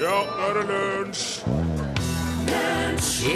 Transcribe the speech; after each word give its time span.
Ja, 0.00 0.06
nå 0.06 0.46
er 0.48 0.54
det 0.56 0.62
lunsj! 0.68 1.42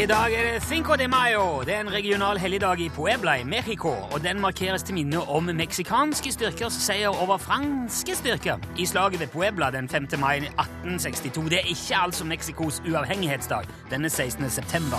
I 0.01 0.07
dag 0.07 0.33
er 0.33 0.47
det 0.53 0.63
Cinco 0.63 0.97
de 0.97 1.09
Mayo. 1.09 1.61
Det 1.61 1.75
er 1.75 1.81
en 1.81 1.93
regional 1.93 2.39
helligdag 2.39 2.81
i 2.81 2.89
Puebla 2.89 3.35
i 3.35 3.45
Mexico. 3.45 3.89
og 3.89 4.23
Den 4.23 4.41
markeres 4.41 4.83
til 4.83 4.95
minne 4.95 5.21
om 5.21 5.45
meksikanske 5.45 6.33
styrkers 6.33 6.73
seier 6.73 7.09
over 7.23 7.37
franske 7.37 8.17
styrker 8.17 8.57
i 8.79 8.87
slaget 8.87 9.21
ved 9.21 9.27
Puebla 9.27 9.71
den 9.71 9.89
5. 9.89 10.07
mai 10.19 10.37
1862. 10.37 11.51
Det 11.51 11.59
er 11.59 11.69
ikke 11.69 11.97
altså 11.97 12.25
Mexicos 12.25 12.83
uavhengighetsdag 12.89 13.65
denne 13.91 14.09
16. 14.09 14.51
september. 14.51 14.99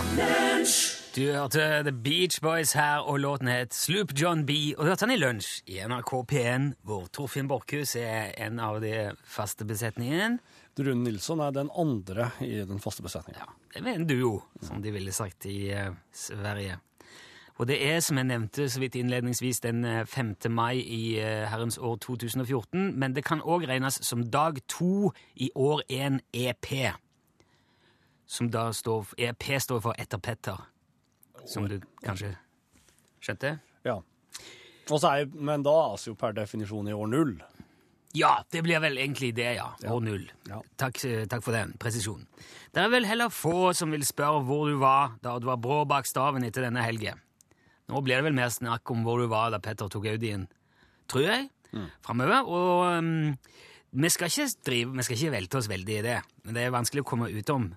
Du 1.16 1.22
hørte 1.22 1.84
The 1.84 1.92
Beach 2.04 2.42
Boys 2.42 2.74
her, 2.74 2.98
og 2.98 3.20
låten 3.20 3.48
het 3.48 3.76
Sloop 3.76 4.14
John 4.22 4.46
B. 4.46 4.50
Og 4.78 4.84
du 4.86 4.90
hørte 4.90 5.06
han 5.06 5.12
i 5.12 5.18
lunsj 5.18 5.62
i 5.68 5.80
NRK 5.88 6.14
P1, 6.32 6.74
hvor 6.84 7.08
Torfinn 7.14 7.48
Borchhus 7.48 7.96
er 7.96 8.36
en 8.38 8.60
av 8.60 8.82
de 8.82 9.12
faste 9.26 9.66
besetningene. 9.66 10.38
Rune 10.80 11.06
Nilsson 11.06 11.40
er 11.40 11.54
den 11.56 11.70
andre 11.72 12.32
i 12.44 12.58
den 12.68 12.82
faste 12.84 13.04
besetningen. 13.06 13.40
Ja, 13.40 13.80
det 13.80 13.88
er 13.92 14.00
en 14.00 14.08
duo, 14.10 14.42
som 14.62 14.82
de 14.84 14.92
ville 14.92 15.14
sagt 15.16 15.48
i 15.48 15.70
uh, 15.72 15.96
Sverige. 16.12 16.80
Og 17.56 17.70
det 17.70 17.78
er, 17.80 18.02
som 18.04 18.18
jeg 18.20 18.28
nevnte 18.28 18.68
så 18.68 18.82
vidt 18.84 18.98
innledningsvis, 19.00 19.62
den 19.64 19.86
eh, 19.88 20.02
5. 20.06 20.36
mai 20.52 20.82
i 20.82 21.16
uh, 21.24 21.46
herrens 21.48 21.78
år 21.78 21.96
2014, 22.04 22.92
men 23.00 23.16
det 23.16 23.24
kan 23.24 23.40
òg 23.40 23.64
regnes 23.70 24.02
som 24.04 24.26
dag 24.28 24.60
to 24.68 25.14
i 25.36 25.48
år 25.56 25.86
1 25.88 26.20
EP. 26.34 26.68
Som 28.28 28.52
da 28.52 28.68
står 28.76 29.14
EP 29.18 29.48
står 29.62 29.80
for 29.80 29.96
Etter 30.02 30.20
Petter, 30.20 30.60
som 31.48 31.70
du 31.70 31.80
kanskje 32.04 32.34
skjønte? 33.24 33.60
Ja. 33.86 34.02
Er, 34.92 35.30
men 35.32 35.64
da 35.64 35.74
er 35.86 35.96
vi 35.98 36.12
jo 36.12 36.18
per 36.20 36.36
definisjon 36.36 36.90
i 36.90 36.94
år 36.94 37.08
null. 37.08 37.38
Ja, 38.16 38.32
det 38.52 38.62
blir 38.64 38.80
vel 38.84 38.98
egentlig 39.02 39.34
det, 39.36 39.50
ja. 39.58 39.68
År 39.92 40.04
null. 40.04 40.26
Takk, 40.80 41.02
eh, 41.06 41.26
takk 41.30 41.44
for 41.44 41.56
den 41.56 41.74
presisjonen. 41.82 42.28
Det 42.72 42.84
er 42.84 42.92
vel 42.92 43.08
heller 43.08 43.32
få 43.32 43.74
som 43.76 43.92
vil 43.92 44.06
spørre 44.08 44.44
hvor 44.48 44.70
du 44.72 44.78
var 44.80 45.18
da 45.24 45.38
du 45.40 45.48
var 45.48 45.60
brå 45.62 45.84
bak 45.88 46.08
staven 46.08 46.44
etter 46.48 46.68
denne 46.68 46.84
helgen. 46.84 47.20
Nå 47.92 48.02
blir 48.02 48.18
det 48.18 48.30
vel 48.30 48.38
mer 48.38 48.50
snakk 48.50 48.90
om 48.92 49.04
hvor 49.06 49.22
du 49.22 49.28
var 49.32 49.52
da 49.54 49.60
Petter 49.64 49.92
tok 49.92 50.08
Audien, 50.10 50.48
tror 51.12 51.28
jeg, 51.28 51.50
framover. 52.06 52.48
Og 52.50 52.98
um, 52.98 53.36
vi 53.96 54.10
skal 54.10 54.32
ikke 54.32 54.48
drive, 54.66 54.96
vi 54.98 55.06
skal 55.06 55.20
ikke 55.20 55.36
velte 55.36 55.60
oss 55.60 55.70
veldig 55.72 56.00
i 56.00 56.06
det, 56.06 56.20
men 56.44 56.58
det 56.58 56.64
er 56.66 56.74
vanskelig 56.74 57.04
å 57.06 57.10
komme 57.12 57.30
utom. 57.32 57.70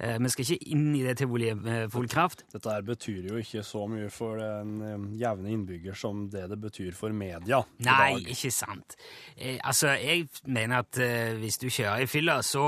Eh, 0.00 0.18
vi 0.18 0.30
skal 0.32 0.46
ikke 0.46 0.70
inn 0.74 0.86
i 0.96 1.02
det 1.04 1.16
tivoliet 1.20 1.58
med 1.62 1.92
full 1.92 2.08
kraft. 2.10 2.44
Dette 2.52 2.72
her 2.72 2.84
betyr 2.86 3.28
jo 3.30 3.40
ikke 3.42 3.62
så 3.66 3.84
mye 3.90 4.08
for 4.12 4.40
den 4.40 4.76
eh, 4.82 5.08
jevne 5.22 5.52
innbygger 5.54 5.98
som 5.98 6.24
det 6.32 6.48
det 6.52 6.58
betyr 6.62 6.94
for 6.96 7.14
media. 7.14 7.62
Nei, 7.84 8.14
ikke 8.32 8.52
sant. 8.54 8.96
Eh, 9.36 9.58
altså, 9.62 9.94
jeg 10.00 10.28
mener 10.46 10.82
at 10.82 10.98
eh, 11.02 11.36
hvis 11.42 11.60
du 11.62 11.68
kjører 11.68 12.06
i 12.06 12.10
fylla, 12.10 12.40
så 12.46 12.64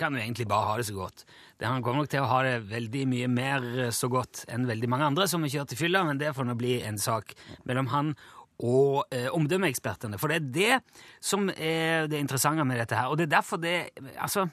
kan 0.00 0.14
du 0.16 0.20
egentlig 0.20 0.48
bare 0.48 0.70
ha 0.70 0.76
det 0.80 0.88
så 0.88 0.96
godt. 0.96 1.24
Han 1.60 1.82
kommer 1.84 2.02
nok 2.02 2.10
til 2.12 2.22
å 2.24 2.28
ha 2.30 2.40
det 2.46 2.58
veldig 2.70 3.06
mye 3.10 3.30
mer 3.30 3.64
eh, 3.86 3.94
så 3.94 4.08
godt 4.12 4.46
enn 4.48 4.68
veldig 4.68 4.88
mange 4.90 5.08
andre 5.12 5.28
som 5.28 5.44
har 5.44 5.52
kjørt 5.52 5.74
i 5.76 5.80
fylla, 5.80 6.04
men 6.08 6.20
det 6.20 6.32
får 6.36 6.48
nå 6.48 6.56
bli 6.58 6.78
en 6.88 6.98
sak 7.00 7.34
mellom 7.68 7.90
han 7.92 8.14
og 8.60 9.06
eh, 9.16 9.28
omdømmeekspertene. 9.32 10.18
For 10.20 10.32
det 10.32 10.40
er 10.40 10.48
det 10.56 10.96
som 11.24 11.48
er 11.52 12.08
det 12.12 12.20
interessante 12.20 12.64
med 12.68 12.80
dette 12.80 12.96
her. 12.96 13.08
Og 13.12 13.16
det 13.20 13.28
er 13.28 13.36
derfor 13.38 13.60
det 13.60 13.76
Altså, 14.20 14.48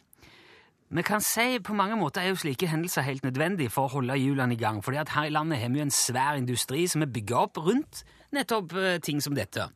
vi 0.89 1.03
kan 1.03 1.21
si 1.21 1.59
på 1.59 1.73
mange 1.75 1.97
måter 1.99 2.21
er 2.23 2.31
jo 2.31 2.39
slike 2.39 2.69
hendelser 2.71 3.03
helt 3.03 3.25
nødvendige 3.27 3.71
for 3.73 3.87
å 3.87 3.97
holde 3.97 4.15
hjulene 4.15 4.55
i 4.55 4.59
gang. 4.59 4.83
fordi 4.83 4.97
at 4.97 5.09
her 5.09 5.25
i 5.27 5.33
landet 5.35 5.59
har 5.59 5.69
vi 5.69 5.79
jo 5.79 5.87
en 5.87 5.91
svær 5.91 6.37
industri 6.39 6.87
som 6.87 7.01
er 7.01 7.11
bygga 7.11 7.35
opp 7.35 7.57
rundt 7.57 8.03
nettopp 8.31 8.73
eh, 8.73 8.99
ting 9.03 9.21
som 9.23 9.35
dette. 9.35 9.67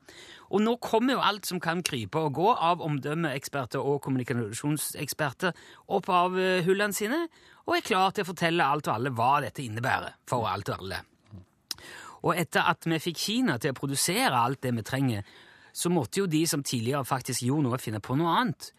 Og 0.52 0.64
nå 0.64 0.76
kommer 0.84 1.16
jo 1.16 1.24
alt 1.24 1.48
som 1.48 1.60
kan 1.60 1.84
krype 1.84 2.20
og 2.20 2.34
gå 2.36 2.50
av 2.54 2.82
omdømmeeksperter 2.84 3.80
og 3.80 4.02
kommunikasjonseksperter 4.04 5.56
opp 5.88 6.10
av 6.10 6.40
eh, 6.40 6.64
hullene 6.66 6.96
sine, 6.96 7.26
og 7.68 7.78
er 7.78 7.86
klar 7.86 8.12
til 8.16 8.26
å 8.26 8.32
fortelle 8.32 8.66
alt 8.66 8.88
og 8.88 8.96
alle 8.96 9.14
hva 9.16 9.34
dette 9.44 9.64
innebærer 9.64 10.18
for 10.28 10.48
alt 10.48 10.72
og 10.72 10.84
alle. 10.84 11.04
Og 12.22 12.36
etter 12.38 12.68
at 12.70 12.86
vi 12.86 13.00
fikk 13.02 13.18
Kina 13.18 13.58
til 13.58 13.74
å 13.74 13.78
produsere 13.78 14.38
alt 14.38 14.62
det 14.64 14.76
vi 14.78 14.84
trenger, 14.86 15.24
så 15.74 15.92
måtte 15.94 16.22
jo 16.22 16.28
de 16.30 16.42
som 16.50 16.64
tidligere 16.64 17.08
faktisk 17.08 17.46
gjorde 17.46 17.68
noe, 17.68 17.80
finne 17.82 18.02
på 18.04 18.18
noe 18.20 18.36
annet. 18.42 18.70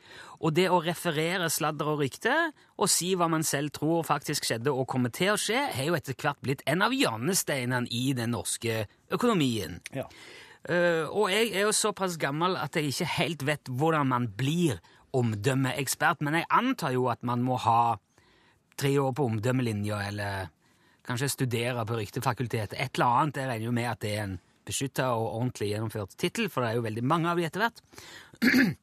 Og 0.42 0.54
det 0.56 0.69
å 0.72 0.80
referere 0.84 1.50
sladder 1.53 1.92
og 1.94 2.03
rykter, 2.03 2.53
og 2.76 2.91
si 2.91 3.12
hva 3.16 3.28
man 3.32 3.47
selv 3.47 3.72
tror 3.76 4.06
faktisk 4.06 4.48
skjedde 4.48 4.72
og 4.75 4.88
kommer 4.91 5.12
til 5.14 5.34
å 5.34 5.41
skje, 5.41 5.66
har 5.76 5.88
jo 5.88 5.98
etter 5.98 6.19
hvert 6.19 6.41
blitt 6.44 6.64
en 6.69 6.84
av 6.84 6.94
hjørnesteinene 6.97 7.91
i 7.91 8.12
den 8.19 8.34
norske 8.36 8.84
økonomien. 9.12 9.80
Ja. 9.97 10.08
Uh, 10.62 11.08
og 11.10 11.32
jeg 11.32 11.50
er 11.56 11.66
jo 11.66 11.75
såpass 11.75 12.14
gammel 12.22 12.54
at 12.54 12.76
jeg 12.78 12.92
ikke 12.92 13.12
helt 13.16 13.41
vet 13.48 13.70
hvordan 13.70 14.12
man 14.12 14.28
blir 14.38 14.78
omdømmeekspert, 15.16 16.22
men 16.22 16.38
jeg 16.38 16.50
antar 16.54 16.94
jo 16.94 17.09
at 17.10 17.24
man 17.26 17.42
må 17.44 17.59
ha 17.64 17.97
tre 18.78 18.94
år 19.03 19.12
på 19.16 19.26
omdømmelinja, 19.28 19.98
eller 20.09 20.53
kanskje 21.06 21.32
studere 21.32 21.84
på 21.86 21.98
ryktefakultetet. 21.98 22.78
Et 22.78 22.94
eller 22.94 23.19
annet. 23.22 23.41
Jeg 23.42 23.50
regner 23.50 23.66
jo 23.66 23.74
med 23.74 23.91
at 23.91 24.00
det 24.03 24.12
er 24.14 24.24
en 24.24 24.38
beskytta 24.68 25.10
og 25.16 25.28
ordentlig 25.30 25.72
gjennomført 25.72 26.16
tittel, 26.20 26.48
for 26.52 26.62
det 26.62 26.70
er 26.70 26.78
jo 26.78 26.86
veldig 26.86 27.04
mange 27.04 27.30
av 27.30 27.40
de 27.40 27.48
etter 27.48 27.64
hvert. 27.64 27.82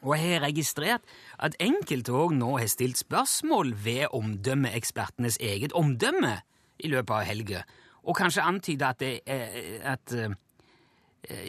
Og 0.00 0.14
jeg 0.16 0.30
har 0.30 0.44
registrert 0.46 1.10
at 1.44 1.58
enkelte 1.60 2.14
òg 2.16 2.32
nå 2.32 2.54
har 2.56 2.70
stilt 2.72 2.96
spørsmål 3.00 3.74
ved 3.84 4.06
omdømmeekspertenes 4.16 5.36
eget 5.44 5.74
omdømme 5.76 6.38
i 6.80 6.88
løpet 6.88 7.12
av 7.12 7.26
helga, 7.28 7.64
og 8.08 8.16
kanskje 8.16 8.46
antyda 8.48 8.94
at, 8.94 9.02
at 9.84 10.14
eh, 10.16 10.32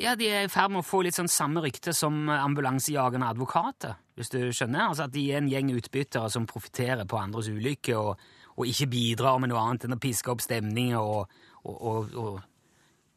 ja, 0.02 0.18
de 0.20 0.28
er 0.28 0.44
i 0.44 0.52
ferd 0.52 0.74
med 0.74 0.82
å 0.82 0.88
få 0.88 1.00
litt 1.06 1.16
sånn 1.16 1.32
samme 1.32 1.64
rykte 1.64 1.94
som 1.96 2.28
ambulansejagende 2.28 3.30
advokater, 3.32 3.96
hvis 4.20 4.34
du 4.34 4.42
skjønner? 4.52 4.90
Altså 4.90 5.08
at 5.08 5.16
de 5.16 5.24
er 5.32 5.40
en 5.40 5.48
gjeng 5.48 5.72
utbyttere 5.78 6.28
som 6.34 6.50
profitterer 6.50 7.08
på 7.08 7.22
andres 7.22 7.48
ulykker 7.48 7.96
og, 7.96 8.26
og 8.58 8.68
ikke 8.68 8.92
bidrar 8.92 9.40
med 9.40 9.54
noe 9.54 9.64
annet 9.64 9.88
enn 9.88 9.96
å 9.96 10.02
piske 10.04 10.34
opp 10.34 10.44
stemninger 10.44 11.00
og, 11.00 11.32
og, 11.64 12.12
og 12.20 12.42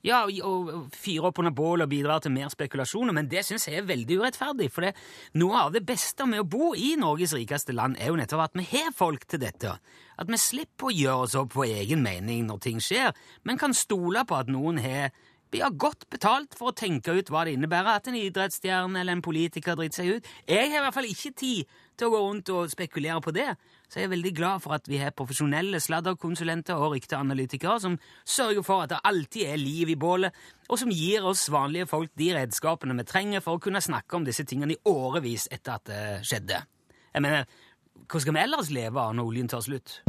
ja, 0.04 0.20
og, 0.44 0.70
fyre 0.92 1.30
opp 1.30 1.40
under 1.40 1.54
bål 1.56 1.84
og 1.84 1.90
bidra 1.90 2.18
til 2.20 2.34
mer 2.34 2.50
spekulasjoner, 2.52 3.14
men 3.16 3.28
det 3.30 3.44
syns 3.46 3.64
jeg 3.70 3.80
er 3.80 3.88
veldig 3.88 4.18
urettferdig. 4.20 4.68
For 4.72 4.84
det, 4.84 4.92
noe 5.40 5.66
av 5.66 5.74
det 5.74 5.84
beste 5.88 6.26
med 6.28 6.44
å 6.44 6.48
bo 6.48 6.72
i 6.76 6.92
Norges 7.00 7.32
rikeste 7.36 7.72
land 7.76 7.96
er 7.96 8.12
jo 8.12 8.18
nettopp 8.20 8.44
at 8.44 8.58
vi 8.60 8.66
har 8.74 8.92
folk 8.96 9.24
til 9.30 9.40
dette. 9.46 9.76
At 10.20 10.30
vi 10.30 10.40
slipper 10.40 10.90
å 10.90 10.94
gjøre 10.94 11.28
oss 11.28 11.38
opp 11.40 11.54
på 11.56 11.64
egen 11.66 12.04
mening 12.04 12.44
når 12.50 12.60
ting 12.66 12.82
skjer, 12.84 13.14
men 13.48 13.60
kan 13.60 13.72
stole 13.76 14.26
på 14.28 14.36
at 14.36 14.52
noen 14.52 14.82
har 14.84 15.08
ja, 15.54 15.70
godt 15.70 16.08
betalt 16.10 16.56
for 16.58 16.70
å 16.70 16.76
tenke 16.76 17.14
ut 17.14 17.30
hva 17.30 17.44
det 17.46 17.54
innebærer 17.56 17.96
at 17.96 18.10
en 18.10 18.18
idrettsstjerne 18.18 19.00
eller 19.00 19.16
en 19.16 19.24
politiker 19.24 19.78
driter 19.78 20.02
seg 20.02 20.18
ut. 20.18 20.30
Jeg 20.50 20.70
har 20.72 20.80
i 20.80 20.84
hvert 20.84 20.96
fall 20.96 21.10
ikke 21.10 21.34
tid 21.38 21.76
til 21.98 22.08
å 22.08 22.14
gå 22.14 22.20
rundt 22.24 22.50
og 22.54 22.70
spekulere 22.72 23.20
på 23.24 23.32
det, 23.34 23.48
så 23.88 24.00
jeg 24.00 24.08
er 24.08 24.14
veldig 24.14 24.32
glad 24.36 24.62
for 24.64 24.76
at 24.76 24.88
vi 24.90 24.98
har 25.02 25.14
profesjonelle 25.16 25.80
sladderkonsulenter 25.82 26.80
og 26.80 26.96
rykteanalytikere 26.96 27.76
som 27.82 27.98
sørger 28.24 28.66
for 28.66 28.84
at 28.84 28.94
det 28.94 29.02
alltid 29.04 29.52
er 29.52 29.60
liv 29.60 29.92
i 29.94 29.98
bålet, 30.00 30.34
og 30.68 30.80
som 30.80 30.92
gir 30.94 31.26
oss 31.28 31.46
vanlige 31.52 31.90
folk 31.90 32.10
de 32.18 32.32
redskapene 32.36 32.96
vi 32.98 33.06
trenger 33.08 33.44
for 33.44 33.58
å 33.58 33.62
kunne 33.62 33.84
snakke 33.84 34.18
om 34.18 34.26
disse 34.26 34.46
tingene 34.48 34.74
i 34.76 34.82
årevis 34.90 35.48
etter 35.52 35.78
at 35.78 35.86
det 35.90 36.02
skjedde. 36.26 36.64
Jeg 37.14 37.22
mener, 37.22 37.46
hva 38.10 38.20
skal 38.20 38.34
vi 38.34 38.42
ellers 38.42 38.74
leve 38.74 38.98
av 39.00 39.14
når 39.14 39.30
oljen 39.30 39.50
tar 39.52 39.62
slutt? 39.64 40.00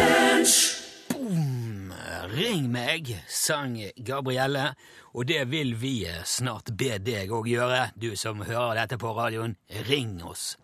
Boom! 0.00 0.29
Ring 2.40 2.70
meg, 2.72 3.10
sang 3.28 3.74
Gabrielle, 4.06 4.70
og 5.12 5.26
det 5.28 5.42
vil 5.50 5.74
vi 5.76 6.06
snart 6.24 6.70
be 6.78 6.94
deg 7.02 7.32
òg 7.36 7.50
gjøre, 7.50 7.80
du 8.00 8.14
som 8.16 8.40
hører 8.46 8.78
dette 8.78 8.96
på 9.00 9.10
radioen. 9.16 9.58
Ring 9.90 10.14
oss. 10.24 10.54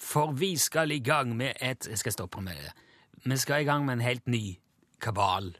For 0.00 0.32
vi 0.32 0.54
skal 0.56 0.94
i 0.94 1.02
gang 1.04 1.34
med 1.36 1.58
et 1.60 1.84
Jeg 1.90 1.98
skal 2.00 2.12
stoppe 2.14 2.40
med 2.40 2.56
det. 2.56 2.72
Vi 3.26 3.36
skal 3.36 3.60
i 3.60 3.68
gang 3.68 3.84
med 3.84 3.98
en 3.98 4.06
helt 4.06 4.26
ny 4.26 4.56
kabal 5.00 5.52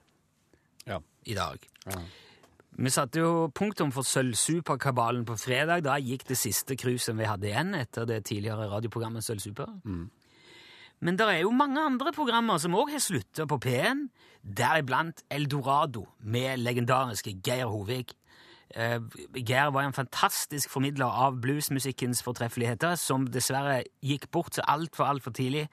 Ja. 0.86 1.00
i 1.27 1.34
dag. 1.34 1.59
Vi 2.78 2.91
satte 2.91 3.21
jo 3.21 3.50
punktum 3.53 3.92
for 3.92 4.03
Sølvsuperkabalen 4.03 5.27
på 5.27 5.36
fredag. 5.36 5.84
Da 5.84 5.98
gikk 6.00 6.24
det 6.28 6.39
siste 6.39 6.77
cruiset 6.77 7.18
vi 7.18 7.28
hadde 7.28 7.50
igjen 7.50 7.74
etter 7.74 8.06
det 8.06 8.24
tidligere 8.24 8.71
radioprogrammet 8.71 9.24
Sølvsuper. 9.24 9.68
Men 11.00 11.16
det 11.16 11.26
er 11.32 11.42
jo 11.42 11.50
mange 11.56 11.80
andre 11.80 12.12
programmer 12.12 12.60
som 12.60 12.74
òg 12.76 12.92
har 12.92 13.00
slutta 13.00 13.47
på 13.48 13.56
P1, 13.64 14.08
deriblant 14.44 15.22
Eldorado 15.32 16.06
med 16.20 16.60
legendariske 16.60 17.38
Geir 17.44 17.70
Hovig. 17.72 18.12
Eh, 18.76 19.00
Geir 19.34 19.72
var 19.74 19.86
en 19.88 19.97
fantastisk 19.97 20.70
formidler 20.70 21.08
av 21.08 21.41
bluesmusikkens 21.42 22.20
fortreffeligheter, 22.22 22.98
som 23.00 23.24
dessverre 23.32 23.80
gikk 24.04 24.28
bort 24.30 24.54
så 24.54 24.64
altfor, 24.68 25.08
altfor 25.08 25.34
tidlig. 25.36 25.66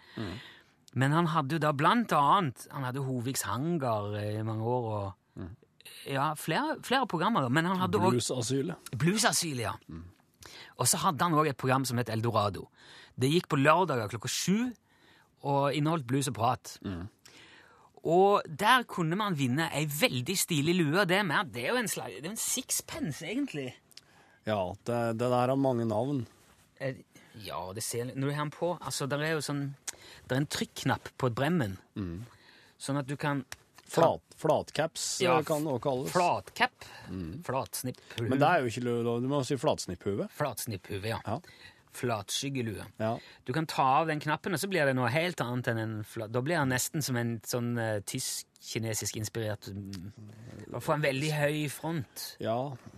Men 0.97 1.13
han 1.13 1.27
hadde 1.35 1.57
jo 1.57 1.61
da 1.61 1.73
blant 1.75 2.13
annet 2.15 2.63
Han 2.71 2.85
hadde 2.87 3.03
Hovigs 3.05 3.43
Hangar 3.45 4.15
i 4.17 4.41
mange 4.47 4.63
år 4.63 4.87
og 4.95 5.45
Ja, 6.07 6.33
flere, 6.35 6.77
flere 6.83 7.07
programmer. 7.07 7.49
Men 7.49 7.65
han 7.65 7.77
hadde 7.79 7.99
òg 7.99 8.15
Bluesasylet. 8.15 8.91
Bluesasyl, 8.97 9.59
ja. 9.59 9.73
Og 10.77 10.87
så 10.87 10.97
hadde 11.03 11.23
han 11.23 11.35
òg 11.35 11.47
et 11.51 11.57
program 11.59 11.85
som 11.85 11.97
het 11.99 12.09
Eldorado. 12.09 12.69
Det 13.19 13.29
gikk 13.31 13.47
på 13.51 13.59
lørdager 13.59 14.09
klokka 14.11 14.31
sju 14.31 14.71
og 15.47 15.75
inneholdt 15.77 16.07
blues 16.09 16.27
og 16.31 16.35
prat. 16.37 16.75
Og 18.07 18.45
der 18.47 18.85
kunne 18.87 19.17
man 19.19 19.35
vinne 19.35 19.67
ei 19.75 19.85
veldig 19.89 20.35
stilig 20.39 20.75
lue. 20.77 21.03
Det 21.09 21.19
med, 21.27 21.51
det 21.55 21.65
er 21.65 21.73
jo 21.73 21.81
en, 21.81 21.89
slag, 21.91 22.19
det 22.21 22.29
er 22.29 22.35
en 22.35 22.39
sixpence, 22.39 23.25
egentlig. 23.25 23.71
Ja, 24.47 24.61
det, 24.87 24.99
det 25.19 25.27
der 25.27 25.51
har 25.51 25.59
mange 25.59 25.87
navn. 25.87 26.25
Eh, 26.79 27.03
Ja, 27.45 27.59
det 27.73 27.83
ser 27.85 28.07
Når 28.15 28.29
du 28.29 28.33
har 28.33 28.45
den 28.47 28.51
på 28.53 28.67
Altså, 28.81 29.05
Det 29.09 29.17
er 29.21 29.35
jo 29.35 29.41
sånn 29.45 29.59
Det 30.25 30.33
er 30.33 30.39
en 30.39 30.47
trykknapp 30.49 31.09
på 31.21 31.29
bremmen, 31.29 31.75
bremmen. 31.93 32.23
Sånn 32.81 32.97
at 32.97 33.05
du 33.09 33.15
kan 33.17 33.43
Flat, 33.87 34.21
flatcaps 34.41 35.05
Ja, 35.21 35.35
eh, 35.37 35.45
kan 35.45 35.63
det 35.65 35.71
også 35.75 35.83
kalles. 35.85 36.11
Flatcap. 36.15 36.87
Flatsnipphue. 37.45 38.25
Men 38.27 38.41
det 38.41 38.47
er 38.49 38.63
jo 38.63 38.71
ikke 38.71 38.83
lov, 38.87 39.21
du 39.23 39.29
må 39.31 39.43
si 39.47 39.55
flatsnipphue. 39.57 40.27
Flatsnipphue, 40.35 41.03
ja. 41.07 41.19
Ja. 41.25 41.37
Flatskyggelue. 41.97 42.85
Ja. 43.01 43.15
Du 43.47 43.53
kan 43.57 43.65
ta 43.69 43.85
av 44.03 44.07
den 44.11 44.21
knappen, 44.23 44.53
og 44.53 44.61
så 44.61 44.69
blir 44.69 44.85
det 44.85 44.93
noe 44.97 45.09
helt 45.13 45.41
annet 45.43 45.71
enn 45.73 45.81
en 45.81 45.95
flat... 46.05 46.31
Da 46.33 46.41
blir 46.45 46.59
den 46.59 46.69
nesten 46.75 47.01
som 47.05 47.17
en 47.17 47.37
sånn 47.47 47.71
uh, 47.77 47.97
tysk-kinesisk 48.07 49.17
inspirert 49.17 49.69
Bare 49.71 50.77
Og 50.77 50.83
får 50.83 50.97
en 50.97 51.05
veldig 51.07 51.31
høy 51.37 51.57
front. 51.71 52.25
ja, 52.43 52.57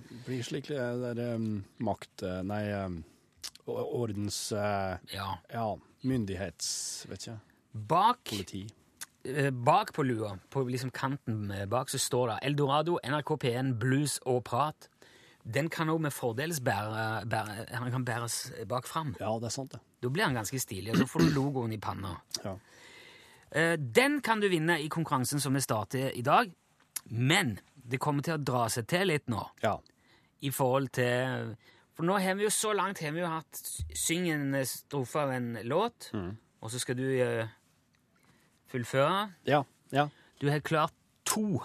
det 0.09 0.19
blir 0.25 0.43
slik 0.43 0.67
det 0.71 0.79
der 1.03 1.35
um, 1.37 1.63
makt... 1.85 2.23
eh, 2.27 2.41
Nei, 2.49 2.63
um, 2.83 2.99
ordens... 3.69 4.51
uh, 4.51 4.97
Ja. 5.13 5.35
ja, 5.53 5.67
myndighets... 6.03 7.05
Vet 7.09 7.27
ikke. 7.27 7.39
Bak, 7.89 8.23
Politi. 8.25 8.63
eh, 9.29 9.51
bak 9.53 9.93
på 9.93 10.03
lua, 10.03 10.31
på 10.49 10.63
liksom 10.67 10.89
kanten 10.91 11.51
eh, 11.53 11.67
bak, 11.69 11.89
så 11.93 11.99
står 12.01 12.31
det 12.31 12.37
Eldorado, 12.49 12.97
NRK 13.05 13.35
P1, 13.43 13.75
Blues 13.79 14.17
og 14.25 14.43
Prat. 14.49 14.89
Den 15.49 15.69
kan 15.73 15.89
òg 15.89 16.01
med 16.03 16.13
fordels 16.13 16.59
bære, 16.61 17.25
bære, 17.29 17.65
han 17.73 17.91
kan 17.91 18.05
bæres 18.05 18.51
bak 18.69 18.87
fram. 18.87 19.15
Ja, 19.19 19.31
det 19.41 19.49
er 19.49 19.55
sant, 19.55 19.71
det. 19.73 19.79
Da 20.03 20.11
blir 20.13 20.27
han 20.27 20.37
ganske 20.37 20.59
stilig, 20.61 20.93
og 20.93 21.01
så 21.01 21.07
får 21.09 21.25
du 21.25 21.31
logoen 21.35 21.73
i 21.73 21.79
panna. 21.81 22.15
Ja. 22.43 22.53
Eh, 23.51 23.75
Den 23.77 24.21
kan 24.21 24.39
du 24.39 24.47
vinne 24.49 24.77
i 24.81 24.87
konkurransen 24.87 25.41
som 25.41 25.53
vi 25.57 25.63
starter 25.65 26.11
i 26.13 26.21
dag, 26.21 26.51
men 27.09 27.57
det 27.73 27.99
kommer 27.99 28.21
til 28.25 28.37
å 28.37 28.43
dra 28.43 28.67
seg 28.69 28.85
til 28.91 29.09
litt 29.09 29.29
nå 29.31 29.41
ja. 29.63 29.77
i 30.45 30.51
forhold 30.53 30.91
til 30.93 31.55
For 31.97 32.05
nå 32.05 32.19
har 32.21 32.35
vi 32.37 32.45
jo 32.45 32.51
så 32.53 32.73
langt 32.77 32.99
har 33.01 33.11
vi 33.15 33.23
jo 33.23 33.29
hatt 33.31 33.59
Syng 33.97 34.27
en 34.29 34.53
strofe 34.67 35.23
av 35.23 35.31
en 35.33 35.57
låt, 35.63 36.11
og 36.61 36.71
så 36.71 36.79
skal 36.79 36.95
du 36.99 37.07
eh, 37.09 37.49
fullføre. 38.69 39.31
Ja. 39.49 39.63
ja. 39.91 40.05
Du 40.39 40.49
har 40.51 40.59
klart 40.59 40.93
to. 41.25 41.63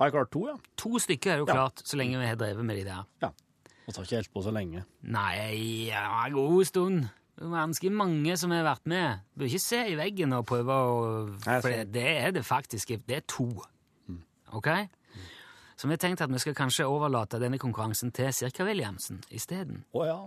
Har 0.00 0.08
jeg 0.08 0.14
klart 0.16 0.30
to, 0.32 0.46
ja? 0.48 0.54
To 0.80 0.98
stykker 0.98 1.30
er 1.34 1.38
Ja. 1.44 1.44
klart 1.44 1.82
så 1.84 1.96
lenge 2.00 2.18
vi 2.18 2.26
har 2.26 2.36
drevet 2.40 2.64
med 2.64 2.76
de 2.80 2.84
der. 2.88 3.04
Ja. 3.22 3.28
Og 3.86 3.94
tar 3.94 4.02
ikke 4.06 4.16
helt 4.16 4.32
på 4.32 4.42
så 4.42 4.50
lenge. 4.54 4.84
Nei, 5.02 5.86
ja, 5.90 6.26
en 6.26 6.32
god 6.32 6.64
stund. 6.64 7.08
Det 7.36 7.46
er 7.46 7.50
ganske 7.52 7.90
mange 7.90 8.36
som 8.36 8.50
har 8.50 8.64
vært 8.64 8.86
med. 8.86 9.20
Du 9.34 9.40
bør 9.44 9.48
ikke 9.50 9.60
se 9.60 9.80
i 9.92 9.94
veggen 9.96 10.32
og 10.32 10.46
prøve 10.46 10.72
å 10.72 11.38
For 11.62 11.68
det, 11.68 11.92
det 11.92 12.06
er 12.24 12.30
det 12.32 12.44
faktisk. 12.44 12.88
Det 13.06 13.16
er 13.16 13.26
to. 13.28 13.48
OK? 14.52 14.66
Så 15.76 15.86
vi 15.88 15.92
har 15.94 15.96
tenkt 15.96 16.20
at 16.20 16.30
vi 16.30 16.38
skal 16.38 16.54
kanskje 16.54 16.84
overlate 16.84 17.38
denne 17.40 17.58
konkurransen 17.58 18.12
til 18.12 18.32
Cirka 18.32 18.64
Williamsen 18.64 19.22
isteden. 19.30 19.84
Å 19.94 20.04
ja. 20.06 20.18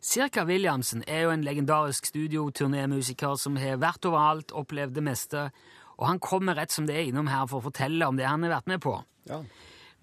Cirka 0.00 0.44
Williamsen 0.44 1.02
er 1.08 1.22
jo 1.22 1.30
en 1.30 1.44
legendarisk 1.44 2.04
studioturnémusiker 2.10 3.38
som 3.40 3.56
har 3.56 3.78
vært 3.80 4.04
overalt, 4.04 4.52
opplevd 4.52 4.94
det 4.98 5.02
meste, 5.02 5.50
og 5.98 6.06
han 6.08 6.20
kommer 6.22 6.58
rett 6.58 6.74
som 6.74 6.86
det 6.88 6.96
er 6.98 7.08
innom 7.08 7.30
her 7.30 7.46
for 7.50 7.60
å 7.60 7.68
fortelle 7.68 8.08
om 8.08 8.18
det 8.18 8.26
han 8.28 8.42
har 8.46 8.56
vært 8.56 8.70
med 8.70 8.82
på. 8.84 8.96
Ja. 9.30 9.40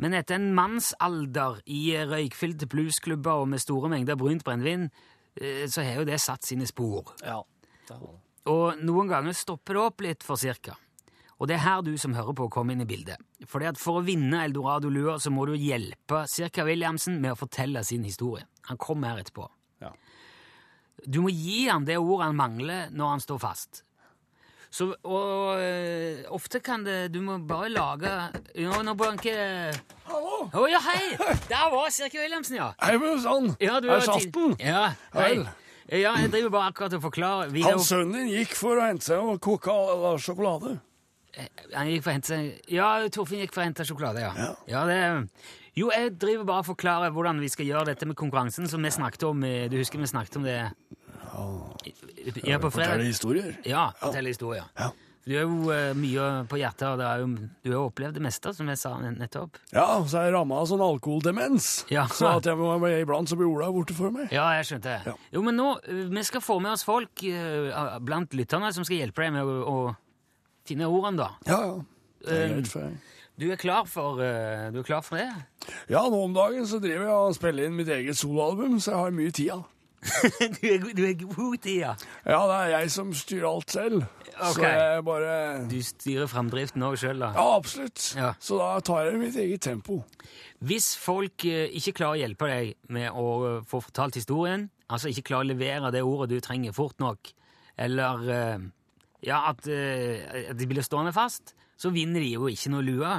Men 0.02 0.16
etter 0.18 0.40
en 0.40 0.54
mannsalder 0.58 1.60
i 1.70 1.84
røykfylte 2.10 2.66
bluesklubber 2.72 3.44
og 3.44 3.52
med 3.52 3.62
store 3.62 3.92
mengder 3.92 4.18
brunt 4.18 4.46
brennevin, 4.48 4.90
eh, 5.36 5.68
så 5.70 5.84
har 5.86 6.02
jo 6.02 6.08
det 6.10 6.22
satt 6.22 6.48
sine 6.48 6.68
spor. 6.70 7.16
ja. 7.24 7.42
Det 7.88 7.98
har 7.98 8.08
det. 8.08 8.20
Og 8.50 8.80
noen 8.82 9.10
ganger 9.10 9.36
stopper 9.38 9.78
det 9.78 9.82
opp 9.82 10.02
litt 10.02 10.24
for 10.26 10.40
cirka. 10.40 10.74
Og 11.42 11.50
det 11.50 11.56
er 11.58 11.64
her 11.66 11.82
du 11.86 11.96
som 11.98 12.14
hører 12.14 12.36
på, 12.38 12.50
kommer 12.54 12.74
inn 12.74 12.84
i 12.84 12.90
bildet. 12.90 13.22
Fordi 13.50 13.68
at 13.70 13.80
For 13.82 14.00
å 14.00 14.06
vinne 14.06 14.44
Eldorado-lua 14.46 15.18
så 15.22 15.32
må 15.34 15.48
du 15.50 15.56
hjelpe 15.58 16.24
Cirka 16.30 16.66
Williamsen 16.68 17.20
med 17.22 17.34
å 17.34 17.40
fortelle 17.40 17.84
sin 17.84 18.04
historie. 18.06 18.46
Han 18.70 18.78
kommer 18.78 19.10
her 19.10 19.24
etterpå. 19.24 19.48
Ja. 19.82 19.90
Du 21.06 21.22
må 21.26 21.32
gi 21.34 21.68
han 21.68 21.86
det 21.86 21.98
ordet 21.98 22.28
han 22.30 22.38
mangler 22.38 22.92
når 22.94 23.16
han 23.16 23.24
står 23.26 23.42
fast. 23.42 23.84
Så, 24.72 24.94
og 25.04 25.60
øh, 25.60 26.22
ofte 26.32 26.62
kan 26.64 26.86
det 26.86 27.12
Du 27.12 27.20
må 27.22 27.36
bare 27.44 27.70
lage 27.70 28.12
Nå, 28.56 28.78
Nå 28.88 28.94
banker 28.96 29.76
Hallo! 30.08 30.46
Å 30.48 30.68
ja, 30.72 30.80
hei! 30.86 31.18
Der 31.52 31.66
var 31.74 31.90
Sirke 31.92 32.22
Williamsen, 32.22 32.56
ja. 32.56 32.70
Hei, 32.80 32.96
sånn. 33.20 33.52
ja 33.60 33.80
du 33.84 33.90
er 33.92 34.04
Salten. 34.04 34.56
Ja, 34.60 34.94
hei. 35.16 35.42
Ja, 35.92 36.14
jeg 36.20 36.32
driver 36.32 36.54
bare 36.54 36.72
akkurat 36.72 36.96
og 36.96 37.04
forklarer. 37.04 37.52
Vi 37.52 37.64
Hans 37.66 37.90
sønnen 37.92 38.16
din 38.16 38.32
gikk 38.32 38.56
for 38.56 38.80
å 38.80 38.86
hente 38.88 39.10
seg 39.10 39.24
og 39.24 39.42
koke 39.44 39.74
sjokolade. 40.24 40.78
Han 41.74 41.92
gikk 41.92 42.04
for 42.06 42.12
å 42.12 42.16
hente 42.16 42.32
seg 42.32 42.72
Ja, 42.72 42.88
Torfinn 43.12 43.44
gikk 43.44 43.56
for 43.56 43.64
å 43.64 43.68
hente 43.68 43.88
sjokolade, 43.88 44.24
ja. 44.24 44.52
Ja. 44.72 44.86
det 44.88 45.00
Jo, 45.80 45.92
jeg 45.96 46.16
driver 46.20 46.48
bare 46.48 46.64
og 46.66 46.72
forklarer 46.74 47.16
hvordan 47.16 47.40
vi 47.44 47.52
skal 47.52 47.68
gjøre 47.68 47.92
dette 47.92 48.08
med 48.08 48.20
konkurransen 48.20 48.68
som 48.72 48.84
vi 48.84 48.92
snakket 48.92 49.28
om 49.28 49.44
Du 49.72 49.78
husker 49.80 50.00
vi 50.00 50.12
snakket 50.12 50.40
om 50.40 50.48
det 50.48 50.58
Ja, 51.32 52.60
på 52.60 52.72
fredag? 52.72 52.98
Fortelle 52.98 53.08
historier. 53.08 53.56
Ja, 53.68 53.92
fortelle 54.02 54.34
historier. 54.34 54.68
Ja. 54.78 54.92
Du 55.22 55.36
har 55.36 55.44
jo 55.46 55.70
uh, 55.70 55.92
mye 55.94 56.28
på 56.50 56.58
hjertet, 56.58 56.88
og 56.90 56.98
det 56.98 57.06
er 57.06 57.22
jo, 57.22 57.28
du 57.62 57.70
har 57.70 57.84
opplevd 57.84 58.18
det 58.18 58.24
meste, 58.26 58.54
som 58.58 58.70
jeg 58.72 58.80
sa 58.82 58.96
nettopp. 59.04 59.60
Ja, 59.70 59.86
så 60.10 60.18
er 60.18 60.32
jeg 60.32 60.34
ramma 60.34 60.58
av 60.64 60.70
sånn 60.72 60.82
alkoholdemens. 60.82 61.68
Ja. 61.94 62.08
Så 62.10 62.26
at 62.32 62.50
jeg 62.50 62.58
iblant 63.04 63.30
så 63.30 63.38
blir 63.38 63.52
Ola 63.52 63.70
borte 63.74 63.94
for 63.98 64.14
meg. 64.16 64.32
Ja, 64.34 64.48
jeg 64.58 64.72
skjønte. 64.72 64.98
Ja. 65.06 65.14
Jo, 65.36 65.44
men 65.46 65.60
nå, 65.62 65.76
eh, 65.86 66.08
vi 66.10 66.26
skal 66.26 66.42
få 66.42 66.58
med 66.64 66.74
oss 66.74 66.88
folk 66.88 67.22
uh, 67.22 68.00
blant 68.02 68.34
lytterne 68.34 68.74
som 68.74 68.88
skal 68.88 69.04
hjelpe 69.04 69.28
deg 69.28 69.36
med 69.38 69.46
å, 69.46 69.62
å 69.62 70.66
finne 70.66 70.90
ordene, 70.90 71.22
da. 71.22 71.30
Ja, 71.54 71.62
ja. 71.70 71.80
Det 72.26 72.42
er 72.42 72.58
deg. 72.58 73.00
Du 73.42 73.48
er 73.50 73.58
klar 73.58 73.86
for, 73.90 74.22
eh, 74.22 74.68
du 74.74 74.82
er 74.82 74.86
klar 74.86 75.02
for 75.02 75.18
det? 75.18 75.30
Ja, 75.90 76.04
nå 76.10 76.18
om 76.26 76.34
dagen 76.34 76.66
så 76.70 76.82
driver 76.82 77.08
jeg 77.08 77.30
og 77.30 77.38
spiller 77.38 77.66
inn 77.70 77.78
mitt 77.78 77.90
eget 77.90 78.18
soloalbum, 78.20 78.76
så 78.78 78.92
jeg 78.92 79.00
har 79.00 79.16
mye 79.18 79.32
tid. 79.34 79.48
Ja. 79.54 79.62
du, 80.56 80.64
er, 80.66 80.86
du 80.98 81.04
er 81.06 81.14
god 81.20 81.58
til 81.62 81.76
ja. 81.84 81.92
ja, 82.26 82.40
det 82.50 82.56
er 82.58 82.72
jeg 82.74 82.92
som 82.94 83.12
styrer 83.14 83.48
alt 83.52 83.74
selv. 83.74 84.06
Okay. 84.32 84.54
Så 84.56 84.64
jeg 84.66 85.04
bare 85.06 85.34
Du 85.70 85.78
styrer 85.86 86.30
framdriften 86.32 86.86
òg 86.88 86.98
sjøl, 86.98 87.22
da. 87.22 87.30
Ja, 87.36 87.46
absolutt. 87.60 88.06
Ja. 88.18 88.32
Så 88.42 88.58
da 88.58 88.72
tar 88.86 89.06
jeg 89.06 89.20
mitt 89.22 89.38
eget 89.38 89.62
tempo. 89.68 90.00
Hvis 90.66 90.96
folk 90.98 91.46
eh, 91.50 91.70
ikke 91.78 91.94
klarer 92.00 92.18
å 92.18 92.22
hjelpe 92.24 92.50
deg 92.50 92.74
med 92.94 93.14
å 93.14 93.28
eh, 93.48 93.60
få 93.70 93.84
fortalt 93.86 94.18
historien, 94.18 94.68
altså 94.90 95.12
ikke 95.12 95.28
klarer 95.30 95.46
å 95.46 95.52
levere 95.54 95.94
det 95.94 96.04
ordet 96.06 96.32
du 96.34 96.42
trenger 96.42 96.74
fort 96.76 96.98
nok, 97.02 97.34
eller 97.82 98.26
eh, 98.34 98.68
ja, 99.26 99.44
at, 99.52 99.68
at 99.70 100.58
de 100.58 100.70
blir 100.70 100.86
stående 100.86 101.14
fast, 101.14 101.54
så 101.78 101.94
vinner 101.94 102.22
de 102.26 102.34
jo 102.34 102.50
ikke 102.50 102.74
noe 102.74 102.86
lue. 102.86 103.14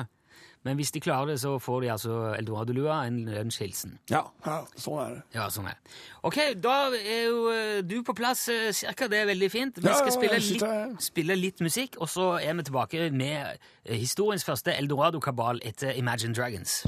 Men 0.65 0.79
hvis 0.79 0.93
de 0.95 1.01
klarer 1.03 1.33
det, 1.33 1.41
så 1.43 1.57
får 1.59 1.81
de 1.83 1.91
altså 1.91 2.19
Eldorado-lua, 2.39 3.01
en 3.07 3.25
lunsjhilsen. 3.27 3.97
Ja, 4.11 4.23
ja, 4.47 4.61
sånn 4.79 5.01
er 5.03 5.17
det. 5.17 5.23
Ja, 5.35 5.49
sånn 5.51 5.67
er 5.67 5.75
det. 5.79 5.97
Ok, 6.23 6.39
da 6.63 6.77
er 6.95 7.25
jo 7.27 7.41
eh, 7.51 7.81
du 7.83 7.97
på 8.07 8.15
plass 8.15 8.47
eh, 8.53 8.71
cirka. 8.77 9.09
Det 9.11 9.19
er 9.25 9.27
veldig 9.33 9.51
fint. 9.51 9.83
Vi 9.83 9.89
skal 9.91 10.11
ja, 10.13 10.15
spille 10.15 10.39
litt, 10.39 11.03
spille 11.03 11.39
litt 11.39 11.63
musikk, 11.65 11.99
og 11.99 12.11
så 12.13 12.37
er 12.39 12.55
vi 12.59 12.67
tilbake 12.71 13.11
med 13.11 13.59
eh, 13.59 13.97
historiens 13.99 14.47
første 14.47 14.75
Eldorado-kabal 14.79 15.63
etter 15.67 15.99
Imagine 15.99 16.35
Dragons. 16.35 16.83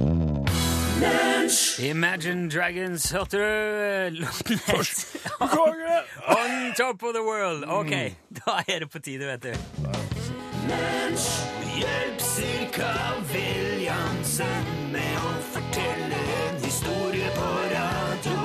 Imagine 1.83 2.47
Dragons, 2.50 3.11
hørte 3.11 3.43
du 3.43 4.21
låten 4.23 4.61
het? 4.69 5.07
On 6.38 6.75
top 6.78 7.02
of 7.02 7.14
the 7.14 7.23
world. 7.23 7.66
Ok, 7.66 8.14
da 8.31 8.62
er 8.69 8.87
det 8.87 8.90
på 8.90 9.02
tide, 9.02 9.26
vet 9.26 9.43
du. 9.43 10.24
Hjelp 10.64 12.21
Cirka 12.21 12.92
Williamsen 13.28 14.68
med 14.94 15.16
å 15.21 15.33
fortelle 15.52 16.21
en 16.47 16.56
historie 16.62 17.28
på 17.35 17.49
radio. 17.73 18.37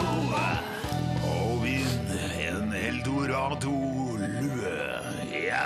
Og 1.30 1.62
vinn 1.64 2.12
en 2.44 2.74
Eldorado-lue. 2.76 4.74
Ja. 5.32 5.64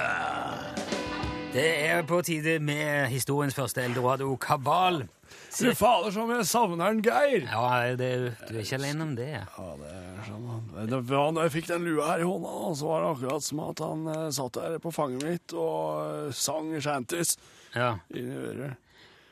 Det 1.56 1.66
er 1.88 2.06
på 2.06 2.22
tide 2.22 2.60
med 2.62 3.10
historiens 3.10 3.58
første 3.58 3.82
Eldorado-kabal. 3.88 5.08
Fy 5.54 5.74
fader, 5.74 6.12
som 6.14 6.30
jeg 6.36 6.46
savner 6.50 6.86
en 6.94 7.02
Geir! 7.02 7.50
Ja, 7.50 7.96
det, 7.98 8.38
du 8.46 8.54
er 8.54 8.62
ikke 8.62 8.78
alene 8.78 9.02
om 9.10 9.18
det. 9.18 9.42
Ja, 9.42 9.74
det 9.82 9.90
er 9.90 10.22
sånn. 10.30 10.53
Det 10.90 11.02
var 11.10 11.32
når 11.36 11.48
jeg 11.48 11.56
fikk 11.58 11.68
den 11.74 11.86
lua 11.90 12.12
her 12.14 12.24
i 12.24 12.28
hånda, 12.28 12.54
så 12.80 12.88
var 12.92 13.04
det 13.04 13.12
akkurat 13.16 13.44
som 13.50 13.60
at 13.68 13.84
han 13.84 14.08
eh, 14.14 14.30
satt 14.36 14.60
der 14.62 14.80
på 14.84 14.94
fanget 14.96 15.24
mitt 15.28 15.54
og 15.58 16.06
eh, 16.28 16.32
sang 16.34 16.72
shanties 16.82 17.38
Ja. 17.76 17.96
inni 18.14 18.36
øret. 18.38 18.80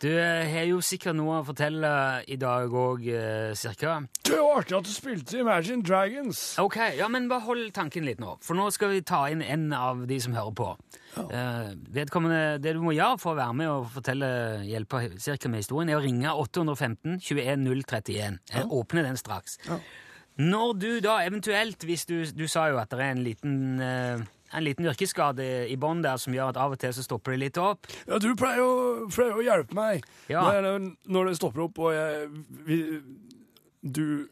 Du 0.01 0.07
eh, 0.09 0.47
har 0.49 0.63
jo 0.65 0.79
sikkert 0.81 1.13
noe 1.13 1.35
å 1.39 1.45
fortelle 1.45 1.89
i 2.25 2.33
dag 2.41 2.71
òg, 2.73 3.03
eh, 3.05 3.51
cirka. 3.53 3.99
Det 4.25 4.33
var 4.39 4.63
artig 4.63 4.73
at 4.79 4.87
du 4.87 4.89
spilte 4.89 5.37
Imagine 5.37 5.83
Dragons. 5.85 6.39
Ok, 6.57 6.79
ja, 6.97 7.05
men 7.13 7.27
bare 7.29 7.45
hold 7.45 7.67
tanken 7.75 8.07
litt 8.09 8.17
nå, 8.23 8.31
for 8.41 8.57
nå 8.57 8.65
skal 8.73 8.95
vi 8.95 9.03
ta 9.05 9.27
inn 9.29 9.43
en 9.45 9.67
av 9.77 10.01
de 10.09 10.17
som 10.23 10.33
hører 10.33 10.55
på. 10.57 10.71
Eh, 11.21 11.75
vedkommende, 11.93 12.57
det 12.65 12.73
du 12.73 12.81
må 12.81 12.95
gjøre 12.97 13.19
for 13.21 13.35
å 13.35 13.41
være 13.43 13.53
med 13.61 13.69
og 13.69 13.91
fortelle 13.93 14.31
hjelpe 14.65 15.03
cirka 15.21 15.51
med 15.53 15.61
historien, 15.61 15.93
er 15.93 16.01
å 16.01 16.05
ringe 16.07 16.33
815 16.33 17.19
21 17.21 17.67
031. 17.85 18.39
Jeg 18.55 18.71
åpner 18.73 19.05
den 19.11 19.21
straks. 19.21 19.59
Når 20.39 20.77
du 20.79 20.91
da 21.03 21.19
eventuelt, 21.25 21.83
hvis 21.83 22.05
du, 22.05 22.21
du 22.35 22.47
sa 22.47 22.69
jo 22.71 22.77
at 22.81 22.89
det 22.93 22.99
er 22.99 23.11
en 23.11 23.23
liten 23.25 23.57
eh, 23.83 24.21
en 24.51 24.63
liten 24.65 24.85
yrkesskade 24.89 25.45
i 25.71 25.77
bånn 25.79 26.01
der 26.03 26.17
som 26.19 26.33
gjør 26.35 26.51
at 26.51 26.57
av 26.59 26.73
og 26.75 26.79
til 26.81 26.91
så 26.95 27.03
stopper 27.05 27.35
det 27.35 27.39
litt 27.45 27.59
opp. 27.61 27.87
Ja, 28.07 28.19
du 28.19 28.33
pleier 28.39 28.59
å, 28.63 29.07
pleier 29.11 29.37
å 29.37 29.45
hjelpe 29.45 29.77
meg 29.77 30.03
Ja. 30.31 30.43
når, 30.63 30.89
når 31.07 31.31
det 31.31 31.35
stopper 31.39 31.65
opp, 31.67 31.79
og 31.79 31.93
jeg 31.95 32.27
vi, 32.67 32.79
Du 33.81 34.27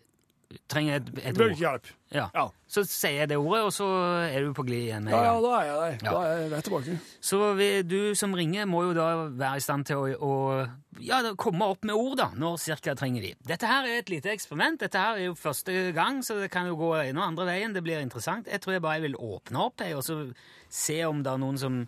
Trenger 0.70 0.96
et, 0.98 1.10
et 1.30 1.40
ord. 1.42 1.52
Hjelp. 1.60 1.90
Ja. 2.10 2.24
Ja. 2.34 2.48
Så 2.70 2.82
sier 2.90 3.20
jeg 3.20 3.30
det 3.30 3.38
ordet, 3.38 3.60
og 3.68 3.74
så 3.74 3.86
er 4.26 4.42
du 4.42 4.54
på 4.58 4.64
glid 4.66 4.88
igjen. 4.88 5.06
med 5.06 5.14
Ja, 5.14 5.20
ja, 5.28 5.34
da 5.44 5.52
er 5.60 5.68
jeg 5.68 5.78
der. 5.78 5.98
Ja. 6.08 6.14
Da 6.14 6.22
er 6.26 6.40
jeg 6.42 6.52
rett 6.54 6.66
tilbake. 6.66 6.96
Så 7.30 7.40
vi, 7.60 7.68
du 7.86 8.00
som 8.18 8.34
ringer, 8.38 8.66
må 8.70 8.82
jo 8.88 8.96
da 8.98 9.10
være 9.30 9.62
i 9.62 9.66
stand 9.66 9.86
til 9.90 10.02
å, 10.02 10.08
å 10.18 11.04
ja, 11.06 11.22
komme 11.38 11.70
opp 11.70 11.86
med 11.86 11.94
ord, 11.94 12.18
da, 12.18 12.32
når 12.34 12.58
cirka 12.66 12.96
trenger 12.98 13.28
de. 13.28 13.34
Dette 13.52 13.70
her 13.70 13.86
er 13.86 14.02
et 14.02 14.10
lite 14.10 14.34
eksperiment. 14.34 14.82
Dette 14.82 15.06
her 15.06 15.22
er 15.22 15.30
jo 15.30 15.38
første 15.38 15.76
gang, 15.98 16.24
så 16.26 16.40
det 16.42 16.50
kan 16.54 16.70
jo 16.70 16.78
gå 16.82 16.96
ene 17.04 17.22
og 17.22 17.28
andre 17.28 17.50
veien. 17.52 17.78
Det 17.78 17.86
blir 17.86 18.02
interessant. 18.02 18.50
Jeg 18.50 18.66
tror 18.66 18.80
jeg 18.80 18.86
bare 18.88 19.06
vil 19.06 19.18
åpne 19.22 19.68
opp, 19.70 19.86
jeg, 19.86 19.98
og 20.00 20.06
så 20.06 20.24
se 20.70 20.98
om 21.06 21.22
det 21.26 21.34
er 21.34 21.42
noen 21.46 21.62
som, 21.62 21.84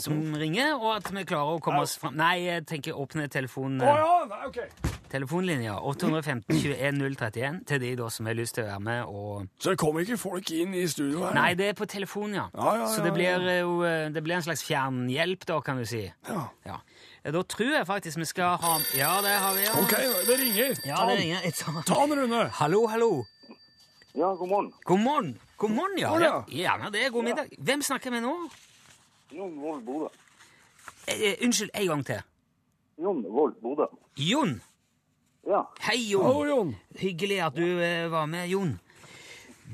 som 0.00 0.34
ringer, 0.38 0.74
og 0.78 0.96
at 0.96 1.12
vi 1.12 1.24
klarer 1.28 1.58
å 1.58 1.62
komme 1.62 1.82
oss 1.84 1.96
fram. 2.00 2.16
Nei, 2.18 2.34
jeg 2.46 2.66
tenker 2.70 2.98
åpne 2.98 3.28
telefonen. 3.32 3.82
Oh, 3.82 3.98
ja, 3.98 4.18
nei, 4.30 4.42
OK. 4.48 4.92
Telefonlinja 5.12 5.74
815 5.84 6.56
21 6.56 7.00
031 7.18 7.58
til 7.68 7.80
de 7.82 7.90
da 8.00 8.06
som 8.14 8.28
har 8.30 8.36
lyst 8.38 8.56
til 8.56 8.64
å 8.64 8.70
være 8.70 8.84
med 8.86 9.10
og 9.10 9.50
Så 9.60 9.74
det 9.74 9.80
kommer 9.82 10.06
ikke 10.06 10.16
folk 10.16 10.52
inn 10.56 10.72
i 10.78 10.86
studio 10.88 11.26
her? 11.26 11.36
Nei, 11.36 11.50
det 11.58 11.66
er 11.68 11.76
på 11.76 11.84
telefon, 11.90 12.32
ja. 12.38 12.46
Ja, 12.56 12.72
ja, 12.80 12.86
Så 12.88 13.04
det 13.04 13.12
blir 13.12 13.44
eh, 13.44 13.60
jo 13.60 13.82
eh, 13.84 14.06
det 14.14 14.22
blir 14.24 14.38
en 14.38 14.46
slags 14.46 14.64
fjernhjelp, 14.64 15.44
da, 15.50 15.58
kan 15.66 15.82
du 15.82 15.84
si. 15.88 16.06
Ja. 16.30 16.46
Ja. 16.64 16.78
Da 17.28 17.44
tror 17.44 17.74
jeg 17.76 17.86
faktisk 17.86 18.22
vi 18.22 18.30
skal 18.30 18.56
ha 18.62 18.72
Ja, 18.96 19.12
det 19.24 19.36
har 19.44 19.52
vi, 19.58 19.66
ja. 19.68 19.76
OK, 19.82 19.94
det 20.30 20.40
ringer. 20.40 20.74
Ja, 20.88 21.04
det 21.10 21.20
ringer. 21.20 21.84
Ta 21.84 22.00
den, 22.06 22.18
Rune. 22.22 22.48
Hallo, 22.62 22.86
hallo. 22.88 23.12
Ja, 24.16 24.32
god 24.32 24.48
morgen. 24.48 24.72
God 24.84 25.00
morgen. 25.00 25.32
God 25.60 25.76
morgen, 25.76 25.98
ja. 26.00 26.42
Gjerne 26.48 26.90
det. 26.92 27.10
God 27.12 27.24
middag. 27.24 27.52
Hvem 27.60 27.84
snakker 27.84 28.16
vi 28.16 28.24
nå? 28.24 28.34
Jon 29.32 29.60
Vold 29.60 29.82
Bodø. 29.86 30.08
Eh, 31.08 31.16
eh, 31.16 31.34
unnskyld, 31.44 31.70
en 31.74 31.86
gang 31.86 32.04
til. 32.06 32.22
Jon 33.02 33.22
Vold 33.32 33.54
Bodø. 33.62 33.86
Jon. 34.16 34.60
Ja. 35.48 35.62
Hei, 35.88 35.98
Jon. 36.12 36.24
Hallo, 36.26 36.44
Jon. 36.46 36.74
Hyggelig 37.00 37.40
at 37.46 37.56
du 37.56 37.64
eh, 37.80 38.10
var 38.12 38.26
med, 38.30 38.48
Jon. 38.52 38.76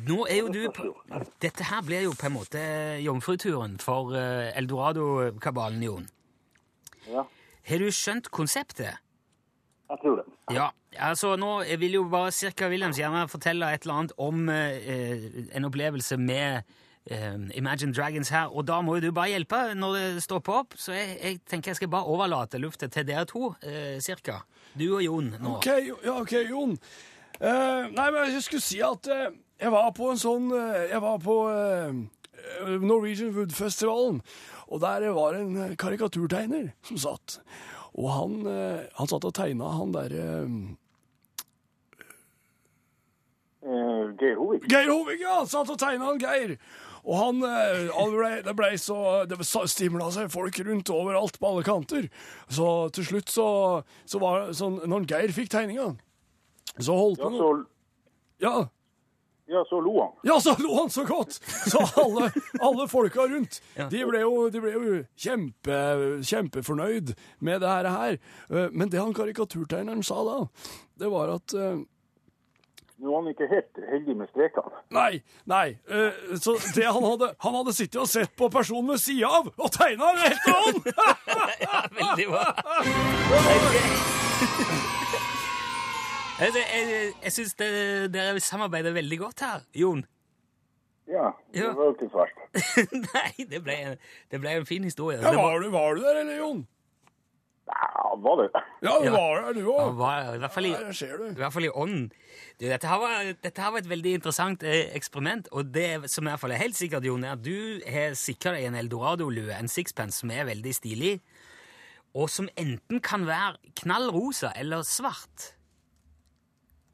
Nå 0.06 0.20
er 0.30 0.38
jo 0.44 0.52
du 0.54 0.60
på 0.70 0.92
Dette 1.42 1.64
her 1.66 1.82
blir 1.82 2.04
jo 2.06 2.12
på 2.14 2.28
en 2.28 2.36
måte 2.36 2.60
jomfruturen 3.02 3.78
for 3.82 4.14
eh, 4.14 4.52
Eldorado-kabalen, 4.58 5.82
Jon. 5.82 6.08
Ja, 7.08 7.24
Har 7.68 7.78
du 7.82 7.90
skjønt 7.92 8.30
konseptet? 8.30 8.98
jeg 9.88 9.98
tror 10.02 10.18
det. 10.20 10.24
Ja, 10.52 10.66
altså 11.00 11.30
nå 11.40 11.62
vil 11.80 11.94
jo 11.96 12.02
bare 12.12 12.32
Cirka 12.36 12.68
Williams 12.68 12.98
gjerne 13.00 13.22
fortelle 13.28 13.70
et 13.72 13.86
eller 13.86 13.94
annet 14.02 14.12
om 14.20 14.48
eh, 14.52 15.46
en 15.56 15.64
opplevelse 15.64 16.18
med 16.20 16.58
eh, 16.60 16.76
Imagine 17.56 17.94
Dragons 17.96 18.28
her, 18.28 18.50
og 18.52 18.66
da 18.68 18.80
må 18.84 18.98
jo 18.98 19.06
du 19.08 19.12
bare 19.16 19.30
hjelpe 19.32 19.60
når 19.78 19.94
det 19.96 20.22
stopper 20.24 20.58
opp, 20.60 20.74
så 20.76 20.92
jeg, 20.92 21.14
jeg 21.22 21.38
tenker 21.48 21.72
jeg 21.72 21.78
skal 21.80 21.90
bare 21.94 22.10
overlate 22.10 22.60
luftet 22.60 22.92
til 22.92 23.06
dere 23.08 23.24
to, 23.28 23.54
eh, 23.64 23.96
cirka. 24.04 24.42
Du 24.76 24.84
og 24.98 25.02
Jon 25.04 25.30
nå. 25.40 25.54
OK, 25.56 25.68
ja, 26.04 26.14
ok, 26.20 26.34
Jon. 26.50 26.74
Eh, 27.40 27.88
nei, 27.94 28.08
men 28.12 28.34
jeg 28.34 28.42
skulle 28.44 28.64
si 28.64 28.80
at 28.84 29.08
eh, 29.14 29.30
jeg 29.62 29.72
var 29.72 29.88
på 29.96 30.10
en 30.12 30.20
sånn 30.20 30.50
eh, 30.54 30.88
Jeg 30.92 31.00
var 31.02 31.20
på 31.22 31.36
eh, 31.50 31.96
Norwegian 32.82 33.32
Wood-festivalen, 33.36 34.20
og 34.68 34.82
der 34.84 35.08
var 35.16 35.38
en 35.38 35.76
karikaturtegner 35.80 36.72
som 36.86 37.00
satt. 37.00 37.38
Og 37.98 38.10
han, 38.12 38.36
eh, 38.46 38.84
han 38.98 39.10
satt 39.10 39.24
og 39.26 39.34
tegna 39.38 39.72
han 39.78 39.96
derre 39.96 40.28
Eh, 43.68 44.04
Geir 44.16 44.36
Hovig. 44.38 44.62
Geir 44.70 44.86
Hovig, 44.88 45.18
ja! 45.20 45.40
Han 45.40 45.48
satt 45.50 45.70
og 45.72 45.80
tegna 45.80 46.12
han 46.12 46.20
Geir. 46.22 46.54
Og 47.04 47.14
han, 47.18 47.42
eh, 47.46 47.90
han 47.94 48.14
ble, 48.14 48.30
det 48.46 48.54
ble 48.58 48.70
så 48.80 48.98
Det 49.28 49.38
stimla 49.46 50.10
seg 50.14 50.30
folk 50.32 50.58
rundt 50.66 50.90
overalt 50.94 51.38
på 51.38 51.50
alle 51.52 51.66
kanter. 51.66 52.08
Så 52.48 52.88
til 52.96 53.06
slutt 53.10 53.28
så, 53.32 53.48
så 54.08 54.22
var 54.22 54.48
det 54.48 54.56
sånn 54.58 54.80
Når 54.88 55.06
Geir 55.10 55.34
fikk 55.36 55.52
tegninga, 55.54 55.92
så 56.78 56.96
holdt 56.98 57.22
Ja, 57.22 57.30
han 57.30 57.38
så, 57.38 57.52
Ja, 58.44 58.56
ja, 59.48 59.62
så 59.64 59.78
lo 59.80 59.94
han. 59.96 60.10
Ja, 60.28 60.34
så 60.44 60.52
lo 60.60 60.74
han 60.76 60.90
så 60.92 61.06
godt! 61.08 61.38
Så 61.72 61.80
alle, 61.96 62.26
alle 62.60 62.84
folka 62.88 63.24
rundt, 63.30 63.62
de 63.88 64.02
ble 64.04 64.20
jo, 64.20 64.50
de 64.52 64.60
ble 64.60 64.72
jo 64.74 64.98
kjempe, 65.16 65.78
kjempefornøyd 66.20 67.14
med 67.40 67.62
det 67.64 67.70
her. 67.70 67.88
her. 67.88 68.18
Eh, 68.52 68.68
Men 68.76 68.92
det 68.92 69.00
han 69.00 69.14
karikaturtegneren 69.16 70.04
sa 70.04 70.20
da, 70.26 70.36
det 71.00 71.08
var 71.14 71.32
at 71.38 71.54
eh, 71.56 71.80
Nå 72.98 73.12
var 73.12 73.20
han 73.22 73.28
ikke 73.30 73.46
helt 73.50 73.78
heldig 73.92 74.14
med 74.18 74.28
strekene. 74.32 74.80
Nei, 74.96 75.20
nei. 75.46 75.66
Uh, 75.86 76.34
Så 76.42 76.56
det 76.74 76.82
han 76.88 77.04
hadde 77.06 77.28
Han 77.44 77.54
hadde 77.60 77.74
sittet 77.76 78.00
og 78.02 78.08
sett 78.10 78.32
på 78.36 78.48
personen 78.50 78.90
ved 78.90 78.98
sida 79.02 79.30
av 79.38 79.52
og 79.54 79.70
tegna 79.76 80.10
en 80.14 80.18
og 80.18 80.22
slett. 80.24 80.98
Ja, 81.68 81.82
veldig 81.94 82.26
bra. 82.32 82.44
Jeg, 86.38 86.54
jeg, 86.54 87.12
jeg 87.24 87.32
syns 87.34 87.54
dere 87.58 88.38
samarbeider 88.42 88.94
veldig 88.94 89.18
godt 89.24 89.40
her, 89.42 89.64
Jon. 89.74 90.04
Ja, 91.08 91.30
det 91.54 91.64
var 91.74 91.88
jo 91.88 91.94
ikke 91.96 92.10
så. 92.12 92.26
Nei, 93.14 93.46
det 93.50 93.62
ble, 93.64 93.74
en, 93.88 93.96
det 94.30 94.38
ble 94.42 94.52
en 94.60 94.66
fin 94.68 94.84
historie. 94.86 95.18
Ja, 95.22 95.32
var- 95.32 95.40
var, 95.54 95.62
du, 95.64 95.70
var 95.72 95.94
du 95.98 96.02
der, 96.04 96.20
eller, 96.20 96.36
Jon? 96.42 96.60
Ja, 97.68 98.14
var 98.24 98.36
det? 98.42 98.46
Ja, 98.82 98.94
du 98.98 99.04
Ja. 99.04 99.12
var 99.12 99.42
det, 99.42 99.54
du 99.56 99.60
det 99.60 99.72
òg. 99.74 99.96
var 99.98 100.34
i 100.34 100.38
hvert 100.42 100.52
fall 100.54 100.66
i, 100.66 100.70
Der 100.72 100.92
ser 100.96 101.16
du. 101.20 101.24
i 101.28 101.34
hvert 101.38 101.52
fall 101.52 101.64
i 101.64 101.70
ånden. 101.70 102.06
Du, 102.58 102.64
dette, 102.66 102.86
her 102.88 102.98
var, 103.02 103.32
dette 103.44 103.62
her 103.62 103.70
var 103.74 103.78
et 103.82 103.88
veldig 103.90 104.14
interessant 104.18 104.62
eh, 104.66 104.88
eksperiment, 104.96 105.48
og 105.52 105.72
det 105.74 106.08
som 106.10 106.26
i 106.26 106.30
hvert 106.32 106.40
fall 106.40 106.54
er 106.56 106.62
helt 106.62 106.76
sikkert, 106.78 107.04
Jon, 107.04 107.24
er 107.24 107.36
at 107.36 107.42
du 107.44 107.80
har 107.86 108.16
sikra 108.18 108.54
deg 108.56 108.64
en 108.70 108.78
Eldorado-lue, 108.80 109.52
en 109.54 109.68
sixpence, 109.68 110.18
som 110.22 110.30
er 110.34 110.44
veldig 110.48 110.74
stilig, 110.74 111.20
og 112.16 112.30
som 112.32 112.48
enten 112.56 113.00
kan 113.04 113.26
være 113.28 113.58
knall 113.82 114.08
rosa 114.14 114.50
eller 114.56 114.82
svart. 114.82 115.52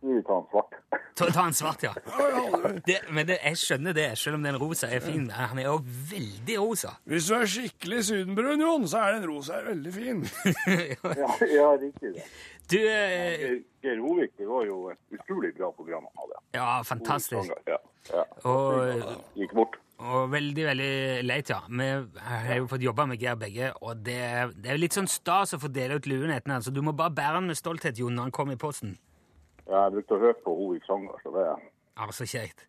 Tar 0.04 0.36
en 0.36 0.46
svart. 0.50 0.74
Ta, 1.16 1.26
ta 1.32 1.46
en 1.46 1.54
svart, 1.54 1.82
ja. 1.82 1.92
Ja, 2.06 2.24
ja, 2.28 2.58
du. 2.58 2.80
Det, 2.86 2.96
men 3.14 3.26
det, 3.28 3.38
jeg 3.40 3.58
skjønner 3.60 3.94
det, 3.96 4.06
selv 4.20 4.36
om 4.36 4.42
den 4.44 4.56
rosa 4.60 4.88
er 4.92 5.00
fin. 5.04 5.28
Han 5.32 5.60
er 5.62 5.68
jo 5.68 5.76
veldig 6.10 6.56
rosa. 6.60 6.96
Hvis 7.08 7.28
du 7.30 7.36
er 7.38 7.46
skikkelig 7.48 8.00
sydenbrun, 8.08 8.64
Jon, 8.66 8.88
så 8.90 9.04
er 9.06 9.16
den 9.16 9.28
rosa 9.30 9.62
veldig 9.68 9.94
fin. 9.94 10.24
Ja, 11.20 11.30
ja 11.50 11.70
riktig 11.80 12.16
det. 12.16 12.26
Du, 12.70 12.76
eh, 12.80 13.62
Geir, 13.84 14.00
Hovig, 14.00 14.30
det 14.38 14.48
var 14.48 14.66
jo 14.66 14.76
et 14.92 15.16
utrolig 15.16 15.52
bra 15.56 15.70
program 15.76 16.04
han 16.08 16.20
hadde. 16.24 16.42
ja, 16.56 16.68
fantastisk. 16.88 17.50
Ja, 17.68 17.78
ja. 18.10 18.22
Og, 18.48 19.02
Gikk 19.36 19.52
bort. 19.56 19.76
og 19.98 20.30
veldig, 20.32 20.64
veldig 20.70 20.92
leit, 21.28 21.50
ja. 21.52 21.60
Vi 21.68 21.88
har 22.28 22.54
jo 22.56 22.68
fått 22.72 22.84
jobba 22.84 23.06
med 23.12 23.20
Geir 23.20 23.36
begge, 23.40 23.72
og 23.80 24.04
det, 24.04 24.20
det 24.56 24.72
er 24.72 24.78
jo 24.78 24.84
litt 24.84 24.96
sånn 24.96 25.08
stas 25.08 25.56
å 25.56 25.60
få 25.60 25.72
dele 25.72 26.00
ut 26.00 26.08
luen 26.10 26.32
etter 26.32 26.56
den, 26.56 26.64
så 26.64 26.72
du 26.72 26.80
må 26.84 26.96
bare 26.96 27.12
bære 27.14 27.40
den 27.42 27.52
med 27.52 27.60
stolthet, 27.60 28.00
Jon, 28.00 28.16
når 28.16 28.30
han 28.30 28.38
kommer 28.40 28.56
i 28.56 28.64
posten. 28.64 28.96
Ja, 29.68 29.84
jeg 29.86 29.92
brukte 29.96 30.14
å 30.14 30.18
høre 30.20 30.34
på 30.44 30.54
Hovigs 30.58 30.86
sanger, 30.86 31.16
så 31.22 31.30
det 31.34 31.44
Ja, 31.96 32.08
så 32.12 32.24
kjekt. 32.26 32.66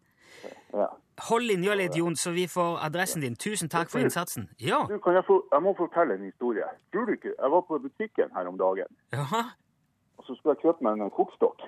ja. 0.74 0.88
Hold 1.30 1.44
linja 1.48 1.74
litt, 1.76 1.96
Jon, 1.96 2.16
så 2.16 2.32
vi 2.36 2.44
får 2.48 2.78
adressen 2.84 3.22
din. 3.22 3.36
Tusen 3.36 3.70
takk 3.72 3.90
for 3.90 4.00
innsatsen. 4.04 4.50
Ja. 4.60 4.82
Du, 4.90 4.98
kan 5.00 5.14
jeg, 5.16 5.24
få, 5.26 5.38
jeg 5.52 5.62
må 5.64 5.72
fortelle 5.78 6.14
en 6.18 6.26
historie. 6.28 6.66
Tror 6.92 7.06
du 7.06 7.14
ikke, 7.16 7.34
Jeg 7.40 7.52
var 7.52 7.62
på 7.62 7.80
butikken 7.80 8.32
her 8.36 8.48
om 8.48 8.58
dagen, 8.58 8.88
Ja. 9.14 9.26
og 10.18 10.24
så 10.28 10.36
skulle 10.36 10.56
jeg 10.56 10.62
kjøpe 10.66 10.84
meg 10.84 11.00
en 11.00 11.10
kortstokk. 11.12 11.62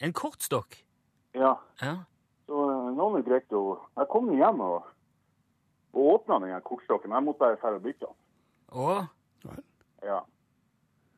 En 0.00 0.12
kortstokk. 0.12 0.76
Ja, 1.34 1.54
Ja. 1.82 1.96
så 2.46 2.62
eh, 2.70 2.92
noen 2.96 3.22
greit 3.24 3.50
å 3.52 3.78
Jeg 3.98 4.06
kom 4.10 4.30
hjem 4.38 4.60
og, 4.60 4.82
og 5.94 6.02
åpna 6.14 6.38
den 6.46 6.60
kortstokken, 6.62 7.10
jeg 7.12 7.22
måtte 7.22 7.38
bare 7.38 7.56
dra 7.56 7.74
og 7.74 7.82
bytte 7.82 8.06
den. 8.06 8.16
Å? 8.72 9.08
Ja. 10.04 10.20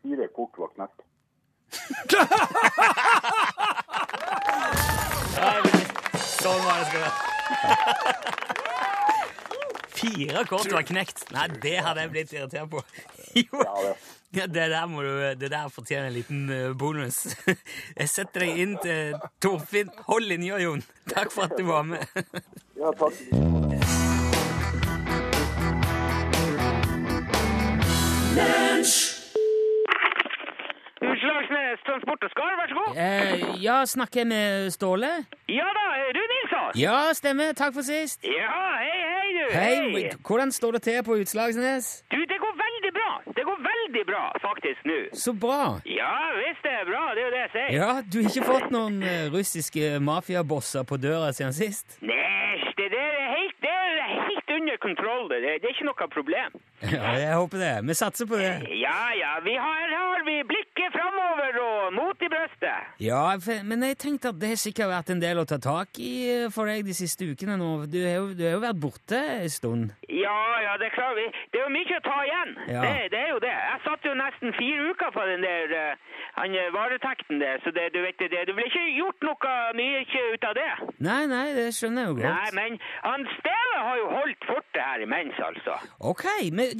Fire 0.02 0.28
kort 0.28 0.58
var 0.58 0.68
knekt. 0.76 1.00
Sånn 5.34 6.60
var 6.64 6.80
det 6.80 6.86
skal 6.88 7.00
være. 7.04 7.12
Fire 9.94 10.44
kort 10.48 10.72
var 10.72 10.84
knekt. 10.86 11.24
Nei, 11.34 11.46
det 11.62 11.78
hadde 11.86 12.04
jeg 12.04 12.10
blitt 12.12 12.34
irritert 12.36 12.70
på. 12.70 12.82
Jo. 13.34 13.62
Ja, 14.34 14.46
det. 14.46 14.68
Der 14.70 14.86
må 14.90 15.02
du, 15.02 15.10
det 15.38 15.50
der 15.50 15.68
fortjener 15.72 16.06
en 16.10 16.16
liten 16.16 16.50
eh, 16.50 16.72
bonus. 16.78 17.24
Jeg 18.00 18.08
setter 18.10 18.44
deg 18.44 18.60
inn 18.64 18.76
til 18.82 19.14
Torfinn. 19.42 19.90
Hold 20.08 20.26
linja, 20.30 20.58
Jon. 20.62 20.82
Takk 21.10 21.32
for 21.34 21.48
at 21.48 21.56
du 21.58 21.64
var 21.70 21.82
med. 21.86 22.02
Ja, 22.78 22.90
takk. 22.98 23.14
Utslagsnes 31.44 31.80
Transport 31.84 32.24
og 32.24 32.30
Skar, 32.30 32.52
vær 32.56 32.68
så 32.68 32.74
god. 32.74 32.96
Eh, 32.96 33.62
ja, 33.62 33.84
snakker 33.84 34.20
jeg 34.20 34.26
med 34.26 34.70
Ståle? 34.70 35.10
Ja 35.48 35.66
da, 35.76 35.84
er 36.00 36.12
du 36.16 36.20
Nilsson? 36.20 36.70
Ja, 36.80 37.12
stemmer. 37.12 37.52
Takk 37.52 37.74
for 37.74 37.84
sist. 37.84 38.24
Ja, 38.24 38.54
hei, 38.80 39.00
hei, 39.12 39.28
du. 39.36 39.44
Hei, 39.52 40.10
hvordan 40.26 40.52
står 40.52 40.78
det 40.78 40.82
til 40.88 41.02
på 41.04 41.18
Utslagsnes? 41.20 42.04
Du, 42.10 42.16
det 42.16 42.38
går 42.40 42.54
veldig 42.64 42.92
bra. 42.96 43.10
Det 43.36 43.44
går 43.44 43.60
veldig 43.68 44.04
bra, 44.08 44.24
faktisk, 44.40 44.80
nå. 44.88 44.98
Så 45.12 45.32
bra. 45.44 45.80
Ja, 45.84 46.14
visst 46.40 46.64
det 46.64 46.72
er 46.80 46.88
bra, 46.88 47.04
det 47.14 47.20
er 47.20 47.28
jo 47.28 47.34
det 47.36 47.42
jeg 47.44 47.52
sier. 47.56 47.68
Ja, 47.76 47.90
du 48.12 48.18
har 48.22 48.30
ikke 48.32 48.48
fått 48.48 48.72
noen 48.72 49.02
eh, 49.02 49.26
russiske 49.34 49.98
mafiabosser 50.00 50.88
på 50.88 50.96
døra 50.96 51.32
siden 51.36 51.52
sist? 51.56 51.98
Nei, 52.00 52.56
det 52.78 52.88
der 52.94 53.10
er 53.20 53.28
helt, 53.36 53.56
det 53.60 53.74
er 53.74 54.08
helt 54.30 54.56
under 54.56 54.76
kontroll. 54.88 55.28
Det, 55.28 55.42
det 55.44 55.68
er 55.68 55.76
ikke 55.76 55.90
noe 55.90 56.08
problem. 56.16 56.56
Ja, 56.84 57.12
jeg 57.20 57.36
håper 57.36 57.60
det. 57.60 57.74
Vi 57.88 57.94
satser 57.96 58.28
på 58.28 58.40
det. 58.40 58.52
Ja, 58.80 58.98
ja, 59.16 59.32
vi 59.44 59.54
har, 59.60 59.92
har 60.00 60.24
vi 60.26 60.36
mot. 62.64 63.00
Ja, 63.04 63.36
men 63.64 63.82
jeg 63.82 63.98
tenkte 63.98 64.28
at 64.32 64.38
det 64.40 64.48
har 64.54 64.60
sikkert 64.60 64.88
vært 64.90 65.10
en 65.14 65.20
del 65.20 65.38
å 65.38 65.44
ta 65.46 65.58
tak 65.58 65.98
i 66.00 66.12
eh, 66.32 66.48
for 66.54 66.66
deg 66.70 66.84
de 66.86 66.94
siste 66.96 67.28
ukene 67.28 67.56
nå. 67.60 67.86
Du 67.90 67.98
har 68.04 68.16
jo, 68.20 68.26
du 68.34 68.42
har 68.46 68.56
jo 68.56 68.62
vært 68.64 68.80
borte 68.80 69.20
en 69.44 69.48
stund. 69.52 69.92
Ja, 70.08 70.38
ja, 70.64 70.76
det 70.80 70.86
er 70.90 70.94
klart. 70.96 71.16
vi- 71.16 71.32
Det 71.52 71.60
er 71.60 71.64
jo 71.68 71.74
mye 71.74 71.98
å 71.98 72.02
ta 72.04 72.18
igjen. 72.24 72.50
Ja. 72.74 72.80
Det, 72.82 73.10
det 73.12 73.20
er 73.20 73.30
jo 73.34 73.38
det. 73.44 73.52
Jeg 73.54 73.80
satt 73.84 74.04
jo 74.08 74.14
nesten 74.14 74.54
fire 74.58 74.90
uker 74.90 75.10
på 75.14 75.26
den 75.30 75.42
der 75.42 75.74
eh, 75.78 75.96
han, 76.38 76.54
eh, 76.54 76.70
varetekten 76.74 77.38
der, 77.40 77.58
så 77.64 77.70
det, 77.74 77.92
du 77.94 78.00
vet 78.02 78.18
det, 78.18 78.30
det 78.48 78.54
blir 78.56 78.66
ikke 78.70 78.86
gjort 78.98 79.20
noe 79.22 79.52
mye 79.78 80.02
ut 80.34 80.44
av 80.48 80.54
det. 80.58 80.70
Nei, 81.04 81.26
nei, 81.30 81.44
det 81.54 81.68
skjønner 81.76 82.02
jeg 82.06 82.08
jo 82.10 82.16
godt. 82.18 82.26
Nei, 82.32 82.50
men 82.58 82.78
han 83.04 83.26
Steve 83.38 83.82
har 83.86 83.96
jo 84.00 84.08
holdt 84.14 84.48
fortet 84.48 84.80
her 84.82 85.04
imens, 85.04 85.38
altså. 85.38 85.76
Ok, 86.00 86.24
men 86.52 86.74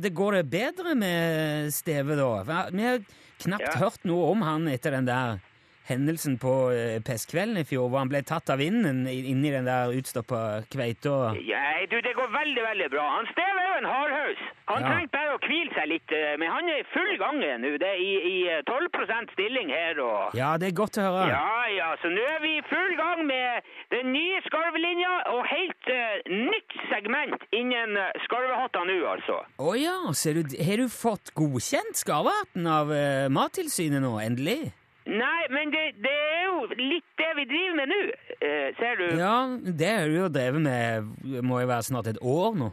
det 0.00 0.14
går 0.14 0.38
det 0.40 0.44
bedre 0.52 0.94
med 0.94 1.70
Steve 1.74 2.16
da? 2.16 2.30
Vi 2.72 2.82
har 2.86 2.98
knapt 3.44 3.76
hørt 3.80 4.06
noe 4.08 4.30
om 4.32 4.44
han 4.44 4.68
etter 4.72 4.96
den 4.96 5.08
der 5.08 5.38
hendelsen 5.88 6.38
på 6.40 6.52
eh, 6.72 6.98
pestkvelden 7.04 7.58
i 7.60 7.64
fjor, 7.68 7.88
hvor 7.90 8.00
han 8.04 8.08
ble 8.12 8.22
tatt 8.24 8.48
av 8.54 8.58
vinden 8.62 9.04
inni 9.10 9.50
den 9.52 9.66
der 9.68 9.92
utstoppa 9.92 10.62
kveita. 10.72 11.34
Ja, 11.44 11.62
du, 11.90 11.98
det 12.00 12.14
går 12.16 12.30
veldig, 12.32 12.62
veldig 12.64 12.86
bra. 12.94 13.04
Han 13.18 13.26
Steve 13.32 13.60
er 13.60 13.66
jo 13.68 13.78
en 13.82 13.90
hardhaus. 13.92 14.44
Han 14.70 14.80
Ja. 14.80 14.88
trengte 14.94 15.12
bare 15.18 15.34
å 15.36 15.40
hvile 15.44 15.74
seg 15.76 15.88
litt, 15.90 16.12
eh, 16.16 16.36
men 16.40 16.48
han 16.48 16.68
er 16.72 16.78
i 16.80 16.86
full 16.94 17.12
gang 17.20 17.36
nå. 17.60 17.74
Det 17.82 17.88
er 17.90 18.00
i, 18.00 18.12
i 18.30 18.36
eh, 18.48 18.62
12% 18.64 19.32
stilling 19.36 19.68
her 19.68 20.00
og 20.00 20.34
Ja, 20.38 20.54
det 20.56 20.70
er 20.70 20.76
godt 20.78 20.96
å 20.96 21.04
høre. 21.04 21.26
Ja, 21.28 21.66
ja, 21.76 21.90
så 22.00 22.08
nå 22.12 22.24
er 22.32 22.40
vi 22.40 22.54
i 22.58 22.64
full 22.70 22.94
gang 22.96 23.26
med 23.28 23.68
den 23.92 24.12
nye 24.16 24.40
skarvelinja 24.48 25.12
og 25.34 25.44
helt 25.50 25.90
uh, 25.92 26.16
nytt 26.32 26.72
segment 26.88 27.44
innen 27.52 27.98
skarvehatter 28.24 28.88
nå, 28.88 28.96
altså. 29.12 29.42
Å 29.60 29.74
ja, 29.76 29.98
ser 30.16 30.40
du, 30.40 30.56
har 30.64 30.80
du 30.80 30.88
fått 30.88 31.34
godkjent 31.36 32.00
skarvehatten 32.00 32.66
av 32.66 32.88
uh, 32.90 33.28
Mattilsynet 33.28 34.00
nå, 34.02 34.16
endelig? 34.24 34.72
Nei, 35.06 35.40
men 35.52 35.72
det, 35.72 35.82
det 36.00 36.12
er 36.12 36.44
jo 36.48 36.62
litt 36.78 37.10
det 37.20 37.32
vi 37.36 37.44
driver 37.50 37.74
med 37.76 37.90
nå, 37.92 38.00
eh, 38.40 38.70
ser 38.78 38.96
du. 39.00 39.04
Ja, 39.20 39.36
det 39.80 39.90
har 39.90 40.08
du 40.08 40.16
jo 40.16 40.30
drevet 40.32 40.64
med, 40.64 41.10
må 41.44 41.60
jo 41.60 41.68
være 41.68 41.88
snart 41.90 42.08
et 42.08 42.22
år 42.22 42.56
nå. 42.56 42.70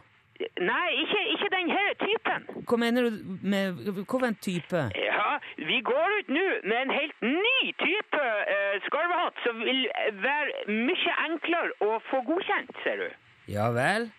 Nei, 0.61 0.87
ikke, 1.03 1.19
ikke 1.33 1.49
den 1.53 1.69
her 1.69 1.89
typen. 1.99 2.45
Hva 2.69 2.77
mener 2.81 3.09
du 3.09 3.17
med, 3.43 3.83
hva 4.07 4.21
en 4.27 4.37
type? 4.41 4.85
Ja, 4.95 5.27
vi 5.57 5.81
går 5.85 6.15
ut 6.17 6.31
nå 6.33 6.45
med 6.63 6.77
en 6.79 6.93
helt 6.95 7.19
ny 7.25 7.73
type 7.83 8.23
eh, 8.55 8.79
skarvehatt 8.87 9.43
som 9.45 9.61
vil 9.67 9.83
være 10.23 10.65
mye 10.71 11.17
enklere 11.27 11.75
å 11.83 11.99
få 12.07 12.23
godkjent, 12.31 12.73
ser 12.85 13.03
du. 13.03 13.07
Ja 13.51 13.69
vel? 13.75 14.09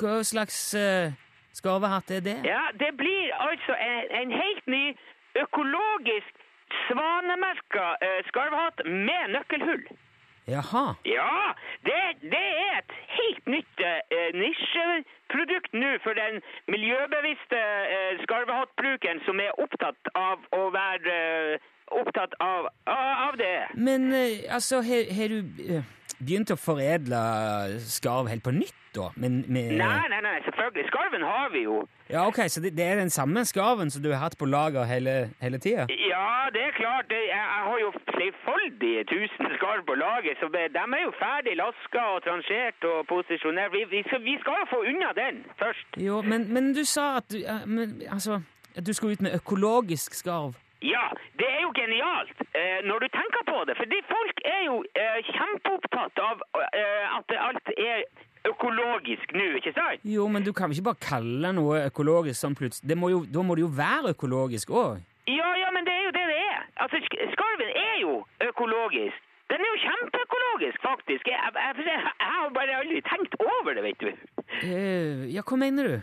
Hva 0.00 0.18
slags 0.26 0.58
uh, 0.76 1.14
skarvehatt 1.56 2.10
er 2.18 2.26
det? 2.26 2.36
Ja, 2.44 2.66
det 2.82 2.92
blir 3.00 3.32
altså 3.38 3.78
en, 3.78 4.10
en 4.20 4.36
helt 4.36 4.66
ny 4.66 4.84
økologisk 5.38 6.39
svanemerka 6.86 7.86
eh, 8.04 8.20
skarvhatt 8.28 8.86
med 8.86 9.34
nøkkelhull. 9.36 9.84
Jaha. 10.50 10.86
Ja, 11.04 11.52
det, 11.86 12.00
det 12.34 12.46
er 12.66 12.78
et 12.78 12.94
helt 13.18 13.46
nytt 13.54 13.82
eh, 13.86 14.30
nisjeprodukt 14.42 15.72
nå 15.82 15.90
for 16.04 16.16
den 16.18 16.40
miljøbevisste 16.74 17.60
eh, 17.94 18.22
skarvehattbrukeren 18.24 19.22
som 19.26 19.40
er 19.40 19.52
opptatt 19.62 20.10
av 20.18 20.42
å 20.56 20.62
være 20.74 21.18
eh, 21.54 21.68
opptatt 22.00 22.34
av, 22.40 22.70
av 22.86 23.38
det. 23.38 23.58
Men 23.74 24.12
eh, 24.12 24.46
altså, 24.54 24.82
har, 24.82 25.28
du 25.28 25.40
begynt 26.20 26.52
å 26.52 26.56
foredle 26.60 27.20
skarv 27.88 28.28
helt 28.30 28.44
på 28.44 28.52
nytt, 28.54 28.76
da? 28.94 29.08
Men, 29.16 29.40
med, 29.46 29.72
Nei, 29.78 30.04
nei, 30.12 30.20
nei, 30.24 30.36
selvfølgelig. 30.46 30.86
Skarven 30.90 31.24
har 31.24 31.50
vi 31.54 31.62
jo. 31.64 31.76
Ja, 32.10 32.26
ok, 32.26 32.40
Så 32.52 32.60
det, 32.60 32.72
det 32.76 32.84
er 32.84 32.96
den 33.00 33.10
samme 33.10 33.44
skarven 33.46 33.90
som 33.90 34.02
du 34.02 34.10
har 34.12 34.22
hatt 34.24 34.36
på 34.38 34.48
lager 34.50 34.84
hele, 34.84 35.30
hele 35.40 35.58
tida? 35.62 35.86
Ja, 36.10 36.50
det 36.54 36.62
er 36.68 36.72
klart. 36.76 37.12
Jeg, 37.14 37.28
jeg 37.30 37.62
har 37.68 37.78
jo 37.84 37.90
flerfoldige 38.10 39.04
tusen 39.12 39.52
skarv 39.56 39.84
på 39.88 39.94
lager, 39.94 40.34
så 40.40 40.50
de 40.54 40.64
er 40.66 41.04
jo 41.06 41.12
ferdig 41.22 41.54
laska 41.62 42.06
og 42.14 42.24
transjert 42.26 42.88
og 42.92 43.06
posisjonert. 43.12 43.72
Vi, 43.76 43.84
vi, 43.94 44.02
vi 44.28 44.38
skal 44.42 44.64
jo 44.64 44.70
få 44.74 44.80
unna 44.90 45.12
den 45.22 45.44
først. 45.62 46.00
Jo, 46.08 46.22
men, 46.22 46.50
men 46.54 46.74
du 46.74 46.82
sa 46.84 47.16
at 47.22 47.30
du, 47.32 47.38
eh, 47.38 47.62
men, 47.66 48.02
altså, 48.10 48.42
at 48.76 48.86
du 48.86 48.92
skulle 48.92 49.12
ut 49.16 49.24
med 49.26 49.38
økologisk 49.38 50.14
skarv. 50.14 50.58
Ja, 50.82 51.02
det 51.38 51.44
er 51.48 51.60
jo 51.66 51.70
genialt 51.76 52.38
eh, 52.56 52.80
når 52.88 53.04
du 53.04 53.08
tenker 53.12 53.42
på 53.50 53.58
det. 53.68 53.76
Fordi 53.76 53.98
folk 54.08 54.40
er 54.48 54.62
jo 54.64 54.78
eh, 54.96 55.18
kjempeopptatt 55.28 56.22
av 56.24 56.40
eh, 56.72 57.16
at 57.18 57.34
alt 57.36 57.72
er 57.76 58.04
økologisk 58.48 59.34
nå, 59.36 59.50
ikke 59.60 59.72
sant? 59.76 60.00
Jo, 60.08 60.24
men 60.32 60.44
du 60.46 60.52
kan 60.56 60.72
jo 60.72 60.78
ikke 60.78 60.88
bare 60.90 61.04
kalle 61.04 61.50
noe 61.56 61.82
økologisk 61.90 62.40
sånn 62.40 62.56
plutselig? 62.56 62.96
Må 62.96 63.10
jo, 63.12 63.22
da 63.28 63.44
må 63.44 63.56
det 63.58 63.66
jo 63.66 63.72
være 63.76 64.14
økologisk 64.16 64.72
òg? 64.72 65.02
Ja, 65.28 65.50
ja, 65.60 65.68
men 65.76 65.84
det 65.86 65.92
er 65.98 66.06
jo 66.08 66.14
det 66.16 66.24
det 66.32 66.38
er. 66.46 66.62
Altså, 66.80 67.02
sk- 67.04 67.26
Skarven 67.34 67.74
er 67.76 67.98
jo 68.00 68.14
økologisk. 68.48 69.20
Den 69.50 69.64
er 69.64 69.70
jo 69.72 69.78
kjempeøkologisk, 69.86 70.78
faktisk. 70.90 71.24
Jeg, 71.32 71.38
jeg, 71.42 71.72
jeg, 71.90 72.02
jeg 72.22 72.30
har 72.34 72.52
bare 72.58 72.76
aldri 72.80 73.00
tenkt 73.12 73.34
over 73.42 73.72
det, 73.76 73.82
vet 73.88 74.00
du. 74.04 74.10
Uh, 74.62 75.22
ja, 75.34 75.42
hva 75.46 75.56
mener 75.58 75.88
du? 75.88 75.94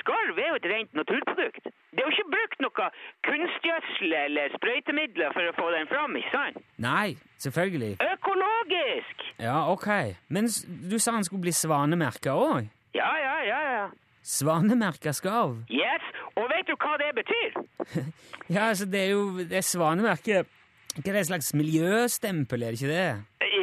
Skarv 0.00 0.38
er 0.38 0.48
jo 0.52 0.58
et 0.60 0.68
rent 0.72 0.94
naturprodukt. 1.00 1.64
Det 1.90 1.98
er 1.98 2.06
jo 2.06 2.12
ikke 2.14 2.32
brukt 2.36 2.62
noe 2.62 2.86
kunstgjødsel 3.26 4.14
eller 4.24 4.54
sprøytemidler 4.54 5.34
for 5.34 5.50
å 5.50 5.56
få 5.58 5.70
den 5.74 5.90
fram, 5.90 6.14
ikke 6.20 6.34
sant? 6.34 6.60
Nei, 6.82 7.16
selvfølgelig. 7.42 7.96
Økologisk! 8.12 9.26
Ja, 9.42 9.58
ok. 9.72 9.90
Men 10.30 10.46
du 10.92 10.98
sa 11.02 11.16
han 11.18 11.26
skulle 11.26 11.48
bli 11.48 11.56
svanemerka 11.56 12.36
òg? 12.38 12.70
Ja, 12.94 13.10
ja, 13.24 13.34
ja, 13.48 13.60
ja. 13.74 13.82
Svanemerka 14.22 15.12
skarv? 15.16 15.64
Yes, 15.72 16.06
og 16.36 16.46
vet 16.52 16.70
du 16.70 16.76
hva 16.78 16.94
det 17.02 17.10
betyr? 17.18 17.60
Ja, 18.50 18.64
altså, 18.72 18.86
det 18.90 19.00
er 19.04 19.12
jo 19.12 19.44
det 19.46 19.60
svanemerket 19.62 20.48
Hva 20.98 21.12
er 21.12 21.20
et 21.20 21.30
slags 21.30 21.54
miljøstempel, 21.54 22.62
er 22.62 22.72
det 22.74 22.80
ikke 22.82 22.94
det? 22.94 23.10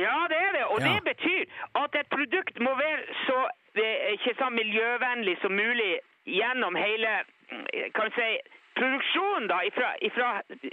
Ja, 0.06 0.18
det 0.32 0.40
er 0.48 0.52
det, 0.58 0.66
og 0.74 0.78
Ja. 0.82 0.88
det 0.94 1.04
betyr 1.12 1.42
at 1.84 1.96
et 2.02 2.08
produkt 2.10 2.60
må 2.60 2.72
være 2.76 3.00
så 3.28 3.40
så 4.42 4.48
miljøvennlig 4.50 5.38
som 5.42 5.52
mulig 5.52 6.00
gjennom 6.26 6.76
hele 6.76 7.10
eh, 7.74 7.88
kan 7.96 8.06
vi 8.08 8.12
si, 8.20 8.30
produksjonen 8.80 9.48
da, 9.52 9.58
ifra, 9.70 9.90
ifra 10.10 10.30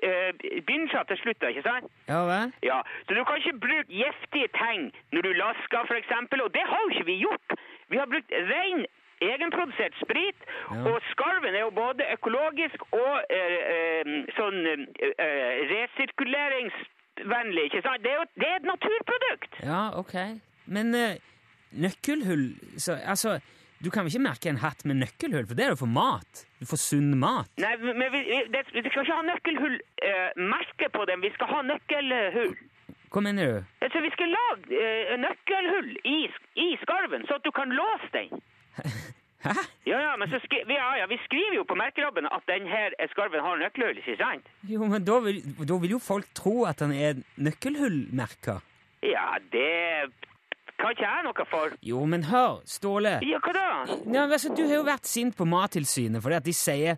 øh, 0.08 0.32
begynnelsen 0.66 1.06
til 1.08 1.18
slutt, 1.22 1.42
ikke 1.48 1.62
sant? 1.68 1.86
Ja 2.08 2.20
hva? 2.28 2.40
Ja, 2.70 2.78
så 3.06 3.10
du 3.16 3.22
kan 3.24 3.36
ikke 3.40 3.58
bruke 3.66 3.88
giftige 4.02 4.48
ting 4.64 4.90
når 5.12 5.20
du 5.26 5.32
lasker, 5.32 5.94
eksempel, 6.02 6.42
og 6.44 6.50
det 6.56 6.64
har 6.70 6.80
jo 6.84 6.88
ikke 6.94 7.08
vi 7.12 7.16
gjort. 7.24 7.50
Vi 7.88 7.96
har 8.00 8.06
brukt 8.12 8.30
ren 8.52 8.86
egenprodusert 9.32 9.94
sprit, 10.02 10.44
Ja. 10.70 10.80
og 10.90 11.00
skarven 11.12 11.54
er 11.54 11.64
jo 11.66 11.70
både 11.76 12.06
økologisk 12.16 12.84
og 12.92 13.14
eh, 13.30 13.58
eh, 13.74 14.12
sånn 14.36 14.60
eh, 14.66 15.54
resirkuleringsvennlig, 15.72 17.64
ikke 17.68 17.82
sant? 17.84 18.02
Det 18.04 18.10
er 18.12 18.18
jo 18.22 18.26
det 18.40 18.48
er 18.50 18.56
et 18.60 18.68
naturprodukt. 18.68 19.58
Ja, 19.64 19.82
ok. 20.00 20.14
Men 20.66 20.94
eh, 20.94 21.16
nøkkelhull 21.72 22.46
så, 22.80 22.96
Altså, 23.04 23.38
du 23.84 23.90
kan 23.90 24.04
vel 24.06 24.12
ikke 24.14 24.24
merke 24.28 24.48
en 24.48 24.62
hatt 24.62 24.84
med 24.88 24.96
nøkkelhull, 25.02 25.46
for 25.48 25.54
det 25.58 25.64
er 25.66 25.74
jo 25.74 25.80
for 25.84 25.90
mat. 25.90 26.44
Du 26.60 26.66
får 26.70 26.80
sunn 26.80 27.10
mat. 27.20 27.50
Nei, 27.60 27.74
men 27.84 28.06
vi, 28.14 28.22
det, 28.54 28.64
vi 28.72 28.84
skal 28.88 29.04
ikke 29.04 29.18
ha 29.18 29.26
nøkkelhull 29.30 29.76
eh, 30.08 30.88
på 30.94 31.04
dem, 31.10 31.20
vi 31.26 31.32
skal 31.36 31.52
ha 31.52 31.62
nøkkelhull. 31.72 32.54
Hva 33.14 33.22
mener 33.22 33.46
du? 33.46 33.58
Altså, 33.84 34.00
vi 34.02 34.10
skal 34.16 34.32
lage 34.32 34.80
eh, 34.80 35.14
nøkkelhull 35.22 35.92
i, 36.08 36.18
i 36.64 36.68
skarven, 36.82 37.26
så 37.28 37.36
at 37.38 37.44
du 37.46 37.52
kan 37.54 37.70
låse 37.70 38.10
den. 38.16 38.40
Hæ? 39.44 39.52
Ja, 39.86 39.98
ja, 40.00 40.12
men 40.16 40.30
så 40.32 40.38
skri 40.40 40.62
vi, 40.64 40.76
ja, 40.78 40.86
ja, 40.96 41.06
vi 41.06 41.18
skriver 41.26 41.58
jo 41.58 41.64
på 41.68 41.76
merkelabben 41.76 42.24
at 42.32 42.46
denne 42.48 43.08
skarven 43.12 43.42
har 43.44 43.58
nøkkelhull, 43.60 43.98
ikke 44.00 44.16
sant? 44.16 44.46
Jo, 44.64 44.86
men 44.88 45.04
da 45.04 45.18
vil, 45.20 45.42
da 45.68 45.76
vil 45.82 45.96
jo 45.96 46.00
folk 46.00 46.30
tro 46.34 46.62
at 46.64 46.80
den 46.80 46.94
er 46.96 47.20
nøkkelhullmerka. 47.36 48.60
Ja, 49.04 49.34
det 49.52 50.08
kan 50.80 50.94
ikke 50.94 51.04
jeg 51.04 51.26
noe 51.26 51.46
for. 51.50 51.76
Jo, 51.84 52.04
men 52.08 52.24
hør, 52.30 52.62
Ståle. 52.64 53.18
Ja, 53.28 53.42
hva 53.44 53.52
da? 53.56 53.66
Ja, 54.14 54.24
altså, 54.24 54.54
du 54.56 54.64
har 54.64 54.78
jo 54.78 54.86
vært 54.88 55.08
sint 55.08 55.36
på 55.36 55.44
Mattilsynet 55.48 56.24
fordi 56.24 56.40
at 56.40 56.48
de 56.48 56.56
sier 56.56 56.96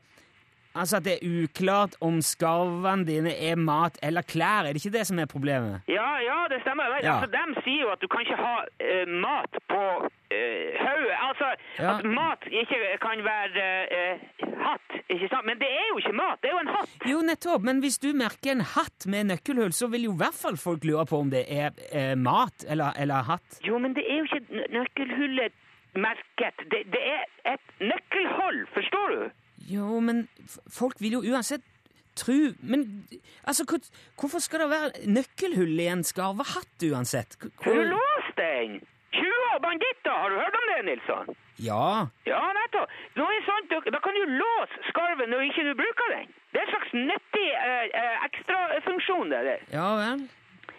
altså, 0.81 0.97
at 1.01 1.05
det 1.07 1.15
er 1.17 1.43
uklart 1.45 1.97
om 2.01 2.21
skarvene 2.23 3.07
dine 3.09 3.33
er 3.51 3.57
mat 3.57 3.99
eller 4.03 4.23
klær. 4.23 4.67
Er 4.69 4.73
det 4.77 4.83
ikke 4.85 4.99
det 4.99 5.07
som 5.09 5.19
er 5.23 5.27
problemet? 5.31 5.81
Ja, 5.89 6.09
ja, 6.25 6.39
det 6.53 6.61
stemmer. 6.65 6.93
Ja. 7.03 7.17
Altså, 7.19 7.31
de 7.37 7.63
sier 7.65 7.83
jo 7.87 7.91
at 7.95 8.01
du 8.03 8.09
kan 8.13 8.25
ikke 8.25 8.39
ha 8.41 8.55
uh, 8.63 9.15
mat 9.27 9.59
på 9.73 9.83
uh, 10.05 10.71
hodet. 10.85 11.17
Altså, 11.29 11.49
Ja. 11.79 11.97
at 11.99 12.05
mat 12.09 12.47
ikke 12.49 12.79
kan 13.03 13.21
være 13.25 13.65
uh, 13.99 14.47
hatt, 14.67 14.97
ikke 15.13 15.29
sant? 15.33 15.47
Men 15.51 15.59
det 15.61 15.69
er 15.69 15.87
jo 15.93 15.99
ikke 16.03 16.15
mat, 16.17 16.39
det 16.43 16.49
er 16.51 16.55
jo 16.57 16.63
en 16.65 16.73
hatt. 16.77 16.95
Jo, 17.11 17.21
nettopp, 17.31 17.63
men 17.69 17.81
hvis 17.85 17.99
du 18.03 18.09
merker 18.17 18.53
en 18.57 18.65
hatt 18.77 19.07
med 19.07 19.29
nøkkelhull, 19.33 19.73
så 19.77 19.89
vil 19.93 20.07
jo 20.09 20.15
i 20.17 20.21
hvert 20.23 20.39
fall 20.43 20.57
folk 20.61 20.85
lure 20.89 21.05
på 21.07 21.21
om 21.25 21.31
det 21.35 21.45
er 21.53 21.71
uh, 21.93 22.15
mat 22.19 22.65
eller, 22.69 22.93
eller 22.99 23.27
hatt. 23.33 23.61
Jo, 23.67 23.79
men 23.79 23.95
det 23.97 24.05
er 24.09 24.23
jo 24.23 24.29
ikke 24.31 24.45
nø- 24.61 24.69
nøkkelhullet 24.79 25.53
merket. 25.97 26.59
Det, 26.73 26.83
det 26.93 27.03
er 27.09 27.25
et 27.55 27.67
nøkkelhold, 27.81 28.67
forstår 28.75 29.15
du? 29.15 29.23
Jo, 29.67 30.01
men 30.01 30.27
folk 30.71 31.01
vil 31.03 31.19
jo 31.19 31.25
uansett 31.33 31.65
tru 32.17 32.55
Men 32.63 33.07
altså, 33.45 33.65
hvor, 33.69 33.79
hvorfor 34.21 34.41
skal 34.41 34.63
det 34.65 34.71
være 34.71 35.09
nøkkelhull 35.17 35.81
i 35.81 35.89
en 35.93 36.05
skarvehatt 36.05 36.87
uansett? 36.91 37.37
Hvor, 37.41 37.75
du 37.75 37.83
låst 37.93 38.39
den! 38.41 38.81
20 39.17 39.61
banditter, 39.61 39.61
banditt. 39.67 40.09
Har 40.23 40.29
du 40.31 40.37
hørt 40.37 40.57
om 40.61 40.67
det, 40.71 40.79
Nilsson? 40.89 41.37
Ja. 41.69 42.09
Ja, 42.29 42.41
nettopp. 42.57 42.91
Da, 43.17 43.79
da 43.95 44.01
kan 44.05 44.17
du 44.17 44.25
låse 44.41 44.81
skarven 44.91 45.31
når 45.33 45.47
ikke 45.49 45.65
du 45.69 45.73
bruker 45.83 46.13
den. 46.17 46.33
Det 46.53 46.61
er 46.61 46.67
en 46.67 46.75
slags 46.75 46.93
nyttig 46.97 47.47
eh, 47.69 47.87
eh, 48.01 48.27
ekstrafunksjon, 48.29 49.33
det 49.33 49.45
der. 49.51 49.65
Ja 49.73 49.89
vel. 50.01 50.27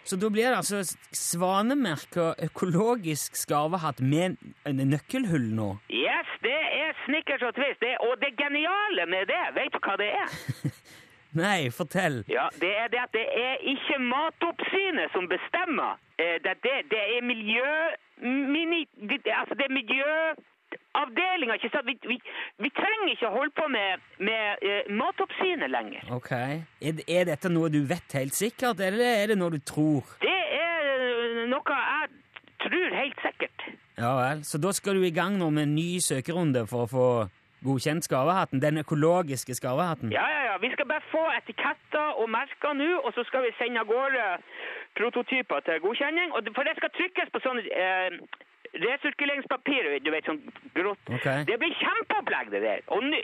Så 0.08 0.16
da 0.16 0.30
blir 0.32 0.48
det 0.48 0.56
altså 0.56 0.80
svanemerka 1.12 2.30
økologisk 2.46 3.36
skarvehatt 3.36 4.00
med 4.00 4.36
en 4.68 4.82
nøkkelhull 4.90 5.50
nå? 5.58 5.68
Yes, 5.92 6.30
det 6.44 6.54
er 6.56 6.94
snickers 7.04 7.44
og 7.48 7.54
twist. 7.58 7.80
Det, 7.84 7.94
og 8.06 8.16
det 8.22 8.32
geniale 8.40 9.04
med 9.12 9.28
det, 9.28 9.42
vet 9.58 9.72
du 9.76 9.80
hva 9.84 9.96
det 10.00 10.10
er? 10.22 10.36
Nei, 11.42 11.68
fortell. 11.70 12.22
Ja, 12.32 12.48
det 12.60 12.70
er 12.82 12.88
det 12.92 13.00
at 13.04 13.12
det 13.12 13.26
er 13.28 13.60
ikke 13.74 13.98
Matoppsynet 14.00 15.12
som 15.12 15.28
bestemmer. 15.28 15.98
Eh, 16.18 16.38
Det, 16.44 16.56
det, 16.64 16.76
det 16.92 17.02
er 17.16 17.24
miljø... 17.24 17.68
Mini, 18.18 18.80
det, 18.98 19.20
altså 19.30 19.54
det 19.54 19.68
er 19.68 19.74
ikke 21.58 21.70
sant? 21.72 21.86
Vi, 21.86 21.96
vi, 22.08 22.18
vi 22.62 22.70
trenger 22.76 23.12
ikke 23.12 23.28
å 23.28 23.34
holde 23.34 23.54
på 23.56 23.66
med, 23.72 24.04
med 24.18 24.64
uh, 24.64 24.92
Matoppsynet 25.00 25.70
lenger. 25.70 26.04
Ok. 26.14 26.32
Er, 26.34 27.02
er 27.06 27.28
dette 27.32 27.50
noe 27.52 27.70
du 27.72 27.82
vet 27.88 28.16
helt 28.18 28.36
sikkert, 28.36 28.80
eller 28.80 29.04
er 29.22 29.32
det 29.32 29.38
noe 29.38 29.54
du 29.54 29.60
tror? 29.60 30.06
Det 30.22 30.38
er 30.58 30.92
eh, 30.94 31.42
noe 31.50 31.78
jeg 31.78 32.12
tror 32.64 32.96
helt 32.98 33.24
sikkert. 33.24 33.66
Ja 33.98 34.14
vel. 34.18 34.44
Så 34.46 34.60
da 34.62 34.72
skal 34.74 34.98
du 34.98 35.06
i 35.06 35.14
gang 35.14 35.38
nå 35.38 35.50
med 35.50 35.68
en 35.68 35.74
ny 35.74 35.98
søkerunde 36.02 36.66
for 36.70 36.86
å 36.86 36.90
få 36.90 37.08
godkjent 37.66 38.06
skarvehatten? 38.06 38.62
Den 38.62 38.82
økologiske 38.84 39.56
skarvehatten? 39.58 40.12
Ja, 40.14 40.26
ja, 40.30 40.42
ja. 40.52 40.58
Vi 40.62 40.70
skal 40.74 40.88
bare 40.90 41.06
få 41.10 41.22
etiketter 41.38 42.18
og 42.22 42.30
merker 42.30 42.74
nå, 42.74 42.90
og 43.02 43.14
så 43.14 43.24
skal 43.26 43.46
vi 43.46 43.54
sende 43.58 43.82
av 43.82 43.90
gårde 43.90 44.26
prototyper 44.98 45.66
til 45.66 45.82
godkjenning. 45.82 46.34
For 46.54 46.66
det 46.66 46.78
skal 46.78 46.94
trykkes 46.94 47.34
på 47.34 47.42
sånn 47.42 47.62
eh, 47.66 48.18
resirkuleringspapir, 48.74 49.88
du 50.04 50.10
vet, 50.12 50.26
sånn 50.28 50.40
grått. 50.76 51.00
Okay. 51.18 51.44
Det 51.48 51.56
blir 51.60 51.74
kjempeopplegg, 51.80 52.50
det 52.52 52.62
der. 52.64 52.82
Og 52.94 53.04
nå 53.04 53.20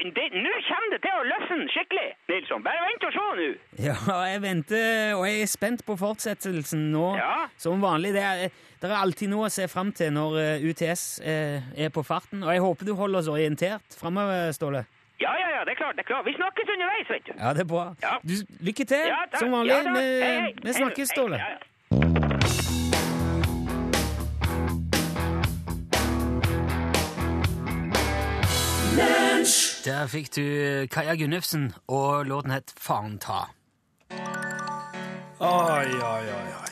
kommer 0.68 0.94
det 0.94 1.00
til 1.04 1.18
å 1.18 1.24
løsne 1.28 1.68
skikkelig, 1.74 2.06
Nilsson. 2.30 2.64
Bare 2.64 2.86
vent 2.88 3.06
og 3.08 3.16
se 3.16 3.26
nå. 3.40 3.48
Ja, 3.84 3.96
jeg 4.30 4.42
venter, 4.44 4.88
og 5.18 5.26
jeg 5.28 5.44
er 5.44 5.50
spent 5.50 5.84
på 5.86 5.96
fortsettelsen 6.00 6.88
nå. 6.94 7.06
Ja. 7.20 7.46
Som 7.60 7.84
vanlig. 7.84 8.14
Det 8.16 8.24
er, 8.24 8.58
det 8.80 8.90
er 8.90 8.96
alltid 8.98 9.32
noe 9.32 9.48
å 9.48 9.52
se 9.52 9.68
fram 9.70 9.92
til 9.96 10.12
når 10.14 10.40
eh, 10.42 10.66
UTS 10.70 11.06
eh, 11.24 11.70
er 11.86 11.94
på 11.94 12.04
farten. 12.06 12.44
Og 12.44 12.52
jeg 12.54 12.64
håper 12.64 12.88
du 12.90 12.94
holder 12.98 13.22
oss 13.22 13.32
orientert 13.32 13.98
framover, 14.00 14.52
Ståle. 14.56 14.84
Ja, 15.22 15.30
ja, 15.38 15.50
ja, 15.58 15.60
det 15.64 15.76
er 15.76 15.78
klart, 15.78 15.96
det 15.96 16.04
er 16.04 16.10
klart. 16.10 16.26
Vi 16.26 16.34
snakkes 16.34 16.72
underveis, 16.74 17.10
vet 17.10 17.28
du. 17.28 17.34
Ja, 17.38 17.52
det 17.54 17.64
er 17.64 17.70
bra. 17.70 17.84
Ja. 18.02 18.16
Du, 18.22 18.34
lykke 18.66 18.84
til, 18.84 19.06
Ja, 19.12 19.22
som 19.38 19.54
vanlig. 19.54 19.76
Ja, 19.76 19.94
vi, 19.94 20.08
Hei, 20.24 20.34
hei. 20.48 20.54
vi 20.64 20.78
snakkes, 20.80 21.06
Hei, 21.08 21.12
Ståle. 21.14 21.38
Ja, 21.38 21.54
ja. 21.54 22.82
Der 28.94 30.06
fikk 30.06 30.28
du 30.36 30.44
Kaja 30.92 31.16
Gunnufsen, 31.18 31.72
og 31.90 32.28
låten 32.30 32.52
het 32.54 32.70
Faen 32.78 33.16
ta. 33.18 33.48
Ai, 35.42 35.88
ai, 35.90 36.28
ai, 36.30 36.52
ai. 36.54 36.70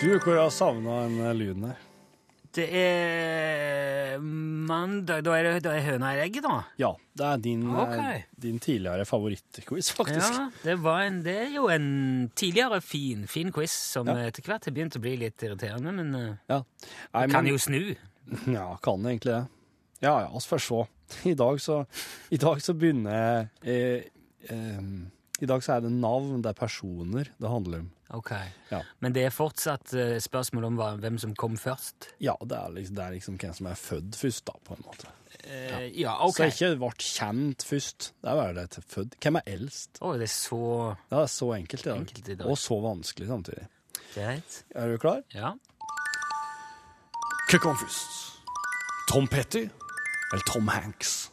Du, 0.00 0.14
hvor 0.24 0.38
har 0.40 0.48
savna 0.54 1.02
den 1.04 1.18
eh, 1.20 1.34
lyden 1.36 1.66
der? 1.68 1.82
Det 2.56 2.64
er 2.80 4.16
mandag 4.24 5.20
Da 5.26 5.34
er 5.36 5.44
det 5.50 5.60
da 5.66 5.74
er 5.76 5.84
høna 5.84 6.14
i 6.16 6.22
egget, 6.24 6.46
da. 6.48 6.62
Ja, 6.80 6.94
det 7.18 7.26
er 7.28 7.42
din, 7.44 7.66
okay. 7.68 8.22
Din 8.40 8.56
tidligere 8.62 9.04
favorittquiz, 9.06 9.92
faktisk. 9.98 10.32
Ja, 10.38 10.48
det, 10.64 10.78
var 10.82 11.04
en, 11.10 11.20
det 11.26 11.36
er 11.42 11.52
jo 11.58 11.68
en 11.74 12.30
tidligere 12.38 12.80
fin, 12.82 13.26
fin 13.28 13.52
quiz 13.52 13.74
som 13.92 14.08
Ja. 14.08 14.16
etter 14.30 14.48
hvert 14.48 14.64
har 14.64 14.72
begynt 14.74 14.96
å 14.96 15.04
bli 15.04 15.12
litt 15.26 15.44
irriterende, 15.44 15.92
men 16.00 16.14
uh, 16.16 16.32
Ja. 16.48 16.62
Nei, 17.12 17.26
kan 17.28 17.44
men- 17.44 17.52
jo 17.52 17.58
snu. 17.60 17.82
Ja, 18.56 18.70
kan 18.84 19.04
egentlig 19.12 19.34
det. 19.36 19.44
Ja, 20.00 20.14
ja, 20.22 20.30
vi 20.34 20.40
får 20.46 20.58
se. 20.62 20.80
I 21.30 21.34
dag 21.34 21.60
så, 21.60 21.84
i 22.30 22.36
dag 22.36 22.60
så 22.62 22.74
begynner 22.76 23.48
eh, 23.64 24.04
eh, 24.52 24.82
I 25.40 25.46
dag 25.48 25.62
så 25.64 25.78
er 25.78 25.86
det 25.86 25.92
navn, 25.94 26.42
det 26.44 26.52
er 26.52 26.58
personer 26.58 27.30
det 27.38 27.48
handler 27.50 27.82
om. 27.86 27.88
Ok. 28.16 28.30
Ja. 28.70 28.82
Men 29.04 29.12
det 29.16 29.26
er 29.26 29.34
fortsatt 29.34 29.92
eh, 29.96 30.16
spørsmål 30.22 30.68
om 30.70 30.78
hva, 30.80 30.90
hvem 31.00 31.18
som 31.20 31.34
kom 31.36 31.56
først? 31.60 32.12
Ja, 32.24 32.36
det 32.40 32.56
er, 32.56 32.74
liksom, 32.76 32.96
det 32.96 33.04
er 33.04 33.16
liksom 33.16 33.38
hvem 33.40 33.56
som 33.58 33.70
er 33.70 33.80
født 33.80 34.18
først, 34.20 34.44
da, 34.48 34.54
på 34.64 34.76
en 34.76 34.84
måte. 34.86 35.10
Eh, 35.44 35.88
ja, 35.98 36.14
ok. 36.24 36.38
Så 36.38 36.48
ikke 36.52 36.70
ble 36.80 36.92
kjent 37.08 37.66
først. 37.68 38.10
Det 38.22 38.30
er 38.32 38.38
bare 38.40 38.54
det 38.68 38.84
født. 38.88 39.18
Hvem 39.24 39.40
er 39.40 39.50
eldst? 39.56 40.00
Å, 40.00 40.14
det 40.20 40.28
er 40.28 40.34
så 40.36 40.62
Det 41.10 41.20
er 41.20 41.32
så 41.34 41.50
enkelt 41.58 41.84
i 41.84 41.90
dag. 41.90 42.04
Enkelt 42.04 42.30
i 42.32 42.38
dag. 42.38 42.48
Og 42.52 42.60
så 42.60 42.78
vanskelig 42.84 43.28
samtidig. 43.32 43.66
greit. 44.14 44.62
Er 44.74 44.92
du 44.94 44.98
klar? 45.02 45.20
Ja. 45.34 45.52
Hva 47.48 47.60
kom 47.64 47.76
først? 47.80 48.24
Tom 49.08 49.28
Petty 49.28 49.66
eller 50.32 50.44
Tom 50.46 50.68
Hanks? 50.68 51.32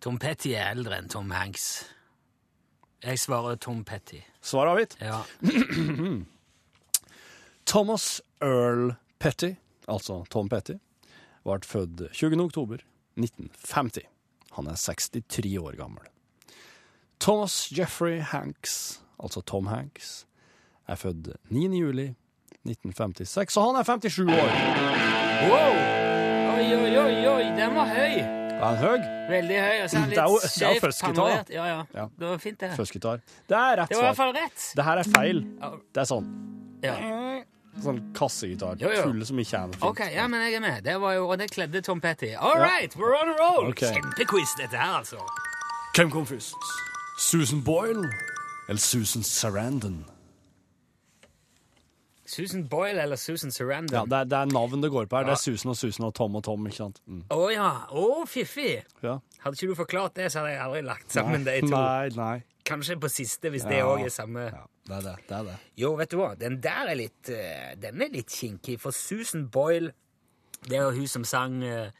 Tom 0.00 0.18
Petty 0.18 0.52
er 0.54 0.70
eldre 0.70 1.00
enn 1.00 1.08
Tom 1.10 1.30
Hanks. 1.34 1.84
Jeg 3.02 3.18
svarer 3.18 3.58
Tom 3.60 3.84
Petty. 3.84 4.20
Svar 4.42 4.70
avgitt. 4.70 4.96
Ja. 5.02 5.22
Thomas 7.66 8.22
Earl 8.40 8.94
Petty, 9.18 9.54
altså 9.88 10.24
Tom 10.30 10.48
Petty, 10.48 10.78
ble 11.46 11.58
født 11.66 12.06
20. 12.12 12.38
oktober 12.44 12.84
1950. 13.18 14.06
Han 14.56 14.70
er 14.70 14.78
63 14.78 15.56
år 15.58 15.76
gammel. 15.76 16.06
Thomas 17.20 17.72
Jeffrey 17.72 18.20
Hanks, 18.20 19.00
altså 19.18 19.40
Tom 19.40 19.66
Hanks, 19.66 20.26
er 20.86 20.94
født 20.94 21.32
9. 21.50 21.66
juli 21.78 22.12
1956, 22.66 23.52
så 23.52 23.66
han 23.66 23.80
er 23.80 23.82
57 23.82 24.30
år. 24.30 24.50
Wow! 25.50 26.15
Oi, 26.56 26.64
oi, 26.74 26.96
oi, 26.98 27.16
oi, 27.28 27.44
den 27.56 27.74
var 27.76 27.88
høy! 27.92 28.14
Var 28.56 28.76
den 28.76 28.78
høy? 28.80 29.00
Veldig 29.28 29.56
høy. 29.60 29.74
og 29.82 29.90
så 29.90 29.96
er 29.98 30.00
den 30.00 30.10
Det 30.10 30.18
er 30.18 30.28
jo- 30.30 30.38
litt 30.40 30.52
skjevt 30.52 30.80
førstegitar, 30.86 31.50
Ja, 31.52 31.64
ja, 31.66 31.84
Ja. 31.94 32.04
Det 32.18 32.28
var 32.28 32.38
fint, 32.38 32.58
det. 32.58 32.70
Førstgitar. 32.78 33.20
Det 33.48 33.56
er 33.56 33.76
rett 33.76 33.88
Det 33.90 33.96
var 33.98 34.02
i 34.02 34.06
hvert 34.06 34.16
fall 34.16 34.32
rett. 34.32 34.72
Det 34.76 34.84
her 34.84 34.96
er 34.98 35.02
feil. 35.04 35.42
Det 35.92 36.00
er 36.00 36.06
sånn, 36.08 36.26
Ja. 36.82 36.94
sånn 37.82 38.12
kassegitar. 38.14 38.80
Jo, 38.80 38.88
jo. 38.88 39.02
Full 39.02 39.24
som 39.26 39.36
ikke 39.38 39.54
er 39.54 39.66
noe 39.66 39.72
fint. 39.72 39.84
Ok, 39.84 40.00
ja, 40.14 40.26
men 40.26 40.40
jeg 40.40 40.54
er 40.54 40.60
med. 40.60 40.84
Det 40.84 40.98
var 41.00 41.12
jo, 41.14 41.28
og 41.30 41.38
det 41.38 41.50
kledde 41.50 41.82
Tom 41.82 42.00
Petty. 42.00 42.32
All 42.34 42.58
right, 42.58 42.94
we're 42.96 43.14
on 43.20 43.28
a 43.28 43.34
roll! 43.38 43.68
Okay. 43.68 43.92
Kjempequiz, 43.92 44.48
dette 44.56 44.76
her, 44.78 44.98
altså. 45.00 45.18
Hvem 45.94 46.10
kom 46.10 46.24
først? 46.24 46.54
Susan 47.18 47.62
Boyle 47.62 48.10
eller 48.68 48.80
Susan 48.80 49.22
Sarandon? 49.22 50.04
Susan 52.26 52.64
Boyle 52.68 53.02
eller 53.02 53.16
Susan 53.16 53.50
Sarandon? 53.54 53.94
Ja, 53.94 54.02
det 54.04 54.18
er, 54.18 54.24
det 54.30 54.38
er 54.38 54.52
navn 54.52 54.82
det 54.82 54.90
går 54.90 55.06
på 55.10 55.16
her. 55.20 55.28
Det 55.28 55.36
er 55.36 55.40
Susan 55.42 55.70
og 55.70 55.76
Susan 55.78 56.06
og 56.08 56.14
Tom 56.18 56.34
og 56.36 56.42
Tom, 56.44 56.66
ikke 56.66 56.76
sant? 56.80 57.00
Mm. 57.06 57.22
Å 57.30 57.48
ja. 57.54 57.68
Å, 57.90 58.04
fiffig! 58.26 58.82
Ja. 59.04 59.18
Hadde 59.44 59.54
ikke 59.60 59.70
du 59.70 59.78
forklart 59.78 60.16
det, 60.18 60.30
så 60.32 60.42
hadde 60.42 60.52
jeg 60.56 60.62
aldri 60.64 60.82
lagt 60.88 61.14
sammen 61.14 61.46
de 61.46 61.54
to. 61.62 61.70
Nei, 61.74 62.08
nei. 62.18 62.36
Kanskje 62.66 62.96
på 62.98 63.08
siste, 63.12 63.50
hvis 63.54 63.62
det 63.68 63.78
Ja. 63.78 63.86
òg 63.86 64.02
er 64.04 64.10
samme. 64.10 64.48
Ja, 64.50 64.64
det 64.88 64.96
er 64.96 65.02
det. 65.06 65.14
det 65.28 65.36
er 65.38 65.44
det. 65.52 65.56
Jo, 65.78 65.92
vet 66.00 66.10
du 66.10 66.16
hva, 66.18 66.32
den 66.38 66.58
der 66.60 66.90
er 66.90 66.98
litt 66.98 67.30
eh, 67.30 67.74
Den 67.78 68.02
er 68.02 68.10
litt 68.10 68.30
kinkig, 68.34 68.80
for 68.82 68.90
Susan 68.90 69.46
Boyle 69.48 69.92
Det 70.66 70.76
er 70.80 70.90
hun 70.90 71.06
som 71.06 71.24
sang 71.24 71.62
eh, 71.62 71.90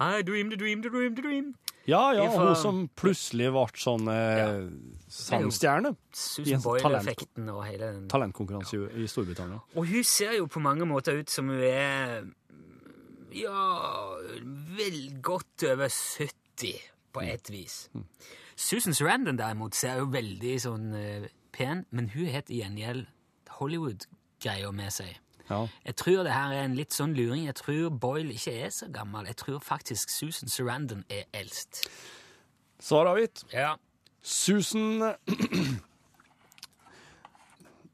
I 0.00 0.22
dreamed 0.22 0.52
a 0.52 0.56
dream, 0.56 0.82
the 0.82 0.90
dream, 0.92 1.14
the 1.16 1.22
dream. 1.22 1.54
Ja, 1.88 2.12
ja, 2.12 2.26
Ifra- 2.28 2.48
hun 2.50 2.56
som 2.60 2.80
plutselig 2.94 3.48
ble 3.54 3.64
sånn 3.80 4.08
eh, 4.12 4.68
sangstjerne. 5.08 5.94
Susan 6.12 6.60
Boyle-effekten 6.62 7.48
og 7.50 7.64
hele 7.64 7.92
den. 7.94 8.08
Talentkonkurranse 8.12 8.76
i, 8.76 9.04
i 9.04 9.08
Storbritannia. 9.10 9.60
Og 9.74 9.86
hun 9.88 10.04
ser 10.04 10.36
jo 10.36 10.46
på 10.46 10.60
mange 10.62 10.86
måter 10.86 11.18
ut 11.18 11.30
som 11.32 11.48
hun 11.48 11.62
er 11.64 12.28
Ja 13.32 13.64
Vel 14.76 15.00
godt 15.22 15.64
over 15.70 15.88
70, 15.88 16.74
på 17.12 17.22
et 17.24 17.50
vis. 17.50 17.88
Susan 18.56 18.94
Sarandon 18.94 19.38
derimot 19.38 19.74
ser 19.74 19.98
jo 20.02 20.10
veldig 20.12 20.56
sånn 20.60 20.90
eh, 20.94 21.28
pen, 21.54 21.86
men 21.90 22.10
hun 22.12 22.26
har 22.30 22.44
i 22.52 22.60
gjengjeld 22.60 23.06
Hollywood-greia 23.56 24.70
med 24.72 24.92
seg. 24.94 25.16
Ja. 25.50 25.66
Jeg 25.84 25.96
tror 25.96 26.22
det 26.22 26.32
her 26.32 26.52
er 26.54 26.64
en 26.64 26.76
litt 26.78 26.94
sånn 26.94 27.14
luring. 27.18 27.44
Jeg 27.48 27.56
tror 27.58 27.90
Boyle 27.90 28.34
ikke 28.36 28.54
er 28.64 28.70
så 28.74 28.86
gammel. 28.94 29.26
Jeg 29.26 29.36
tror 29.42 29.58
faktisk 29.64 30.12
Susan 30.14 30.48
Sarandon 30.48 31.02
er 31.10 31.26
eldst. 31.34 31.88
Svar 32.80 33.10
avgitt. 33.10 33.42
Ja. 33.52 33.74
Susan 34.22 35.14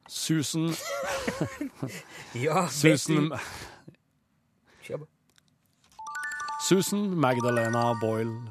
Susan 0.09 0.75
ja 2.35 2.67
Susan 2.69 3.33
Susan 6.67 7.15
Magdalena 7.15 7.93
Boyle 8.01 8.43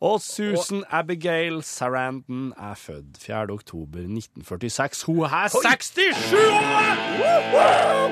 Og 0.00 0.20
Susan 0.20 0.84
Abigail 0.90 1.62
Sarandon 1.62 2.52
er 2.58 2.74
født 2.74 3.20
4. 3.22 3.46
oktober 3.54 4.02
1946. 4.02 5.02
Hun 5.06 5.22
er 5.24 5.48
67 5.54 6.34
år! 6.34 8.10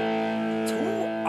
To 0.70 0.80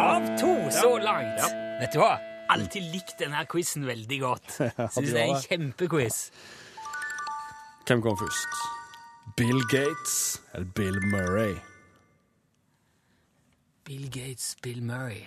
av 0.06 0.30
to 0.40 0.54
så 0.72 0.96
langt. 1.02 1.42
Vet 1.82 1.94
du 1.96 2.00
hva? 2.04 2.16
Alltid 2.54 2.92
likt 2.94 3.18
denne 3.20 3.42
quizen 3.50 3.88
veldig 3.90 4.20
godt. 4.22 4.52
Syns 4.94 5.10
det 5.10 5.22
er 5.24 5.32
en 5.34 5.42
kjempequiz. 5.42 6.28
Hvem 7.86 8.02
kom 8.06 8.18
først? 8.18 8.60
Bill 9.38 9.62
Gates 9.72 10.42
eller 10.54 10.70
Bill 10.78 11.00
Murray? 11.12 11.56
Bill 13.86 14.08
Gates, 14.10 14.56
Bill 14.64 14.82
Murray. 14.84 15.22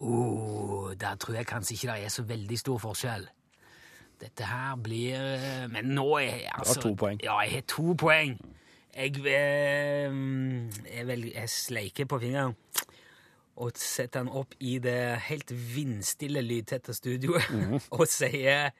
Oh, 0.00 0.92
der 1.00 1.14
tror 1.16 1.34
jeg 1.38 1.46
kanskje 1.48 1.74
ikke 1.78 1.92
det 1.94 2.04
er 2.04 2.12
så 2.12 2.22
veldig 2.28 2.58
stor 2.60 2.78
forskjell. 2.82 3.28
Dette 4.20 4.46
her 4.46 4.76
blir 4.78 5.16
eh, 5.18 5.64
Men 5.72 5.84
nå 5.96 6.04
er 6.20 6.36
jeg 6.44 6.52
altså 6.58 6.80
to 6.84 6.92
poeng. 6.94 7.18
Ja, 7.24 7.38
jeg 7.42 7.52
har 7.58 7.64
to 7.68 7.94
poeng. 7.98 8.36
Jeg, 8.94 9.16
eh, 9.26 10.12
jeg, 10.96 11.06
vel, 11.08 11.24
jeg 11.34 11.48
sleiker 11.50 12.06
på 12.06 12.18
fingeren 12.22 12.54
og 13.56 13.70
setter 13.78 14.24
den 14.24 14.32
opp 14.34 14.54
i 14.66 14.78
det 14.82 14.96
helt 15.28 15.50
vindstille, 15.76 16.40
lydtette 16.42 16.94
studioet 16.94 17.44
Mhm. 17.54 17.80
og 17.98 18.06
sier 18.10 18.70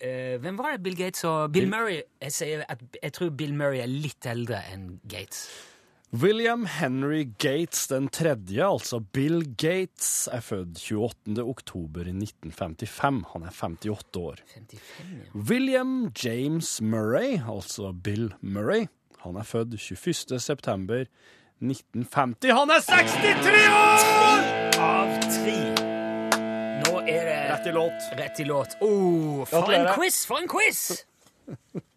eh, 0.00 0.36
Hvem 0.42 0.58
var 0.58 0.76
det 0.76 0.82
Bill 0.84 0.96
Gates 0.98 1.24
og 1.24 1.52
Bill 1.52 1.68
Murray? 1.70 2.02
Jeg 2.22 2.32
sier 2.32 2.62
at 2.68 2.82
jeg 3.02 3.12
tror 3.12 3.30
Bill 3.30 3.54
Murray 3.54 3.82
er 3.82 3.90
litt 3.90 4.26
eldre 4.30 4.62
enn 4.72 5.00
Gates. 5.10 5.48
William 6.12 6.66
Henry 6.66 7.22
Gates 7.38 7.86
den 7.86 8.08
tredje, 8.08 8.64
altså 8.66 8.98
Bill 8.98 9.44
Gates, 9.54 10.28
er 10.32 10.40
født 10.42 10.80
28. 10.90 11.38
oktober 11.38 12.00
i 12.00 12.10
1955. 12.10 13.20
Han 13.32 13.44
er 13.46 13.52
58 13.54 14.16
år. 14.18 14.40
55, 14.54 14.80
ja. 15.14 15.40
William 15.50 16.10
James 16.24 16.80
Murray, 16.82 17.38
altså 17.38 17.92
Bill 17.92 18.32
Murray, 18.40 18.88
han 19.22 19.36
er 19.36 19.46
født 19.46 19.78
21. 19.78 20.40
september 20.40 21.04
1950. 21.62 22.50
Han 22.58 22.74
er 22.74 22.82
63 22.88 23.62
år! 23.70 24.42
Av 24.80 25.14
tre. 25.30 25.58
Nå 26.80 27.04
er 27.04 27.22
det 27.28 27.38
Rett 27.52 27.70
i 27.70 27.76
låt. 27.76 28.10
Rett 28.18 28.40
i 28.40 28.48
låt. 28.48 28.74
Oh, 28.82 29.46
for 29.46 29.70
en 29.76 29.86
quiz! 29.94 30.24
For 30.26 30.42
en 30.42 30.50
quiz! 30.50 31.04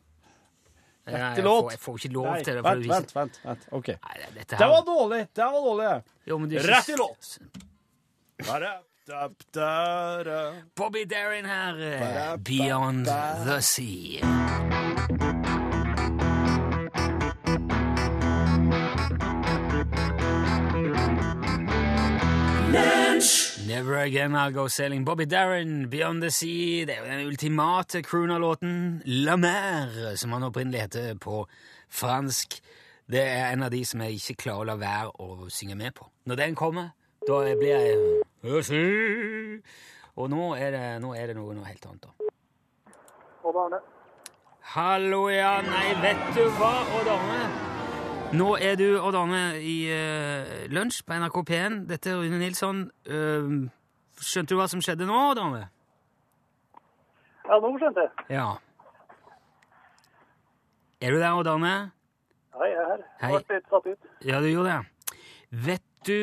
Jeg, 1.05 1.43
låt. 1.43 1.63
får, 1.63 1.71
jeg 1.71 1.79
får 1.79 1.95
ikke 1.99 2.13
lov 2.13 2.25
Nei, 2.29 2.43
til 2.43 2.53
det. 2.55 2.63
vent, 2.63 2.85
vent, 2.89 3.15
vent, 3.15 3.39
vent. 3.43 3.67
OK. 3.71 3.87
Nei, 3.87 4.17
dette 4.37 4.55
Det 4.57 4.67
var 4.71 4.81
dårlig. 4.87 5.27
Det 5.35 5.43
var 5.43 5.61
dårlig. 5.67 6.03
Jo, 6.25 6.37
Rett 6.39 6.89
i 6.89 6.95
låt. 6.97 7.39
Bobby 10.75 11.05
Darin 11.05 11.45
her. 11.45 11.81
eh. 11.81 12.37
Beyond 12.37 13.05
the 13.45 13.61
Sea. 13.61 14.21
Never 23.73 23.97
Again 23.97 24.35
I'll 24.35 24.51
Go 24.51 24.67
Sailing. 24.67 25.03
Bobby 25.03 25.25
Darin, 25.25 25.89
Beyond 25.89 26.21
the 26.21 26.29
Sea. 26.29 26.85
Det 26.85 26.93
er 26.93 26.99
jo 26.99 27.05
den 27.05 27.27
ultimate 27.27 28.03
crooner-låten 28.03 29.01
La 29.05 29.35
Mer, 29.35 30.15
som 30.15 30.31
han 30.31 30.43
opprinnelig 30.43 30.81
heter 30.81 31.15
på 31.17 31.47
fransk. 31.89 32.59
Det 33.09 33.23
er 33.23 33.49
en 33.49 33.63
av 33.63 33.71
de 33.71 33.81
som 33.85 34.05
jeg 34.05 34.19
ikke 34.19 34.35
klarer 34.43 34.61
å 34.61 34.69
la 34.69 34.77
være 34.77 35.09
å 35.25 35.49
synge 35.49 35.79
med 35.79 35.95
på. 35.97 36.05
Når 36.29 36.41
den 36.43 36.55
kommer, 36.55 36.93
da 37.25 37.41
blir 37.57 37.73
jeg 37.73 37.97
«Jeg. 38.45 39.59
Og 40.21 40.29
nå 40.29 40.53
er 40.53 40.71
det, 40.77 40.85
nå 41.01 41.17
er 41.17 41.33
det 41.33 41.39
noe, 41.41 41.57
noe 41.57 41.65
helt 41.65 41.89
annet, 41.89 42.05
da. 42.05 42.33
Odd 43.41 43.57
Arne. 43.57 43.81
Hallo, 44.77 45.29
ja. 45.33 45.61
Nei, 45.65 45.87
vet 46.05 46.27
du 46.37 46.45
hva, 46.59 46.75
Odd 46.99 47.15
Arne? 47.17 47.72
Nå 48.33 48.55
er 48.57 48.73
du, 48.75 48.87
Odd 48.97 49.13
Arne, 49.13 49.41
i 49.61 49.85
uh, 49.93 50.63
lunsj 50.73 51.03
på 51.05 51.13
NRK 51.21 51.35
P1. 51.45 51.75
Dette 51.85 52.09
er 52.09 52.17
Rune 52.17 52.39
Nilsson. 52.41 52.79
Uh, 53.05 53.67
skjønte 54.17 54.55
du 54.55 54.57
hva 54.57 54.65
som 54.71 54.81
skjedde 54.81 55.05
nå, 55.05 55.17
Odd 55.29 55.41
Arne? 55.43 55.67
Ja, 57.45 57.59
nå 57.61 57.69
skjønte 57.77 58.07
jeg. 58.07 58.25
Ja. 58.33 58.47
Er 60.97 61.13
du 61.13 61.19
der, 61.21 61.29
Odd 61.37 61.51
Arne? 61.51 61.75
Hei, 62.57 62.71
jeg 62.71 62.81
er 62.81 62.89
her. 62.89 63.05
Hei. 63.21 63.31
Ble 63.37 63.59
litt 63.59 63.69
satt 63.69 63.91
ut. 63.91 64.11
Ja, 64.25 64.41
du 64.41 64.49
gjorde 64.49 64.79
det. 64.79 65.17
Vet 65.69 65.85
du, 66.09 66.17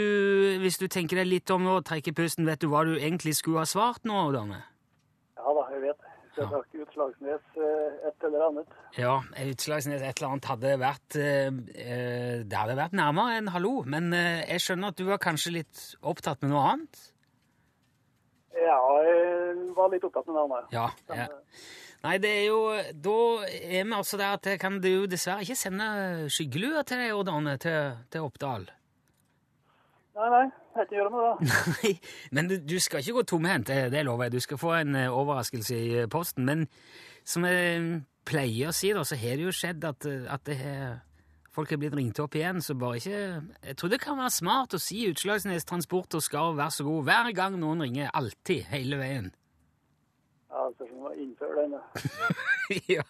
hvis 0.64 0.82
du 0.82 0.88
tenker 0.90 1.22
deg 1.22 1.30
litt 1.30 1.54
om 1.54 1.62
nå, 1.62 1.78
trekker 1.86 2.16
pusten, 2.18 2.48
vet 2.48 2.58
du 2.58 2.72
hva 2.72 2.82
du 2.88 2.96
egentlig 2.98 3.36
skulle 3.38 3.62
ha 3.62 3.70
svart 3.70 4.02
nå, 4.02 4.18
Odd 4.32 4.42
Arne? 4.42 4.64
Ja 5.38 5.54
da, 5.54 5.68
jeg 5.76 5.86
vet. 5.86 5.98
Skal 6.00 6.09
jeg 6.40 6.50
takke 6.50 6.82
Utslagsnes 6.84 7.58
eh, 7.60 8.08
et 8.08 8.26
eller 8.26 8.44
annet. 8.46 8.74
Ja, 8.98 9.14
Utslagsnes 9.44 10.02
et 10.02 10.20
eller 10.20 10.32
annet 10.34 10.48
hadde 10.50 10.72
vært 10.80 11.16
eh, 11.20 11.50
eh, 11.74 12.40
Det 12.48 12.58
hadde 12.58 12.76
vært 12.78 12.96
nærmere 12.96 13.38
enn 13.38 13.50
hallo, 13.54 13.80
men 13.90 14.10
jeg 14.14 14.64
skjønner 14.64 14.94
at 14.94 15.00
du 15.00 15.06
var 15.08 15.20
kanskje 15.22 15.54
litt 15.60 15.84
opptatt 16.00 16.42
med 16.44 16.54
noe 16.54 16.64
annet? 16.72 17.02
Ja, 18.56 18.78
jeg 19.06 19.68
var 19.76 19.92
litt 19.92 20.04
opptatt 20.08 20.28
med 20.28 20.38
noe 20.38 20.48
annet. 20.48 20.74
Ja. 20.74 20.88
ja. 21.14 21.28
Nei, 22.00 22.16
det 22.22 22.30
er 22.32 22.44
jo 22.48 22.60
Da 23.04 23.16
er 23.46 23.84
vi 23.84 23.96
altså 23.96 24.20
der 24.20 24.38
at 24.38 24.48
jeg 24.48 24.60
kan 24.62 24.80
du 24.80 25.06
dessverre 25.10 25.44
ikke 25.44 25.58
sende 25.58 25.90
skyggelua 26.32 26.84
til 26.88 27.04
deg, 27.04 27.14
Odd 27.16 27.32
Arne, 27.32 27.56
til, 27.60 28.00
til 28.12 28.26
Oppdal. 28.28 28.66
Nei, 30.20 30.28
nei, 30.32 30.46
jeg 30.76 30.86
gjør 30.94 31.10
med 31.12 31.26
det. 31.26 31.58
Nei, 31.74 31.92
men 32.36 32.50
du, 32.50 32.56
du 32.62 32.78
skal 32.82 33.02
ikke 33.02 33.18
gå 33.20 33.26
tomhendt, 33.34 33.68
det, 33.68 33.90
det 33.92 34.04
lover 34.06 34.28
jeg. 34.28 34.36
Du 34.36 34.44
skal 34.46 34.60
få 34.60 34.72
en 34.78 34.96
eh, 34.98 35.10
overraskelse 35.10 35.76
i 35.76 35.92
eh, 36.02 36.08
posten. 36.10 36.46
Men 36.46 36.66
som 37.26 37.46
jeg 37.48 38.02
pleier 38.28 38.70
å 38.70 38.76
si, 38.76 38.92
da, 38.96 39.04
så 39.06 39.18
har 39.18 39.38
det 39.38 39.48
jo 39.48 39.54
skjedd 39.54 39.86
at, 39.88 40.08
eh, 40.08 40.26
at 40.30 40.44
det 40.48 40.58
har 40.64 40.98
Folk 41.50 41.72
har 41.74 41.80
blitt 41.82 41.96
ringt 41.98 42.18
opp 42.22 42.36
igjen, 42.38 42.60
så 42.62 42.76
bare 42.78 43.00
ikke 43.00 43.16
Jeg 43.66 43.76
tror 43.76 43.90
det 43.90 43.98
kan 43.98 44.18
være 44.20 44.30
smart 44.30 44.76
å 44.76 44.78
si 44.78 45.00
Utslagsnes 45.10 45.66
Transport 45.66 46.14
og 46.14 46.22
Skarv, 46.22 46.54
vær 46.60 46.70
så 46.70 46.86
god, 46.86 47.08
hver 47.08 47.30
gang 47.34 47.56
noen 47.58 47.82
ringer. 47.82 48.12
Alltid. 48.14 48.68
Hele 48.70 49.00
veien. 49.00 49.32
Ja, 50.50 50.68
det 50.68 50.76
spørs 50.76 50.92
om 50.94 51.08
innføre 51.10 51.18
innfører 51.24 51.66
den. 51.66 52.86
ja. 52.94 53.02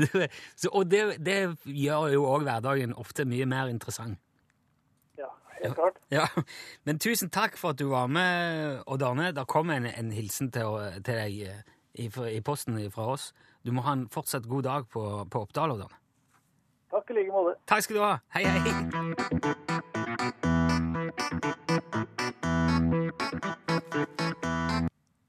Så, 0.60 0.70
og 0.72 0.90
det, 0.90 1.20
det 1.22 1.38
gjør 1.64 2.08
jo 2.14 2.26
òg 2.30 2.46
hverdagen 2.46 2.94
ofte 2.98 3.26
mye 3.28 3.46
mer 3.46 3.70
interessant. 3.70 4.18
Ja, 5.60 5.66
helt 5.68 5.76
klart. 5.76 6.00
Ja, 6.10 6.26
Men 6.88 6.98
tusen 6.98 7.30
takk 7.30 7.56
for 7.60 7.74
at 7.74 7.78
du 7.78 7.86
var 7.92 8.08
med, 8.08 8.80
Odd 8.86 9.02
Arne. 9.04 9.30
Det 9.36 9.46
kom 9.46 9.70
en, 9.70 9.86
en 9.86 10.12
hilsen 10.12 10.50
til, 10.54 10.80
til 11.04 11.14
deg 11.20 11.40
eh, 11.46 11.62
i, 12.00 12.08
i 12.08 12.40
posten 12.40 12.80
fra 12.90 13.10
oss. 13.14 13.30
Du 13.64 13.72
må 13.76 13.84
ha 13.84 13.92
en 13.92 14.08
fortsatt 14.08 14.48
god 14.48 14.62
dag 14.66 14.88
på, 14.88 15.04
på 15.30 15.44
Oppdal, 15.44 15.76
Odd 15.76 15.84
Arne. 15.88 16.00
Takk 16.90 17.10
i 17.12 17.20
like 17.20 17.30
måte. 17.30 17.54
Takk 17.70 17.84
skal 17.86 17.96
du 17.96 18.02
ha. 18.02 18.14
Hei, 18.34 18.44
hei. 18.44 18.72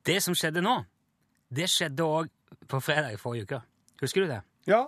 Det 0.06 0.18
som 0.26 0.34
skjedde 0.34 0.64
nå, 0.66 0.80
det 1.54 1.68
skjedde 1.70 2.08
òg 2.08 2.32
på 2.72 2.80
fredag 2.82 3.14
i 3.14 3.20
forrige 3.22 3.46
uke. 3.46 3.60
Husker 4.02 4.26
du 4.26 4.32
det? 4.32 4.42
Ja. 4.68 4.86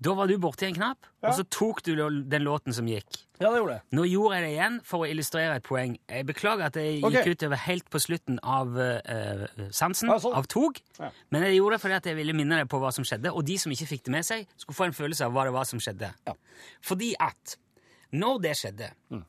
Da 0.00 0.12
var 0.14 0.28
du 0.30 0.36
borti 0.38 0.62
en 0.68 0.74
knapp, 0.76 1.06
Ja. 1.22 1.28
og 1.28 1.34
så 1.34 1.42
tok 1.50 1.80
du 1.82 1.96
den 2.22 2.42
låten 2.46 2.72
som 2.72 2.86
gikk. 2.86 3.24
ja, 3.40 3.50
det 3.50 3.58
gjorde 3.58 3.72
jeg. 3.74 3.82
Nå 3.98 4.04
gjorde 4.06 4.34
jeg 4.36 4.42
det 4.44 4.50
igjen 4.52 4.76
for 4.84 4.98
å 5.02 5.08
illustrere 5.10 5.56
et 5.56 5.62
poeng. 5.66 5.96
Jeg 6.08 6.26
beklager 6.26 6.66
at 6.66 6.76
jeg 6.78 7.02
okay. 7.02 7.24
gikk 7.24 7.34
utover 7.38 7.56
helt 7.56 7.88
på 7.90 7.98
slutten 7.98 8.38
av 8.42 8.68
uh, 8.78 9.46
sansen, 9.74 10.08
Ja, 10.08 10.18
sånn. 10.22 10.34
av 10.38 10.46
tog. 10.46 10.78
Ja. 11.00 11.10
Men 11.30 11.42
jeg 11.42 11.56
gjorde 11.58 11.72
det 11.74 11.80
fordi 11.82 11.94
at 11.98 12.04
jeg 12.06 12.16
ville 12.16 12.32
minne 12.32 12.60
deg 12.60 12.68
på 12.70 12.78
hva 12.78 12.92
som 12.94 13.02
skjedde, 13.04 13.32
og 13.34 13.44
de 13.44 13.58
som 13.58 13.72
ikke 13.74 13.88
fikk 13.90 14.04
det 14.04 14.12
med 14.12 14.24
seg, 14.24 14.46
skulle 14.56 14.76
få 14.78 14.86
en 14.86 14.92
følelse 15.00 15.24
av 15.26 15.32
hva 15.34 15.44
det 15.50 15.52
var 15.58 15.64
som 15.64 15.80
skjedde. 15.82 16.12
Ja. 16.30 16.34
Fordi 16.80 17.14
at 17.18 17.56
når 18.12 18.40
det 18.42 18.54
skjedde, 18.56 18.92
Mm. 19.10 19.24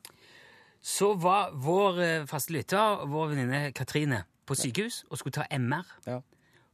så 0.82 1.14
var 1.20 1.50
vår 1.52 1.98
eh, 2.00 2.24
faste 2.26 2.52
lytter, 2.54 3.04
vår 3.10 3.34
venninne 3.34 3.72
Katrine, 3.74 4.22
på 4.46 4.54
sykehus 4.54 5.04
og 5.10 5.18
skulle 5.18 5.32
ta 5.32 5.44
MR. 5.50 5.84
Ja. 6.06 6.20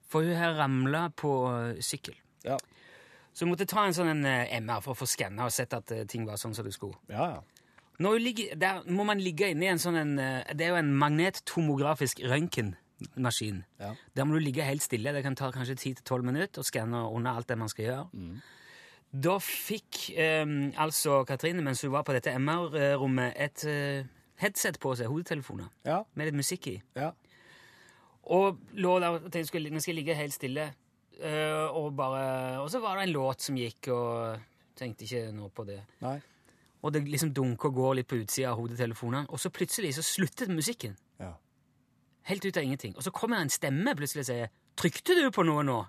For 0.07 0.23
hun 0.23 0.37
har 0.37 0.55
ramla 0.55 1.09
på 1.17 1.33
sykkel. 1.81 2.15
Ja. 2.45 2.57
Så 3.37 3.45
du 3.45 3.51
måtte 3.51 3.67
ta 3.69 3.83
en 3.85 3.93
sånn 3.93 4.09
en, 4.15 4.23
eh, 4.25 4.55
MR 4.63 4.81
for 4.81 4.95
å 4.95 4.97
få 5.03 5.07
skanna 5.09 5.45
og 5.45 5.53
sett 5.53 5.75
at 5.77 5.91
eh, 5.93 6.07
ting 6.09 6.25
var 6.25 6.39
sånn 6.41 6.55
som 6.57 6.65
det 6.65 6.73
skulle. 6.73 6.97
Ja, 7.13 7.27
ja. 7.37 7.43
Ligger, 8.17 8.55
der 8.61 8.83
må 8.89 9.05
man 9.09 9.21
ligge 9.21 9.51
inne 9.53 9.67
i 9.67 9.69
en 9.73 9.81
sånn 9.81 9.97
en, 9.97 10.19
eh, 10.19 10.55
Det 10.55 10.65
er 10.67 10.73
jo 10.75 10.81
en 10.81 10.95
magnettomografisk 10.97 12.21
røntgenmaskin. 12.25 13.63
Ja. 13.81 13.95
Der 14.17 14.25
må 14.25 14.37
du 14.37 14.41
ligge 14.45 14.65
helt 14.65 14.85
stille. 14.85 15.13
Det 15.13 15.23
kan 15.25 15.37
ta 15.37 15.51
kanskje 15.53 15.77
10-12 15.77 16.23
minutter 16.25 16.61
å 16.63 16.65
skanne 16.65 17.05
under 17.15 17.37
alt 17.37 17.47
det 17.49 17.59
man 17.59 17.69
skal 17.69 17.85
gjøre. 17.85 18.09
Mm. 18.15 18.41
Da 19.21 19.39
fikk 19.39 20.11
eh, 20.17 20.45
altså 20.77 21.25
Katrine, 21.29 21.63
mens 21.65 21.83
hun 21.83 21.93
var 21.93 22.05
på 22.05 22.13
dette 22.17 22.33
MR-rommet, 22.37 23.35
et 23.37 23.65
eh, 23.69 24.05
headset 24.41 24.81
på 24.81 24.97
seg, 24.97 25.09
hodetelefoner, 25.13 25.69
Ja. 25.85 26.03
med 26.15 26.27
litt 26.27 26.41
musikk 26.41 26.67
i. 26.69 26.83
ja. 26.97 27.13
Og 28.27 28.59
lå 28.75 28.99
der 28.99 29.15
og 29.21 29.31
tenkte 29.31 29.61
nå 29.71 29.79
skal 29.81 29.95
jeg 29.95 30.01
ligge 30.05 30.17
helt 30.19 30.33
stille. 30.35 30.75
Eh, 31.17 31.77
og, 31.77 31.95
bare, 31.97 32.61
og 32.61 32.71
så 32.71 32.81
var 32.81 32.99
det 32.99 33.07
en 33.07 33.15
låt 33.15 33.47
som 33.47 33.57
gikk, 33.57 33.89
og 33.95 34.77
tenkte 34.77 35.07
ikke 35.07 35.31
noe 35.37 35.49
på 35.55 35.65
det. 35.69 35.81
Nei. 36.05 36.19
Og 36.85 36.93
det 36.93 37.03
liksom 37.09 37.33
dunker 37.35 37.73
og 37.73 37.81
går 37.81 37.95
litt 37.99 38.09
på 38.11 38.21
utsida 38.21 38.53
av 38.53 38.61
hodetelefonene. 38.61 39.27
Og 39.33 39.41
så 39.41 39.51
plutselig 39.51 39.95
så 39.97 40.05
sluttet 40.05 40.53
musikken. 40.53 40.95
Ja. 41.21 41.33
Helt 42.29 42.45
ut 42.45 42.57
av 42.57 42.63
ingenting. 42.63 42.95
Og 42.97 43.07
så 43.07 43.11
kommer 43.15 43.41
en 43.41 43.51
stemme 43.51 43.95
plutselig 43.97 44.27
og 44.27 44.31
sier 44.31 44.49
'Trykte 44.77 45.17
du 45.17 45.31
på 45.33 45.43
noe 45.43 45.63
nå?' 45.65 45.87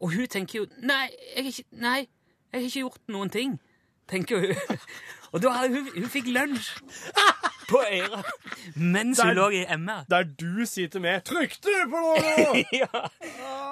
Og 0.00 0.12
hun 0.12 0.26
tenker 0.26 0.58
jo 0.58 0.66
'Nei, 0.82 1.08
jeg 1.36 1.44
har 1.44 1.48
ikke, 1.48 1.64
nei, 1.72 1.98
jeg 2.52 2.60
har 2.60 2.66
ikke 2.66 2.80
gjort 2.80 3.08
noen 3.08 3.30
ting', 3.30 3.58
tenker 4.08 4.38
hun. 4.38 4.78
Og 5.32 5.42
da 5.42 5.66
hun, 5.66 5.88
hun 5.94 6.08
fikk 6.08 6.26
lunsj 6.26 6.76
på 7.68 7.80
øret 7.84 8.24
mens 8.74 9.20
hun 9.22 9.34
lå 9.36 9.48
i 9.54 9.64
MR. 9.76 10.04
Der 10.10 10.22
du 10.22 10.64
sier 10.66 10.88
til 10.88 11.04
meg 11.04 11.24
'Trykk 11.24 11.58
du 11.64 11.72
på 11.92 12.02
noe 12.04 12.62
ja. 12.82 13.02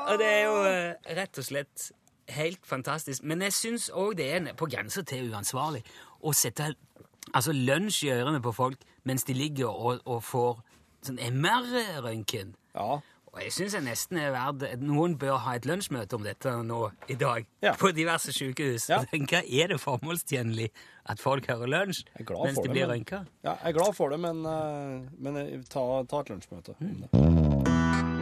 Og 0.07 0.19
det 0.21 0.27
er 0.27 0.43
jo 0.45 0.59
eh, 0.65 1.17
rett 1.19 1.39
og 1.39 1.45
slett 1.45 1.91
helt 2.37 2.67
fantastisk. 2.67 3.23
Men 3.23 3.43
jeg 3.43 3.53
syns 3.53 3.91
òg 3.95 4.17
det 4.19 4.31
er 4.35 4.53
på 4.59 4.69
grensa 4.71 5.03
til 5.03 5.31
uansvarlig 5.33 5.83
å 6.21 6.33
sette 6.35 6.75
altså 7.33 7.53
lunsj 7.53 8.07
i 8.07 8.15
ørene 8.15 8.43
på 8.43 8.53
folk 8.53 8.83
mens 9.07 9.25
de 9.25 9.35
ligger 9.35 9.71
og, 9.71 10.01
og 10.05 10.23
får 10.25 10.63
sånn 11.07 11.21
MR-røntgen. 11.23 12.55
Ja. 12.75 12.99
Og 13.37 13.43
jeg 13.45 13.53
syns 13.53 13.75
nesten 13.85 14.17
er 14.17 14.31
verdt 14.33 14.81
Noen 14.81 15.19
bør 15.21 15.37
ha 15.45 15.57
et 15.59 15.67
lunsjmøte 15.69 16.17
om 16.17 16.25
dette 16.25 16.55
nå 16.65 16.79
i 17.13 17.17
dag 17.21 17.45
Ja. 17.63 17.75
på 17.77 17.91
diverse 17.93 18.33
sykehus. 18.33 18.89
Ja. 18.89 19.03
Hva 19.13 19.43
Er 19.45 19.69
det 19.75 19.81
formålstjenlig 19.83 20.71
at 21.07 21.21
folk 21.21 21.47
hører 21.53 21.69
lunsj 21.69 22.01
Jeg 22.17 22.27
glad 22.27 22.49
mens 22.49 22.59
de 22.65 22.73
blir 22.73 22.89
røntga? 22.89 23.21
Ja, 23.45 23.59
jeg 23.61 23.75
er 23.75 23.77
glad 23.77 23.93
for 23.95 24.09
det, 24.09 24.21
men, 24.25 24.41
eh, 24.47 25.05
men 25.21 25.63
ta, 25.69 25.85
ta 26.09 26.25
et 26.25 26.33
lunsjmøte 26.33 26.75
om 26.81 27.05
det. 27.05 28.17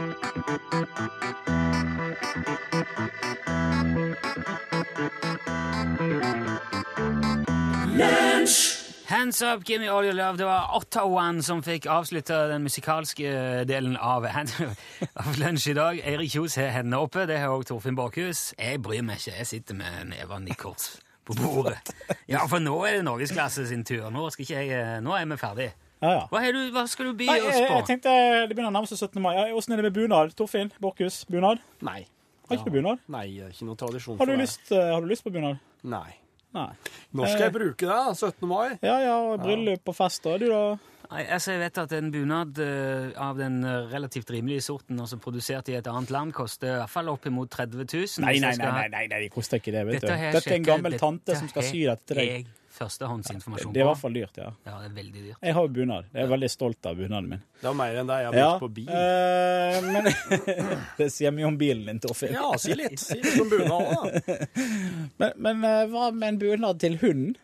Hands 9.07 9.41
up, 9.41 9.63
give 9.63 9.79
me 9.81 9.87
all 9.87 10.03
your 10.03 10.13
love. 10.13 10.37
Det 10.37 10.45
var 10.45 10.71
Ottawan 10.73 11.41
som 11.45 11.61
fikk 11.63 11.85
avslutta 11.85 12.47
den 12.49 12.63
musikalske 12.65 13.29
delen 13.69 13.97
av, 14.01 14.25
av 15.21 15.35
lunsj 15.37 15.67
i 15.69 15.75
dag. 15.77 15.99
Eirik 16.01 16.31
Kjos 16.33 16.55
har 16.57 16.71
hendene 16.73 17.03
oppe. 17.05 17.27
Det 17.29 17.37
har 17.37 17.53
òg 17.53 17.67
Torfinn 17.69 17.97
Bakhus. 17.97 18.47
Jeg 18.57 18.81
bryr 18.81 19.05
meg 19.05 19.21
ikke. 19.21 19.35
Jeg 19.43 19.49
sitter 19.51 19.77
med 19.77 20.09
nevene 20.09 20.49
i 20.49 20.57
kors 20.57 20.95
på 21.25 21.37
bordet. 21.37 21.93
Ja, 22.29 22.47
for 22.49 22.57
nå 22.61 22.79
er 22.89 22.97
det 22.99 23.05
norgesklasse 23.05 23.67
sin 23.69 23.85
tur. 23.85 24.09
Nå, 24.13 24.25
skal 24.33 24.47
ikke 24.47 24.57
jeg, 24.63 24.73
eh, 24.73 24.97
nå 25.05 25.13
er 25.19 25.29
vi 25.29 25.37
ferdig. 25.43 25.69
Ja, 26.01 26.09
ja. 26.09 26.25
Hva, 26.33 26.41
du, 26.57 26.59
hva 26.73 26.87
skal 26.89 27.11
du 27.11 27.15
by 27.21 27.29
Nei, 27.29 27.37
oss 27.45 27.55
på? 27.61 27.77
jeg 27.77 27.85
tenkte 27.87 28.11
Det 28.49 28.51
begynner 28.57 28.73
å 28.73 28.75
nærme 28.79 28.89
seg 28.89 28.99
17. 29.05 29.21
mai. 29.21 29.31
Ja, 29.37 29.45
Åssen 29.57 29.73
er 29.77 29.81
det 29.81 29.87
med 29.91 29.95
bunad? 30.01 30.33
Torfinn 30.37 30.73
Borchhus, 30.81 31.21
bunad? 31.29 31.61
Nei. 31.85 32.01
Har 32.49 32.57
ikke 32.59 32.73
du 32.73 32.77
bunad? 32.81 33.05
Nei, 33.09 33.27
ikke 33.53 33.69
noe 33.69 33.77
tradisjon 33.79 34.17
Har 34.19 34.25
du 34.27 34.33
for 34.33 34.37
det. 34.37 34.43
lyst, 34.49 34.69
eh, 34.73 34.89
har 34.91 35.01
du 35.01 35.09
lyst 35.13 35.25
på 35.25 35.33
bunad? 35.33 35.61
Nei. 35.85 36.09
Nei. 36.55 36.71
Når 37.15 37.31
skal 37.31 37.47
jeg 37.49 37.55
bruke 37.55 37.85
det? 37.85 37.93
da? 37.93 38.13
17. 38.15 38.49
mai? 38.49 38.75
Ja 38.85 38.97
ja, 39.03 39.15
bryllup 39.41 39.91
og 39.91 39.97
fest, 39.97 40.23
da. 40.25 40.37
Du, 40.39 40.47
da? 40.51 40.65
Nei, 41.11 41.21
altså 41.35 41.53
jeg 41.53 41.61
vet 41.61 41.79
at 41.83 41.93
en 41.93 42.11
bunad 42.13 42.59
eh, 42.63 43.11
av 43.21 43.37
den 43.37 43.59
eh, 43.67 43.85
relativt 43.91 44.31
rimelige 44.33 44.63
sorten, 44.65 44.99
altså 45.03 45.19
produsert 45.21 45.69
i 45.69 45.77
et 45.77 45.87
annet 45.91 46.13
land, 46.15 46.33
koster 46.35 46.71
i 46.71 46.77
hvert 46.79 46.93
fall 46.93 47.11
oppimot 47.13 47.51
30 47.53 47.83
000. 47.83 48.25
Nei, 48.25 48.37
nei, 48.41 48.55
nei, 48.57 48.71
nei, 48.71 48.87
nei, 48.95 49.07
nei, 49.11 49.23
det 49.27 49.31
koster 49.35 49.61
ikke 49.61 49.75
det. 49.75 49.85
vet. 49.91 50.01
Dette, 50.01 50.15
du. 50.17 50.37
Dette 50.39 50.53
er 50.53 50.59
en 50.59 50.69
gammel 50.71 50.97
tante 51.01 51.37
som 51.37 51.51
skal 51.51 51.67
sy 51.67 51.83
dette 51.85 52.09
til 52.13 52.21
deg. 52.21 52.31
jeg 52.33 52.64
førstehåndsinformasjon 52.75 53.73
Det 53.73 53.81
er 53.81 53.85
i 53.85 53.89
hvert 53.89 54.01
fall 54.01 54.15
dyrt, 54.15 54.39
ja. 54.39 54.49
Ja, 54.67 54.75
det 54.81 54.89
er 54.89 54.95
veldig 54.97 55.21
dyrt. 55.21 55.37
Jeg 55.41 55.55
har 55.57 55.67
jo 55.67 55.71
bunad. 55.77 56.09
Jeg 56.13 56.25
er 56.25 56.31
veldig 56.31 56.49
stolt 56.51 56.89
av 56.89 56.99
bunaden 56.99 57.29
min. 57.31 57.43
Det 57.61 57.67
var 57.69 57.77
mer 57.79 57.99
enn 58.01 58.11
det 58.11 58.19
jeg 58.21 58.29
har 58.29 58.37
Ja, 58.41 58.49
på 58.61 58.69
bil. 58.75 58.91
Uh, 58.91 59.89
men 59.95 60.09
Det 60.99 61.09
sier 61.13 61.33
mye 61.35 61.47
om 61.49 61.57
bilen 61.59 61.87
din, 61.89 62.01
Torfinn. 62.03 62.35
Ja, 62.35 62.51
si 62.61 62.75
litt. 62.77 62.99
Si 63.01 63.19
litt 63.21 63.39
om 63.41 63.51
bunad 63.51 63.89
da. 63.95 64.37
Men, 65.21 65.31
men 65.39 65.63
uh, 65.63 65.83
hva 65.91 66.09
med 66.11 66.33
en 66.33 66.39
bunad 66.41 66.79
til 66.83 66.97
hunden? 66.99 67.35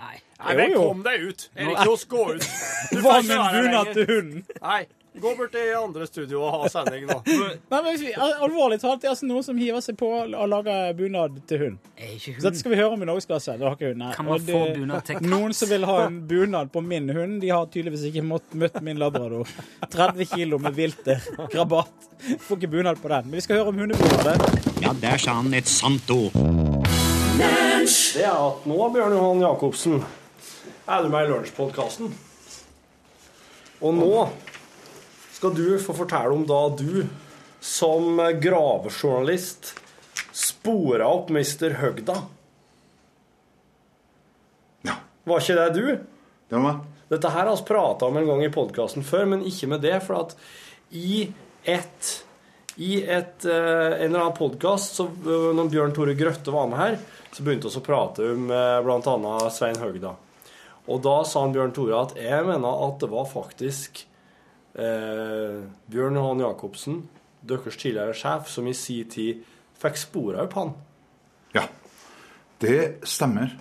Nei. 0.00 0.16
Nei, 0.40 0.54
men 0.56 0.72
kom 0.72 1.02
deg 1.04 1.24
ut. 1.28 1.42
Erik 1.60 1.82
Kjos, 1.84 2.06
gå 2.08 2.22
ut. 2.36 2.46
Hva 3.04 3.18
med 3.20 3.34
en 3.36 3.56
bunad 3.56 3.90
til 3.96 4.06
hunden? 4.08 4.44
Nei, 4.62 4.80
gå 5.18 5.32
bort 5.36 5.50
til 5.52 5.72
andre 5.74 6.06
studio 6.06 6.42
og 6.46 6.52
ha 6.54 6.68
sending 6.70 7.06
nå. 7.08 7.16
Nei, 7.72 7.80
men 7.82 8.04
Alvorlig 8.44 8.78
talt, 8.82 9.00
det 9.02 9.08
er 9.08 9.14
altså 9.14 9.26
noen 9.28 9.44
som 9.46 9.58
hiver 9.58 9.82
seg 9.84 9.96
på 10.00 10.10
og 10.22 10.46
lager 10.52 10.92
bunad 10.98 11.40
til 11.50 11.64
hund. 11.64 11.78
Er 11.98 12.12
ikke 12.14 12.36
Så 12.38 12.46
dette 12.46 12.60
skal 12.62 12.74
vi 12.74 12.78
høre 12.78 12.94
om 12.94 13.02
i 13.02 13.08
Norgesklasse. 13.08 13.56
Det 13.58 13.66
har 13.66 13.74
ikke 13.78 13.92
hun. 13.92 14.04
Nei. 14.04 14.12
Kan 14.16 14.28
man 14.28 14.44
det- 14.44 14.54
få 14.54 14.62
bunad 14.78 15.06
til 15.08 15.18
katt? 15.18 15.26
Noen 15.32 15.56
som 15.56 15.72
vil 15.72 15.88
ha 15.90 15.96
en 16.06 16.20
bunad 16.30 16.70
på 16.72 16.84
min 16.86 17.08
hund, 17.16 17.40
de 17.42 17.50
har 17.50 17.66
tydeligvis 17.66 18.06
ikke 18.12 18.24
mått, 18.26 18.46
møtt 18.54 18.80
min 18.86 19.00
labrador. 19.02 19.48
30 19.90 20.30
kilo 20.34 20.58
med 20.62 20.78
vilter. 20.78 21.20
Krabat. 21.50 22.08
Får 22.46 22.58
ikke 22.60 22.70
bunad 22.70 23.02
på 23.02 23.08
den. 23.08 23.30
Men 23.30 23.40
vi 23.40 23.40
skal 23.40 23.60
høre 23.62 23.74
om 23.74 23.78
hundebunader. 23.78 24.38
Ja, 24.84 24.92
der 24.92 25.18
sa 25.18 25.38
han 25.40 25.54
et 25.54 25.66
sant 25.70 26.10
ord. 26.10 26.32
Det 27.40 27.48
er 28.20 28.34
at 28.34 28.66
nå, 28.68 28.76
Bjørn 28.92 29.14
Johan 29.16 29.40
Jacobsen, 29.40 30.02
er 30.86 31.02
du 31.02 31.08
med 31.08 31.24
i 31.24 31.30
Lunsjpodkasten. 31.30 32.10
Og 33.80 33.94
nå 33.96 34.28
skal 35.40 35.54
du 35.56 35.78
få 35.80 35.94
fortelle 35.96 36.36
om 36.36 36.42
da 36.44 36.68
du, 36.76 37.06
som 37.64 38.18
gravejournalist, 38.42 39.70
spora 40.36 41.06
opp 41.08 41.30
Mr. 41.32 41.78
Høgda. 41.80 42.16
Ja, 44.84 44.98
Var 45.24 45.40
ikke 45.40 45.56
det 45.56 45.68
du? 45.78 45.86
det 46.50 46.58
var 46.58 46.66
meg. 46.66 46.82
Dette 47.08 47.30
her 47.32 47.48
har 47.48 47.56
vi 47.56 47.64
prata 47.70 48.10
om 48.10 48.18
en 48.20 48.28
gang 48.28 48.42
i 48.44 48.50
podkasten 48.52 49.06
før, 49.06 49.30
men 49.32 49.46
ikke 49.48 49.70
med 49.72 49.80
det. 49.80 49.94
For 50.04 50.18
at 50.18 50.36
i 50.92 51.30
et 51.64 52.10
i 52.76 53.00
et, 53.00 53.44
eh, 53.44 53.96
en 53.96 54.10
eller 54.10 54.26
annen 54.26 54.36
podkast, 54.36 55.00
når 55.24 55.72
Bjørn 55.72 55.96
Tore 55.96 56.14
Grøtte 56.20 56.52
var 56.52 56.68
med 56.68 56.78
her, 56.80 57.00
så 57.32 57.42
begynte 57.44 57.72
vi 57.72 57.80
å 57.80 57.84
prate 57.84 58.28
om 58.34 58.46
uh, 58.52 58.78
bl.a. 58.84 59.34
Svein 59.52 59.80
Høgda. 59.80 60.14
Og 60.88 61.02
da 61.04 61.16
sa 61.24 61.42
han 61.44 61.52
Bjørn 61.56 61.74
Tore 61.76 61.98
at 62.04 62.14
jeg 62.20 62.46
mener 62.46 62.86
at 62.86 63.02
det 63.02 63.10
var 63.12 63.28
faktisk 63.28 64.04
eh, 64.74 65.62
Bjørn 65.90 66.16
Johan 66.20 66.40
Jacobsen, 66.44 67.02
deres 67.42 67.76
tidligere 67.80 68.14
sjef, 68.14 68.48
som 68.52 68.66
i 68.68 68.74
sin 68.76 69.08
tid 69.10 69.42
fikk 69.80 69.96
spora 69.96 70.44
opp 70.44 70.54
han. 70.60 70.74
Ja, 71.56 71.66
det 72.60 73.00
stemmer. 73.08 73.54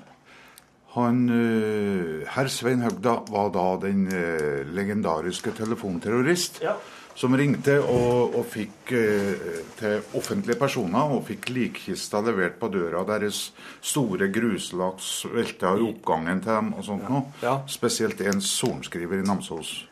Han, 0.96 1.28
eh, 1.30 2.28
Herr 2.34 2.48
Svein 2.50 2.82
Høgda 2.82 3.20
var 3.30 3.52
da 3.54 3.66
den 3.86 4.08
eh, 4.10 4.66
legendariske 4.74 5.52
telefonterrorist 5.54 6.64
Ja. 6.66 6.74
som 7.16 7.36
ringte 7.38 7.76
og, 7.84 8.34
og 8.40 8.46
fikk 8.50 8.92
eh, 8.98 9.62
til 9.78 10.02
offentlige 10.18 10.58
personer 10.60 11.14
og 11.14 11.28
fikk 11.30 11.50
likkista 11.54 12.24
levert 12.26 12.58
på 12.60 12.72
døra 12.74 13.04
deres. 13.06 13.52
Store 13.82 14.32
gruslaks 14.34 15.26
velta 15.32 15.76
i 15.78 15.86
oppgangen 15.92 16.42
til 16.42 16.56
dem 16.58 16.74
og 16.74 16.84
sånt 16.90 17.06
noe. 17.08 17.24
Ja. 17.46 17.60
Spesielt 17.70 18.20
en 18.26 18.42
sorenskriver 18.42 19.22
i 19.22 19.28
Namsos. 19.30 19.86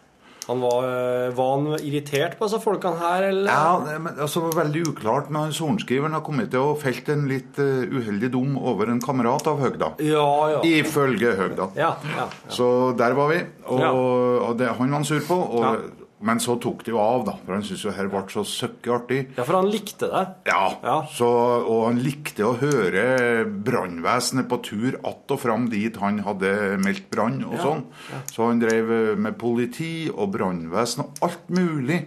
Han 0.48 0.62
var, 0.64 0.86
eh, 0.88 1.30
var 1.36 1.50
han 1.58 1.68
irritert 1.82 2.38
på 2.40 2.48
disse 2.48 2.62
folkene 2.64 2.96
her, 3.02 3.26
eller? 3.30 3.52
Ja, 3.52 3.82
det, 3.84 3.98
men, 4.00 4.14
altså, 4.16 4.42
det 4.46 4.54
var 4.54 4.64
veldig 4.64 4.84
uklart, 4.94 5.30
men 5.34 5.52
sorenskriveren 5.56 6.16
har 6.16 6.24
kommet 6.24 6.52
til 6.54 6.64
å 6.64 6.76
felt 6.80 7.10
en 7.12 7.28
litt 7.28 7.60
eh, 7.60 7.84
uheldig 7.92 8.32
dom 8.32 8.56
over 8.58 8.94
en 8.94 9.04
kamerat 9.04 9.48
av 9.52 9.60
Høgda. 9.66 9.94
ja. 10.04 10.26
ja. 10.56 10.64
Ifølge 10.68 11.36
Høgda. 11.38 11.70
ja, 11.76 11.94
ja. 12.16 12.28
Så 12.48 12.68
der 12.98 13.16
var 13.18 13.32
vi, 13.34 13.42
og, 13.68 13.84
og 13.84 14.58
det, 14.60 14.72
han 14.78 14.88
var 14.92 15.02
han 15.02 15.08
sur 15.08 15.24
på. 15.28 15.36
Og, 15.36 15.64
Ja. 15.68 16.07
Men 16.20 16.40
så 16.42 16.56
tok 16.58 16.82
det 16.86 16.90
jo 16.96 16.98
av, 16.98 17.26
da, 17.28 17.36
for 17.46 17.54
han 17.54 17.62
syntes 17.66 17.84
jo 17.86 17.92
her 17.94 18.08
ble 18.10 18.24
så 18.34 18.42
søkkeartig. 18.42 19.20
Ja, 19.38 19.44
for 19.44 19.60
han 19.60 19.68
likte 19.70 20.10
det. 20.10 20.24
Ja, 20.50 20.64
Ja. 20.82 20.96
Så, 21.14 21.28
og 21.28 21.84
han 21.92 22.00
likte 22.02 22.48
å 22.48 22.56
høre 22.58 23.46
brannvesenet 23.46 24.50
på 24.50 24.58
tur 24.66 24.98
att 25.04 25.32
og 25.32 25.40
fram 25.40 25.70
dit 25.70 25.96
han 26.02 26.20
hadde 26.26 26.78
meldt 26.82 27.10
brann 27.14 27.44
og 27.46 27.60
sånn. 27.62 27.84
Så 28.32 28.48
han 28.50 28.60
drev 28.64 28.92
eh, 28.92 29.16
med 29.16 29.38
politi 29.38 30.10
og 30.10 30.32
brannvesen 30.34 31.04
og 31.06 31.22
alt 31.28 31.50
mulig. 31.54 32.00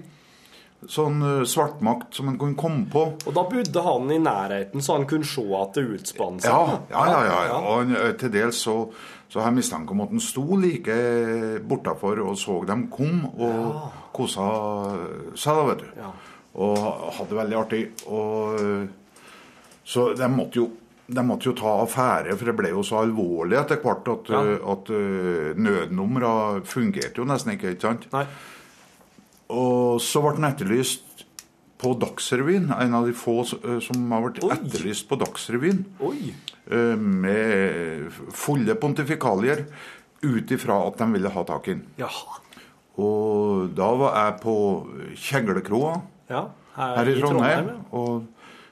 Sånn 0.88 1.20
eh, 1.22 1.44
svartmakt 1.44 2.16
som 2.16 2.30
han 2.32 2.38
kunne 2.40 2.56
komme 2.58 2.86
på. 2.90 3.04
Og 3.28 3.34
da 3.36 3.46
bodde 3.46 3.82
han 3.84 4.10
i 4.10 4.18
nærheten, 4.18 4.82
så 4.82 4.96
han 4.96 5.06
kunne 5.06 5.28
se 5.28 5.44
at 5.60 5.76
det 5.76 5.86
utspant 6.00 6.42
seg. 6.42 6.50
Ja, 6.50 6.80
ja, 6.90 7.06
ja. 7.12 7.24
ja, 7.28 7.40
ja. 7.52 7.58
Og 7.60 7.82
han, 7.84 7.96
eh, 7.96 8.12
til 8.18 8.32
dels 8.32 8.62
så, 8.66 8.76
så 9.28 9.42
har 9.42 9.52
jeg 9.52 9.60
mistanke 9.60 9.92
om 9.94 10.00
at 10.06 10.14
han 10.16 10.24
sto 10.24 10.46
like 10.58 10.96
bortafor 11.68 12.24
og 12.24 12.38
så 12.40 12.62
dem 12.66 12.88
kom, 12.90 13.26
og 13.36 13.99
kosa 14.20 14.44
seg, 15.35 15.56
da, 15.56 15.64
vet 15.72 15.83
du. 15.83 15.88
Ja. 16.04 16.12
Og 16.61 16.78
hadde 17.16 17.28
det 17.33 17.40
veldig 17.40 17.59
artig. 17.64 17.83
Og 18.06 18.88
så 19.90 20.12
de 20.18 20.28
måtte 20.30 20.61
jo 20.62 20.68
de 21.11 21.22
måtte 21.26 21.48
jo 21.48 21.56
ta 21.59 21.72
affære, 21.83 22.37
for 22.38 22.46
det 22.46 22.52
ble 22.54 22.68
jo 22.70 22.85
så 22.87 23.00
alvorlig 23.02 23.56
etter 23.59 23.80
hvert 23.83 24.06
at, 24.12 24.28
Ja. 24.30 24.40
eh, 24.46 24.61
at 24.72 24.90
eh, 24.94 25.57
nødnumra 25.59 26.61
fungerte 26.62 27.18
jo 27.18 27.24
nesten 27.26 27.57
ikke. 27.57 27.72
ikke 27.74 27.82
sant? 27.88 28.05
Nei. 28.14 28.22
Og 29.51 29.99
så 30.05 30.22
ble 30.22 30.36
den 30.36 30.47
etterlyst 30.47 31.24
på 31.80 31.97
Dagsrevyen. 31.99 32.68
En 32.78 32.94
av 32.94 33.09
de 33.09 33.14
få 33.16 33.40
eh, 33.42 33.80
som 33.82 34.07
har 34.14 34.22
vært 34.28 34.38
Oi. 34.47 34.53
etterlyst 34.55 35.09
på 35.11 35.18
Dagsrevyen. 35.18 35.82
Oi. 36.07 36.30
eh, 36.70 36.94
Med 36.94 38.12
fulle 38.30 38.78
pontifikalier 38.78 39.64
ut 40.22 40.51
ifra 40.55 40.78
at 40.86 40.99
de 41.03 41.11
ville 41.16 41.28
ha 41.34 41.42
tak 41.49 41.66
i 41.68 41.74
den. 41.74 41.82
Jaha. 41.99 42.38
Og 43.01 43.70
da 43.76 43.88
var 44.01 44.16
jeg 44.18 44.36
på 44.44 44.55
Kjeglekroa 45.16 45.94
Ja. 46.30 46.44
her 46.76 47.09
i 47.11 47.16
Trondheim. 47.20 47.70
Og 47.96 48.26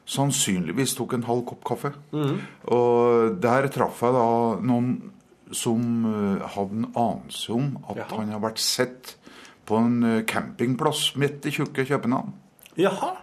sannsynligvis 0.08 0.94
tok 0.96 1.14
en 1.18 1.26
halv 1.28 1.44
kopp 1.48 1.64
kaffe. 1.68 1.92
Og 2.72 3.38
der 3.42 3.68
traff 3.72 4.02
jeg 4.04 4.14
da 4.16 4.26
noen 4.64 4.90
som 5.52 6.04
eh, 6.04 6.42
hadde 6.54 6.76
en 6.82 6.88
anelse 6.92 7.54
om 7.56 7.70
at 7.88 7.96
Jaha. 8.02 8.16
han 8.18 8.32
har 8.34 8.40
vært 8.42 8.58
sett 8.60 9.14
på 9.68 9.78
en 9.80 10.02
eh, 10.04 10.18
campingplass 10.28 11.14
midt 11.16 11.46
i 11.48 11.52
tjukke 11.56 11.86
København. 11.88 12.34
Jaha. 12.76 13.14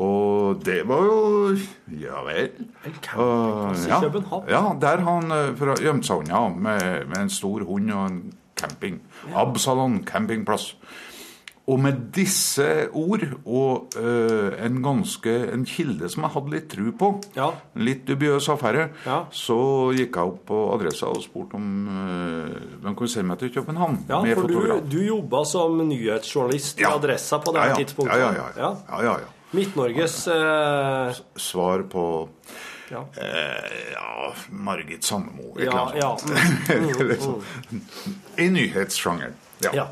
Og 0.00 0.60
det 0.64 0.82
var 0.86 1.00
jo 1.08 1.56
Ja 1.98 2.20
vel. 2.26 2.52
En 2.86 2.98
campingplass 3.02 3.86
i 3.86 3.88
ja, 3.90 4.00
København. 4.04 4.44
Ja, 4.52 4.60
der 4.84 5.04
han 5.08 5.32
eh, 5.32 5.64
gjemte 5.80 6.06
seg 6.10 6.26
unna 6.26 6.42
med, 6.52 7.08
med 7.08 7.22
en 7.24 7.32
stor 7.32 7.64
hund 7.68 7.90
og 7.96 8.04
en 8.10 8.20
camping. 8.60 9.00
Absalon 9.34 10.02
campingplass. 10.04 10.74
Og 11.70 11.76
med 11.78 11.98
disse 12.16 12.64
ord 12.98 13.22
og 13.46 13.92
uh, 13.94 14.56
en 14.64 14.78
ganske 14.82 15.30
en 15.52 15.62
kilde 15.68 16.08
som 16.10 16.24
jeg 16.24 16.32
hadde 16.34 16.50
litt 16.54 16.64
tru 16.72 16.88
på, 16.98 17.10
Ja. 17.36 17.50
litt 17.78 18.00
dubiøs 18.08 18.48
affære, 18.50 18.88
Ja. 19.06 19.18
så 19.30 19.58
gikk 19.94 20.16
jeg 20.18 20.32
opp 20.32 20.40
på 20.48 20.58
adressa 20.74 21.06
og 21.12 21.20
spurte 21.22 21.54
om 21.60 21.68
uh, 21.86 22.48
de 22.82 22.94
kunne 22.98 23.12
sende 23.12 23.28
meg 23.30 23.38
til 23.44 23.52
København 23.54 24.00
Ja, 24.08 24.18
med 24.24 24.34
for 24.34 24.48
du, 24.50 24.54
fotograf. 24.56 24.82
du 24.90 24.98
jobba 25.06 25.44
som 25.46 25.78
nyhetsjournalist 25.92 26.80
i 26.80 26.82
Ja. 26.88 26.96
Adressa 26.96 27.38
på 27.38 27.54
det 27.54 27.68
tidspunktet. 27.84 28.18
Ja, 28.18 28.32
ja, 28.32 28.48
ja. 28.56 28.72
ja. 28.88 29.02
ja, 29.04 29.18
ja. 29.20 29.30
Midt-Norges 29.54 30.26
uh... 30.30 31.14
Svar 31.36 31.82
på 31.90 32.08
Ja. 32.90 33.04
eh, 33.22 33.92
ja, 33.94 34.32
Margit 34.50 35.04
Sandemo. 35.06 35.52
et 35.56 35.64
Ja, 35.68 35.70
eller 35.70 35.82
annet 35.82 36.02
ja. 36.02 36.16
sånt. 36.18 37.00
Eller 37.00 37.20
sånn. 37.22 37.84
I 38.38 38.48
nyhetssjangeren. 38.54 39.36
Ja. 39.66 39.88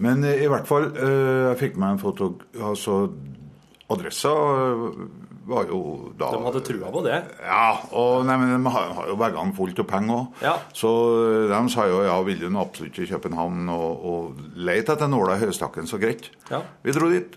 Men 0.00 0.24
eh, 0.24 0.44
i 0.44 0.48
hvert 0.48 0.68
fall, 0.68 0.90
eh, 0.96 1.50
jeg 1.50 1.58
fikk 1.66 1.80
meg 1.80 1.96
en 1.96 2.02
foto... 2.02 2.34
Altså, 2.60 3.02
adressa 3.90 4.30
eh, 4.30 4.84
var 5.50 5.66
jo 5.66 5.80
da 6.14 6.28
De 6.30 6.40
hadde 6.44 6.60
trua 6.62 6.92
på 6.94 7.00
det. 7.02 7.16
Ja, 7.42 7.72
og 7.98 8.22
nei, 8.28 8.36
men 8.38 8.52
de 8.54 8.70
har, 8.70 9.00
jo 9.10 9.16
veggene 9.18 9.56
fullt 9.56 9.80
av 9.82 9.88
penger 9.90 10.14
òg. 10.14 10.44
Ja. 10.46 10.52
Så 10.76 10.90
de 11.50 11.60
sa 11.74 11.88
jo 11.90 12.04
ja, 12.06 12.14
vil 12.26 12.38
du 12.44 12.46
absolutt 12.60 12.94
til 12.94 13.08
København 13.10 13.66
og, 13.74 14.04
og 14.12 14.44
lete 14.54 14.94
etter 14.94 15.10
nåla 15.10 15.36
i 15.36 15.42
høystakken, 15.42 15.90
så 15.90 15.98
greit. 15.98 16.30
Ja. 16.52 16.62
Vi 16.86 16.94
dro 16.94 17.10
dit. 17.10 17.34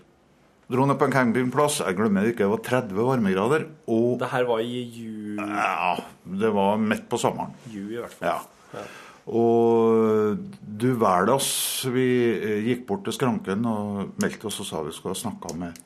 Dro 0.72 0.86
ned 0.88 0.96
på 0.96 1.08
en 1.08 1.12
campingplass. 1.12 1.82
Jeg 1.84 1.96
glemmer 1.98 2.24
det 2.24 2.34
ikke, 2.34 2.46
det 2.46 2.52
var 2.54 2.62
30 2.64 3.08
varmegrader. 3.10 3.66
Og 3.92 4.18
Det 4.20 4.30
her 4.32 4.46
var 4.48 4.62
i 4.64 4.80
jul 4.88 5.40
ja, 5.40 5.94
det 6.24 6.50
var 6.54 6.78
midt 6.80 7.08
på 7.10 7.18
sommeren. 7.20 7.54
Jul 7.72 7.92
i 7.92 8.00
hvert 8.00 8.14
fall. 8.16 8.28
Ja. 8.74 8.84
Og 9.24 10.36
du 10.60 10.90
verdas, 11.00 11.48
vi 11.92 12.06
eh, 12.34 12.66
gikk 12.68 12.84
bort 12.88 13.06
til 13.06 13.16
skranken 13.16 13.64
og 13.68 14.20
meldte 14.20 14.50
oss 14.50 14.60
og 14.60 14.68
sa 14.68 14.82
vi 14.84 14.92
skulle 14.92 15.14
ha 15.16 15.20
snakka 15.22 15.54
med, 15.60 15.80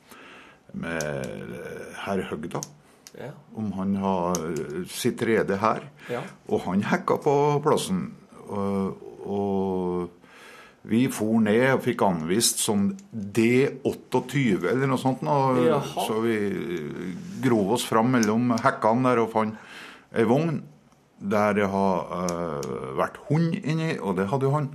med 0.83 1.55
herr 2.03 2.25
Høgda. 2.31 2.63
Ja. 3.19 3.33
Om 3.59 3.73
han 3.79 3.97
har 4.03 4.43
sitt 4.91 5.23
rede 5.27 5.59
her. 5.59 5.87
Ja. 6.11 6.23
Og 6.51 6.63
han 6.67 6.85
hacka 6.87 7.19
på 7.23 7.35
plassen. 7.65 8.09
Og, 8.49 9.07
og 9.27 10.18
vi 10.89 11.03
for 11.13 11.41
ned 11.45 11.67
og 11.75 11.83
fikk 11.85 12.03
anvist 12.07 12.63
som 12.65 12.89
D28 13.13 14.71
eller 14.71 14.89
noe 14.89 15.01
sånt. 15.01 15.23
Og, 15.29 15.61
så 16.07 16.21
vi 16.25 16.39
grov 17.45 17.75
oss 17.77 17.85
fram 17.89 18.13
mellom 18.17 18.55
hekkene 18.63 19.11
der 19.11 19.23
og 19.25 19.33
fant 19.35 19.59
ei 20.17 20.25
vogn 20.29 20.63
der 21.19 21.57
det 21.59 21.67
har 21.67 22.13
uh, 22.15 22.95
vært 22.99 23.17
hund 23.27 23.57
inni, 23.59 23.97
og 23.99 24.15
det 24.21 24.29
hadde 24.31 24.47
jo 24.47 24.55
han. 24.55 24.69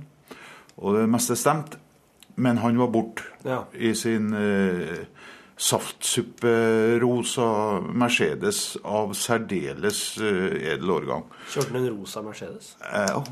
Og 0.76 0.98
det 0.98 1.06
meste 1.08 1.36
stemte. 1.40 1.80
Men 2.36 2.58
han 2.60 2.76
var 2.76 2.90
borte 2.92 3.22
Ja. 3.46 3.62
i 3.72 3.94
sin 3.94 4.34
uh, 4.34 5.06
saftsupperosa 5.56 7.80
Mercedes 7.80 8.76
av 8.82 9.14
særdeles 9.14 10.18
eh, 10.18 10.72
edel 10.74 10.90
årgang. 10.96 11.24
Kjørte 11.52 11.72
han 11.72 11.82
en 11.82 11.90
rosa 11.94 12.22
Mercedes? 12.26 12.74
Ja, 12.82 13.22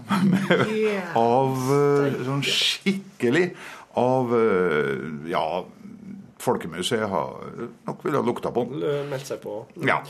av 1.18 1.56
eh, 1.76 2.20
sånn 2.26 2.42
skikkelig 2.46 3.46
Av 3.98 4.34
eh, 4.38 4.92
Ja, 5.32 5.46
Folkemuseet 6.42 7.08
har 7.10 7.28
nok 7.86 8.04
ville 8.06 8.18
ha 8.18 8.24
lukta 8.26 8.50
på 8.54 8.64
den. 8.70 8.82
Meldt 9.10 9.26
seg 9.30 9.38
på. 9.44 9.60
Ja. 9.86 10.00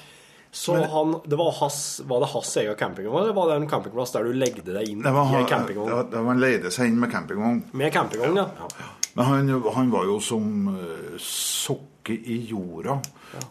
Så 0.52 0.76
han, 0.76 1.14
det 1.24 1.36
var, 1.36 1.52
has, 1.60 2.00
var 2.08 2.20
det 2.20 2.28
hans 2.32 2.56
egen 2.60 2.74
campingvogn, 2.76 3.22
eller 3.22 3.36
var 3.36 3.48
det 3.48 3.54
en 3.56 3.68
campingplass 3.68 4.12
der 4.12 4.26
du 4.28 4.32
legde 4.36 4.64
deg 4.68 4.88
inn 4.88 5.00
Det 5.04 5.12
var, 5.12 5.30
i 5.32 5.40
en 5.40 5.66
det 5.68 5.76
var, 5.76 6.02
det 6.12 6.24
var 6.24 6.34
en 6.34 6.40
leide 6.40 6.72
seg 6.72 6.90
inn 6.92 6.98
med 7.00 7.12
campingvogn. 7.12 7.62
Med 7.72 7.92
campingvogn, 7.92 8.36
ja. 8.36 8.48
ja. 8.60 8.88
Men 9.14 9.24
han, 9.28 9.48
han 9.74 9.90
var 9.92 10.04
jo 10.08 10.18
som 10.24 10.68
uh, 10.72 11.16
sokke 11.20 12.14
i 12.16 12.38
jorda. 12.50 12.96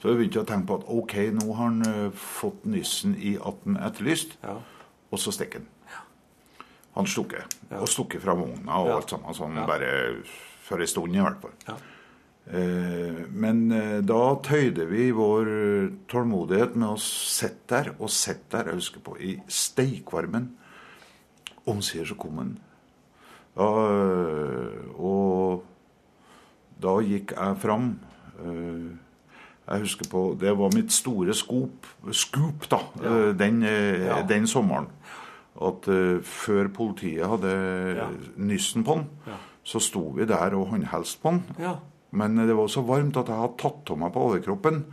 Så 0.02 0.10
jeg 0.10 0.18
begynte 0.18 0.42
å 0.42 0.48
tenke 0.50 0.68
på 0.72 0.80
at 0.82 0.88
ok, 0.90 1.14
nå 1.38 1.46
har 1.56 1.70
han 1.70 1.86
eh, 1.88 2.10
fått 2.14 2.66
nyssen 2.70 3.14
i 3.18 3.32
at 3.40 3.62
han 3.66 3.78
er 3.80 3.88
etterlyst, 3.88 4.36
Ja. 4.44 4.58
og 5.10 5.20
så 5.22 5.32
stikker 5.34 5.62
han. 5.64 5.70
Han 6.98 7.08
stukket. 7.08 7.56
Og 7.80 7.88
stukket 7.90 8.22
fra 8.22 8.36
vogna 8.38 8.82
og 8.82 8.90
Ja. 8.92 8.98
alt 9.00 9.10
sammen. 9.14 9.34
Sånn 9.34 9.56
bare 9.66 9.90
for 10.68 10.84
ei 10.84 10.86
stund, 10.92 11.16
i 11.16 11.24
hvert 11.24 11.40
fall. 11.42 11.56
Ja. 11.70 11.78
Eh, 12.52 13.22
men 13.32 13.72
eh, 13.72 14.02
da 14.02 14.20
tøyde 14.44 14.86
vi 14.90 15.08
vår 15.16 15.50
eh, 15.56 15.90
tålmodighet 16.12 16.76
med 16.76 16.90
å 16.90 17.00
sitte 17.00 17.70
der 17.72 17.92
og 17.98 18.10
sitte 18.12 18.58
der, 18.58 18.72
jeg 18.74 18.82
husker 18.82 19.00
på, 19.06 19.16
i 19.22 19.38
steikvarmen. 19.48 20.50
Omsider 21.72 22.06
så 22.12 22.18
kom 22.20 22.38
han. 22.42 22.54
Øh, 23.60 25.00
og 25.00 25.64
da 26.82 26.96
gikk 27.06 27.34
jeg 27.38 27.58
fram. 27.62 28.00
Øh, 28.46 28.92
Jeg 29.72 29.80
husker 29.80 30.06
på 30.12 30.38
Det 30.40 30.52
var 30.58 30.72
mitt 30.76 30.92
store 30.92 31.34
skop, 31.34 31.86
skup, 32.12 32.66
da, 32.72 32.78
ja. 33.04 33.32
den, 33.32 33.64
øh, 33.64 34.00
Ja. 34.06 34.26
den 34.30 34.48
sommeren. 34.48 34.88
At 35.62 35.86
før 36.24 36.68
politiet 36.68 37.28
hadde 37.30 37.94
Ja. 37.98 38.06
nyssen 38.38 38.84
på 38.84 38.94
den, 38.94 39.06
så 39.64 39.80
sto 39.80 40.00
vi 40.18 40.26
der 40.26 40.56
og 40.56 40.66
håndhelste 40.68 41.22
på 41.22 41.30
den. 41.30 41.44
Ja. 41.60 41.72
Men 42.12 42.38
det 42.38 42.58
var 42.58 42.68
så 42.68 42.82
varmt 42.82 43.18
at 43.18 43.28
jeg 43.28 43.36
hadde 43.36 43.58
tatt 43.58 43.90
av 43.92 43.98
meg 43.98 44.12
på 44.14 44.20
overkroppen. 44.20 44.86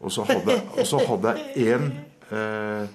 Og 0.00 0.10
så 0.12 0.24
hadde, 0.24 0.60
og 0.78 0.86
så 0.86 0.98
hadde 1.08 1.36
jeg 1.56 1.78
én 1.78 1.92
eh, 2.36 2.88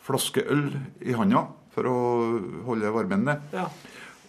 flaske 0.00 0.42
øl 0.48 0.78
i 1.02 1.12
handa 1.12 1.42
for 1.74 1.82
å 1.82 2.40
holde 2.64 2.92
varmen 2.94 3.24
ned. 3.24 3.36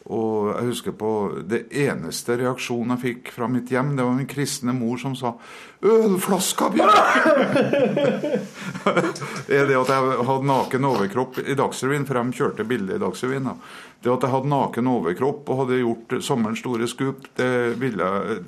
Ja. 0.02 0.12
Og 0.12 0.56
jeg 0.56 0.66
husker 0.72 0.92
på 0.98 1.10
Det 1.46 1.68
eneste 1.78 2.34
reaksjonen 2.40 2.96
jeg 2.96 3.04
fikk 3.04 3.32
fra 3.36 3.48
mitt 3.52 3.70
hjem, 3.72 3.96
det 3.96 4.06
var 4.06 4.16
min 4.18 4.30
kristne 4.30 4.74
mor 4.74 4.98
som 4.98 5.16
sa 5.16 5.34
'Ølflaska, 5.82 6.70
Bjørn!' 6.74 6.92
er 9.56 9.66
det 9.70 9.78
at 9.78 9.92
jeg 9.94 10.26
hadde 10.28 10.50
naken 10.50 10.86
overkropp 10.86 11.40
i 11.42 11.56
Dagsrevyen, 11.58 12.06
for 12.06 12.14
de 12.18 12.38
kjørte 12.38 12.66
bildet 12.66 12.96
i 12.96 13.02
Dagsrevyen. 13.02 13.44
da. 13.44 13.54
Det 14.02 14.12
at 14.12 14.24
jeg 14.26 14.34
hadde 14.34 14.50
naken 14.50 14.88
overkropp 14.88 15.50
og 15.50 15.58
hadde 15.64 15.82
gjort 15.82 16.24
sommerens 16.24 16.60
store 16.60 16.88
skup, 16.88 17.28
det 17.38 17.80
ville 17.80 18.04
jeg 18.04 18.40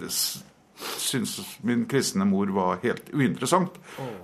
syntes 0.97 1.58
min 1.62 1.86
kristne 1.86 2.26
mor 2.26 2.47
var 2.54 2.82
helt 2.84 3.14
uinteressant. 3.14 3.72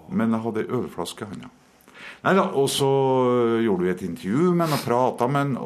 Men 0.09 0.33
jeg 0.33 0.41
hadde 0.45 0.65
ei 0.65 0.71
ølflaske 0.81 1.25
i 1.25 1.29
handa. 1.29 1.49
Nei 2.23 2.33
da, 2.35 2.49
og 2.51 2.69
så 2.69 2.89
gjorde 3.63 3.83
vi 3.85 3.91
et 3.93 4.01
intervju 4.03 4.51
med 4.51 4.67
han 4.67 4.79
og 4.79 4.85
prata 4.85 5.27
med 5.27 5.39
han. 5.39 5.57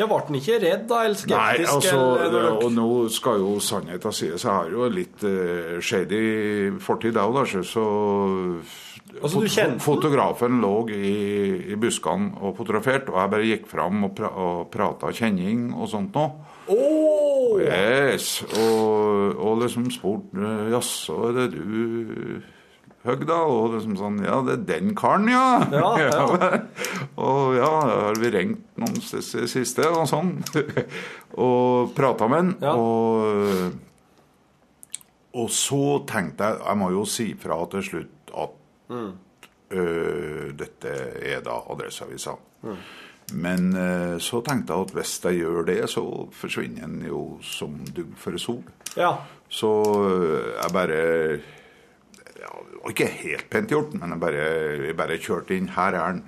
Ja, 0.00 0.06
ble 0.10 0.18
han 0.26 0.38
ikke 0.40 0.58
redd, 0.64 0.84
da? 0.90 1.02
Eller 1.06 1.20
skeptisk? 1.20 1.36
Nei, 1.36 1.70
altså, 1.76 1.98
eller, 2.24 2.50
og 2.64 2.70
nå 2.74 2.88
skal 3.12 3.38
jo 3.44 3.54
sannheten 3.62 4.12
sies. 4.16 4.42
Jeg 4.46 4.50
har 4.50 4.70
jo 4.72 4.88
litt 4.90 5.24
uh, 5.28 5.76
shady 5.84 6.70
fortid 6.82 7.20
òg, 7.20 7.34
da. 7.38 7.44
så- 7.50 7.66
Så 7.70 7.86
Altså, 9.20 9.40
du 9.42 9.48
fot-? 9.50 9.80
Fotografen 9.82 10.60
lå 10.62 10.88
i, 10.94 11.72
i 11.72 11.74
buskene 11.82 12.30
og 12.40 12.52
fotograferte, 12.56 13.10
og 13.10 13.18
jeg 13.18 13.30
bare 13.32 13.48
gikk 13.48 13.66
fram 13.66 14.04
og, 14.06 14.12
pra, 14.14 14.28
og 14.38 14.68
prata 14.70 15.10
kjenning 15.10 15.72
og 15.74 15.88
sånt 15.90 16.14
noe. 16.14 16.30
Åh! 16.70 17.58
Yes, 17.66 18.28
og, 18.54 19.34
og 19.42 19.58
liksom 19.64 19.88
spurte 19.90 20.52
Jaså, 20.70 21.16
er 21.28 21.32
det 21.40 21.48
du 21.56 22.40
Høgda? 23.06 23.36
Og 23.48 23.74
liksom 23.76 23.94
sånn 23.96 24.18
Ja, 24.24 24.40
det 24.44 24.52
er 24.58 24.64
den 24.68 24.94
karen, 24.98 25.28
ja. 25.32 25.44
Ja, 25.72 25.90
ja. 26.04 26.24
og 27.16 27.54
ja, 27.56 27.70
har 28.08 28.18
vi 28.20 28.30
ringt 28.34 28.66
noen 28.80 28.98
siste, 29.00 29.86
og 29.98 30.04
sånn. 30.10 30.34
og 31.40 31.94
prata 31.96 32.28
med 32.28 32.42
han. 32.42 32.52
Ja. 32.60 32.74
Og, 32.76 33.78
og 35.40 35.48
så 35.54 35.80
tenkte 36.10 36.48
jeg 36.50 36.60
Jeg 36.66 36.78
må 36.80 36.88
jo 36.92 37.04
si 37.08 37.28
fra 37.40 37.60
til 37.72 37.86
slutt 37.92 38.34
at 38.36 38.56
Mm. 38.90 39.12
øh, 39.70 40.48
dette 40.58 40.90
er 41.22 41.40
da 41.46 41.60
Adresseavisa. 41.70 42.32
Men 43.38 43.68
øh, 43.78 44.16
så 44.18 44.40
tenkte 44.42 44.74
jeg 44.74 44.82
at 44.88 44.94
hvis 44.96 45.12
jeg 45.24 45.36
gjør 45.44 45.62
det, 45.68 45.76
så 45.92 46.02
forsvinner 46.34 46.88
en 46.88 46.96
jo 47.06 47.20
som 47.46 47.76
dugg 47.94 48.16
for 48.18 48.34
sol. 48.42 48.64
Ja. 48.98 49.12
Så 49.48 49.70
øh, 50.02 50.48
jeg 50.58 50.72
bare 50.74 51.38
ja, 52.40 52.50
Det 52.70 52.82
var 52.82 52.90
ikke 52.94 53.10
helt 53.22 53.48
pent 53.50 53.70
gjort, 53.70 53.94
men 54.00 54.10
jeg 54.14 54.20
bare, 54.22 54.44
jeg 54.86 54.96
bare 54.96 55.18
kjørte 55.20 55.56
inn. 55.56 55.68
Her 55.76 55.92
er 56.00 56.12
den. 56.12 56.22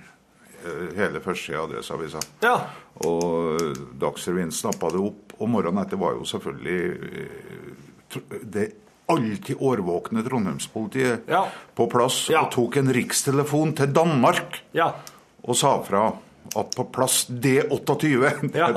Hele 0.95 1.19
første 1.25 1.57
Adresseavisa. 1.59 2.21
ja. 2.45 2.53
Og 3.03 3.59
Dagsrevyen 3.99 4.53
snappa 4.55 4.91
det 4.95 5.01
opp. 5.03 5.33
Og 5.41 5.49
morgenen 5.51 5.83
etter 5.83 5.99
var 5.99 6.13
jo 6.15 6.23
selvfølgelig 6.29 6.83
eh, 7.19 8.21
det 8.45 8.67
alltid 9.11 9.57
årvåkne 9.59 10.23
Trondheimspolitiet 10.23 11.25
Ja. 11.29 11.47
på 11.75 11.89
plass 11.91 12.29
Ja. 12.31 12.45
og 12.45 12.53
tok 12.55 12.77
en 12.79 12.93
rikstelefon 12.95 13.73
til 13.75 13.91
Danmark 13.93 14.61
Ja. 14.73 14.93
og 15.43 15.57
sa 15.57 15.81
fra 15.83 16.13
at 16.57 16.77
på 16.77 16.85
plass 16.93 17.27
D28 17.27 18.55
Ja. 18.55 18.69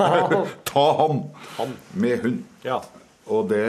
Ta 0.64 0.86
ham 0.98 1.22
Han. 1.58 1.76
med 1.94 2.18
hund. 2.24 2.42
Ja. 2.64 2.80
Og 3.28 3.48
det 3.48 3.64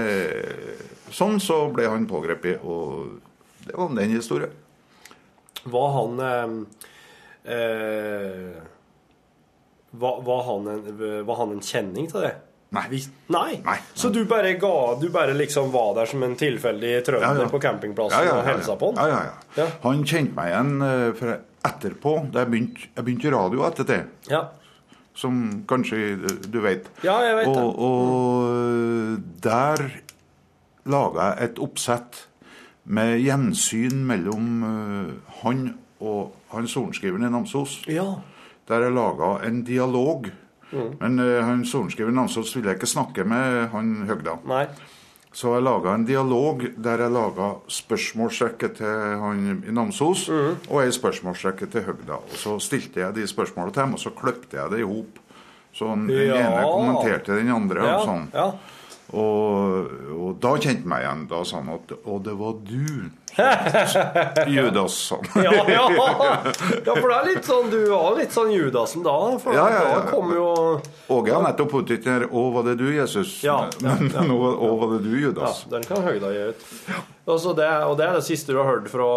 Sånn 1.12 1.38
så 1.40 1.72
ble 1.72 1.86
han 1.88 2.08
pågrepet 2.08 2.60
og 2.66 3.22
Det 3.68 3.76
var 3.78 3.94
den 3.96 4.16
historien. 4.16 4.52
Var 5.68 5.88
han 5.98 6.20
eh, 6.24 7.54
eh, 7.54 8.62
var, 9.92 10.22
var, 10.22 10.44
han 10.44 10.68
en, 10.68 11.26
var 11.26 11.36
han 11.42 11.52
en 11.58 11.62
kjenning 11.64 12.08
til 12.12 12.22
det? 12.28 12.34
Nei. 12.76 12.84
Vis- 12.92 13.10
Nei. 13.32 13.62
Nei. 13.64 13.78
Så 13.96 14.10
du 14.12 14.26
bare 14.28 14.50
ga 14.60 14.72
Du 15.00 15.06
bare 15.14 15.32
liksom 15.40 15.70
var 15.72 15.94
der 15.96 16.06
som 16.12 16.24
en 16.28 16.34
tilfeldig 16.36 16.98
trønder 17.08 17.38
Ja, 17.40 17.46
ja. 17.46 17.52
på 17.54 17.62
campingplassen 17.64 18.28
og 18.34 18.42
hilsa 18.50 18.76
på 18.76 18.90
han? 18.92 19.00
Ja, 19.00 19.08
ja, 19.08 19.22
ja. 19.30 19.64
Ja. 19.64 19.68
Han 19.86 20.04
kjente 20.04 20.36
meg 20.36 20.52
igjen 20.52 20.74
eh, 20.84 21.38
etterpå. 21.68 22.18
Da 22.34 22.44
jeg 22.44 22.52
begynte, 22.52 22.90
jeg 22.96 23.06
begynte 23.08 23.30
i 23.30 23.34
radio 23.38 23.64
etter 23.70 23.88
det. 23.88 24.02
Ja. 24.32 24.42
Som 25.18 25.40
kanskje 25.70 26.02
eh, 26.18 26.36
du 26.52 26.60
vet. 26.64 26.92
Ja, 27.08 27.16
jeg 27.24 27.40
vet 27.40 27.54
det. 27.56 27.64
og, 27.64 27.80
og 27.88 29.42
der 29.48 29.88
laga 30.88 31.32
jeg 31.32 31.50
et 31.50 31.64
oppsett 31.64 32.26
med 32.88 33.20
gjensyn 33.22 34.04
mellom 34.08 34.50
eh, 34.64 35.14
han 35.44 35.64
og 36.00 36.34
han 36.54 36.68
sorenskriveren 36.70 37.26
i 37.28 37.32
Namsos. 37.34 37.80
Ja. 37.90 38.06
Der 38.70 38.84
jeg 38.86 38.94
laga 38.96 39.40
en 39.48 39.64
dialog. 39.66 40.30
Men 40.72 41.20
eh, 41.24 41.42
han 41.44 41.64
sorenskriveren 41.66 42.16
i 42.16 42.20
Namsos 42.22 42.54
ville 42.56 42.70
jeg 42.74 42.80
ikke 42.82 42.92
snakke 42.92 43.24
med 43.28 43.70
han 43.74 44.06
Høgda. 44.08 44.38
Nei. 44.48 44.66
Så 45.38 45.52
jeg 45.54 45.64
laga 45.68 45.94
en 45.94 46.06
dialog 46.08 46.64
der 46.82 47.02
jeg 47.04 47.14
laga 47.14 47.50
spørsmålsrekke 47.70 48.70
til 48.78 49.18
han 49.22 49.44
i 49.68 49.74
Namsos 49.76 50.28
og 50.32 50.80
ei 50.82 50.90
spørsmålsrekke 50.96 51.68
til 51.72 51.86
Høgda. 51.86 52.18
Og 52.24 52.38
så 52.40 52.56
stilte 52.64 53.04
jeg 53.04 53.16
de 53.20 53.28
spørsmåla 53.30 53.72
til 53.74 53.84
dem, 53.84 53.94
og 53.98 54.02
så 54.02 54.14
kløpte 54.18 54.58
jeg 54.58 54.72
det 54.74 54.80
i 54.82 54.88
hop. 54.88 55.20
Så 55.78 55.92
den 55.94 56.08
Ja. 56.10 56.40
ene 56.42 56.64
kommenterte 56.66 57.36
den 57.38 57.52
andre. 57.54 57.84
Ja. 57.86 57.98
Og 58.00 58.08
sånn. 58.08 58.28
ja. 58.34 58.52
Og, 59.16 59.92
og 60.12 60.34
da 60.44 60.50
kjente 60.60 60.88
meg 60.90 61.06
igjen. 61.06 61.22
Da 61.32 61.40
sa 61.48 61.62
han 61.62 61.70
at 61.78 61.94
Og 62.04 62.20
det 62.26 62.34
var 62.36 62.58
du, 62.68 63.08
Judas, 64.52 64.94
sa 65.08 65.20
han. 65.34 65.44
Ja, 65.44 65.52
ja. 65.70 65.86
ja, 66.86 66.96
for 66.96 67.08
det 67.08 67.18
er 67.18 67.28
litt 67.30 67.46
sånn 67.48 67.70
Du 67.72 67.78
var 67.92 68.18
litt 68.18 68.34
sånn 68.36 68.52
Judasen 68.52 69.06
da. 69.06 69.16
For 69.40 69.56
Ja, 69.56 69.68
ja, 69.72 69.84
ja. 69.88 70.00
da 70.02 70.12
kom 70.12 70.34
jo 70.36 70.48
Åge 71.14 71.36
har 71.36 71.46
nettopp 71.46 71.72
puttet 71.72 72.04
den 72.04 72.18
her 72.18 72.26
'Å, 72.28 72.46
var 72.56 72.66
det 72.68 72.78
du, 72.82 72.88
Jesus?' 72.92 73.38
Ja, 73.46 73.70
ja, 73.80 73.96
Men 74.02 74.28
nå 74.32 74.38
'Å, 74.38 74.72
var 74.82 74.98
det 74.98 75.04
du, 75.08 75.14
Judas? 75.22 75.64
Ja, 75.68 75.78
den 75.78 75.88
kan 75.88 76.04
Høgda 76.04 76.32
gi 76.34 76.44
ut. 76.52 76.66
Og, 77.28 77.40
så 77.44 77.54
det, 77.56 77.68
og 77.88 77.98
det 78.00 78.08
er 78.08 78.14
det 78.18 78.24
siste 78.28 78.56
du 78.56 78.60
har 78.60 78.70
hørt 78.72 78.88
fra 78.92 79.08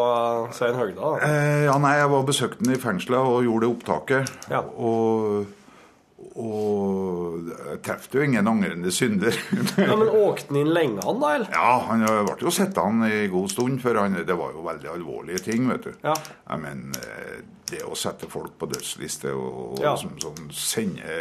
Svein 0.54 0.74
Høgda? 0.78 1.16
Eh, 1.26 1.64
ja, 1.66 1.76
nei, 1.82 1.96
jeg 1.98 2.10
var 2.10 2.26
besøkte 2.26 2.64
han 2.66 2.74
i 2.74 2.80
fengselet 2.82 3.18
og 3.22 3.44
gjorde 3.46 3.66
det 3.66 3.72
opptaket. 3.74 4.32
Ja. 4.50 4.62
Og, 4.66 5.46
og 6.38 7.48
jeg 7.50 7.80
traff 7.86 8.08
jo 8.14 8.22
ingen 8.24 8.46
angrende 8.50 8.92
synder. 8.94 9.34
Ja, 9.80 9.96
Men 9.96 10.08
åkte 10.08 10.52
han 10.52 10.60
inn 10.62 10.72
lenge, 10.74 11.02
han 11.06 11.20
da? 11.22 11.34
eller? 11.36 11.48
ja, 11.54 11.70
han 11.88 12.04
eh, 12.06 12.20
ble 12.28 12.36
jo 12.46 12.52
sittende 12.54 13.08
i 13.10 13.22
god 13.32 13.50
stund, 13.52 13.80
for 13.82 13.98
han, 13.98 14.18
det 14.26 14.36
var 14.38 14.52
jo 14.54 14.66
veldig 14.66 14.92
alvorlige 14.92 15.42
ting, 15.50 15.66
vet 15.70 15.88
du. 15.88 15.92
Ja. 16.04 16.14
men 16.56 16.90
mener, 16.90 17.40
det 17.70 17.84
å 17.86 17.94
sette 17.94 18.26
folk 18.30 18.56
på 18.58 18.66
dødsliste 18.70 19.30
og, 19.30 19.58
og 19.78 19.82
Ja. 19.84 19.92
som, 19.98 20.16
sånn, 20.18 20.48
sende 20.54 21.12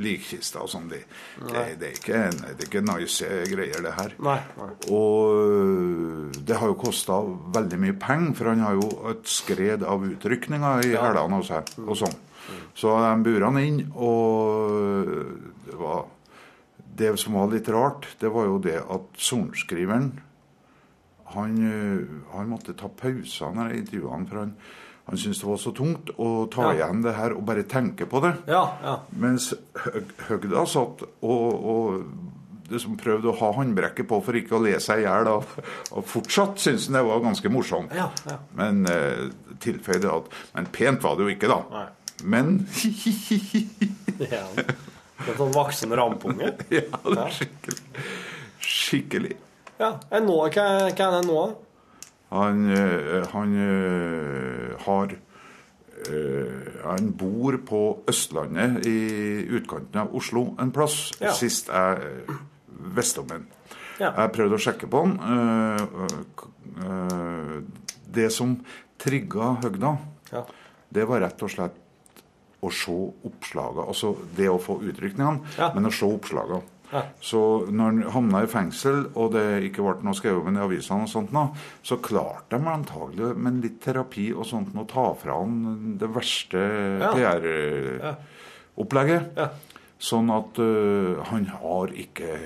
likkister 0.00 0.62
og 0.64 0.70
sånn, 0.72 0.86
det, 0.88 1.02
det, 1.42 1.64
det, 1.80 1.90
er 1.90 1.98
ikke, 1.98 2.22
det 2.32 2.54
er 2.56 2.68
ikke 2.68 2.84
nice 2.86 3.28
greier, 3.52 3.82
det 3.84 3.92
her. 3.98 4.14
Nei. 4.24 4.38
nei. 4.56 4.70
Og 4.88 6.38
det 6.48 6.56
har 6.60 6.72
jo 6.72 6.78
kosta 6.80 7.20
veldig 7.58 7.80
mye 7.84 7.98
penger, 8.00 8.32
for 8.38 8.52
han 8.52 8.64
har 8.64 8.78
jo 8.78 8.88
et 9.12 9.28
skred 9.28 9.84
av 9.84 10.06
utrykninger 10.08 10.88
i 10.88 10.96
hælene 10.96 11.42
hos 11.42 11.52
seg. 11.52 11.74
Og 11.84 11.96
sånn. 12.00 12.16
Så 12.78 12.94
de 13.02 13.12
burde 13.26 13.44
han 13.50 13.58
inn, 13.62 13.80
og 13.94 15.10
det 15.66 15.76
var 15.78 16.06
Det 16.98 17.12
som 17.20 17.34
var 17.38 17.46
litt 17.52 17.68
rart, 17.70 18.08
det 18.18 18.30
var 18.34 18.48
jo 18.48 18.56
det 18.58 18.80
at 18.82 19.00
sorenskriveren 19.22 20.08
han, 21.34 21.52
øh, 21.62 22.08
han 22.32 22.48
måtte 22.50 22.72
ta 22.74 22.88
pauser 22.88 23.52
når 23.54 23.68
jeg 23.70 23.82
intervjua 23.84 24.14
han, 24.16 24.24
for 24.26 24.38
han, 24.40 24.54
han 25.06 25.20
syntes 25.20 25.42
det 25.42 25.46
var 25.50 25.60
så 25.62 25.72
tungt 25.76 26.10
å 26.18 26.30
ta 26.50 26.64
Ja. 26.72 26.72
igjen 26.78 27.02
det 27.04 27.12
her 27.14 27.34
og 27.36 27.44
bare 27.46 27.62
tenke 27.68 28.06
på 28.08 28.22
det. 28.24 28.32
Ja, 28.48 28.64
ja. 28.82 28.96
Mens 29.12 29.52
Høgda 30.28 30.64
satt 30.66 31.04
og, 31.22 31.54
og 31.54 32.72
liksom 32.72 32.96
prøvde 33.00 33.30
å 33.30 33.36
ha 33.38 33.52
håndbrekket 33.60 34.08
på 34.08 34.18
for 34.24 34.36
ikke 34.40 34.56
å 34.58 34.62
le 34.64 34.74
seg 34.80 35.04
i 35.04 35.06
hjel. 35.06 35.28
Og, 35.36 35.44
og 35.92 36.04
fortsatt 36.08 36.58
syntes 36.64 36.88
han 36.88 36.98
det 36.98 37.04
var 37.06 37.22
ganske 37.28 37.52
morsomt. 37.52 37.94
Ja, 37.96 38.08
ja. 38.26 38.38
Men 38.58 38.82
eh, 38.90 39.28
tilføyde 39.60 40.10
at 40.16 40.34
Men 40.56 40.66
pent 40.72 41.04
var 41.06 41.14
det 41.16 41.28
jo 41.28 41.36
ikke, 41.36 41.48
da. 41.52 41.60
Nei. 41.76 41.86
Men 42.24 42.66
ja. 44.32 44.44
En 45.26 45.36
sånn 45.36 45.52
voksen 45.54 45.94
rampunge? 45.98 46.52
Ja, 46.72 46.86
det 47.04 47.18
er 47.22 47.32
skikkelig. 47.34 48.04
Skikkelig. 48.62 49.36
Ja. 49.78 49.92
Nå, 50.22 50.36
hva, 50.50 50.66
er 50.90 50.94
det 50.94 51.22
nå? 51.28 51.42
Han, 52.34 52.64
eh, 52.74 53.24
han 53.32 53.54
eh, 53.56 54.74
har 54.84 55.14
eh, 55.14 56.66
Han 56.84 57.12
bor 57.16 57.56
på 57.66 57.82
Østlandet, 58.10 58.84
i 58.86 59.46
utkanten 59.58 60.02
av 60.02 60.14
Oslo 60.16 60.50
en 60.60 60.72
plass. 60.74 60.98
Ja. 61.22 61.32
Sist 61.36 61.70
jeg 61.72 62.26
visste 62.94 63.24
om 63.24 63.32
ham. 63.32 63.46
Ja. 63.98 64.12
Jeg 64.12 64.34
prøvde 64.36 64.58
å 64.58 64.62
sjekke 64.62 64.86
på 64.90 65.00
han. 65.02 65.16
det 68.14 68.28
som 68.30 68.54
trigga 68.98 69.56
Høgda, 69.62 69.96
Ja. 70.30 70.44
det 70.94 71.04
var 71.08 71.20
rett 71.20 71.42
og 71.42 71.50
slett 71.50 71.74
å 72.62 72.70
se 72.74 72.90
oppslagene. 73.28 73.86
Altså 73.86 74.16
det 74.36 74.48
å 74.50 74.58
få 74.60 74.80
utrykningene, 74.82 75.40
Ja. 75.58 75.72
men 75.74 75.86
å 75.86 75.92
se 75.94 76.06
oppslagene. 76.06 76.62
Ja. 76.90 77.02
Så 77.20 77.66
når 77.68 77.84
han 77.84 78.02
havna 78.14 78.42
i 78.42 78.46
fengsel, 78.48 79.10
og 79.14 79.32
det 79.34 79.62
ikke 79.68 79.82
ble 79.84 80.00
noe 80.06 80.14
skrevet 80.16 80.56
i 80.56 80.62
avisene, 80.64 81.02
og 81.04 81.08
sånt 81.12 81.32
nå, 81.36 81.42
så 81.84 81.98
klarte 82.00 82.56
de 82.56 82.64
antagelig 82.72 83.36
med 83.36 83.60
litt 83.62 83.80
terapi 83.84 84.30
og 84.34 84.46
sånt 84.48 84.72
å 84.74 84.86
ta 84.88 85.12
fra 85.20 85.36
han 85.42 85.98
det 86.00 86.08
verste 86.08 86.62
Ja. 87.00 87.12
PR-opplegget. 88.76 89.36
Ja. 89.36 89.50
Sånn 89.98 90.30
at 90.30 90.58
uh, 90.62 91.20
han 91.28 91.44
har 91.58 91.92
ikke 91.92 92.38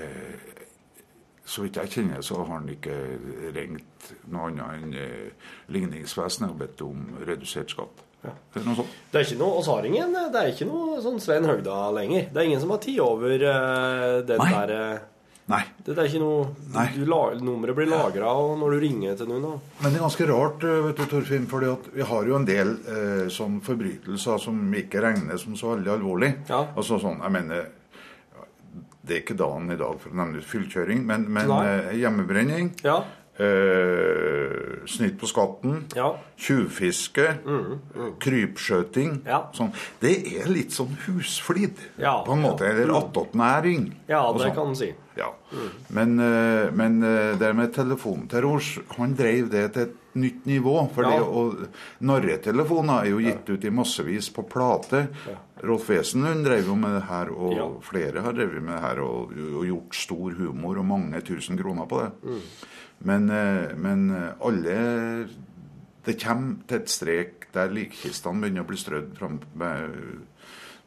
Så 1.45 1.61
vidt 1.65 1.75
jeg 1.77 1.91
kjenner, 1.91 2.21
så 2.23 2.37
har 2.39 2.47
han 2.55 2.69
ikke 2.71 2.95
ringt 3.53 4.13
noe 4.31 4.47
annet 4.49 4.77
enn 4.77 4.93
eh, 4.95 5.49
ligningsvesenet 5.75 6.49
og 6.53 6.57
bedt 6.61 6.81
om 6.85 7.01
redusert 7.27 7.69
skatt. 7.75 8.02
Eller 8.23 8.67
noe. 8.69 8.85
Det 9.11 9.19
er 9.19 9.25
ikke 9.27 9.39
noe 9.39 9.57
hos 9.57 9.69
har 9.71 9.87
ingen, 9.87 10.13
det 10.33 10.39
er 10.39 10.51
ikke 10.53 10.67
noe 10.69 10.99
sånn 11.03 11.19
Svein 11.23 11.47
Høgda 11.49 11.79
lenger. 11.95 12.29
Det 12.31 12.39
er 12.39 12.47
ingen 12.49 12.61
som 12.61 12.71
har 12.73 12.79
tid 12.83 13.01
over 13.03 13.33
uh, 13.33 14.21
den 14.27 14.39
Nei. 14.39 14.51
der 14.53 14.73
eh, 14.77 15.09
Nei. 15.51 15.59
Det 15.83 15.91
er 15.91 16.07
ikke 16.07 16.21
noe 16.21 16.43
Nei. 16.71 16.85
du, 16.95 17.03
Nummeret 17.43 17.75
blir 17.75 17.89
lagra 17.91 18.31
når 18.55 18.75
du 18.75 18.83
ringer 18.85 19.17
til 19.19 19.27
noen. 19.27 19.43
da. 19.43 19.79
Men 19.81 19.91
det 19.91 19.99
er 19.99 20.05
ganske 20.05 20.27
rart, 20.29 20.63
eh, 20.63 20.79
vet 20.85 21.01
du, 21.01 21.05
Torfinn, 21.11 21.47
fordi 21.51 21.73
vi 21.97 22.07
har 22.13 22.29
jo 22.29 22.37
en 22.37 22.47
del 22.47 22.75
uh, 22.87 23.25
sånn 23.33 23.57
forbrytelser 23.65 24.39
som 24.39 24.61
ikke 24.79 25.03
regnes 25.03 25.43
som 25.43 25.57
så 25.59 25.73
veldig 25.73 25.91
alvorlig. 25.97 26.31
Ja. 26.51 26.61
Altså 26.77 27.01
sånn, 27.03 27.19
jeg 27.25 27.35
mener 27.39 27.71
Det 29.03 29.17
er 29.17 29.19
ikke 29.19 29.35
dagen 29.35 29.67
i 29.73 29.75
dag 29.75 29.97
for 29.99 30.13
å 30.13 30.15
nevne 30.15 30.45
fyllkjøring, 30.47 31.03
men, 31.03 31.27
men 31.27 31.51
hjemmebrenning, 31.99 32.71
Ja. 32.85 33.01
Eh, 33.39 34.85
snitt 34.87 35.19
på 35.19 35.27
skatten, 35.27 35.83
Ja. 35.95 36.15
tjuvfiske, 36.37 37.37
krypskjøting 38.19 39.21
Ja. 39.25 39.49
sånn. 39.53 39.71
Det 39.99 40.15
er 40.41 40.47
litt 40.49 40.71
sånn 40.71 40.95
husflid, 41.07 41.75
Ja, 41.97 42.23
på 42.25 42.33
en 42.33 42.41
måte. 42.41 42.61
Eller 42.67 42.93
attåtnæring. 42.93 43.91
ja, 44.07 44.31
det 44.33 44.39
sånn. 44.41 44.55
kan 44.55 44.67
en 44.67 44.75
si. 44.75 44.93
Ja. 45.15 45.31
Men, 45.89 46.19
eh, 46.19 46.71
men 46.71 47.03
eh, 47.03 47.35
det 47.37 47.53
med 47.55 47.73
telefonterror, 47.73 48.61
han 48.97 49.13
drev 49.15 49.49
det 49.49 49.73
til 49.73 49.81
et 49.83 49.95
nytt 50.15 50.45
nivå. 50.45 50.91
For 50.93 51.03
Ja. 51.03 51.19
narretelefoner 52.01 53.03
er 53.03 53.09
jo 53.09 53.19
gitt 53.19 53.49
ut 53.49 53.63
i 53.65 53.69
massevis 53.69 54.29
på 54.33 54.43
plate. 54.49 55.07
Rolf 55.63 55.87
Wesenlund 55.89 56.43
drev 56.45 56.65
jo 56.67 56.75
med 56.75 56.91
det 56.99 57.03
her, 57.07 57.29
og 57.31 57.81
flere 57.83 58.21
har 58.21 58.33
drevet 58.33 58.61
med 58.61 58.75
det 58.75 58.81
her 58.81 58.99
og, 59.01 59.31
og 59.31 59.65
gjort 59.65 59.93
stor 59.95 60.31
humor 60.35 60.77
og 60.79 60.85
mange 60.85 61.21
tusen 61.23 61.57
kroner 61.57 61.85
på 61.87 62.01
det. 62.01 62.11
Men, 63.03 63.29
eh, 63.29 63.73
men 63.75 64.09
eh, 64.15 64.29
alle 64.39 64.75
Det 66.03 66.15
kommer 66.19 66.63
til 66.67 66.81
et 66.81 66.91
strek 66.91 67.47
der 67.53 67.71
likkistene 67.71 68.41
begynner 68.41 68.65
å 68.65 68.67
bli 68.67 68.77
strødd 68.79 69.11
fram 69.15 69.37
med 69.55 69.93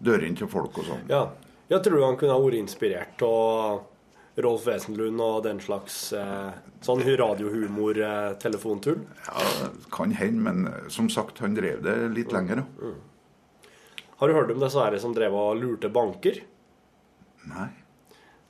dørene 0.03 0.37
til 0.37 0.49
folk 0.51 0.77
og 0.83 0.89
sånn. 0.91 1.05
Ja. 1.09 1.29
Jeg 1.71 1.83
tror 1.83 2.03
han 2.05 2.19
kunne 2.21 2.35
ha 2.37 2.43
vært 2.43 2.61
inspirert 2.61 3.23
av 3.27 3.81
Rolf 4.45 4.67
Wesenlund 4.69 5.23
og 5.25 5.39
den 5.47 5.59
slags 5.65 6.13
eh, 6.13 6.53
sånn 6.85 7.01
radiohumor-telefontull. 7.03 9.01
Ja, 9.27 9.47
kan 9.95 10.13
hende, 10.15 10.43
men 10.45 10.69
eh, 10.69 10.85
som 10.93 11.09
sagt, 11.11 11.41
han 11.41 11.57
drev 11.57 11.81
det 11.87 11.97
litt 12.13 12.35
lenger. 12.35 12.61
da. 12.61 12.93
Har 14.21 14.29
du 14.29 14.37
hørt 14.37 14.53
om 14.53 14.61
disse 14.61 14.85
her 14.85 14.99
som 15.01 15.17
drev 15.17 15.35
og 15.37 15.57
lurte 15.61 15.91
banker? 15.93 16.43
Nei. 17.49 17.71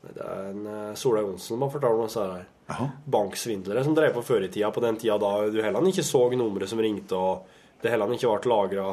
Det 0.06 0.22
er 0.22 0.50
en 0.50 0.66
eh, 0.70 0.98
Solveig 0.98 1.24
Johnsen 1.28 1.54
som 1.54 1.64
har 1.64 1.72
fortalt 1.72 2.00
om 2.00 2.04
disse 2.08 2.26
her. 2.34 2.44
Jaha. 2.66 2.88
Banksvindlere 3.06 3.84
som 3.86 3.94
drev 3.94 4.14
på 4.16 4.22
før 4.26 4.42
i 4.44 4.48
tida, 4.50 4.70
på 4.74 4.82
den 4.82 4.96
tida 4.98 5.18
da 5.22 5.34
du 5.50 5.60
heller 5.62 5.86
ikke 5.86 6.02
så 6.06 6.24
nummeret 6.34 6.68
som 6.72 6.80
ringte, 6.82 7.14
og 7.14 7.44
det 7.82 7.92
heller 7.92 8.10
ikke 8.16 8.32
ble 8.40 8.50
lagra 8.50 8.86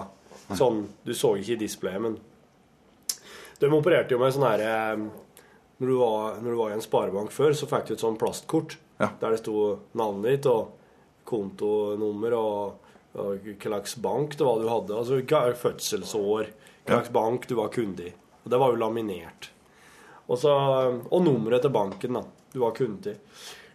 sånn 0.53 0.83
Du 1.05 1.13
så 1.15 1.31
ikke 1.39 1.55
i 1.55 1.61
displayet, 1.63 2.01
men 2.03 2.17
De 3.59 3.69
opererte 3.71 4.11
jo 4.13 4.19
med 4.19 4.33
sånn 4.35 4.45
her 4.45 4.61
eh, 4.67 4.97
når, 5.79 5.87
du 5.87 5.95
var- 5.97 6.37
når 6.41 6.49
du 6.51 6.57
var 6.59 6.69
i 6.69 6.73
en 6.77 6.81
sparebank 6.85 7.31
før, 7.31 7.53
så 7.55 7.65
fikk 7.69 7.87
du 7.87 7.93
et 7.93 7.99
sånn 8.03 8.17
plastkort 8.19 8.77
Ja. 8.99 9.09
der 9.19 9.31
det 9.31 9.39
sto 9.39 9.79
navnet 9.95 10.35
ditt 10.35 10.45
og 10.51 10.73
kontonummer 11.25 12.33
og, 12.37 12.75
og 13.15 13.47
slags 13.63 13.95
bank 14.03 14.35
det 14.37 14.45
var 14.45 14.59
du 14.61 14.67
hadde. 14.69 14.97
Altså 14.99 15.21
fødselsår, 15.57 16.51
slags 16.85 17.09
bank 17.09 17.47
du 17.47 17.55
var 17.55 17.69
kunde 17.73 18.05
i. 18.09 18.13
Og 18.43 18.51
det 18.51 18.59
var 18.59 18.71
jo 18.73 18.79
laminert. 18.83 19.49
Og, 20.27 20.37
så, 20.39 20.51
og 21.09 21.23
nummeret 21.25 21.61
til 21.65 21.71
banken 21.73 22.13
da, 22.19 22.23
du 22.53 22.59
var 22.59 22.71
kunde 22.77 23.15
i. 23.15 23.17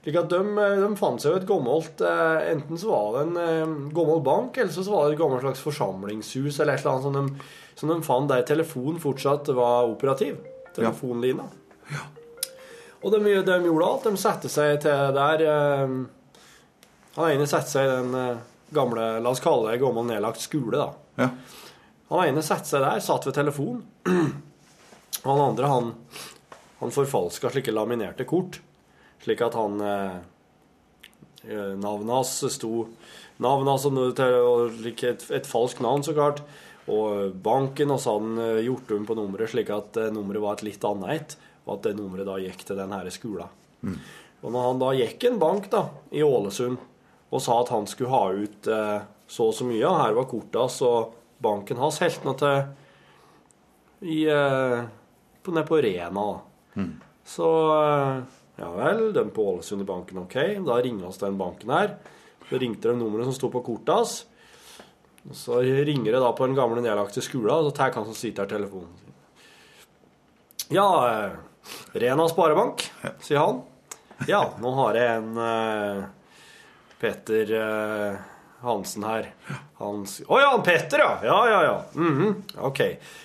Slik 0.08 0.22
at 0.22 0.30
de, 0.32 0.38
de 0.80 0.86
fant 0.96 1.20
seg 1.20 1.34
jo 1.34 1.38
et 1.42 1.44
gammelt 1.44 2.00
eh, 2.00 2.46
Enten 2.54 2.78
så 2.80 2.88
var 2.88 3.08
det 3.12 3.22
en 3.26 3.34
eh, 3.42 3.72
gammel 3.92 4.22
bank, 4.24 4.56
eller 4.56 4.72
så 4.72 4.84
var 4.88 5.02
det 5.04 5.18
et 5.18 5.20
gammelt 5.20 5.42
slags 5.44 5.60
forsamlingshus 5.60 6.62
eller 6.62 6.78
et 6.78 6.80
eller 6.80 6.94
annet 6.94 7.04
som 7.04 7.16
de, 7.18 7.48
som 7.76 7.90
de 7.92 7.96
fant 8.06 8.30
der 8.30 8.46
telefonen 8.48 8.96
fortsatt 9.02 9.50
var 9.52 9.90
operativ. 9.90 10.38
Telefonlina. 10.72 11.44
Og 13.02 13.12
de, 13.12 13.18
de 13.44 13.56
gjorde 13.66 13.90
alt. 13.90 14.06
De 14.08 14.22
satte 14.22 14.48
seg 14.48 14.78
til 14.86 15.12
der 15.18 15.44
eh, 15.44 15.92
Han 17.18 17.28
ene 17.34 17.48
satte 17.50 17.74
seg 17.74 17.84
i 17.84 17.90
den 17.98 18.16
eh, 18.16 18.46
gamle 18.72 19.10
La 19.20 19.34
oss 19.34 19.44
kalle 19.44 19.74
det 19.74 19.82
gammel 19.82 20.08
nedlagt 20.08 20.40
skole, 20.40 20.86
da. 20.86 21.18
Ja. 21.20 21.28
Han 22.14 22.30
ene 22.30 22.46
satte 22.46 22.70
seg 22.70 22.80
der, 22.80 23.04
satt 23.04 23.28
ved 23.28 23.36
telefonen. 23.36 23.84
Og 24.08 25.28
han 25.28 25.44
andre, 25.50 25.68
han, 25.68 25.92
han 26.80 26.96
forfalska 26.96 27.52
slike 27.52 27.76
laminerte 27.76 28.24
kort. 28.24 28.62
Slik 29.24 29.42
at 29.44 29.56
han 29.58 29.80
eh, 29.82 30.16
eh, 31.48 31.74
Navnet 31.78 32.14
hans 32.14 32.34
sto 32.54 32.86
Navnet 33.38 33.70
hans 33.70 33.86
og 33.86 34.88
et, 34.88 35.26
et 35.30 35.46
falskt 35.46 35.82
navn, 35.84 36.02
så 36.02 36.14
klart. 36.16 36.42
Og 36.90 37.34
banken, 37.44 37.92
og 37.94 38.00
så 38.00 38.16
hadde 38.16 38.30
han 38.30 38.40
eh, 38.42 38.64
gjort 38.66 38.94
om 38.96 39.04
på 39.06 39.18
nummeret 39.18 39.52
slik 39.52 39.70
at 39.74 39.98
eh, 40.00 40.10
nummeret 40.14 40.42
var 40.42 40.58
et 40.58 40.64
litt 40.66 40.86
annet 40.88 41.14
et. 41.14 41.36
Og 41.68 41.76
at 41.76 41.86
det 41.86 41.98
nummeret 41.98 42.26
da 42.26 42.38
gikk 42.42 42.64
til 42.66 42.80
den 42.80 42.94
her 42.96 43.10
skolen. 43.14 43.54
Og 44.42 44.54
når 44.54 44.66
han 44.68 44.80
da 44.82 44.92
gikk 44.96 45.26
en 45.28 45.38
bank 45.38 45.68
da, 45.70 45.84
i 46.14 46.24
Ålesund 46.24 46.78
og 47.28 47.42
sa 47.44 47.58
at 47.60 47.72
han 47.74 47.86
skulle 47.90 48.12
ha 48.12 48.22
ut 48.32 48.68
eh, 48.72 49.00
så 49.28 49.50
og 49.50 49.56
så 49.56 49.66
mye, 49.68 49.84
her 50.00 50.14
var 50.16 50.28
kortet 50.30 50.56
hans, 50.56 50.78
og 50.80 51.16
banken 51.44 51.80
hans 51.82 52.00
helt 52.00 52.24
nå 52.24 52.32
til 52.40 52.62
i, 54.00 54.22
eh, 54.32 54.78
på, 55.42 55.52
nede 55.52 55.68
på 55.68 55.80
Rena. 55.84 56.24
da. 56.24 56.86
Så 57.28 57.50
eh, 57.74 58.37
ja 58.58 58.70
vel, 58.74 59.12
de 59.14 59.24
på 59.30 59.46
banken, 59.86 60.18
ok. 60.24 60.36
Da 60.66 60.80
ringer 60.82 61.06
oss 61.06 61.20
den 61.22 61.38
banken 61.38 61.70
her. 61.70 61.96
Så 62.48 62.58
ringte 62.58 62.88
de 62.88 62.98
nummeret 62.98 63.28
som 63.28 63.36
sto 63.36 63.50
på 63.52 63.62
kortet 63.62 63.94
hans. 63.94 64.14
Så 65.32 65.60
ringer 65.60 66.12
det 66.12 66.20
da 66.22 66.32
på 66.32 66.46
den 66.46 66.56
gamle 66.56 66.82
nedlagte 66.82 67.22
skolen, 67.22 67.52
og 67.52 67.68
så 67.68 67.76
tar 67.76 67.92
han 67.92 68.08
som 68.08 68.16
sitter 68.16 68.46
her 68.46 68.50
telefonen. 68.56 68.90
Ja, 70.72 70.88
eh, 71.08 71.36
Rena 71.92 72.28
Sparebank, 72.28 72.84
sier 73.24 73.38
han. 73.40 73.62
Ja, 74.28 74.42
nå 74.60 74.72
har 74.74 74.98
jeg 74.98 75.20
en 75.20 75.38
uh, 75.38 76.08
Petter 76.98 77.52
uh, 77.54 78.18
Hansen 78.64 79.04
her. 79.06 79.30
Han 79.78 80.02
Å 80.02 80.40
ja, 80.40 80.48
han 80.50 80.64
Petter, 80.66 81.04
ja. 81.04 81.12
Ja, 81.22 81.38
ja, 81.48 81.60
ja. 81.68 81.76
Mhm, 81.94 82.42
OK. 82.66 82.80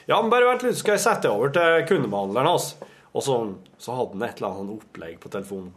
Ja, 0.06 0.22
men 0.22 0.30
bare 0.30 0.52
vent 0.52 0.68
litt, 0.68 0.78
så 0.78 0.84
skal 0.84 0.98
jeg 1.00 1.06
sette 1.08 1.32
over 1.34 1.54
til 1.56 1.88
kundebehandleren 1.90 2.52
hans. 2.52 2.76
Og 3.14 3.26
så, 3.26 3.40
så 3.84 3.92
hadde 3.92 4.16
han 4.16 4.22
et 4.24 4.38
eller 4.40 4.48
annet 4.48 4.78
opplegg 4.78 5.20
på 5.20 5.30
telefonen. 5.30 5.74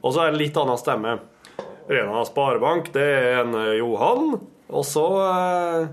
Og 0.00 0.14
så 0.14 0.22
er 0.22 0.32
det 0.32 0.40
litt 0.40 0.56
annen 0.56 0.78
stemme. 0.80 1.18
Rena 1.90 2.22
Sparebank, 2.24 2.88
det 2.94 3.04
er 3.04 3.42
en 3.42 3.52
eh, 3.58 3.74
Johan. 3.76 4.38
Og 4.72 4.86
så 4.88 5.04
eh, 5.26 5.90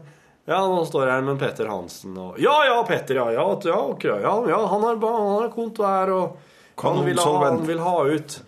Ja, 0.47 0.61
nå 0.63 0.85
står 0.87 1.03
jeg 1.03 1.17
her 1.17 1.25
med 1.27 1.41
Petter 1.41 1.67
Hansen 1.67 2.15
og 2.15 2.39
Ja, 2.39 2.53
ja, 2.69 2.77
Petter, 2.87 3.19
ja. 3.19 3.25
Ja, 3.35 3.43
ja, 3.65 3.81
okay, 3.91 4.21
ja, 4.23 4.35
ja 4.53 4.61
han 4.71 4.85
har, 4.87 5.01
han 5.03 5.27
har 5.33 5.51
konto 5.51 5.83
her, 5.83 6.13
og 6.15 6.37
han 6.79 7.03
vil, 7.03 7.19
ha, 7.19 7.33
han 7.43 7.67
vil 7.67 7.83
ha 7.83 7.97
ut 8.07 8.39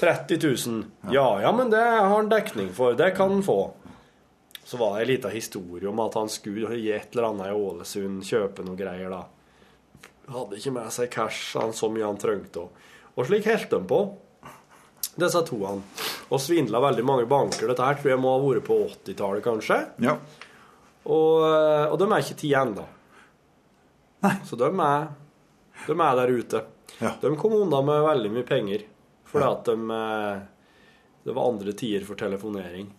30 0.00 0.40
000. 0.42 0.82
Ja, 1.14 1.28
ja, 1.40 1.52
men 1.54 1.70
det 1.70 1.84
har 1.84 2.10
han 2.10 2.28
dekning 2.28 2.72
for. 2.74 2.98
Det 2.98 3.12
kan 3.14 3.30
han 3.30 3.46
få. 3.46 3.60
Så 4.64 4.76
var 4.76 4.96
det 4.96 5.06
en 5.06 5.12
liten 5.12 5.30
historie 5.30 5.86
om 5.88 6.02
at 6.02 6.18
han 6.18 6.28
skulle 6.28 6.74
gi 6.74 6.90
et 6.92 7.14
eller 7.14 7.30
annet 7.30 7.52
i 7.52 7.56
Ålesund, 7.62 8.26
kjøpe 8.26 8.66
noe 8.66 8.74
greier, 8.76 9.06
da. 9.14 9.22
Hadde 10.26 10.58
ikke 10.58 10.74
med 10.74 10.92
seg 10.94 11.10
cash, 11.12 11.56
han 11.58 11.74
så 11.76 11.90
mye 11.92 12.06
han 12.06 12.18
trengte. 12.20 12.66
Og, 13.14 13.22
slik 13.28 13.46
holdt 13.46 13.70
de 13.72 13.80
på, 13.88 14.00
disse 15.16 15.42
han. 15.62 15.84
Og 16.26 16.42
svindla 16.42 16.82
veldig 16.82 17.04
mange 17.06 17.28
banker. 17.30 17.68
Dette 17.70 17.86
her 17.86 18.00
tror 18.00 18.12
jeg 18.12 18.22
må 18.22 18.34
ha 18.34 18.42
vært 18.42 18.66
på 18.66 18.80
80-tallet, 18.88 19.44
kanskje. 19.44 19.78
Ja. 20.02 20.16
Og, 21.06 21.46
eh, 21.46 21.86
og 21.86 21.96
de 22.02 22.10
er 22.10 22.24
ikke 22.24 22.40
ti 22.42 22.50
ennå. 22.58 22.84
Så 24.48 24.58
de 24.58 24.66
er, 24.66 25.08
de 25.86 25.94
er 25.94 26.18
der 26.18 26.34
ute. 26.34 26.62
Ja. 26.98 27.14
De 27.22 27.30
kom 27.38 27.54
unna 27.54 27.80
med 27.86 28.02
veldig 28.08 28.32
mye 28.34 28.48
penger. 28.48 28.86
Fordi 29.26 29.46
at 29.46 29.68
de 29.68 29.74
eh, 29.94 30.44
Det 31.26 31.34
var 31.34 31.48
andre 31.50 31.72
tider 31.74 32.04
for 32.06 32.18
telefonering. 32.18 32.90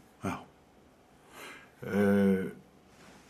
Eh, 1.86 2.46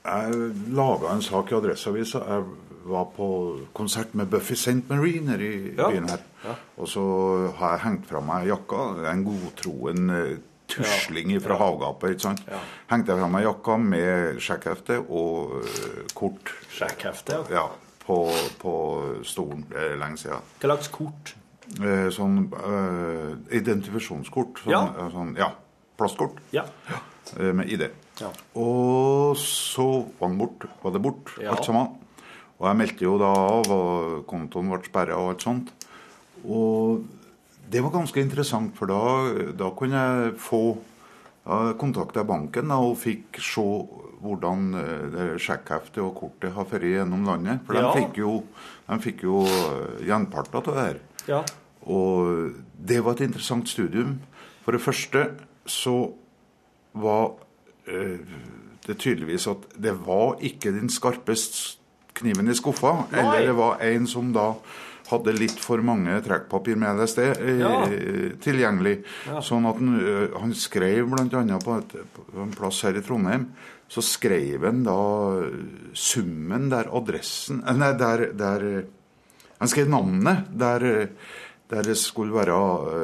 jeg 0.08 0.36
laga 0.72 1.12
en 1.12 1.22
sak 1.22 1.52
i 1.52 1.58
Adresseavisa. 1.58 2.22
Jeg 2.24 2.44
var 2.88 3.06
på 3.16 3.28
konsert 3.76 4.14
med 4.16 4.30
Buffy 4.32 4.54
St. 4.56 4.84
Mariner 4.90 5.40
i 5.42 5.74
Ja. 5.78 5.90
byen 5.90 6.10
her. 6.10 6.20
Ja. 6.46 6.56
Og 6.78 6.88
så 6.88 7.04
har 7.58 7.72
jeg 7.78 7.84
hengt 7.86 8.06
fra 8.10 8.22
meg 8.22 8.48
jakka. 8.48 8.84
En 9.12 9.24
godtroen 9.26 10.10
eh, 10.10 10.38
tusling 10.68 11.42
fra 11.42 11.56
havgapet. 11.58 12.10
ikke 12.16 12.22
sant? 12.28 12.42
Ja. 12.48 12.60
Hengte 12.92 13.12
jeg 13.14 13.20
fra 13.22 13.28
meg 13.32 13.44
jakka 13.46 13.78
med 13.80 14.40
sjekkhefte 14.44 14.98
og 15.10 15.54
uh, 15.64 16.02
kort 16.14 16.52
Sjekkhefte, 16.70 17.38
ja. 17.50 17.62
ja, 17.62 17.68
på, 18.06 18.18
på 18.60 18.74
stolen. 19.24 19.66
Er 19.76 19.96
lenge 19.98 20.18
siden. 20.18 20.44
Hva 20.60 20.68
slags 20.76 20.90
kort? 20.92 21.36
Eh, 21.84 22.08
sånn 22.16 22.46
eh, 22.54 23.58
identifikasjonskort. 23.58 24.60
Sånn, 24.64 24.72
Ja. 24.72 24.84
eh, 24.98 25.10
sånn, 25.12 25.36
ja. 25.40 25.52
Plastkort 25.98 26.38
Ja. 26.54 26.64
eh, 27.40 27.52
med 27.54 27.68
ID. 27.72 27.88
Ja. 28.22 28.30
Og 28.56 29.36
så 29.38 29.88
var 30.20 30.30
den 30.30 30.38
bort, 30.38 30.66
var 30.84 30.92
det 30.92 31.02
bort, 31.02 31.32
Ja. 31.42 31.52
alt 31.56 31.66
sammen. 31.66 31.96
Og 32.58 32.66
jeg 32.66 32.78
meldte 32.80 33.06
jo 33.06 33.18
da 33.22 33.30
av, 33.38 33.70
og 33.70 34.24
kontoen 34.30 34.72
ble 34.74 34.80
sperra 34.88 35.18
og 35.22 35.34
alt 35.36 35.46
sånt. 35.46 35.72
Og 36.48 37.04
det 37.70 37.84
var 37.84 37.94
ganske 37.94 38.22
interessant, 38.24 38.74
for 38.78 38.90
da, 38.90 39.02
da 39.60 39.70
kunne 39.78 40.02
jeg 40.02 40.36
få 40.42 40.62
da 41.48 41.74
kontakta 41.80 42.26
banken 42.28 42.72
da, 42.74 42.80
og 42.84 42.98
fikk 43.00 43.38
se 43.44 43.64
hvordan 44.18 44.72
eh, 44.82 45.36
sjekkheftet 45.40 46.02
og 46.02 46.16
kortet 46.18 46.56
har 46.56 46.66
ført 46.68 46.88
gjennom 46.90 47.28
landet. 47.28 47.62
For 47.68 47.78
Ja. 47.78 47.92
de 47.94 48.02
fikk 48.02 48.18
jo, 48.24 48.32
de 48.90 48.98
fikk 49.04 49.24
jo 49.28 49.44
eh, 49.46 50.06
gjenparter 50.10 50.58
av 50.58 50.66
det 50.66 50.78
her. 50.82 51.00
Ja. 51.30 51.44
Og 51.88 52.56
det 52.90 52.98
var 53.06 53.14
et 53.16 53.28
interessant 53.30 53.70
studium. 53.70 54.18
For 54.66 54.74
det 54.76 54.82
første 54.84 55.28
så 55.70 55.96
var 56.98 57.36
eh, 57.88 58.18
det 58.88 58.98
tydeligvis 58.98 59.46
at 59.54 59.70
det 59.78 59.94
var 60.08 60.40
ikke 60.42 60.74
den 60.76 60.90
skarpeste 60.90 61.78
kniven 62.18 62.50
i 62.50 62.56
skuffa. 62.58 62.94
Nei. 63.12 63.22
Eller 63.22 63.48
det 63.52 63.56
var 63.58 63.80
en 63.86 64.08
som 64.10 64.34
da 64.36 64.50
hadde 65.08 65.32
litt 65.38 65.56
for 65.64 65.80
mange 65.88 66.18
trekkpapir 66.26 66.76
med 66.76 66.98
LSD 67.00 67.20
eh, 67.32 67.60
Ja. 67.62 67.86
tilgjengelig. 68.44 68.98
Ja. 69.30 69.40
Sånn 69.46 69.64
at 69.70 69.78
han, 69.80 69.94
eh, 70.02 70.36
han 70.42 70.52
skrev 70.54 71.08
bl.a. 71.14 71.60
På, 71.64 71.78
et- 71.80 71.96
på 72.18 72.42
en 72.44 72.52
plass 72.52 72.82
her 72.84 72.98
i 73.00 73.02
Trondheim 73.06 73.48
så 73.88 74.02
skrev 74.04 74.66
han 74.68 74.82
da 74.84 74.98
summen 75.96 76.70
der 76.72 76.90
adressen 76.92 77.62
eh, 77.64 77.76
Nei, 77.78 77.94
der, 78.00 78.26
der 78.38 78.66
eh, 78.68 78.84
Han 79.62 79.72
skrev 79.72 79.88
navnet 79.90 80.50
der, 80.60 80.84
eh, 80.86 81.08
der 81.72 81.88
det 81.88 81.96
skulle 81.98 82.36
være 82.36 82.58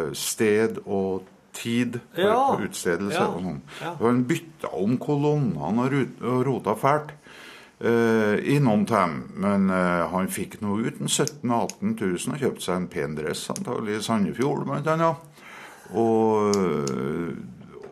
eh, 0.09 0.11
sted 0.13 0.81
og 0.85 1.23
tid 1.53 1.99
for, 2.15 2.21
Ja. 2.21 2.35
for 2.51 2.63
utstedelse 2.67 3.21
og 3.29 3.41
sånn. 3.45 3.57
Ja. 3.81 3.91
Han 4.01 4.23
bytta 4.25 4.71
om 4.73 4.95
kolonnene 4.97 5.85
og, 5.85 5.93
og 6.25 6.39
rota 6.47 6.73
fælt 6.81 7.11
eh, 7.83 8.37
i 8.53 8.59
noen 8.63 8.85
av 8.87 8.93
dem. 8.93 9.17
Men 9.43 9.67
uh, 9.73 10.07
han 10.13 10.31
fikk 10.31 10.59
nå 10.63 10.79
ut 10.85 11.01
17 11.03 11.43
000-18 11.49 11.97
000 11.99 12.35
og 12.35 12.45
kjøpte 12.45 12.65
seg 12.65 12.79
en 12.79 12.89
pen 12.91 13.17
dress, 13.19 13.45
antagelig 13.53 13.99
i 13.99 14.05
Sandefjord 14.07 14.65
bl.a. 14.69 15.11
Og, 15.99 16.57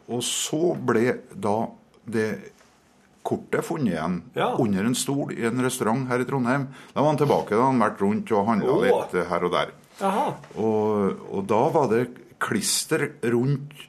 og 0.09 0.23
så 0.25 0.63
ble 0.79 1.19
da 1.35 1.57
det 2.11 2.31
kortet 3.21 3.65
funnet 3.65 3.93
igjen 3.93 4.17
Ja. 4.33 4.55
under 4.59 4.85
en 4.85 4.95
stol 4.95 5.33
i 5.33 5.45
en 5.45 5.61
restaurant 5.63 6.07
her 6.09 6.19
i 6.19 6.25
Trondheim. 6.25 6.67
Da 6.93 7.01
var 7.01 7.13
han 7.13 7.21
tilbake. 7.21 7.55
Da 7.55 7.69
han 7.69 7.79
vært 7.79 8.01
rundt 8.01 8.31
og 8.31 8.47
handla 8.47 8.73
oh. 8.73 8.83
litt 8.83 9.15
eh, 9.15 9.29
her 9.29 9.45
og 9.45 9.53
der. 9.53 9.73
Og, 10.57 11.21
og 11.29 11.45
da 11.49 11.61
var 11.69 11.89
det 11.91 12.05
klister 12.41 13.11
rundt 13.21 13.87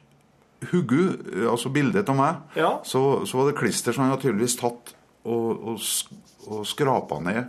Huggu, 0.71 1.17
altså 1.49 1.69
bildet 1.73 2.07
av 2.07 2.15
meg. 2.15 2.43
Ja. 2.55 2.77
Så, 2.87 3.25
så 3.27 3.39
var 3.39 3.49
det 3.49 3.57
klister 3.59 3.91
som 3.91 4.05
han 4.05 4.13
hadde 4.13 4.23
tydeligvis 4.29 4.55
tatt 4.61 4.93
og, 5.23 5.67
og, 5.73 5.83
og 6.49 6.63
skrapa 6.67 7.19
ned 7.23 7.43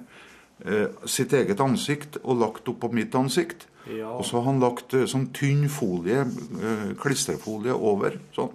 eh, 0.64 0.90
sitt 1.10 1.34
eget 1.34 1.60
ansikt 1.60 2.20
og 2.22 2.42
lagt 2.42 2.68
oppå 2.70 2.90
mitt 2.94 3.14
ansikt. 3.18 3.66
Ja. 3.90 4.14
Og 4.16 4.24
så 4.24 4.38
har 4.38 4.48
han 4.48 4.62
lagt 4.62 4.94
eh, 4.96 5.08
sånn 5.10 5.28
tynn 5.36 5.66
folie, 5.72 6.24
eh, 6.24 6.86
klisterfolie 7.00 7.74
over. 7.74 8.18
sånn. 8.36 8.52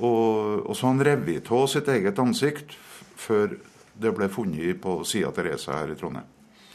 Og, 0.00 0.62
og 0.64 0.72
så 0.72 0.86
har 0.86 0.94
han 0.94 1.04
revet 1.04 1.50
av 1.52 1.66
sitt 1.68 1.90
eget 1.92 2.20
ansikt 2.22 2.76
før 3.20 3.58
det 3.92 4.12
ble 4.16 4.28
funnet 4.32 4.80
på 4.80 5.02
sida 5.04 5.28
av 5.28 5.36
Teresa 5.36 5.82
her 5.82 5.92
i 5.92 5.98
Trondheim. 5.98 6.30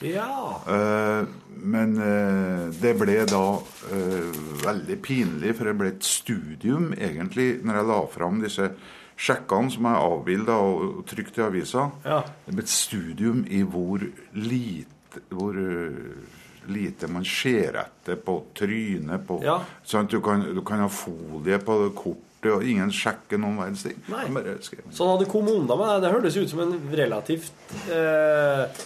Ja. 0.06 0.62
Eh, 0.70 1.24
men 1.58 1.98
eh, 1.98 2.68
det 2.78 2.94
ble 3.00 3.18
da 3.26 3.46
eh, 3.90 4.38
veldig 4.62 5.00
pinlig, 5.02 5.56
for 5.58 5.70
det 5.70 5.78
ble 5.80 5.90
et 5.96 6.06
studium, 6.06 6.92
egentlig, 6.94 7.56
når 7.66 7.80
jeg 7.80 7.90
la 7.90 8.00
fram 8.14 8.44
disse 8.44 8.70
sjekkene 9.18 9.74
som 9.74 9.88
er 9.90 10.00
avbilda 10.00 10.58
og 10.62 11.02
trykt 11.10 11.40
i 11.40 11.46
avisa. 11.46 11.88
Ja. 12.06 12.22
Det 12.46 12.56
er 12.56 12.64
et 12.64 12.74
studium 12.74 13.44
i 13.50 13.64
hvor 13.66 14.04
lite, 14.38 15.24
hvor, 15.32 15.58
eh, 15.58 16.70
lite 16.70 17.10
man 17.12 17.26
ser 17.26 17.80
etter 17.82 18.20
på 18.22 18.40
trynet 18.58 19.26
på 19.28 19.42
Ja. 19.44 19.60
Sant? 19.84 20.12
Du, 20.12 20.22
kan, 20.22 20.46
du 20.54 20.62
kan 20.62 20.86
ha 20.86 20.90
folie 20.92 21.58
på 21.60 21.80
det 21.84 21.96
kortet, 21.96 22.52
og 22.54 22.64
ingen 22.64 22.92
sjekker 22.94 23.42
noen 23.42 23.58
verdens 23.58 23.84
ting. 23.84 23.98
Da 24.08 25.10
hadde 25.10 25.26
kommet 25.28 25.58
unna 25.58 25.76
med 25.76 25.90
det. 25.90 25.98
Det 26.06 26.14
hørtes 26.14 26.38
ut 26.38 26.54
som 26.54 26.62
en 26.64 26.78
relativt 26.96 27.74
eh, 27.90 28.86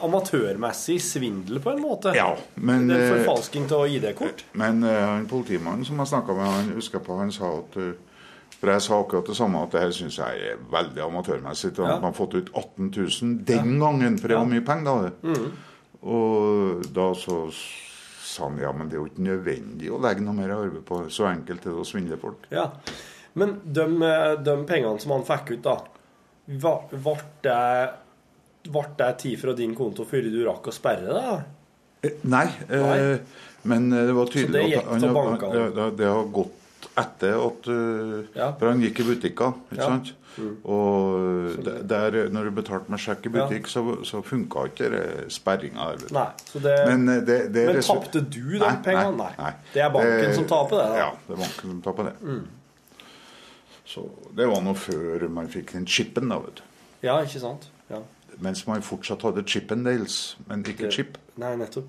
amatørmessig 0.00 0.96
svindel, 1.04 1.60
på 1.60 1.74
en 1.74 1.82
måte. 1.84 2.14
Ja, 2.16 2.32
men, 2.54 2.88
det 2.88 2.96
er 2.96 3.10
en 3.10 3.18
forfalsking 3.20 3.68
av 3.76 3.84
ID-kort. 3.92 4.44
Men 4.56 4.82
eh, 4.86 5.02
han 5.04 5.28
politimannen 5.28 5.84
som 5.84 6.00
jeg 6.00 6.12
snakka 6.14 6.36
med, 6.38 6.48
han 6.48 6.72
husker 6.78 7.04
på, 7.04 7.18
han 7.20 7.32
sa 7.34 7.52
at 7.60 7.76
eh, 7.76 7.92
For 8.58 8.72
jeg 8.74 8.84
sa 8.84 8.98
akkurat 9.00 9.28
det 9.30 9.36
samme, 9.38 9.62
at 9.64 9.72
det 9.72 9.80
her 9.80 9.92
syns 9.96 10.18
jeg 10.20 10.40
er 10.50 10.64
veldig 10.72 11.02
amatørmessig. 11.06 11.70
At 11.72 11.78
Ja. 11.78 11.94
Man 11.96 12.10
har 12.10 12.16
fått 12.16 12.34
ut 12.34 12.50
18 12.54 12.90
000 12.96 13.44
den 13.48 13.78
gangen, 13.80 14.18
for 14.18 14.28
det 14.28 14.36
var 14.36 14.50
mye 14.50 14.64
penger 14.66 14.84
da. 14.84 15.12
Mhm. 15.22 15.52
Og 16.00 16.84
da 16.96 17.12
så 17.14 17.52
sa 18.30 18.48
han 18.48 18.58
ja, 18.58 18.72
men 18.72 18.88
det 18.88 18.96
er 18.96 19.00
jo 19.00 19.08
ikke 19.10 19.26
nødvendig 19.26 19.90
å 19.90 20.00
legge 20.00 20.24
noe 20.24 20.34
mer 20.34 20.52
arbeid 20.54 20.84
på. 20.86 21.00
Så 21.12 21.26
enkelt 21.28 21.64
er 21.66 21.70
det 21.74 21.80
å 21.82 21.88
svindle 21.88 22.16
folk. 22.20 22.46
Ja. 22.50 22.70
Men 23.32 23.60
de, 23.64 23.86
de 24.44 24.54
pengene 24.68 25.00
som 25.02 25.12
han 25.16 25.26
fikk 25.28 25.56
ut, 25.56 25.66
da, 25.66 25.76
ble 26.46 27.16
det 27.42 27.58
det 28.96 29.12
tid 29.18 29.40
fra 29.40 29.52
din 29.56 29.74
konto 29.74 30.04
før 30.04 30.28
du 30.28 30.40
rakk 30.46 30.68
å 30.68 30.74
sperre 30.74 31.16
det? 31.16 31.36
Eh, 32.02 32.16
Nei, 32.32 32.46
eh, 32.68 33.20
men 33.68 33.92
eh, 33.92 34.06
det 34.08 34.16
var 34.16 34.28
Så 34.28 34.32
tydelig 34.38 34.60
det 34.60 34.68
gikk 34.70 34.82
at 34.82 34.90
han, 34.90 35.00
til 35.04 35.16
han, 35.16 35.74
det, 35.76 35.86
det 36.00 36.08
har 36.08 36.30
gått 36.32 36.59
etter 36.98 37.34
at 37.46 37.68
uh, 37.68 38.24
Ja. 38.36 38.52
For 38.58 38.68
han 38.70 38.80
gikk 38.80 39.00
i 39.00 39.06
butikker, 39.14 39.54
ikke 39.72 39.80
Ja. 39.82 39.86
sant? 39.88 40.14
Mm. 40.38 40.56
Og 40.64 41.64
der, 41.90 42.28
når 42.30 42.44
du 42.44 42.50
betalte 42.50 42.88
med 42.90 42.98
sjekk 43.02 43.26
i 43.26 43.32
Ja. 43.36 43.46
så, 43.66 43.82
så 44.04 44.22
funka 44.22 44.64
ikke 44.70 44.90
det 44.90 45.32
sperringa. 45.32 45.88
Nei. 46.14 46.26
Det, 46.54 46.76
Men, 46.86 47.08
eh, 47.08 47.20
det, 47.26 47.38
det 47.52 47.66
men 47.66 47.82
tapte 47.82 48.20
du 48.30 48.52
de 48.52 48.58
Nei, 48.62 48.76
pengene? 48.84 49.16
nei, 49.16 49.32
nei. 49.38 49.52
Det 49.74 49.82
er 49.82 49.90
banken 49.90 50.34
som 50.34 50.44
taper 50.46 50.76
det? 50.76 50.86
da? 50.88 50.96
Ja, 50.96 51.10
det 51.26 51.34
er 51.34 51.42
banken 51.42 51.70
som 51.74 51.82
taper 51.82 52.02
det. 52.04 52.14
Mm. 52.22 52.46
Så 53.90 54.06
det 54.36 54.46
var 54.48 54.60
nå 54.62 54.74
før 54.78 55.28
man 55.28 55.48
fikk 55.50 55.72
den 55.72 55.86
chipen, 55.86 56.28
da, 56.30 56.38
vet 56.38 56.60
du. 56.60 56.62
Ja, 57.02 57.18
ikke 57.24 57.40
sant? 57.42 57.68
Ja. 57.90 57.98
Mens 58.40 58.62
man 58.68 58.82
fortsatt 58.86 59.22
hadde 59.26 59.42
chippendales, 59.44 60.36
men 60.46 60.62
ikke 60.64 60.86
Det- 60.86 60.92
chip. 60.94 61.18
Nei, 61.36 61.56
nettopp. 61.56 61.88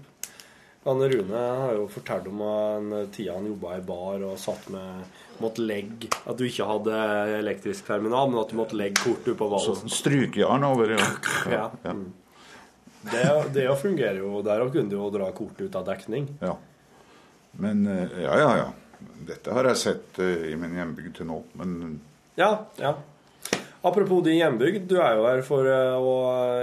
Anne 0.83 1.07
Rune 1.11 1.37
har 1.37 1.75
jo 1.77 1.83
fortalt 1.93 2.25
om 2.31 2.39
en 2.41 2.93
tida 3.13 3.35
han 3.35 3.45
jobba 3.45 3.75
i 3.77 3.83
bar 3.85 4.23
og 4.25 4.39
satt 4.41 4.65
med 4.73 5.03
måtte 5.41 5.61
legge 5.65 6.09
At 6.25 6.39
du 6.39 6.45
ikke 6.47 6.65
hadde 6.69 6.97
elektrisk 7.37 7.85
terminal, 7.85 8.31
men 8.31 8.41
at 8.41 8.49
du 8.49 8.57
måtte 8.57 8.77
legge 8.77 9.01
kortet 9.01 9.37
på 9.37 9.49
valget. 9.51 9.81
Sånn 9.81 9.93
strykejern 9.93 10.65
over, 10.65 10.95
ja. 10.97 11.07
Ja. 11.57 11.67
ja. 11.85 11.95
Det, 13.01 13.23
det 13.55 13.67
fungerer 13.81 14.19
jo. 14.21 14.41
Der 14.45 14.61
kunne 14.69 14.89
du 14.89 14.97
jo 14.97 15.09
dra 15.13 15.31
kortet 15.33 15.69
ut 15.69 15.77
av 15.77 15.85
dekning. 15.87 16.27
Ja. 16.41 16.55
Men 17.61 17.85
eh, 17.89 18.17
ja, 18.21 18.35
ja, 18.39 18.51
ja. 18.61 18.67
Dette 19.25 19.53
har 19.53 19.69
jeg 19.71 19.81
sett 19.81 20.19
eh, 20.21 20.51
i 20.51 20.57
min 20.59 20.77
hjembygd 20.77 21.17
til 21.17 21.29
nå. 21.29 21.41
Men 21.57 21.99
Ja, 22.37 22.51
ja. 22.81 22.95
Apropos 23.83 24.21
din 24.21 24.37
hjembygd, 24.37 24.83
du 24.91 24.99
er 25.01 25.15
jo 25.17 25.23
her 25.25 25.39
for 25.45 25.65
eh, 25.65 25.95
å 25.97 26.11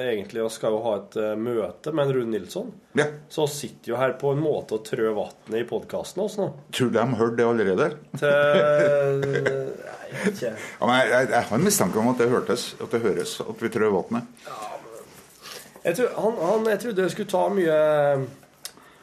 egentlig 0.04 0.44
og 0.44 0.52
skal 0.54 0.76
jo 0.76 0.82
ha 0.84 0.92
et 1.00 1.16
eh, 1.18 1.32
møte 1.34 1.90
med 1.90 2.12
Rune 2.14 2.30
Nilsson. 2.30 2.70
Ja. 2.94 3.08
Så 3.32 3.48
sitter 3.50 3.90
jo 3.90 3.98
her 3.98 4.14
på 4.20 4.30
en 4.36 4.42
måte 4.42 4.78
og 4.78 4.84
trør 4.86 5.16
vannet 5.16 5.56
i 5.58 5.64
podkasten 5.66 6.22
også 6.22 6.44
nå. 6.44 6.48
tror 6.70 6.92
du 6.92 6.98
de 7.00 7.06
hørte 7.18 7.40
det 7.40 7.48
allerede? 7.48 7.88
Til 8.22 9.26
Nei, 9.26 10.30
ikke 10.30 10.52
Ja, 10.52 10.86
men 10.86 10.94
jeg, 10.94 11.10
jeg, 11.10 11.30
jeg 11.34 11.48
har 11.50 11.58
en 11.58 11.66
mistanke 11.66 11.98
om 11.98 12.12
at 12.12 12.22
det 12.22 12.30
hørtes, 12.30 12.68
at 12.78 12.94
det 12.94 13.02
høres 13.02 13.34
at 13.42 13.64
vi 13.66 13.72
trør 13.74 13.96
vannet. 13.98 14.46
Jeg, 15.82 15.96
tror, 15.98 16.14
han, 16.22 16.38
han, 16.52 16.70
jeg 16.70 16.84
trodde 16.84 17.02
det 17.02 17.12
skulle 17.16 17.32
ta 17.34 17.44
mye 17.54 17.80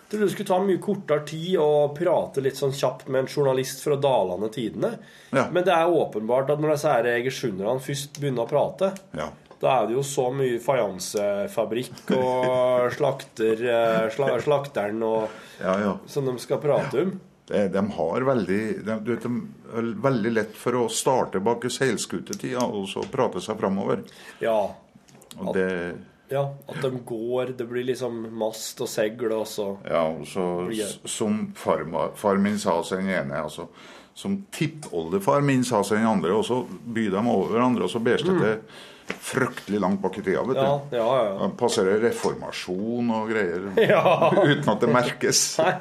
Jeg 0.05 0.11
trodde 0.11 0.25
det 0.27 0.33
skulle 0.35 0.47
ta 0.51 0.59
mye 0.61 0.77
kortere 0.83 1.23
tid 1.25 1.55
å 1.57 1.69
prate 1.97 2.41
litt 2.45 2.55
sånn 2.59 2.71
kjapt 2.77 3.07
med 3.09 3.23
en 3.23 3.27
journalist 3.31 3.81
fra 3.81 3.95
Dalane 3.97 4.51
Tidene. 4.53 4.91
Ja. 5.33 5.47
Men 5.51 5.63
det 5.65 5.73
er 5.73 5.89
åpenbart 5.89 6.51
at 6.53 6.61
når 6.61 6.75
disse 6.75 6.91
egersunderne 7.09 7.81
først 7.81 8.19
begynner 8.21 8.45
å 8.45 8.49
prate, 8.51 8.91
Ja. 9.17 9.31
da 9.59 9.81
er 9.81 9.87
det 9.87 9.95
jo 9.95 10.03
så 10.05 10.27
mye 10.31 10.59
fajansefabrikk 10.61 12.11
og 12.17 12.91
slakter, 12.93 13.53
eh, 13.65 14.09
sla, 14.13 14.39
slakteren 14.39 15.01
og, 15.03 15.29
Ja, 15.59 15.77
ja. 15.79 15.97
som 16.07 16.25
de 16.25 16.37
skal 16.39 16.59
prate 16.61 17.01
om. 17.01 17.19
Det, 17.47 17.67
de 17.73 17.81
har 17.97 18.21
veldig 18.25 18.85
de, 18.85 18.99
du 19.05 19.11
vet, 19.15 19.21
de 19.23 19.77
er 19.77 19.89
veldig 20.01 20.31
lett 20.33 20.55
for 20.57 20.71
å 20.73 20.87
starte 20.89 21.39
bak 21.45 21.61
seilskutetida 21.69 22.61
og 22.63 22.87
så 22.89 23.03
prate 23.11 23.41
seg 23.41 23.57
framover. 23.59 24.01
Ja, 24.41 24.71
Og 25.37 25.53
det 25.53 25.67
ja, 26.29 26.41
at 26.67 26.81
de 26.81 26.89
går 27.05 27.51
Det 27.57 27.65
blir 27.69 27.83
liksom 27.85 28.15
mast 28.33 28.79
og 28.81 28.87
segl, 28.89 29.31
og 29.35 29.45
så 29.47 29.77
Ja, 29.85 30.01
og 30.09 30.25
så 30.25 30.45
som 31.05 31.53
farma- 31.55 32.11
far 32.17 32.35
min 32.41 32.57
sa 32.59 32.79
seg 32.83 33.03
den 33.05 33.09
ene, 33.13 33.43
altså 33.43 33.67
Som 34.15 34.45
tippoldefar 34.51 35.41
min 35.45 35.63
sa 35.63 35.83
seg 35.83 35.97
den 35.99 36.07
andre, 36.07 36.31
og 36.33 36.45
så 36.47 36.61
byr 36.65 37.11
de 37.11 37.17
over 37.29 37.51
hverandre, 37.53 37.83
og 37.83 37.89
så 37.91 37.99
bæres 37.99 38.23
det 38.23 38.39
til 38.39 38.59
fryktelig 39.21 39.79
langt 39.83 40.01
bak 40.01 40.15
i 40.17 40.21
tida, 40.25 40.41
vet 40.41 40.57
Mm. 40.57 40.63
Ja, 40.63 40.79
du. 40.89 40.95
ja, 40.97 41.09
ja. 41.25 41.33
Da 41.43 41.49
Passerer 41.59 41.99
reformasjon 42.01 43.11
og 43.11 43.29
greier 43.29 43.67
Ja. 43.91 44.31
uten 44.31 44.69
at 44.71 44.79
det 44.81 44.89
merkes. 44.89 45.43
Nei, 45.59 45.75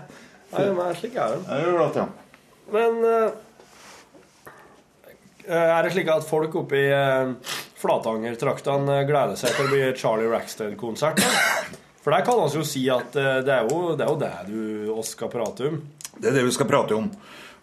nei 0.53 0.66
men 0.76 0.95
slik 0.99 1.16
er 1.16 1.28
det. 1.38 1.40
Jeg 1.49 1.64
gjør 1.64 1.78
det, 1.80 1.97
ja. 1.97 2.07
Men 2.74 3.05
uh, 3.05 3.30
er 5.49 5.82
det 5.86 5.92
slik 5.95 6.09
at 6.12 6.24
folk 6.28 6.55
oppe 6.57 6.78
i 6.78 6.84
uh, 6.92 7.32
Flatanger-traktene 7.80 9.00
eh, 9.00 9.06
gleder 9.08 9.38
seg 9.38 9.54
til 9.56 9.66
å 9.66 9.72
bli 9.72 9.82
Charlie 9.98 10.30
Rackstead-konsert? 10.30 11.22
For 12.04 12.12
der 12.12 12.24
kan 12.26 12.38
vi 12.42 12.58
jo 12.60 12.66
si 12.68 12.84
at 12.92 13.16
eh, 13.16 13.40
det, 13.44 13.54
er 13.54 13.70
jo, 13.70 13.94
det 13.98 14.06
er 14.06 14.12
jo 14.12 14.20
det 14.20 14.34
du 14.50 14.92
oss 14.94 15.14
skal 15.16 15.32
prate 15.32 15.70
om. 15.70 15.80
Det 16.16 16.30
er 16.30 16.38
det 16.38 16.44
vi 16.46 16.54
skal 16.54 16.68
prate 16.70 16.96
om. 16.98 17.08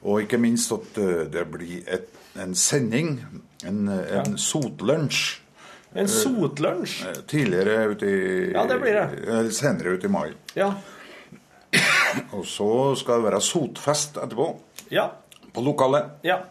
Og 0.01 0.23
ikke 0.23 0.39
minst 0.41 0.73
at 0.73 0.97
eh, 1.01 1.23
det 1.31 1.45
blir 1.53 1.85
et, 1.85 2.09
en 2.41 2.55
sending, 2.57 3.19
en, 3.63 3.85
en 3.91 4.17
en 4.23 4.37
sotlunsj. 4.39 5.37
En 5.93 6.07
sotlunsj? 6.07 7.01
Tidligere 7.27 7.91
ut 7.91 8.03
i 8.07 8.15
Ja, 8.53 8.63
det 8.67 8.79
blir 8.79 8.95
det. 8.95 9.41
Senere 9.53 9.97
ut 9.97 10.07
i 10.07 10.11
mai. 10.11 10.29
Ja. 10.55 10.71
Og 12.31 12.45
så 12.47 12.69
skal 12.99 13.19
det 13.19 13.29
være 13.29 13.41
sotfest 13.43 14.17
etterpå. 14.19 14.47
Ja. 14.91 15.09
På 15.51 15.63
lokalet. 15.63 16.17
Ja. 16.27 16.41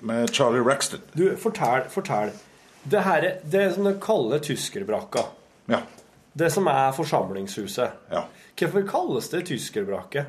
Med 0.00 0.32
Charlie 0.34 0.64
Rackstead. 0.64 1.04
Du, 1.12 1.28
fortell. 1.40 1.86
fortell. 1.92 2.32
Det 2.90 3.02
her 3.02 3.24
er 3.26 3.38
det 3.50 3.66
som 3.74 3.86
de 3.86 3.94
kaller 4.02 4.42
tyskerbrakka. 4.42 5.26
Ja. 5.70 5.82
Det 6.36 6.50
som 6.52 6.68
er 6.70 6.92
forsamlingshuset. 6.94 8.02
Ja. 8.12 8.26
Hvorfor 8.56 8.84
kalles 8.88 9.30
det 9.32 9.46
tyskerbrakke? 9.48 10.26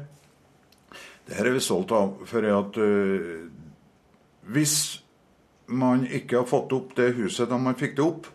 Det 1.28 1.36
her 1.36 1.50
er 1.50 1.58
vi 1.58 1.62
solgt 1.64 1.92
av, 1.92 2.16
for 2.26 2.48
at 2.48 2.80
uh, 2.80 3.46
hvis 4.48 5.04
man 5.68 6.06
ikke 6.08 6.40
har 6.40 6.48
fått 6.48 6.74
opp 6.74 6.96
det 6.96 7.12
huset 7.18 7.50
da 7.52 7.60
man 7.60 7.76
fikk 7.76 7.98
det 7.98 8.06
opp, 8.06 8.30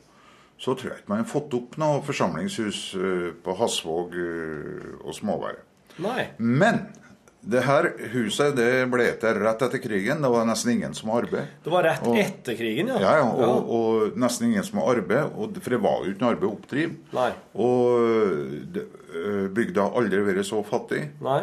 så 0.61 0.75
tror 0.77 0.93
jeg 0.93 1.03
ikke 1.03 1.13
man 1.15 1.23
har 1.25 1.31
fått 1.31 1.55
opp 1.57 1.79
noe 1.81 2.03
forsamlingshus 2.07 2.81
øh, 2.95 3.31
på 3.43 3.55
Hasvåg 3.59 4.13
øh, 4.15 4.91
og 5.01 5.15
Småværet. 5.17 5.65
Nei. 6.05 6.27
Men 6.39 6.85
det 7.43 7.63
her 7.67 7.89
huset 8.13 8.55
det 8.55 8.69
ble 8.91 9.09
til 9.19 9.39
rett 9.43 9.63
etter 9.67 9.81
krigen. 9.83 10.21
Det 10.23 10.31
var 10.31 10.45
nesten 10.47 10.77
ingen 10.77 10.93
som 10.95 11.11
arbeidet. 11.11 11.49
arbeid. 11.49 11.65
Det 11.65 11.73
var 11.73 11.83
rett 11.89 12.07
Og- 12.07 12.17
etter 12.19 12.55
krigen, 12.55 12.87
ja. 12.93 12.99
Ja, 13.03 13.17
ja, 13.19 13.25
og, 13.27 13.71
og 13.71 14.17
nesten 14.17 14.47
ingen 14.51 14.63
som 14.65 14.79
har 14.79 14.95
arbeid, 14.97 15.59
for 15.61 15.71
det 15.75 15.81
var 15.83 16.05
jo 16.05 16.13
ikke 16.13 16.23
noe 16.23 16.31
arbeid 16.37 16.51
å 16.51 16.55
oppdrive. 16.55 16.95
Og 17.59 18.73
det, 18.77 18.85
øh, 19.15 19.49
bygda 19.55 19.83
har 19.89 19.99
aldri 20.03 20.23
vært 20.29 20.47
så 20.47 20.63
fattig. 20.65 21.09
Nei. 21.21 21.43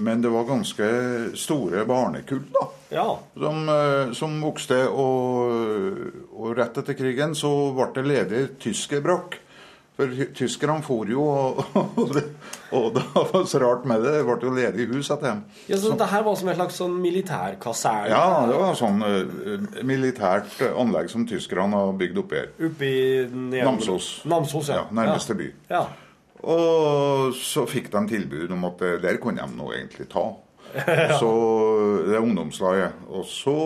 Men 0.00 0.20
det 0.22 0.30
var 0.30 0.44
ganske 0.46 0.88
store 1.36 1.84
barnekull 1.86 2.44
da, 2.54 2.66
Ja. 2.90 3.06
som, 3.34 3.68
øh, 3.68 4.12
som 4.14 4.40
vokste. 4.42 4.86
Og, 4.88 6.12
og 6.38 6.56
rett 6.56 6.76
etter 6.78 6.94
krigen 6.94 7.34
så 7.34 7.50
ble 7.74 7.88
det 7.94 8.04
ledig 8.06 8.58
tyskerbrakk. 8.62 9.38
For 9.98 10.12
tyskerne 10.30 10.78
for 10.86 11.08
jo, 11.10 11.24
og, 11.26 11.56
og, 11.74 12.12
det, 12.14 12.20
og 12.70 12.92
det 12.94 13.02
var 13.16 13.46
så 13.50 13.58
rart 13.58 13.86
med 13.88 14.04
det. 14.04 14.12
Det 14.14 14.26
ble 14.28 14.36
jo 14.46 14.52
ledig 14.54 14.84
hus 14.92 15.08
etter 15.10 15.32
dem. 15.32 15.40
Ja, 15.66 15.78
så 15.82 15.90
det 15.98 16.06
her 16.12 16.22
var 16.22 16.36
som 16.38 16.50
en 16.52 16.58
slags 16.60 16.76
sånn 16.78 16.94
militærkaserne 17.02 18.12
Ja, 18.12 18.44
det 18.46 18.60
var 18.60 18.76
sånn 18.78 19.02
uh, 19.02 19.80
militært 19.82 20.60
anlegg 20.70 21.10
som 21.10 21.24
tyskerne 21.26 21.74
har 21.74 21.96
bygd 21.98 22.20
oppi 22.22 22.38
her. 22.38 22.52
oppi 22.68 22.92
Namsos. 23.56 24.12
Namsos, 24.30 24.70
ja. 24.70 24.84
Ja, 24.84 24.86
nærmeste 25.00 25.34
by. 25.38 25.48
Ja. 25.72 25.82
Og 26.46 27.34
så 27.34 27.66
fikk 27.66 27.90
de 27.90 28.04
tilbud 28.12 28.52
om 28.54 28.68
at 28.68 28.84
eh, 28.86 29.00
der 29.02 29.18
kunne 29.18 29.42
de 29.42 29.58
nå 29.58 29.72
egentlig 29.74 30.06
ta. 30.12 30.28
Så 31.18 31.30
det 32.06 32.14
er 32.14 32.22
ungdomslaget. 32.22 33.02
Og 33.08 33.24
så 33.26 33.56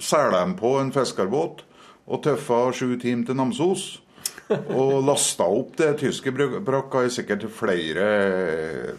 seiler 0.00 0.38
de 0.38 0.56
på 0.56 0.76
en 0.80 0.92
fiskerbåt 0.94 1.64
og 2.06 2.22
tøffer 2.24 2.72
sju 2.72 2.96
timer 3.02 3.26
til 3.28 3.36
Namsos. 3.36 4.01
Og 4.74 4.98
lasta 5.06 5.46
opp 5.48 5.76
det 5.80 5.94
tyske 6.02 6.32
br- 6.34 6.60
brakka 6.64 7.04
i 7.06 7.12
sikkert 7.12 7.46
flere, 7.54 8.06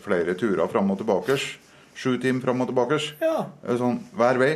flere 0.03 0.35
turer 0.39 0.67
fram 0.71 0.91
og 0.93 0.99
tilbake. 1.01 1.37
Sju 1.93 2.15
timer 2.21 2.41
fram 2.47 2.63
og 2.63 2.71
tilbake. 2.71 2.99
Ja. 3.21 3.45
Sånn 3.79 3.99
hver 4.17 4.39
vei. 4.41 4.53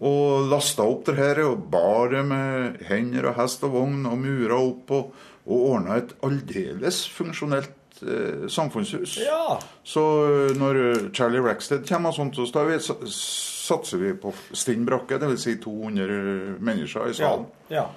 Og 0.00 0.48
lasta 0.48 0.86
opp 0.88 1.04
det 1.10 1.18
her 1.18 1.42
og 1.44 1.66
bar 1.72 2.14
det 2.14 2.22
med 2.24 2.80
hender 2.88 3.30
og 3.30 3.36
hest 3.42 3.66
og 3.68 3.74
vogn 3.74 4.06
og 4.08 4.16
mura 4.22 4.56
opp 4.56 4.94
og, 4.96 5.10
og 5.44 5.66
ordna 5.74 5.98
et 6.00 6.14
aldeles 6.24 7.02
funksjonelt 7.12 8.00
eh, 8.00 8.46
samfunnshus. 8.48 9.18
Ja. 9.20 9.58
Så 9.84 10.04
eh, 10.24 10.54
når 10.56 11.10
Charlie 11.12 11.44
Rackstead 11.44 11.84
kommer, 11.88 12.14
og 12.14 12.16
sånt, 12.16 12.40
så 12.40 12.48
da 12.56 12.64
vi, 12.70 12.78
satser 12.80 14.00
vi 14.00 14.14
på 14.16 14.32
stinn 14.56 14.88
brakke, 14.88 15.20
dvs. 15.20 15.44
Si 15.44 15.58
200 15.60 16.56
mennesker 16.64 17.12
i 17.12 17.18
salen. 17.20 17.50
Ja, 17.68 17.82
ja 17.82 17.88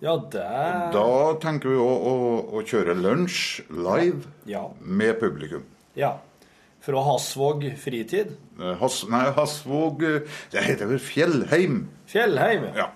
det 0.00 0.44
Da 0.94 1.06
tenker 1.42 1.68
vi 1.68 1.76
òg 1.76 2.06
å, 2.08 2.14
å 2.56 2.62
kjøre 2.64 2.94
lunsj 2.96 3.60
live 3.68 4.22
Ja. 4.48 4.62
med 4.80 5.18
publikum. 5.20 5.64
Ja. 5.98 6.14
Fra 6.80 7.02
Hasvåg 7.04 7.66
fritid. 7.76 8.32
Eh, 8.58 8.76
Has, 8.80 9.02
nei, 9.12 9.26
Hasvåg 9.36 10.02
eh, 10.08 10.20
Det 10.52 10.62
heter 10.64 10.88
vel 10.88 10.98
Fjellheim. 11.04 11.82
Fjellheim. 12.08 12.70
Ja. 12.76 12.88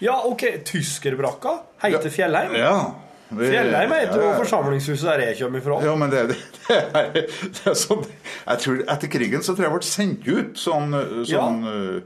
Ja, 0.00 0.18
OK. 0.28 0.44
Tyskerbrakka 0.68 1.58
heter 1.86 2.10
Fjellheim. 2.12 2.54
ja. 2.60 2.74
Vi, 3.30 3.46
Fjellheim 3.46 3.92
heter 3.94 4.16
jo 4.18 4.24
ja, 4.26 4.30
ja. 4.32 4.38
forsamlingshuset 4.40 5.06
der 5.06 5.20
jeg 5.28 5.36
kommer 5.38 5.60
ifra. 5.62 5.76
Ja, 5.86 5.92
men 5.94 6.10
det, 6.10 6.22
det, 6.32 6.36
det, 6.66 6.78
er, 6.98 7.12
det 7.46 7.60
er 7.70 7.76
sånn 7.78 8.00
Jeg 8.02 8.58
tror 8.64 8.80
Etter 8.90 9.12
krigen 9.12 9.44
så 9.46 9.54
tror 9.54 9.68
jeg 9.68 9.70
det 9.70 9.76
ble 9.76 9.86
sendt 9.86 10.26
ut 10.26 10.58
sånn, 10.58 10.96
sånn 11.30 11.60
øh, 11.70 12.00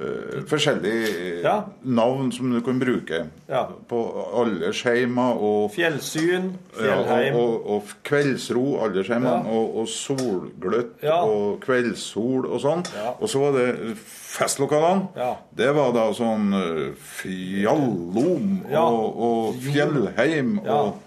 øh, 0.00 0.42
forskjellige 0.48 1.40
Ja. 1.42 1.60
navn 1.82 2.32
som 2.32 2.50
du 2.52 2.60
kan 2.60 2.78
bruke 2.80 3.24
Ja. 3.48 3.62
på 3.88 4.00
aldersheima 4.40 5.30
og 5.32 5.70
Fjellsyn, 5.74 6.50
ja, 6.80 6.96
og, 6.98 7.06
Fjellheim. 7.06 7.34
og, 7.36 7.70
og 7.70 7.82
kveldsro, 8.04 8.78
aldersheima, 8.84 9.28
Ja. 9.28 9.50
og, 9.50 9.76
og 9.78 9.88
solgløtt 9.88 11.04
og 11.04 11.60
kveldssol 11.60 12.46
og 12.46 12.60
sånn. 12.60 12.84
Og 13.20 13.28
så 13.28 13.38
var 13.38 13.52
det 13.58 13.96
festlokalene. 13.96 15.08
Det 15.56 15.72
var 15.74 15.92
da 15.92 16.10
sånn 16.12 16.52
øh, 16.54 16.94
Fjallom 17.00 18.60
Ja. 18.70 18.84
og, 18.84 19.54
Fjellheim 19.62 20.58
og 20.66 21.02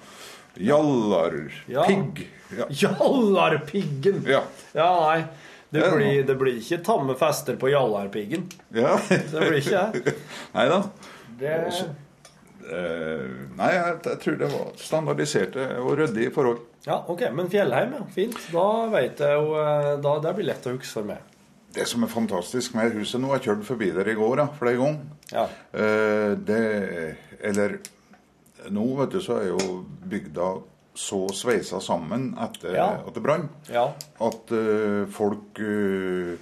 Jallarpigg. 0.60 2.26
Ja. 2.58 2.66
Jallarpiggen. 2.70 4.24
Ja. 4.28 4.42
Ja, 4.74 4.88
nei. 5.06 5.24
Det 5.70 5.86
blir, 5.94 6.24
det 6.26 6.36
blir 6.40 6.58
ikke 6.58 6.80
tamme 6.86 7.14
fester 7.18 7.58
på 7.62 7.70
Jallarpiggen. 7.70 8.48
ja. 8.74 8.96
Det 9.10 9.30
blir 9.38 9.60
ikke 9.62 9.84
det. 9.94 10.16
Nei 10.56 10.66
da. 10.72 10.80
det. 11.40 11.56
Eh, 12.70 13.26
nei, 13.58 13.70
jeg, 13.74 13.94
jeg 14.06 14.20
tror 14.24 14.36
det 14.38 14.50
var 14.54 14.74
standardiserte 14.78 15.68
og 15.82 15.94
ryddige 15.98 16.34
forhold. 16.34 16.60
Ja, 16.86 17.00
OK. 17.10 17.24
Men 17.34 17.50
Fjellheim, 17.52 17.96
ja. 17.98 18.04
Fint. 18.14 18.38
Da 18.54 18.66
vet 18.94 19.22
jeg 19.24 19.38
jo 19.38 19.56
eh, 19.62 19.94
da, 20.04 20.16
Det 20.24 20.34
blir 20.38 20.50
lett 20.52 20.68
å 20.70 20.74
huske 20.76 21.00
for 21.00 21.10
meg. 21.10 21.24
Det 21.74 21.86
som 21.86 22.02
er 22.06 22.10
fantastisk 22.10 22.74
med 22.74 22.96
huset 22.98 23.22
nå 23.22 23.30
Jeg 23.36 23.44
kjørte 23.46 23.68
forbi 23.68 23.92
der 23.94 24.08
i 24.10 24.16
går 24.18 24.40
da, 24.42 24.48
flere 24.58 24.80
ganger. 24.82 25.18
Ja. 25.30 25.46
Eh, 25.74 26.32
det 26.50 26.62
Eller 27.46 27.78
nå, 28.74 28.86
vet 29.00 29.14
du, 29.14 29.20
så 29.24 29.38
er 29.40 29.52
jo 29.52 29.82
bygda 30.10 30.50
så 31.00 31.22
sveisa 31.32 31.80
sammen 31.82 32.34
etter 32.44 32.76
Ja. 32.76 32.90
at 33.08 33.14
det 33.16 33.22
brant, 33.24 33.70
Ja. 33.72 33.86
at 34.20 34.52
uh, 34.52 35.06
folk 35.16 35.60
uh, 35.64 36.36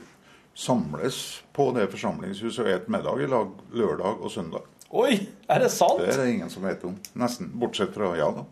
samles 0.58 1.44
på 1.54 1.70
det 1.76 1.86
forsamlingshuset 1.92 2.64
og 2.64 2.66
spiser 2.66 2.90
middag 2.92 3.22
i 3.22 3.28
lag 3.30 3.52
lørdag 3.78 4.18
og 4.24 4.32
søndag. 4.34 4.66
Oi, 4.98 5.20
er 5.52 5.60
det 5.62 5.70
sant? 5.74 6.00
Det 6.02 6.14
er 6.16 6.24
det 6.24 6.34
ingen 6.34 6.50
som 6.50 6.64
vet 6.66 6.84
om. 6.88 6.96
Nesten. 7.20 7.52
Bortsett 7.60 7.94
fra 7.94 8.14
ja, 8.18 8.32
da. 8.34 8.46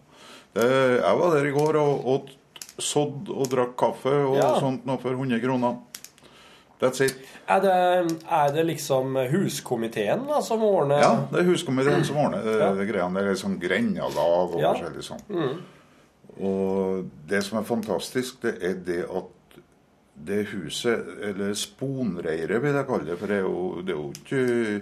Det, 0.56 0.68
jeg 1.02 1.18
var 1.20 1.34
der 1.36 1.48
i 1.50 1.54
går 1.56 1.78
og 1.82 2.06
åt 2.14 2.30
sådd 2.78 3.30
og 3.32 3.48
drakk 3.52 3.74
kaffe 3.80 4.12
og 4.28 4.38
Ja. 4.38 4.54
sånt 4.60 4.86
noe 4.86 4.98
for 5.02 5.16
100 5.16 5.40
kroner. 5.44 5.78
That's 6.80 7.00
it. 7.02 7.16
Er 7.48 7.62
det, 7.64 7.76
er 8.30 8.50
det 8.52 8.66
liksom 8.68 9.16
huskomiteen 9.32 10.26
da, 10.28 10.42
som 10.44 10.62
ordner 10.68 11.00
Ja, 11.00 11.14
det 11.32 11.40
er 11.40 11.48
huskomiteen 11.50 12.04
som 12.04 12.18
ordner 12.20 12.44
det, 12.44 12.58
Ja. 12.60 12.74
greiene. 12.76 13.16
Det 13.16 13.24
er 13.24 13.32
liksom 13.34 13.60
grendalag 13.60 14.54
og 14.56 14.60
Ja. 14.60 14.74
forskjellig 14.74 15.04
sånn. 15.08 15.62
Og 16.44 17.06
det 17.30 17.42
som 17.46 17.60
er 17.60 17.68
fantastisk, 17.68 18.42
det 18.44 18.58
er 18.66 18.78
det 18.86 19.02
at 19.06 19.60
det 20.28 20.46
huset, 20.54 21.08
eller 21.28 21.54
sponreiret 21.60 22.62
vil 22.64 22.76
jeg 22.76 22.88
kalle 22.88 23.10
det, 23.10 23.18
for 23.20 23.32
det 23.32 23.38
er 23.38 23.44
jo, 23.44 23.82
det 23.84 23.94
er 23.94 24.00
jo 24.00 24.12
ikke 24.16 24.82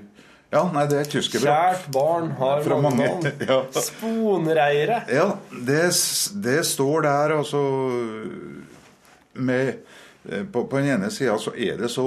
Ja, 0.54 0.62
nei, 0.70 0.84
det 0.86 1.00
er 1.00 1.08
tyskerbrakk. 1.10 1.48
Kjært 1.50 1.88
barn 1.96 2.28
har 2.38 2.60
Fra 2.62 2.76
mange 2.78 3.08
navn. 3.08 3.32
Ja. 3.50 3.64
Sponreire. 3.74 5.00
Ja, 5.10 5.32
det, 5.50 5.80
det 6.46 6.60
står 6.70 7.08
der, 7.08 7.34
altså 7.40 7.62
med, 9.34 9.74
eh, 10.30 10.46
på, 10.46 10.68
på 10.70 10.78
den 10.78 10.92
ene 10.94 11.10
sida 11.12 11.40
så 11.42 11.56
er 11.58 11.82
det 11.82 11.90
så 11.90 12.06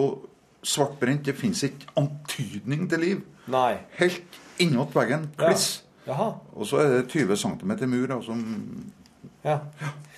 svartbrent. 0.63 1.27
Det 1.27 1.35
fins 1.35 1.65
ikke 1.67 1.91
antydning 1.99 2.87
til 2.91 3.03
liv. 3.03 3.25
Nei. 3.51 3.81
Helt 3.99 4.39
innåt 4.63 4.95
veggen. 4.95 5.27
Kliss. 5.39 5.83
Jaha. 6.07 6.31
Og 6.55 6.71
så 6.71 6.85
er 6.85 6.95
det 6.95 7.09
20 7.11 7.37
cm 7.43 7.75
mur 7.91 8.07
da, 8.15 8.21
som 8.23 8.47
Ja. 9.47 9.61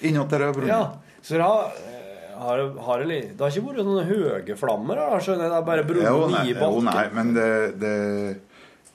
innåt 0.08 0.30
der 0.32 0.46
er 0.48 0.52
brunnet. 0.56 0.72
ja. 0.72 1.20
Så 1.22 1.36
da 1.36 1.44
har, 1.44 1.70
eh, 1.84 2.38
har, 2.40 2.56
det- 2.62 2.82
har 2.86 2.98
det, 3.04 3.18
har 3.38 3.50
ikke 3.50 3.66
vært 3.68 3.84
noen 3.84 4.06
høye 4.08 4.56
flammer? 4.56 4.96
Da, 4.96 5.18
skjønner 5.20 5.44
jeg. 5.44 5.50
Det 5.52 5.58
er 5.58 5.66
bare 5.66 5.82
Jo, 5.82 5.88
brunnet 5.92 6.32
nei, 6.32 6.44
jo, 6.54 6.80
nei, 6.86 7.08
men 7.12 7.32
det, 7.34 7.48
det, 7.82 7.94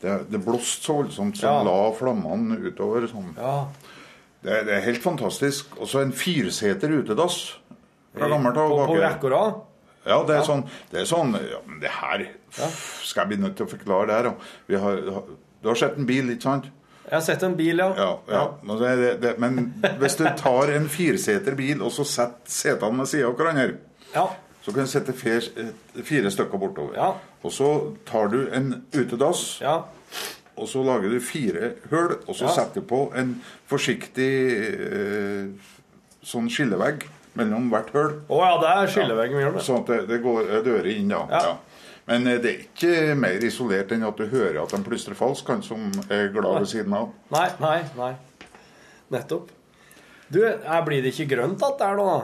det, 0.01 0.15
det 0.31 0.39
blåste 0.45 0.83
så 0.87 0.95
voldsomt 1.03 1.37
som 1.37 1.49
Ja. 1.49 1.63
la 1.67 1.91
flammene 1.95 2.57
utover. 2.65 3.05
Sånn. 3.11 3.33
Ja. 3.37 3.67
Det, 4.43 4.65
det 4.67 4.73
er 4.79 4.81
helt 4.87 5.03
fantastisk. 5.03 5.77
Og 5.79 5.87
så 5.87 6.01
en 6.01 6.11
fireseter 6.11 6.89
utedass 7.03 7.53
fra 8.15 8.27
gammelt 8.31 8.57
av. 8.57 8.69
På, 8.73 8.87
på 8.89 8.97
rekke 8.99 9.29
og 9.29 9.31
rad? 9.31 9.61
Ja, 10.05 10.17
det 10.27 10.35
er 10.35 10.43
sånn, 10.43 10.65
det 10.91 10.99
er 10.99 11.05
sånn 11.07 11.29
ja, 11.39 11.61
men 11.65 11.77
det 11.79 11.87
her 11.95 12.25
Skal 13.07 13.21
jeg 13.23 13.29
bli 13.29 13.37
nødt 13.45 13.55
til 13.55 13.65
å 13.65 13.71
forklare 13.71 14.07
det 14.09 14.17
her? 14.17 14.33
Vi 14.67 14.75
har, 14.75 14.97
du 15.63 15.69
har 15.69 15.75
sett 15.79 15.95
en 15.97 16.05
bil, 16.09 16.27
ikke 16.33 16.43
sant? 16.43 16.65
Jeg 17.13 17.19
har 17.19 17.25
sett 17.27 17.43
en 17.45 17.53
bil, 17.53 17.77
ja. 17.77 17.91
Ja. 17.93 18.11
ja. 18.33 18.43
Men, 18.65 18.79
det, 18.81 18.91
det, 18.97 19.09
det, 19.21 19.31
men 19.37 19.57
hvis 20.01 20.15
du 20.17 20.23
tar 20.39 20.71
en 20.73 20.87
fireseter 20.89 21.53
bil 21.53 21.83
og 21.85 21.91
så 21.93 22.01
setter 22.09 22.49
setene 22.49 23.03
ved 23.03 23.11
siden 23.11 23.27
av 23.29 23.35
hverandre, 23.37 23.75
Ja. 24.15 24.23
så 24.65 24.73
kan 24.73 24.87
du 24.87 24.89
sette 24.89 25.13
fire, 25.13 25.67
fire 26.07 26.31
stykker 26.33 26.57
bortover. 26.57 26.95
Ja. 26.97 27.11
Og 27.45 27.53
så 27.53 27.67
tar 28.09 28.31
du 28.33 28.39
en 28.49 28.71
utedass, 28.97 29.59
ja. 29.61 29.75
og 30.57 30.69
så 30.71 30.81
lager 30.87 31.13
du 31.13 31.19
fire 31.21 31.69
hull, 31.91 32.15
og 32.25 32.33
så 32.39 32.49
setter 32.49 32.81
du 32.81 32.87
på 32.89 33.03
en 33.19 33.35
forsiktig 33.69 34.31
eh, 34.73 35.75
sånn 36.25 36.49
skillevegg 36.49 37.05
mellom 37.37 37.69
hvert 37.69 37.93
hull. 37.93 38.15
Å 38.25 38.41
ja, 38.41 38.55
det 38.63 38.73
er 38.73 38.91
skilleveggen 38.95 39.43
gjør 39.43 39.53
det. 39.59 39.63
Sånn 39.69 39.83
at 39.85 39.93
det, 39.93 39.99
det 40.09 40.19
går 40.25 40.49
dører 40.65 40.89
inn, 40.95 41.13
da. 41.13 41.21
Ja. 41.29 41.53
Men 42.07 42.27
eh, 42.27 42.39
det 42.43 42.51
er 42.51 42.61
ikke 42.65 43.15
mer 43.15 43.43
isolert 43.47 43.91
enn 43.95 44.03
at 44.07 44.17
du 44.19 44.25
hører 44.27 44.61
at 44.63 44.73
de 44.75 44.83
plystrer 44.83 45.15
falskt, 45.15 45.47
han 45.53 45.63
som 45.63 45.89
er 46.11 46.29
glad 46.35 46.59
ved 46.63 46.69
siden 46.73 46.93
av. 46.97 47.11
Nei, 47.31 47.47
nei, 47.63 47.77
nei. 47.99 48.13
Nettopp. 49.13 49.51
Du, 50.33 50.39
jeg 50.43 50.85
blir 50.87 51.03
det 51.05 51.11
ikke 51.13 51.29
grønt 51.35 51.61
igjen 51.61 51.77
der 51.79 51.99
nå? 51.99 52.05
da? 52.09 52.23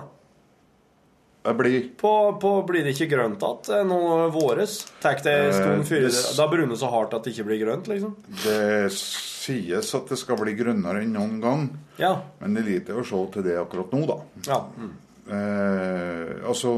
Jeg 1.49 1.55
blir 1.55 1.75
På, 1.97 2.09
på 2.41 2.49
blir 2.67 2.83
det 2.83 2.91
ikke 2.97 3.07
grønt 3.13 3.43
igjen 3.47 3.87
nå 3.87 3.99
våres? 4.35 4.73
Tar 4.99 5.21
det 5.23 5.35
en 5.45 5.53
stund 5.55 5.83
Eh, 5.83 5.85
før 5.87 6.01
det 6.07 6.23
Da 6.35 6.47
brunner 6.51 6.73
det 6.75 6.79
så 6.81 6.89
hardt 6.91 7.13
at 7.15 7.23
det 7.23 7.31
ikke 7.35 7.45
blir 7.47 7.61
grønt, 7.63 7.87
liksom? 7.87 8.15
Det 8.43 8.89
sies 8.91 9.93
at 9.95 10.09
det 10.11 10.17
skal 10.19 10.39
bli 10.41 10.55
grønnere 10.59 11.05
enn 11.05 11.13
noen 11.15 11.37
gang, 11.43 11.69
Ja. 12.01 12.17
men 12.41 12.53
det 12.57 12.65
er 12.65 12.69
lite 12.73 12.97
å 12.99 13.05
se 13.07 13.21
til 13.33 13.45
det 13.47 13.55
akkurat 13.61 13.93
nå, 13.95 14.01
da. 14.09 14.17
ja. 14.49 14.59
Mm. 14.75 14.91
Eh, 15.29 16.35
altså 16.49 16.73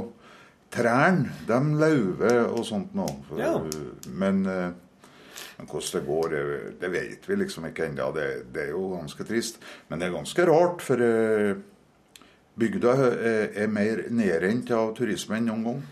Trærne, 0.72 1.34
de 1.48 1.60
lauver 1.82 2.46
og 2.46 2.64
sånt 2.68 2.94
nå. 2.96 3.08
Ja. 3.40 3.58
Men, 4.08 4.46
eh, 4.48 4.70
men 5.58 5.68
hvordan 5.68 5.98
det 5.98 6.04
går, 6.08 6.30
det, 6.32 6.44
det 6.82 6.92
vet 6.94 7.28
vi 7.28 7.40
liksom 7.42 7.68
ikke 7.68 7.90
ennå. 7.90 8.12
Det, 8.16 8.28
det 8.54 8.70
er 8.70 8.72
jo 8.76 8.94
ganske 8.96 9.28
trist. 9.28 9.60
Men 9.90 10.00
det 10.00 10.08
er 10.08 10.16
ganske 10.16 10.48
rart, 10.48 10.86
for 10.86 11.04
eh, 11.04 11.60
bygda 12.62 12.96
er, 13.10 13.50
er 13.66 13.74
mer 13.74 14.06
nedrent 14.14 14.72
av 14.76 14.96
turisme 14.98 15.40
enn 15.40 15.52
noen 15.52 15.68
gang. 15.68 15.84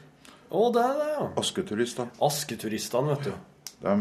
Å, 0.50 0.66
det 0.74 0.82
er 0.82 0.96
det, 0.98 1.10
ja. 1.14 1.28
Asketurister. 1.38 2.10
Asketuristene, 2.26 3.14
vet 3.14 3.30
du. 3.30 3.49
De 3.80 3.94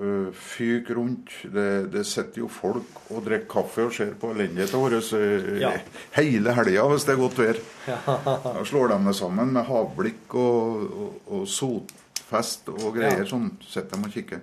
uh, 0.00 0.30
fyker 0.32 0.96
rundt. 0.96 1.32
Det, 1.52 1.66
det 1.92 2.06
sitter 2.08 2.40
jo 2.40 2.48
folk 2.48 3.02
og 3.12 3.24
drikker 3.26 3.50
kaffe 3.52 3.84
og 3.84 3.92
ser 3.92 4.14
på 4.20 4.30
elendigheten 4.32 4.80
vår 4.80 4.96
uh, 4.96 5.58
Ja. 5.60 5.74
hele 6.16 6.54
helga 6.56 6.86
hvis 6.88 7.04
det 7.08 7.16
er 7.16 7.20
godt 7.20 7.40
vær. 7.40 7.60
Da 8.56 8.64
slår 8.64 8.94
de 8.94 9.00
det 9.10 9.16
sammen 9.18 9.52
med 9.56 9.68
havblikk 9.68 10.38
og, 10.40 10.86
og, 11.04 11.18
og 11.36 11.44
sotfest 11.52 12.72
og 12.72 12.88
greier. 12.96 13.26
Ja. 13.26 13.28
Sånn 13.28 13.50
sitter 13.66 14.00
de 14.00 14.08
og 14.08 14.16
kikker. 14.16 14.40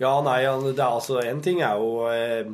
Ja, 0.00 0.16
nei, 0.24 0.40
det 0.64 0.80
er 0.80 0.86
altså 0.88 1.20
En 1.20 1.42
ting 1.44 1.60
er 1.60 1.76
jo 1.76 2.06
eh, 2.08 2.48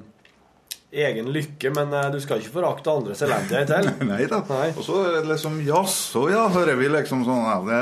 egen 0.97 1.29
lykke, 1.35 1.71
men 1.77 1.93
eh, 1.95 2.09
du 2.15 2.19
skal 2.23 2.41
ikke 2.43 2.57
forakte 2.57 2.91
andres 2.91 3.23
elendighet 3.23 3.71
heller. 3.75 3.97
Nei 4.13 4.27
da. 4.31 4.43
Og 4.73 4.83
så 4.87 5.01
er 5.05 5.19
det 5.21 5.31
liksom 5.31 5.61
Jaså, 5.67 6.27
ja, 6.33 6.47
hører 6.53 6.79
vi 6.81 6.91
liksom 6.91 7.25
sånn. 7.27 7.45
Ja, 7.47 7.59
det, 7.67 7.81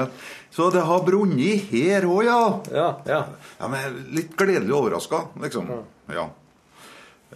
så 0.55 0.69
det 0.71 0.85
har 0.87 1.03
brunnet 1.07 1.67
her 1.73 2.07
òg, 2.07 2.23
ja. 2.29 2.41
Ja, 2.71 2.89
ja. 3.11 3.21
Ja, 3.59 3.69
men 3.73 3.97
Litt 4.15 4.37
gledelig 4.39 4.75
overraska, 4.77 5.25
liksom. 5.43 5.73
Ja. 6.15 6.29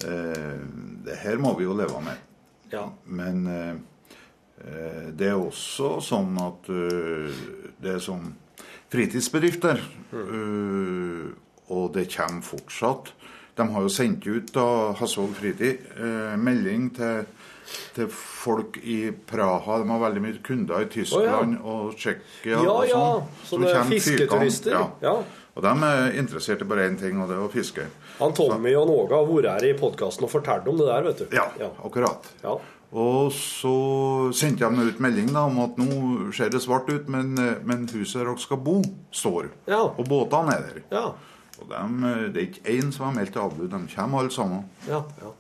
eh, 0.06 0.60
det 1.08 1.16
her 1.24 1.40
må 1.42 1.56
vi 1.58 1.66
jo 1.66 1.74
leve 1.74 1.98
med. 2.04 2.20
Ja. 2.70 2.84
Men 3.04 3.46
eh, 3.50 3.74
eh, 4.62 5.08
det 5.10 5.32
er 5.32 5.40
også 5.40 5.96
sånn 6.04 6.38
at 6.44 6.70
uh, 6.70 7.42
det 7.82 7.96
er 7.96 8.02
som 8.04 8.30
fritidsbedrifter. 8.92 9.82
uh, 10.14 11.34
og 11.68 11.92
det 11.94 12.06
kommer 12.14 12.44
fortsatt. 12.46 13.12
De 13.58 13.66
har 13.66 13.82
jo 13.84 13.90
sendt 13.92 14.26
ut 14.26 14.52
da 14.54 14.94
Hasvåg 14.98 15.34
Fritid 15.36 15.82
eh, 15.98 16.36
melding 16.38 16.88
til, 16.94 17.26
til 17.96 18.08
folk 18.12 18.78
i 18.82 19.10
Praha. 19.28 19.80
De 19.82 19.90
har 19.90 20.00
veldig 20.04 20.22
mye 20.24 20.38
kunder 20.46 20.86
i 20.86 20.88
Tyskland 20.92 21.58
og 21.62 21.94
Tsjekkia 21.98 22.62
Ja, 22.62 22.72
og 22.72 22.88
ja. 22.88 22.94
sånn. 22.94 23.28
Så 23.42 23.52
Sånne 23.52 23.74
så 23.74 23.84
fisketurister. 23.90 24.78
Ja. 25.04 25.18
Og 25.58 25.64
de 25.64 25.74
er 25.90 26.18
interessert 26.20 26.62
i 26.62 26.66
bare 26.70 26.86
én 26.86 26.98
ting, 27.00 27.18
og 27.18 27.28
det 27.30 27.34
er 27.36 27.44
å 27.44 27.50
fiske. 27.50 27.88
Han 28.20 28.34
Tommy 28.34 28.74
og 28.78 28.86
Någa 28.86 29.18
har 29.18 29.26
vært 29.26 29.48
her 29.56 29.68
i 29.72 29.76
podkasten 29.78 30.26
og 30.28 30.30
fortalt 30.30 30.68
om 30.70 30.78
det 30.78 30.86
der, 30.86 31.06
vet 31.08 31.22
du. 31.24 31.34
Ja, 31.34 31.48
akkurat. 31.84 32.28
Ja. 32.44 32.54
Og 32.88 33.32
så 33.36 33.72
sendte 34.32 34.70
meg 34.72 34.94
ut 34.94 35.00
melding 35.04 35.32
da, 35.34 35.42
om 35.50 35.58
at 35.66 35.76
nå 35.80 36.30
ser 36.36 36.48
det 36.54 36.62
svart 36.64 36.88
ut, 36.88 37.10
men, 37.12 37.34
men 37.68 37.88
huset 37.90 38.22
dere 38.22 38.36
skal 38.40 38.62
bo, 38.64 38.78
står. 39.12 39.50
Ja. 39.68 39.82
Og 39.90 40.06
båtene 40.08 40.54
er 40.54 40.64
der. 40.70 40.86
Ja. 40.94 41.04
Og 41.58 41.66
dem, 41.68 41.98
eh, 42.06 42.24
det 42.32 42.40
er 42.40 42.46
ikke 42.48 42.76
én 42.78 42.92
som 42.94 43.08
har 43.08 43.16
meldt 43.18 43.36
avbud. 43.36 43.68
De 43.72 43.80
kommer 43.92 44.22
alle 44.22 44.32
sammen. 44.32 44.64
Ja, 44.86 45.02
ja. 45.20 45.34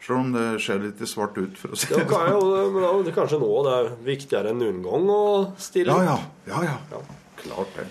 Selv 0.00 0.18
om 0.18 0.32
det 0.32 0.46
ser 0.62 0.82
litt 0.82 1.00
svart 1.10 1.38
ut, 1.38 1.56
for 1.58 1.74
å 1.74 1.78
si 1.78 1.88
Det 1.90 2.02
det 2.02 2.08
kan 2.10 2.30
jo, 2.32 2.42
men 2.72 2.82
da 2.82 2.90
er 2.94 3.06
det 3.08 3.14
kanskje 3.16 3.40
nå 3.42 3.50
det 3.66 3.76
er 3.76 3.88
viktigere 4.06 4.52
enn 4.54 4.60
noen 4.62 4.82
gang 4.84 5.08
å 5.12 5.22
stille. 5.60 5.96
Ja, 6.06 6.18
ja. 6.46 6.60
ja, 6.68 6.76
ja. 6.94 7.00
Klart 7.42 7.74
det. 7.76 7.88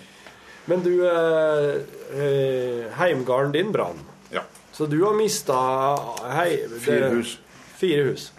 Men 0.68 0.82
du, 0.84 0.92
eh, 1.08 1.74
eh, 2.20 2.88
heimgarden 2.98 3.52
din 3.52 3.72
brann. 3.72 4.00
Ja. 4.32 4.42
Så 4.72 4.86
du 4.86 5.02
har 5.04 5.14
mista 5.16 5.56
Fire 6.80 7.08
hus. 7.14 7.38
Fire 7.76 8.02
hus. 8.10 8.32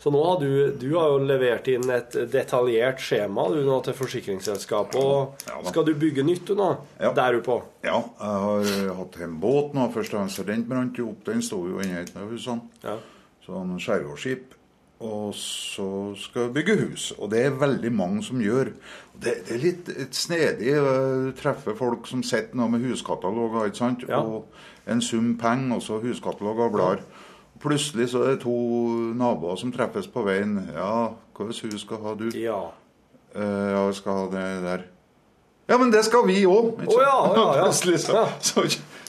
Så 0.00 0.10
nå 0.10 0.20
har 0.24 0.40
du, 0.40 0.76
du 0.80 0.94
har 0.96 1.10
jo 1.12 1.24
levert 1.28 1.66
inn 1.68 1.90
et 1.92 2.14
detaljert 2.32 3.02
skjema 3.04 3.42
du 3.52 3.58
nå 3.66 3.80
til 3.84 3.96
forsikringsselskapet. 3.98 4.96
Og 4.96 5.44
Ja 5.44 5.58
skal 5.68 5.84
du 5.84 5.92
bygge 6.00 6.24
nytt 6.24 6.46
du 6.48 6.54
nå? 6.56 6.70
Ja. 6.96 7.10
Der 7.12 7.26
er 7.26 7.36
du 7.36 7.42
på? 7.44 7.58
Ja, 7.84 7.98
jeg 8.00 8.44
har 8.44 8.94
hatt 9.02 9.18
en 9.20 9.34
båt 9.42 9.76
nå. 9.76 9.90
Først 9.92 10.14
og 10.16 10.22
fremst 10.22 10.40
den 10.48 10.64
brant 10.68 10.96
jo 10.96 11.10
opp. 11.12 11.20
Den 11.28 11.44
sto 11.44 11.60
jo 11.68 11.84
inne 11.84 11.98
i 11.98 12.04
et 12.06 12.16
av 12.16 12.32
husene. 12.32 12.64
Ja. 12.84 12.96
Sånn 13.50 13.76
skjærgårdsskip. 13.82 14.56
Og 15.00 15.30
så 15.34 16.12
skal 16.20 16.48
vi 16.48 16.58
bygge 16.58 16.76
hus. 16.82 17.06
Og 17.16 17.30
det 17.32 17.44
er 17.46 17.56
veldig 17.56 17.92
mange 17.92 18.22
som 18.22 18.40
gjør. 18.40 18.74
Det, 19.14 19.32
det 19.48 19.54
er 19.56 19.62
litt 19.62 19.88
et 19.94 20.16
snedig. 20.16 20.74
å 20.76 20.92
Du 21.24 21.32
treffer 21.38 21.76
folk 21.78 22.06
som 22.08 22.22
sitter 22.22 22.58
nå 22.60 22.68
med 22.68 22.84
huskataloger, 22.84 23.70
ikke 23.70 23.80
sant? 23.80 24.04
Ja. 24.08 24.20
Og 24.20 24.90
en 24.90 25.00
sum 25.02 25.32
penger, 25.40 25.78
og 25.78 25.82
så 25.82 25.98
huskataloger 26.04 26.68
og 26.68 26.76
blar. 26.76 27.02
Plutselig 27.60 28.10
så 28.12 28.22
er 28.24 28.36
det 28.36 28.44
to 28.44 28.56
naboer 29.16 29.56
som 29.60 29.72
treffes 29.72 30.08
på 30.12 30.24
veien. 30.28 30.58
Ja, 30.76 31.16
hva 31.36 31.48
slags 31.48 31.64
hus 31.64 31.84
skal 31.84 32.04
ha 32.04 32.14
du? 32.20 32.28
Ja. 32.36 32.60
Eh, 33.34 33.68
ja, 33.72 33.86
vi 33.88 33.96
skal 33.96 34.20
ha 34.20 34.30
det 34.32 34.46
der. 34.64 34.86
Ja, 35.70 35.78
men 35.78 35.92
det 35.92 36.04
skal 36.04 36.24
vi 36.26 36.40
òg! 36.50 36.80
Å, 36.82 36.94
ja, 36.98 37.18
ja, 37.36 37.42
ja. 37.60 37.64
Plutselig 37.68 38.00
så, 38.02 38.24
så, 38.42 38.64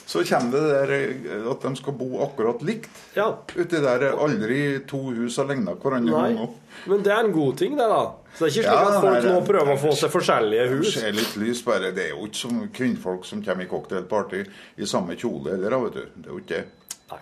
så 0.06 0.22
kommer 0.26 0.50
det 0.52 0.62
der 0.72 0.90
eh, 0.96 1.44
at 1.52 1.62
de 1.64 1.70
skal 1.78 1.94
bo 1.96 2.08
akkurat 2.24 2.62
likt. 2.66 2.90
ja. 3.16 3.28
Uti 3.56 3.80
der 3.80 4.02
er 4.08 4.18
aldri 4.18 4.58
to 4.88 4.98
hus 5.14 5.36
har 5.40 5.46
ligna 5.48 5.74
hverandre. 5.78 6.48
Men 6.88 7.02
det 7.04 7.12
er 7.12 7.24
en 7.28 7.32
god 7.32 7.56
ting, 7.60 7.76
det, 7.78 7.86
da. 7.88 8.00
Så 8.34 8.46
det 8.46 8.48
er 8.48 8.52
ikke 8.52 8.62
slik 8.62 8.66
Ja, 8.66 8.88
at 8.88 9.02
folk 9.04 9.26
nå 9.28 9.40
prøver 9.46 9.72
å 9.74 9.80
få 9.80 9.92
seg 9.96 10.10
forskjellige 10.14 10.64
Det 10.68 10.76
hus. 10.78 10.92
ser 10.96 11.12
litt 11.12 11.36
lys 11.36 11.60
bare. 11.64 11.92
Det 11.92 12.06
er 12.06 12.14
jo 12.16 12.26
ikke 12.26 12.40
som 12.40 12.62
kvinnfolk 12.72 13.24
som 13.28 13.42
kommer 13.44 13.64
i 13.66 13.68
cocktailparty 13.70 14.42
i 14.82 14.88
samme 14.88 15.16
kjole 15.20 15.52
heller, 15.54 15.76
vet 15.84 15.98
du. 16.00 16.04
Det 16.16 16.26
er 16.26 16.32
jo 16.32 16.40
ikke 16.40 16.60
det. 16.62 16.96
Nei. 17.12 17.20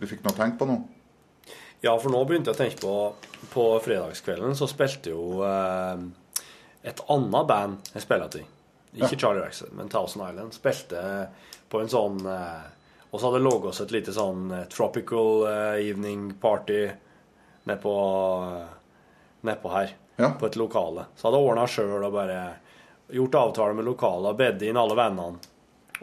Du 0.00 0.06
fikk 0.10 0.24
noe 0.24 0.34
tenkt 0.36 0.58
på 0.58 0.66
nå? 0.68 0.78
Ja, 1.84 1.92
for 2.00 2.08
nå 2.10 2.22
begynte 2.24 2.50
jeg 2.50 2.56
å 2.56 2.62
tenke 2.62 2.80
på 2.80 2.94
På 3.52 3.64
fredagskvelden 3.84 4.54
så 4.56 4.64
spilte 4.70 5.12
jo 5.12 5.42
eh, 5.44 6.04
et 6.88 7.00
annet 7.12 7.46
band 7.48 7.90
jeg 7.92 8.02
spilte 8.06 8.40
i. 8.40 8.46
Ikke 8.94 9.18
Charlie 9.18 9.42
Rackson, 9.42 9.72
men 9.74 9.90
Thousand 9.90 10.22
Island. 10.28 10.54
Spilte 10.54 11.02
på 11.70 11.80
en 11.82 11.90
sånn 11.90 12.20
eh, 12.30 12.66
Og 13.10 13.18
så 13.18 13.26
hadde 13.26 13.40
det 13.40 13.46
ligget 13.48 13.70
oss 13.70 13.80
et 13.82 13.94
lite 13.94 14.14
sånn 14.14 14.52
eh, 14.54 14.66
tropical 14.70 15.46
eh, 15.50 15.80
evening 15.88 16.28
party 16.42 16.84
nedpå 17.66 17.94
nedpå 19.44 19.72
her. 19.72 19.96
Ja. 20.16 20.30
På 20.38 20.46
et 20.46 20.56
lokale. 20.56 21.08
Så 21.16 21.26
hadde 21.26 21.40
jeg 21.40 21.50
ordna 21.50 21.66
sjøl 21.68 22.04
og 22.06 22.14
bare 22.14 22.38
gjort 23.12 23.40
avtale 23.40 23.76
med 23.76 23.88
lokalet 23.88 24.30
og 24.30 24.38
bedt 24.38 24.62
inn 24.64 24.78
alle 24.80 24.96
vennene. 24.98 25.50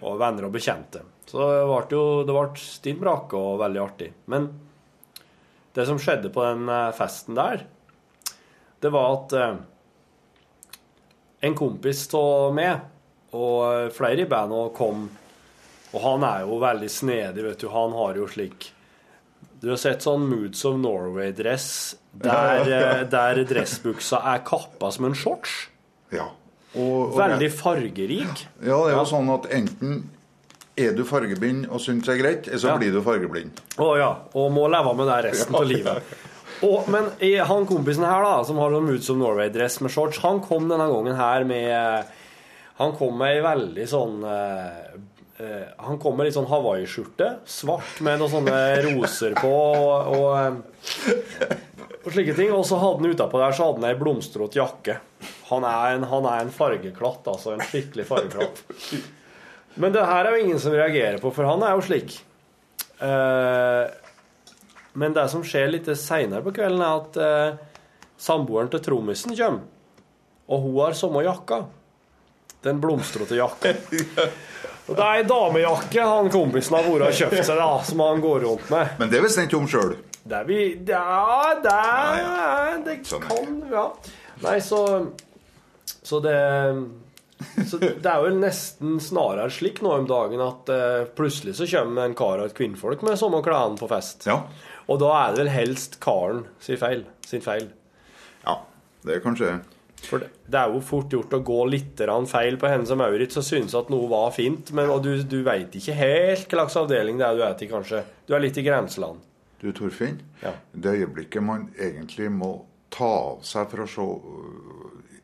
Og 0.02 0.20
venner 0.20 0.48
og 0.48 0.54
bekjente. 0.54 1.02
Så 1.30 1.40
det 1.40 1.64
ble 1.68 1.96
jo 1.96 2.04
det 2.28 2.36
ble 2.36 2.60
stinn 2.60 3.00
brakke 3.02 3.40
og 3.40 3.60
veldig 3.62 3.82
artig. 3.82 4.10
Men 4.32 4.48
det 5.76 5.86
som 5.88 6.00
skjedde 6.02 6.32
på 6.34 6.44
den 6.44 6.70
eh, 6.70 6.90
festen 6.96 7.38
der, 7.38 7.66
det 8.82 8.92
var 8.92 9.14
at 9.16 9.36
eh, 9.38 9.60
en 11.42 11.56
kompis 11.58 12.04
av 12.18 12.54
meg 12.54 12.84
og 13.38 13.58
eh, 13.72 13.90
flere 13.96 14.26
i 14.26 14.30
bandet 14.30 14.74
kom 14.78 15.06
Og 15.94 16.02
han 16.04 16.24
er 16.24 16.44
jo 16.46 16.58
veldig 16.62 16.90
snedig, 16.92 17.44
vet 17.46 17.60
du. 17.64 17.68
Han 17.72 17.92
har 17.96 18.16
jo 18.20 18.28
slik 18.32 18.70
Du 19.62 19.70
har 19.72 19.80
sett 19.80 20.04
sånn 20.04 20.28
Moods 20.30 20.64
of 20.68 20.78
Norway-dress 20.80 21.68
der, 22.12 22.66
eh, 22.68 23.04
der 23.08 23.40
dressbuksa 23.48 24.20
er 24.34 24.42
kappa 24.44 24.90
som 24.92 25.06
en 25.08 25.14
shorts? 25.16 25.54
Ja. 26.12 26.26
Og, 26.76 27.14
og 27.14 27.20
Veldig 27.20 27.48
fargerik. 27.56 28.42
Ja, 28.60 28.80
det 28.84 28.92
er 28.92 28.98
jo 28.98 29.06
sånn 29.08 29.30
at 29.32 29.48
enten 29.56 30.02
er 30.80 30.92
du 30.96 31.06
fargeblind 31.08 31.70
og 31.70 31.80
syns 31.84 32.04
det 32.08 32.14
er 32.18 32.20
greit, 32.20 32.48
eller 32.50 32.60
så 32.64 32.74
Ja. 32.74 32.76
blir 32.82 32.92
du 32.92 33.00
fargeblind. 33.06 33.62
Å 33.80 33.88
ja, 34.00 34.10
og 34.36 34.52
må 34.52 34.68
leve 34.72 34.92
med 34.98 35.08
det 35.08 35.18
resten 35.30 35.56
av 35.56 35.64
livet. 35.68 36.04
Og, 36.62 36.90
men 36.94 37.10
han 37.48 37.68
kompisen 37.70 38.06
her, 38.06 38.22
da, 38.26 38.42
som 38.46 38.60
har 38.62 38.74
sånn 38.74 38.86
Moods 38.86 39.10
of 39.10 39.18
Norway-dress 39.18 39.80
med 39.82 39.94
shorts, 39.94 40.20
han 40.22 40.42
kom 40.46 40.68
denne 40.70 40.86
gangen 40.92 41.18
her 41.18 41.46
med 41.48 42.12
Han 42.82 42.94
kom 42.98 43.18
med 43.18 43.36
ei 43.36 43.42
veldig 43.46 43.88
sånn 43.90 44.22
eh, 44.26 44.94
eh, 45.42 45.66
Han 45.86 46.00
kom 46.02 46.16
med 46.18 46.30
litt 46.30 46.38
sånn 46.38 46.50
hawaiiskjorte, 46.50 47.32
svart 47.50 48.00
med 48.06 48.22
noen 48.22 48.34
sånne 48.36 48.60
roser 48.88 49.36
på 49.38 49.52
og, 49.52 50.14
og, 50.16 50.30
eh, 50.38 51.56
og 52.02 52.10
slike 52.14 52.38
ting. 52.38 52.54
Og 52.54 52.66
så 52.66 52.80
hadde 52.82 53.04
han 53.04 53.16
utapå 53.16 53.42
der 53.42 53.58
så 53.58 53.70
hadde 53.70 53.84
han 53.84 53.90
ei 53.92 54.00
blomstrete 54.00 54.62
jakke. 54.62 55.00
Han 55.52 55.66
er, 55.68 55.98
en, 55.98 56.06
han 56.10 56.30
er 56.30 56.46
en 56.46 56.54
fargeklatt, 56.54 57.26
altså. 57.28 57.56
En 57.56 57.66
skikkelig 57.66 58.08
fargeklatt. 58.10 58.64
Men 59.82 59.94
det 59.96 60.04
her 60.06 60.28
er 60.28 60.36
jo 60.36 60.46
ingen 60.46 60.62
som 60.62 60.74
reagerer 60.76 61.20
på, 61.22 61.32
for 61.36 61.48
han 61.48 61.64
er 61.66 61.76
jo 61.76 61.86
slik. 61.86 62.16
Eh, 63.02 64.01
men 64.94 65.14
det 65.16 65.28
som 65.32 65.44
skjer 65.46 65.72
litt 65.72 65.90
seinere 65.98 66.44
på 66.46 66.54
kvelden, 66.56 66.82
er 66.84 67.02
at 67.02 67.20
eh, 67.22 67.92
samboeren 68.20 68.72
til 68.72 68.84
trommisen 68.84 69.36
kommer. 69.38 69.68
Og 70.52 70.66
hun 70.66 70.80
har 70.82 70.98
samme 71.00 71.24
jakka. 71.24 71.62
Den 72.62 72.82
blomstrete 72.84 73.38
jakka. 73.40 73.72
Og 74.90 74.98
det 74.98 75.04
er 75.06 75.20
ei 75.22 75.28
damejakke 75.28 76.04
han 76.04 76.30
kompisen 76.34 76.76
har 76.76 76.88
vært 76.88 77.06
og 77.06 77.14
kjøpt 77.16 77.46
seg, 77.46 77.60
da, 77.62 77.68
som 77.88 78.02
han 78.04 78.24
går 78.24 78.42
rundt 78.44 78.72
med. 78.74 78.96
Men 79.00 79.12
det 79.14 79.22
visste 79.24 79.46
ikke 79.46 79.60
om 79.62 79.70
sjøl. 79.72 79.94
Det 80.32 80.42
vi 80.46 80.58
Ja, 80.86 81.54
det 81.64 81.78
Det 82.86 82.98
Sånn 83.08 83.24
er 83.24 83.30
kan 83.30 83.62
Ja. 83.72 83.86
Nei, 84.44 84.58
så 84.62 84.82
Så 85.86 86.20
det 86.20 86.36
så 87.66 87.80
det 87.82 88.06
er 88.06 88.22
jo 88.22 88.36
nesten 88.38 89.00
snarere 89.02 89.50
slik 89.50 89.80
nå 89.82 89.96
om 89.96 90.04
dagen 90.06 90.42
at 90.46 90.70
uh, 90.70 91.08
plutselig 91.18 91.56
så 91.58 91.66
kommer 91.72 92.06
en 92.06 92.14
kar 92.14 92.38
og 92.38 92.52
et 92.52 92.54
kvinnfolk 92.54 93.02
med 93.02 93.18
samme 93.18 93.40
klærne 93.42 93.80
på 93.80 93.90
fest. 93.90 94.28
Ja. 94.30 94.44
Og 94.88 95.00
da 95.02 95.12
er 95.20 95.34
det 95.34 95.44
vel 95.44 95.54
helst 95.54 96.00
karen 96.04 96.46
sin 96.64 96.80
feil. 96.82 97.06
Sin 97.28 97.46
feil. 97.46 97.70
ja. 98.46 98.58
Det 99.02 99.16
er 99.16 99.22
kanskje 99.24 99.56
For 100.06 100.22
det, 100.22 100.28
det 100.46 100.60
er 100.60 100.74
jo 100.74 100.82
fort 100.86 101.10
gjort 101.14 101.34
å 101.34 101.40
gå 101.46 101.58
litt 101.70 102.02
feil 102.30 102.58
på 102.58 102.70
henne 102.70 102.86
som 102.86 102.98
Maurits 103.02 103.38
og 103.38 103.46
synes 103.46 103.74
at 103.78 103.90
noe 103.90 104.10
var 104.10 104.32
fint, 104.34 104.72
men 104.78 104.90
og 104.90 105.04
du, 105.06 105.24
du 105.24 105.42
veit 105.46 105.74
ikke 105.78 105.94
helt 105.98 106.48
hva 106.50 106.66
slags 106.66 106.78
avdeling 106.84 107.18
det 107.18 107.26
er 107.26 107.38
du 107.38 107.44
er 107.46 107.58
til, 107.58 107.70
kanskje. 107.70 108.04
Du 108.28 108.36
er 108.36 108.42
litt 108.42 108.58
i 108.58 108.66
grenseland. 108.66 109.22
Du, 109.62 109.72
Torfinn. 109.78 110.20
Ja. 110.42 110.56
Det 110.74 110.96
øyeblikket 110.98 111.44
man 111.46 111.68
egentlig 111.78 112.32
må 112.34 112.66
ta 112.94 113.10
av 113.10 113.44
seg 113.46 113.70
for 113.72 113.86
å 113.86 113.90
se 113.90 114.08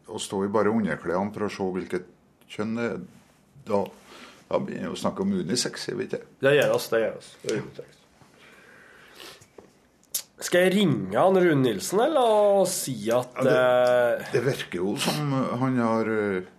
Å 0.07 0.19
stå 0.23 0.43
i 0.45 0.47
bare 0.47 0.71
underklærne 0.71 1.33
for 1.35 1.47
å 1.47 1.51
se 1.51 1.65
hvilket 1.75 2.05
kjønn 2.53 2.77
det 2.77 2.85
er, 2.93 3.01
da, 3.67 3.81
da 4.47 4.59
begynner 4.63 4.93
vi 4.93 4.95
å 4.95 4.99
snakke 5.01 5.25
om 5.25 5.33
unisex. 5.35 5.89
Jeg 5.89 5.97
vet 5.99 6.13
ikke. 6.15 6.29
Det 6.45 6.53
gjør 6.55 6.75
oss, 6.77 6.85
det 6.93 7.01
gjør 7.01 7.17
oss. 7.17 7.31
Det 7.41 7.57
gjør 7.57 7.65
oss. 7.67 7.97
Skal 10.37 10.67
jeg 10.67 10.73
ringe 10.75 11.17
han 11.17 11.39
Rune 11.41 11.63
Nilsen, 11.63 11.99
eller 12.03 12.33
og 12.61 12.67
si 12.69 12.93
at 13.09 13.39
ja, 13.41 14.17
Det 14.29 14.43
virker 14.45 14.83
jo 14.83 14.93
som 15.01 15.31
han 15.33 15.79
har 15.81 16.11
eh, 16.13 16.49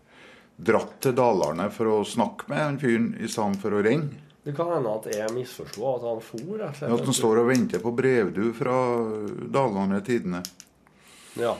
dratt 0.58 0.96
til 1.04 1.14
Dalarne 1.14 1.68
for 1.70 1.92
å 1.92 1.98
snakke 2.06 2.50
med 2.50 2.64
han 2.64 2.80
fyren 2.82 3.12
i 3.22 3.30
stedet 3.30 3.60
for 3.62 3.78
å 3.78 3.82
ringe. 3.86 4.24
Det 4.42 4.54
kan 4.56 4.72
hende 4.72 4.94
at 4.96 5.06
jeg 5.12 5.30
misforsto 5.34 5.84
at 5.92 6.06
han 6.08 6.22
for. 6.24 6.56
Ja. 6.58 6.70
At 6.72 7.04
han 7.04 7.14
står 7.14 7.42
og 7.42 7.50
venter 7.50 7.82
på 7.84 7.92
brevdu 7.94 8.48
fra 8.56 8.78
Dalarne 9.54 10.00
Tidende. 10.06 10.42
Ja. 11.38 11.54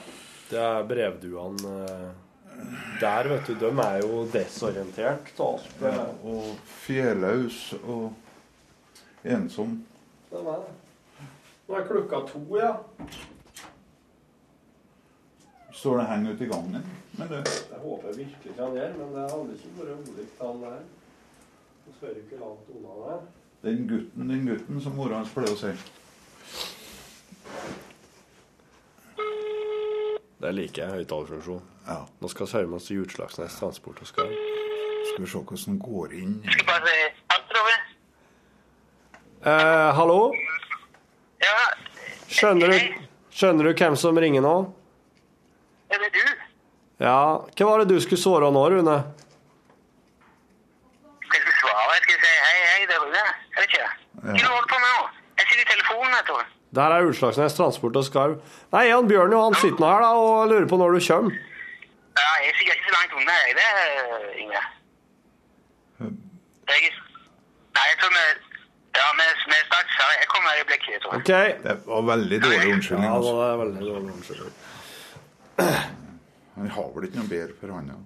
Det 0.48 0.58
er 0.58 0.86
brevduene 0.88 1.74
eh, 1.84 2.08
der, 2.98 3.30
vet 3.30 3.46
du. 3.46 3.54
De 3.60 3.70
er 3.84 4.00
jo 4.02 4.24
desorientert. 4.32 5.30
av 5.36 5.60
alt. 5.60 6.26
Og 6.26 6.50
fjelløs 6.80 7.62
og 7.84 9.28
ensom. 9.28 9.78
Det 10.32 10.42
var 10.42 10.64
det. 10.64 10.88
Nå 11.68 11.76
er 11.76 11.84
klokka 11.88 12.20
to, 12.30 12.40
ja. 12.56 12.70
Står 15.78 15.98
det 16.00 16.06
henger 16.10 16.32
ute 16.34 16.44
i 16.44 16.48
gangen. 16.48 16.86
Men 17.18 17.28
det, 17.28 17.42
Jeg 17.70 17.78
håper 17.82 18.08
virkelig 18.16 18.50
ikke 18.52 18.62
han 18.62 18.74
gjør, 18.78 18.94
men 18.98 19.12
det 19.14 19.26
hadde 19.30 19.58
ikke 19.58 19.74
vært 19.78 20.08
ulikt 20.08 20.40
han 20.42 20.62
der. 20.64 20.80
Så 21.84 21.94
spør 21.98 22.16
ikke 22.22 22.40
langt 22.40 22.72
unna 22.74 22.96
der. 23.04 23.20
den 23.62 23.88
gutten, 23.88 24.28
den 24.30 24.46
gutten, 24.48 24.80
som 24.80 24.92
mora 24.96 25.20
hans 25.20 25.30
pleier 25.34 25.52
å 25.52 25.58
si. 25.60 25.72
Det 30.38 30.52
liker 30.54 30.82
jeg, 30.84 30.92
høyttalerfunksjon. 31.00 31.62
Ja. 31.88 32.00
Nå 32.22 32.28
skal 32.30 32.46
vi 32.46 32.52
høre 32.58 32.66
med 32.70 32.76
oss 32.78 32.86
til 32.90 33.00
Utslagsnes 33.02 33.56
Transport 33.58 34.00
og 34.04 34.06
skal 34.06 34.30
Skal 35.08 35.24
vi 35.24 35.30
se 35.30 35.38
hvordan 35.38 35.64
den 35.66 35.78
går 35.82 36.12
inn. 36.14 36.34
eh, 39.42 39.90
Hallo? 39.98 40.32
Ja, 41.59 41.68
Skjønner 42.28 42.70
du, 42.70 43.06
skjønner 43.34 43.66
du 43.66 43.72
hvem 43.72 43.96
som 43.98 44.18
ringer 44.20 44.44
nå? 44.44 44.56
er 45.88 46.02
det 46.04 46.11
du? 46.12 46.44
Ja, 47.02 47.20
hva 47.56 47.68
var 47.70 47.82
det 47.82 47.94
du 47.94 48.00
skulle 48.04 48.20
svare 48.20 48.50
nå, 48.52 48.62
Rune? 48.74 48.96
Skal 51.24 51.40
jeg 51.40 51.56
svare? 51.62 51.96
Skal 52.02 52.14
jeg 52.14 52.22
si 52.22 52.34
hei, 52.44 52.59
hei, 52.66 52.86
det 52.90 52.96
er 52.96 53.02
Rune? 53.04 53.24
Er 53.24 53.59
det 53.59 53.66
ikke. 53.70 53.88
Hva 54.22 54.36
ja. 54.36 54.46
holder 54.52 54.66
du 54.66 54.72
på 54.74 54.80
med 54.82 54.92
nå? 54.92 55.04
Jeg 55.38 55.50
sitter 55.50 55.64
i 55.64 55.68
telefonen, 55.72 56.14
vet 56.14 56.30
du. 56.30 56.54
Det 56.68 56.84
her 56.84 56.94
er 56.94 57.09
Utslagsnes 57.09 57.56
Transport 57.56 57.96
og 57.96 58.04
Skarv. 58.04 58.40
Nei, 58.74 58.88
Jan 58.90 59.09
Bjørn 59.09 59.32
jo, 59.32 59.44
han 59.46 59.56
sitter 59.56 59.80
nå 59.80 59.88
her 59.88 60.04
da 60.04 60.11
og 60.20 60.50
lurer 60.50 60.68
på 60.68 60.80
når 60.80 60.98
du 60.98 61.00
kommer. 61.06 61.38
Ja, 62.18 62.28
jeg 62.42 62.50
er 62.50 62.59
sikkert 62.59 62.80
ikke 62.80 62.90
så 62.90 62.96
langt 62.98 63.16
unna, 63.20 63.36
jeg, 63.46 63.54
det, 63.56 63.68
Inge. 64.42 64.62
Jeg, 66.68 66.90
nei, 67.78 67.84
jeg 67.88 67.98
tror 68.02 68.12
vi, 68.12 68.24
ja, 68.99 69.07
vi, 69.18 69.26
snakkes 69.70 69.96
her. 70.01 70.12
Jeg 70.22 70.28
kommer 70.32 70.49
et 70.51 70.61
øyeblikk, 70.62 70.84
jeg 70.92 71.01
tror. 71.05 71.16
Ok. 71.18 71.32
Det 71.64 71.74
var 71.86 72.03
veldig 72.12 72.38
dårlig 72.44 72.74
unnskyldning. 72.74 73.09
Ja, 73.09 73.16
Altså. 73.16 73.30
det 73.30 73.38
var 73.40 73.57
veldig 73.64 73.82
dårlig 73.90 74.12
unnskyldning. 74.16 74.55
Han 76.59 76.70
har 76.76 76.86
vel 76.94 77.05
ikke 77.09 77.20
noe 77.20 77.30
bedre 77.30 77.55
for 77.61 77.74
han, 77.76 77.90
ja. 77.94 77.99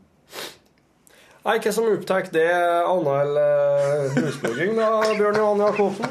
Nei, 1.42 1.56
hva 1.58 1.70
som 1.74 1.88
opptar 1.90 2.28
det 2.30 2.46
annet 2.54 3.08
enn 3.18 3.32
uh, 3.34 4.18
husbygging, 4.22 4.76
da, 4.78 4.90
Bjørn 5.18 5.38
Johan 5.40 5.62
Jacobsen? 5.64 6.10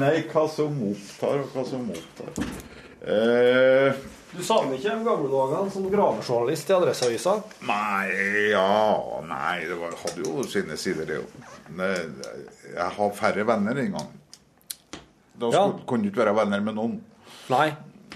Nei, 0.00 0.14
hva 0.32 0.44
som 0.50 0.80
opptar, 0.88 1.44
og 1.44 1.52
hva 1.54 1.62
som 1.68 1.84
opptar. 1.94 2.30
Eh, 3.04 4.00
Du 4.34 4.42
savner 4.42 4.74
ikke 4.78 4.90
de 4.98 5.04
gamle 5.06 5.28
dagene 5.30 5.70
som 5.70 5.84
gravejournalist 5.92 6.70
i 6.70 6.74
Adresseavisa? 6.74 7.34
nei, 7.68 8.50
ja 8.50 9.22
Nei, 9.28 9.60
det 9.68 9.76
var, 9.78 9.94
hadde 10.02 10.24
jo 10.26 10.42
sine 10.50 10.76
sider, 10.80 11.06
det 11.06 11.20
jo. 11.20 11.24
Jeg 12.74 12.90
har 12.98 13.12
færre 13.14 13.44
venner 13.46 13.78
en 13.84 13.92
gang. 13.98 14.12
Da 15.38 15.50
Ja. 15.54 15.64
kunne 15.86 16.02
du 16.06 16.10
ikke 16.10 16.24
være 16.24 16.34
venner 16.42 16.60
med 16.60 16.74
noen. 16.78 16.96
Nei. 17.50 17.68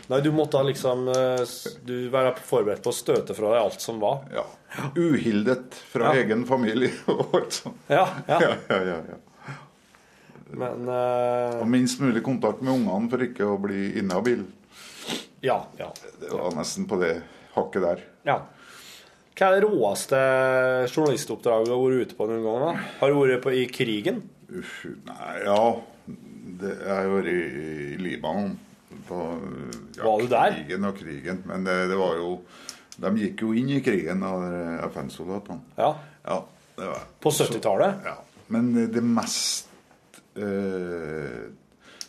Nei, 0.08 0.20
du 0.24 0.30
måtte 0.32 0.62
liksom 0.64 1.08
eh, 1.12 1.42
Du 1.84 2.08
være 2.08 2.30
forberedt 2.40 2.80
på 2.82 2.88
å 2.88 2.96
støte 2.96 3.34
fra 3.36 3.50
deg 3.52 3.62
alt 3.66 3.80
som 3.84 3.98
var. 4.00 4.22
Ja. 4.32 4.44
Uhildet 4.96 5.74
fra 5.92 6.14
Ja. 6.14 6.22
egen 6.22 6.46
familie 6.48 6.90
og 7.12 7.34
alt 7.34 7.52
sånt. 7.62 7.76
Ja, 7.88 8.06
ja. 8.26 8.38
Ja, 8.40 8.54
ja, 8.70 8.78
ja, 8.92 9.00
ja. 9.14 9.54
Men 10.50 10.88
uh... 10.88 11.60
Og 11.60 11.68
minst 11.68 12.00
mulig 12.00 12.22
kontakt 12.24 12.62
med 12.64 12.72
ungene 12.72 13.10
for 13.12 13.20
ikke 13.26 13.44
å 13.44 13.58
bli 13.60 13.90
inhabil. 14.00 14.46
Ja. 15.45 15.59
ja. 15.78 15.91
Det 16.20 16.30
var 16.32 16.57
nesten 16.57 16.89
på 16.91 17.01
det 17.03 17.16
hakket 17.57 17.84
der. 17.84 18.07
ja. 18.28 18.41
Hva 19.39 19.53
er 19.55 19.62
det 19.62 19.68
råeste 19.70 20.18
journalistoppdraget 20.91 21.68
du 21.68 21.70
har 21.70 21.82
vært 21.84 22.09
ute 22.09 22.16
på 22.18 22.26
noen 22.26 22.41
gang? 22.43 22.62
da? 22.64 22.86
Har 22.99 23.12
du 23.12 23.20
vært 23.20 23.45
på 23.45 23.53
i 23.55 23.68
krigen? 23.70 24.16
Uff, 24.51 24.80
nei, 25.07 25.34
ja 25.45 25.61
det, 26.59 26.72
har 26.82 27.11
vært 27.12 27.30
i, 27.30 27.36
i 27.39 27.99
Libanon. 28.03 28.57
På, 29.07 29.20
ja, 29.95 30.03
Var 30.03 30.24
du 30.24 30.32
der? 30.32 30.57
Krigen 30.57 30.89
og 30.89 30.99
krigen. 30.99 31.43
Men 31.47 31.66
det, 31.68 31.76
det 31.93 31.99
var 32.01 32.18
jo 32.18 32.32
De 32.99 33.12
gikk 33.22 33.45
jo 33.47 33.53
inn 33.55 33.70
i 33.76 33.80
krigen, 33.84 34.24
FN-soldatene. 34.89 35.61
Ja. 35.78 35.93
Ja, 36.26 36.41
det 36.74 36.89
var 36.91 37.07
På 37.22 37.30
70-tallet? 37.30 38.09
Ja. 38.09 38.16
Men 38.51 38.72
det 38.91 39.05
mest 39.05 39.68
eh, 40.34 41.47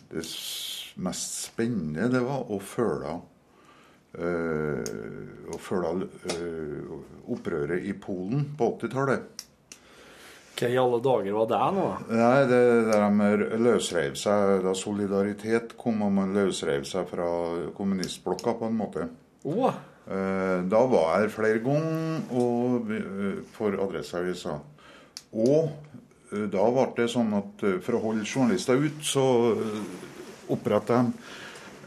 Det 0.10 0.26
mest 1.04 1.43
spennende, 1.50 2.10
det 2.12 2.22
var 2.26 2.50
å 2.52 2.60
følge 2.64 3.18
eh, 4.20 4.95
Å 5.50 5.60
følge 5.62 6.08
eh, 6.34 6.95
opprøret 7.34 7.86
i 7.86 7.93
Polen 8.00 8.50
på 8.58 8.74
80-tallet. 8.76 9.45
Hva 10.60 10.68
i 10.68 10.80
alle 10.80 11.00
dager 11.00 11.36
var 11.38 11.45
det 11.47 11.60
nå? 11.76 11.86
Nei, 12.12 12.39
det 12.50 12.64
der 12.89 13.06
de 13.08 13.60
løsreiv 13.64 14.18
seg 14.20 14.66
da 14.66 14.74
Solidaritet 14.76 15.78
kom, 15.80 16.02
og 16.04 16.12
man 16.18 16.36
løsreiv 16.36 16.84
seg 16.89 17.08
fra 17.08 17.30
kommunistblokka 17.78 18.58
på 18.60 18.68
en 18.68 18.76
måte. 18.82 19.08
Oh, 19.47 19.72
Da 20.04 20.82
var 20.91 21.22
jeg 21.22 21.32
flere 21.32 21.62
ganger 21.64 22.34
og, 22.36 22.91
for 23.56 23.78
Adresseavisa. 23.86 24.58
Og 25.32 25.70
da 26.52 26.66
ble 26.76 26.88
det 26.97 27.08
sånn 27.14 27.32
at 27.38 27.64
for 27.86 27.95
å 27.95 28.04
holde 28.10 28.28
journalister 28.28 28.82
ut, 28.84 29.00
så 29.06 29.24
oppretta 30.54 31.04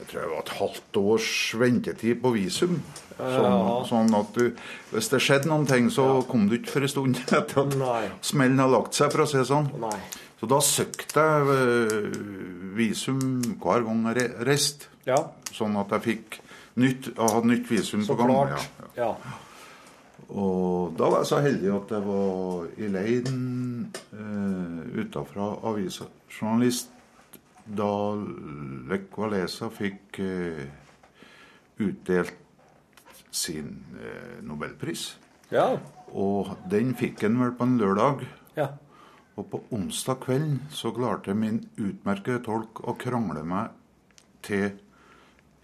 jeg 0.02 0.08
tror 0.10 0.24
det 0.24 0.30
var 0.32 0.40
et 0.42 0.52
halvt 0.58 0.96
års 0.98 1.26
ventetid 1.60 2.18
på 2.24 2.32
visum. 2.34 2.72
Sånn, 3.16 3.84
sånn 3.86 4.08
at 4.18 4.32
du, 4.34 4.48
hvis 4.90 5.08
det 5.12 5.20
skjedde 5.22 5.46
noen 5.48 5.66
ting, 5.70 5.86
så 5.94 6.06
kom 6.26 6.48
du 6.50 6.56
ikke 6.58 6.72
for 6.74 6.82
en 6.82 6.90
stund 6.90 7.20
etter 7.38 7.60
at 7.62 7.76
Nei. 7.78 8.00
smellen 8.26 8.58
har 8.58 8.72
lagt 8.72 8.98
seg, 8.98 9.12
for 9.14 9.22
å 9.22 9.28
si 9.30 9.38
det 9.38 9.46
sånn. 9.46 9.68
Nei. 9.80 9.94
Så 10.40 10.48
da 10.50 10.58
søkte 10.66 11.22
jeg 11.28 11.54
eh, 11.54 12.18
visum 12.74 13.20
hver 13.62 13.86
gang 13.86 14.02
jeg 14.10 14.18
re- 14.18 14.48
reiste. 14.50 14.90
Ja, 15.06 15.20
Sånn 15.54 15.78
at 15.78 15.94
jeg 15.94 16.04
fikk 16.08 16.40
nytt, 16.82 17.12
jeg 17.14 17.22
hadde 17.36 17.52
nytt 17.52 17.70
visum 17.70 18.02
så 18.06 18.18
på 18.18 18.26
gang. 18.26 18.56
Ja. 18.56 18.60
Ja. 18.98 19.12
Og 20.32 20.94
da 20.98 21.08
var 21.12 21.22
jeg 21.22 21.30
så 21.30 21.40
heldig 21.44 21.70
at 21.76 21.90
jeg 21.94 22.04
var 22.08 22.68
i 22.80 22.90
Leiden 22.90 23.42
eh, 24.16 25.00
utafra 25.04 25.52
avisa. 25.70 26.06
Da 27.66 27.90
Lekva 28.90 29.28
Lesa 29.32 29.68
fikk 29.72 30.18
eh, 30.22 30.64
utdelt 31.82 32.38
sin 33.32 33.76
eh, 33.96 34.38
nobelpris. 34.44 35.12
Ja. 35.52 35.68
Og 36.12 36.54
den 36.70 36.94
fikk 36.98 37.22
han 37.24 37.38
vel 37.40 37.54
på 37.56 37.68
en 37.68 37.78
lørdag. 37.80 38.26
ja. 38.58 38.72
Og 39.32 39.46
på 39.48 39.62
onsdag 39.72 40.18
kvelden 40.20 40.58
så 40.68 40.90
klarte 40.92 41.32
min 41.32 41.62
utmerkede 41.80 42.42
tolk 42.44 42.82
å 42.84 42.92
krangle 43.00 43.40
meg 43.48 43.70
til 44.44 44.74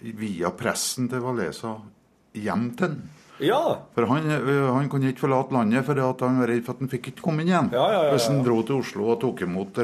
via 0.00 0.48
pressen 0.56 1.10
til 1.12 1.20
Valesa 1.20 1.74
hjem 2.32 2.70
til 2.78 2.86
han. 2.94 3.02
Ja. 3.40 3.60
For 3.94 4.06
han, 4.10 4.24
øh, 4.34 4.74
han 4.74 4.88
kunne 4.90 5.08
ikke 5.12 5.22
forlate 5.26 5.54
landet 5.54 5.84
for 5.86 6.00
at 6.02 6.20
han 6.26 6.40
var 6.40 6.50
redd 6.50 6.64
for 6.66 6.74
at 6.74 6.80
han 6.82 6.90
fikk 6.90 7.10
ikke 7.12 7.22
komme 7.22 7.42
inn 7.44 7.52
igjen. 7.52 7.68
Ja, 7.72 7.84
ja, 7.92 8.00
ja. 8.08 8.12
Hvis 8.16 8.26
han 8.30 8.40
dro 8.46 8.56
til 8.66 8.80
Oslo 8.80 9.06
og 9.12 9.20
tok 9.22 9.42
imot 9.46 9.78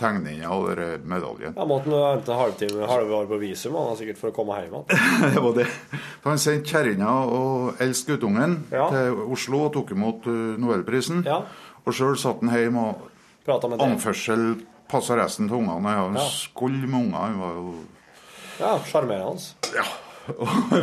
tegningene 0.00 0.48
og 0.52 0.68
dere 0.70 0.88
medaljen. 1.04 1.54
Ja, 1.56 1.66
måtte 1.68 1.90
han 1.92 2.16
vente 2.18 2.38
halvtime, 2.38 2.86
halve 2.88 3.18
år 3.20 3.28
på 3.30 3.38
visum, 3.42 3.76
han 3.76 3.98
sikkert 4.00 4.20
for 4.22 4.32
å 4.32 4.36
komme 4.36 4.58
hjem 4.62 4.78
igjen. 4.80 5.04
Det 5.36 5.44
var 5.44 5.56
det. 5.60 5.68
For 6.22 6.30
han 6.32 6.42
sendte 6.42 6.72
kjerringa 6.72 7.12
og 7.36 7.82
eldste 7.82 8.14
guttungen 8.14 8.58
til 8.70 9.22
Oslo 9.32 9.64
og 9.66 9.72
tok 9.76 9.92
imot 9.96 10.26
novellprisen 10.26 10.60
nobelprisen. 10.62 11.24
Ja. 11.26 11.42
Og 11.82 11.96
sjøl 11.96 12.16
satt 12.20 12.42
han 12.44 12.52
hjemme 12.54 12.82
og 12.92 13.80
anførsel 13.82 14.52
passa 14.90 15.16
resten 15.18 15.48
til 15.48 15.56
ungene. 15.62 15.88
Han 15.96 16.14
Ja. 16.20 16.26
skulle 16.30 16.86
med 16.86 17.06
unger. 17.06 17.18
Han 17.18 17.38
var 17.40 17.52
jo 17.58 17.74
Ja, 18.60 18.78
sjarmerende. 18.86 19.40
Ja, 19.74 19.82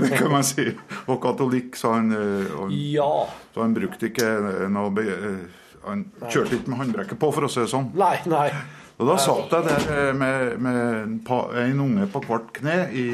det 0.02 0.10
kan 0.18 0.32
man 0.32 0.44
si. 0.44 0.66
Og 1.08 1.20
katolikk, 1.24 1.78
så 1.80 1.94
han, 1.96 2.12
øh, 2.16 2.50
og, 2.64 2.72
Ja. 2.74 3.10
så 3.54 3.64
han 3.64 3.74
brukte 3.78 4.10
ikke 4.12 4.28
noe 4.70 4.92
øh, 5.06 5.40
Han 5.86 6.06
kjørte 6.28 6.58
ikke 6.60 6.70
med 6.74 6.78
håndbrekket 6.82 7.20
på, 7.22 7.32
for 7.34 7.48
å 7.48 7.50
si 7.52 7.62
det 7.64 7.70
sånn. 7.72 7.88
Nei, 7.98 8.18
nei. 8.28 8.50
Og 9.00 9.08
da 9.08 9.16
satt 9.16 9.54
jeg 9.56 9.64
der 9.70 10.14
med, 10.14 10.58
med 10.60 10.80
en, 10.84 11.20
pa, 11.24 11.38
en 11.56 11.80
unge 11.86 12.08
på 12.12 12.20
hvert 12.28 12.50
kne 12.58 12.76
i 12.92 13.06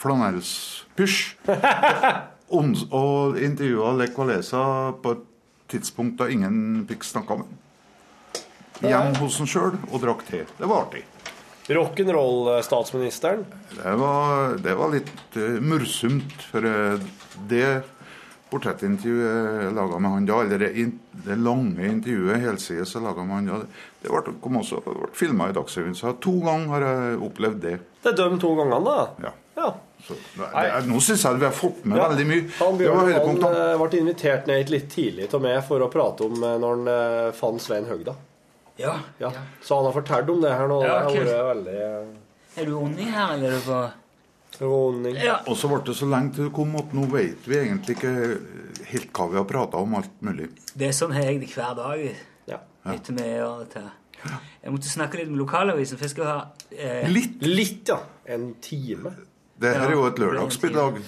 flanellspysj. 0.00 1.18
Og 2.50 3.36
intervjua 3.38 3.92
Lech 4.00 4.16
Walesa 4.18 4.62
på 5.02 5.12
et 5.14 5.26
tidspunkt 5.70 6.18
da 6.18 6.26
ingen 6.32 6.80
fikk 6.88 7.04
snakka 7.06 7.36
med 7.38 7.46
ham. 7.46 7.56
Hjemme 8.80 9.20
hos 9.20 9.36
han 9.38 9.50
sjøl 9.52 9.76
og 9.92 10.00
drakk 10.02 10.24
te. 10.26 10.40
Det 10.56 10.66
var 10.66 10.86
artig. 10.88 11.04
Rock'n'roll-statsministeren. 11.76 13.44
Det 13.76 13.94
var, 14.00 14.56
det 14.62 14.74
var 14.78 14.92
litt 14.94 15.38
uh, 15.38 15.58
morsomt, 15.62 16.34
for 16.50 16.66
eh, 16.66 17.02
det 17.50 17.82
portrettintervjuet 18.50 19.62
jeg 19.62 19.74
laga 19.76 19.98
med 20.02 20.10
han 20.16 20.26
da, 20.26 20.40
eller 20.42 20.64
det, 20.64 20.86
det 21.26 21.36
lange 21.38 21.86
intervjuet 21.86 22.42
helsides 22.42 22.96
jeg 22.96 23.04
laga 23.04 23.22
med 23.26 23.36
han 23.36 23.50
da, 23.52 23.60
det 24.02 24.10
ble, 24.10 24.34
kom 24.42 24.58
også 24.58 24.80
ble 24.86 25.12
filma 25.14 25.50
i 25.50 25.54
Dagsrevyen. 25.54 25.94
Så 25.94 26.16
to 26.22 26.34
ganger 26.42 26.74
har 26.74 26.86
jeg 26.88 27.20
opplevd 27.28 27.62
det. 27.62 27.76
Det 28.02 28.10
er 28.10 28.18
dømt 28.18 28.42
to 28.42 28.50
ganger, 28.58 28.82
da. 28.86 28.98
Ja. 29.28 29.32
Ja. 29.60 29.70
Så, 30.06 30.16
det, 30.38 30.68
nå 30.88 31.00
syns 31.04 31.24
jeg 31.26 31.38
vi 31.40 31.44
har 31.44 31.52
fått 31.54 31.84
med 31.84 31.98
Ja. 32.00 32.08
veldig 32.08 32.26
mye. 32.26 32.44
Han 32.58 32.78
Det 32.78 32.88
var 32.88 33.10
Bjørn 33.10 33.44
eh, 33.44 33.76
ble 33.82 34.00
invitert 34.00 34.46
ned 34.48 34.62
hit 34.62 34.70
litt 34.72 34.88
tidlig 34.90 35.28
til 35.30 35.42
meg 35.44 35.60
for 35.68 35.84
å 35.84 35.90
prate 35.92 36.24
om 36.24 36.42
eh, 36.42 36.56
når 36.62 36.76
han 36.76 36.92
eh, 36.94 37.32
fant 37.36 37.62
Svein 37.62 37.88
Høgda. 37.90 38.16
Ja. 38.80 38.96
Ja. 39.20 39.30
Så 39.62 39.78
han 39.78 39.88
har 39.88 39.96
fortalt 39.96 40.30
om 40.32 40.42
det 40.42 40.52
her 40.56 40.70
nå. 40.70 40.82
Ja, 40.86 41.00
det 41.06 41.20
har 41.20 41.30
vært 41.30 41.50
veldig 41.54 41.80
Er 42.60 42.66
du 42.68 42.76
ordning 42.76 43.10
her, 43.14 43.34
eller 43.36 43.54
er 43.54 43.60
du 43.60 43.66
på. 43.68 43.80
Ja. 44.60 45.38
Og 45.48 45.56
så 45.56 45.70
ble 45.70 45.78
det 45.86 45.94
så 45.96 46.08
lenge 46.10 46.34
til 46.36 46.48
du 46.50 46.52
kom 46.52 46.74
at 46.76 46.90
nå 46.96 47.06
vet 47.12 47.46
vi 47.48 47.56
egentlig 47.60 47.96
ikke 47.96 48.12
helt 48.90 49.12
hva 49.16 49.28
vi 49.30 49.38
har 49.38 49.46
prata 49.48 49.80
om 49.80 49.94
alt 49.96 50.18
mulig. 50.26 50.50
Det 50.74 50.90
er 50.90 50.96
sånn 50.96 51.14
jeg 51.16 51.40
det 51.40 51.48
hver 51.54 51.76
dag. 51.78 52.02
Ja. 52.50 52.60
Etter 52.92 53.16
vi 53.16 53.28
gjør 53.30 53.62
dette. 53.64 53.84
Jeg 54.20 54.74
måtte 54.74 54.92
snakke 54.92 55.20
litt 55.20 55.30
med 55.30 55.40
lokalavisen, 55.40 55.96
for 55.96 56.04
jeg 56.04 56.12
skal 56.12 56.28
ha 56.28 56.38
eh, 56.76 57.06
Litt. 57.08 57.38
Litt, 57.40 57.88
ja. 57.88 58.02
En 58.28 58.50
time. 58.60 59.14
Det 59.60 59.72
her 59.76 59.86
er 59.86 59.96
jo 59.96 60.04
et 60.08 60.20
lørdagsbidrag. 60.20 60.98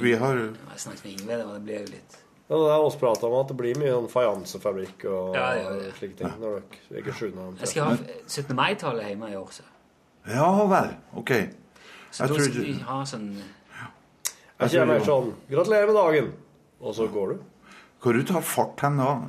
Vi 0.00 0.14
har 0.20 0.40
Jeg 0.40 0.80
snakket 0.80 1.04
med 1.04 1.12
Ingve, 1.12 1.42
det 1.42 1.60
ble 1.66 1.82
jo 1.82 1.90
litt 1.90 2.22
Ja, 2.48 2.54
det 2.62 2.66
er 2.70 2.76
vi 2.78 2.98
prata 3.00 3.26
om 3.26 3.34
at 3.40 3.48
det 3.50 3.56
blir 3.58 3.78
mye 3.80 3.90
sånn 3.90 4.08
fajansefabrikk 4.12 5.04
og 5.10 5.34
Ja, 5.34 5.46
ja, 5.58 5.70
ja. 5.82 5.90
slike 5.98 6.16
ting. 6.20 6.34
Når 6.40 6.60
dere 6.90 7.00
ikke 7.02 7.14
skjønner 7.18 7.58
Jeg 7.58 7.68
skal 7.72 7.84
ha 7.84 7.96
17. 8.26 8.54
mai-tallet 8.56 9.08
hjemme 9.08 9.30
i 9.32 9.36
år, 9.36 9.48
så. 9.50 9.62
Ja 10.30 10.46
vel. 10.70 10.92
OK. 11.18 11.32
Så 12.10 12.22
Jeg 12.22 12.28
da 12.28 12.34
tror 12.34 12.44
skal 12.46 12.62
vi 12.62 12.72
ha 12.86 13.00
sånn 13.04 13.26
Jeg 14.60 14.70
kommer 14.70 14.86
meg 14.94 15.02
sånn 15.04 15.34
'Gratulerer 15.50 15.86
med 15.86 15.96
dagen', 15.96 16.32
og 16.80 16.94
så 16.94 17.08
går 17.12 17.28
du. 17.34 17.38
Hvor 18.00 18.12
du 18.12 18.22
tar 18.22 18.40
fart 18.40 18.80
hen 18.80 18.96
da? 18.96 19.20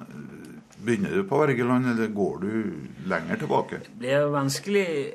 Begynner 0.86 1.10
du 1.10 1.24
på 1.24 1.40
Wergeland, 1.42 1.86
eller 1.88 2.08
går 2.14 2.40
du 2.42 2.74
lenger 3.10 3.36
tilbake? 3.36 3.80
Det 3.82 3.98
blir 4.00 4.30
vanskelig 4.30 5.14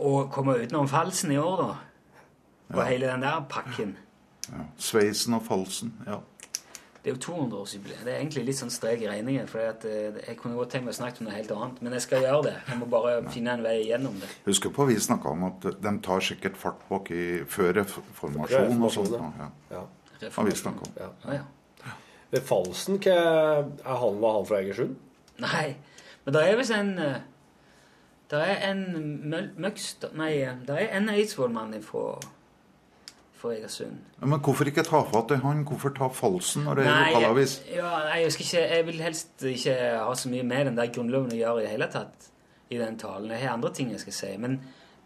å 0.00 0.28
komme 0.32 0.56
utenom 0.56 0.88
falsen 0.88 1.30
i 1.32 1.36
år, 1.36 1.56
da. 1.56 1.74
Og 2.74 2.86
hele 2.86 3.06
den 3.06 3.20
der 3.20 3.44
pakken. 3.48 3.96
Ja. 4.48 4.64
Sveisen 4.78 5.34
og 5.34 5.42
falsen. 5.42 5.92
Ja. 6.06 6.18
Det 7.02 7.10
er 7.10 7.16
jo 7.16 7.20
200-årsjubileum. 7.24 8.02
Det 8.06 8.12
er 8.12 8.20
egentlig 8.20 8.44
litt 8.46 8.58
sånn 8.60 8.70
strek 8.70 9.00
i 9.02 9.08
regningen. 9.10 9.48
For 9.50 9.58
eh, 9.58 10.20
jeg 10.28 10.36
kunne 10.38 10.54
godt 10.54 10.70
tenkt 10.70 10.86
meg 10.86 10.94
å 10.94 10.98
snakke 11.00 11.18
om 11.22 11.26
noe 11.26 11.34
helt 11.34 11.50
annet. 11.50 11.80
Men 11.82 11.96
jeg 11.96 12.04
skal 12.04 12.22
gjøre 12.22 12.44
det. 12.46 12.52
Jeg 12.68 12.78
må 12.78 12.86
bare 12.92 13.16
finne 13.34 13.56
en 13.56 13.64
vei 13.66 13.78
gjennom 13.88 14.20
det. 14.22 14.28
Husker 14.46 14.70
på 14.76 14.86
vi 14.86 14.94
snakka 15.02 15.32
om 15.34 15.48
at 15.48 15.66
de 15.82 15.92
tar 16.06 16.22
sikkert 16.22 16.60
fart 16.60 16.84
bak 16.90 17.10
i 17.10 17.24
før 17.50 17.72
reformasjon 17.80 18.78
og 18.86 18.94
sånt. 18.94 19.16
Reformasjon, 19.16 19.34
Ja. 19.42 19.50
Ja. 19.74 20.28
Har 20.36 20.46
vi 20.46 20.54
snakket 20.54 20.86
om. 20.86 20.94
ja. 21.02 21.40
Ja. 21.40 21.42
Det 22.32 22.40
Falsen, 22.48 22.96
hva 23.02 23.12
er 23.12 23.96
han, 23.98 24.20
var 24.22 24.38
han 24.38 24.46
fra 24.48 24.60
Egersund? 24.62 24.94
Nei, 25.42 25.74
men 26.24 26.32
det 26.36 26.44
er 26.46 26.54
visst 26.56 26.72
en 26.72 26.94
eh, 27.02 27.18
Det 28.30 28.38
er 28.40 28.62
en 28.70 28.80
Møgster 29.60 30.14
Nei, 30.16 30.30
eh, 30.40 30.54
det 30.64 30.78
er 30.78 30.94
en 30.96 31.10
Eidsvollmann 31.12 31.74
fra 31.84 32.14
fra 33.42 33.52
Egersund. 33.56 33.98
Men 34.22 34.40
hvorfor 34.40 34.68
ikke 34.70 34.84
ta 34.86 35.02
fatt 35.08 35.34
i 35.34 35.40
han? 35.42 35.64
Hvorfor 35.68 35.94
ta 35.96 36.08
falsen 36.14 36.68
når 36.68 36.78
det 36.78 36.86
er 36.86 37.08
lokalavis? 37.10 37.56
ja, 37.74 37.90
nei, 38.06 38.20
jeg, 38.22 38.34
skal 38.36 38.46
ikke, 38.46 38.66
jeg 38.76 38.86
vil 38.86 39.02
helst 39.02 39.46
ikke 39.52 39.78
ha 39.98 40.14
så 40.18 40.30
mye 40.32 40.46
med 40.46 40.70
den 40.70 40.78
der 40.78 40.92
grunnloven 40.94 41.34
å 41.34 41.40
gjøre 41.40 41.64
i 41.64 41.66
det 41.66 41.74
hele 41.74 41.90
tatt 41.92 42.30
i 42.72 42.78
den 42.80 42.98
talen. 43.00 43.34
Jeg 43.34 43.44
har 43.44 43.56
andre 43.56 43.72
ting 43.74 43.90
jeg 43.92 44.00
skal 44.04 44.16
si. 44.16 44.32
Men 44.40 44.60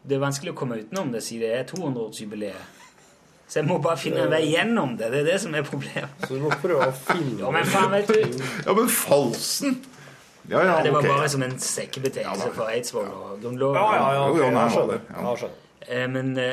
det 0.07 0.19
er 0.19 0.23
vanskelig 0.23 0.55
å 0.55 0.59
komme 0.59 0.79
utenom 0.83 1.11
det 1.15 1.25
siden 1.27 1.49
det 1.49 1.55
er 1.63 1.69
200-årsjubileet. 1.73 2.83
Så 3.47 3.61
jeg 3.61 3.69
må 3.69 3.79
bare 3.79 3.99
finne 3.99 4.25
en 4.25 4.31
vei 4.31 4.43
gjennom 4.51 4.97
det. 4.99 5.11
Det 5.13 5.21
er 5.23 5.29
det 5.29 5.41
som 5.43 5.55
er 5.55 5.67
problemet. 5.67 6.23
Så 6.27 6.35
du 6.35 6.43
må 6.43 6.51
prøve 6.63 6.89
å 6.91 6.95
finne 6.99 7.45
Ja, 7.45 7.53
men 7.55 7.69
faen, 7.71 7.93
vet 7.95 8.11
du 8.11 8.41
Ja, 8.67 8.75
men 8.75 8.89
falsen! 8.91 9.77
Ja, 10.47 10.61
ja, 10.61 10.65
ja, 10.77 10.83
Det 10.83 10.93
var 10.95 11.03
okay. 11.03 11.11
bare 11.11 11.29
som 11.31 11.43
en 11.43 11.57
sekkebetegnelse 11.59 12.53
for 12.55 12.71
Eidsvoll 12.71 13.09
og 13.11 13.41
grunnloven. 13.43 13.79
Ja, 13.81 13.87
ja, 13.95 14.11
ja. 14.15 14.27
okay. 14.31 14.51
skjønner. 14.75 15.01
jeg 15.11 15.39
skjønner. 15.41 15.57
Eh, 15.89 16.05
Men 16.11 16.39
eh, 16.39 16.53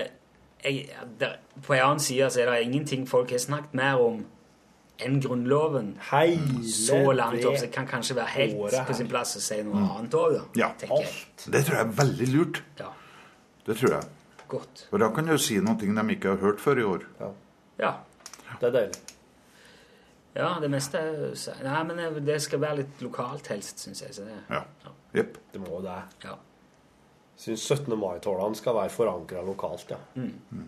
jeg, 0.63 0.89
der, 1.19 1.35
på 1.61 1.73
en 1.73 1.81
annen 1.83 1.99
side 1.99 2.29
så 2.31 2.41
er 2.41 2.51
det 2.51 2.63
ingenting 2.67 3.07
folk 3.09 3.31
har 3.31 3.37
snakket 3.43 3.73
mer 3.73 3.99
om 4.01 4.25
enn 5.03 5.15
Grunnloven 5.23 5.97
Hele 6.11 6.63
så 6.69 6.99
langt 7.11 7.43
opp. 7.45 7.57
Så 7.57 7.65
det 7.65 7.71
kan 7.73 7.87
kanskje 7.87 8.15
være 8.15 8.27
helt 8.35 8.85
på 8.87 8.93
sin 8.93 9.07
plass 9.09 9.35
å 9.35 9.41
si 9.41 9.57
noe 9.65 9.81
annet 9.97 10.13
òg, 10.13 10.35
da. 10.37 10.43
Ja. 10.55 10.69
Det 10.77 11.63
tror 11.65 11.75
jeg 11.79 11.85
er 11.87 11.95
veldig 11.97 12.27
lurt. 12.35 12.61
Ja, 12.79 12.91
Det 13.65 13.77
tror 13.77 13.89
jeg. 13.97 14.03
godt. 14.47 14.85
For 14.89 14.97
da 15.01 15.09
kan 15.15 15.25
du 15.27 15.37
si 15.37 15.57
noe 15.59 15.75
de 15.79 15.89
ikke 16.15 16.29
har 16.29 16.37
hørt 16.37 16.59
før 16.61 16.79
i 16.79 16.83
år. 16.83 17.03
Ja. 17.79 17.95
Det 18.59 18.67
er 18.69 18.71
deilig. 18.71 19.01
ja, 20.35 20.59
det 20.61 20.69
meste 20.71 20.97
er 20.97 21.11
jo 21.11 21.53
Nei, 21.63 21.83
men 21.83 21.97
det- 21.97 22.25
det 22.25 22.41
skal 22.41 22.59
være 22.59 22.75
litt 22.77 23.01
lokalt 23.01 23.47
helst, 23.47 23.79
syns 23.79 24.01
jeg. 24.01 24.13
Så 24.13 24.21
det, 24.25 24.37
Ja. 24.49 24.61
Jepp. 25.15 25.37
Det 25.53 25.61
må 25.61 25.81
det. 25.81 26.01
ja. 26.23 26.35
Syns 27.37 27.63
17. 27.65 27.95
mai-tårnene 27.99 28.55
skal 28.55 28.75
være 28.77 28.89
forankra 28.93 29.41
lokalt, 29.45 29.89
ja. 29.91 29.97
Mm. 30.15 30.67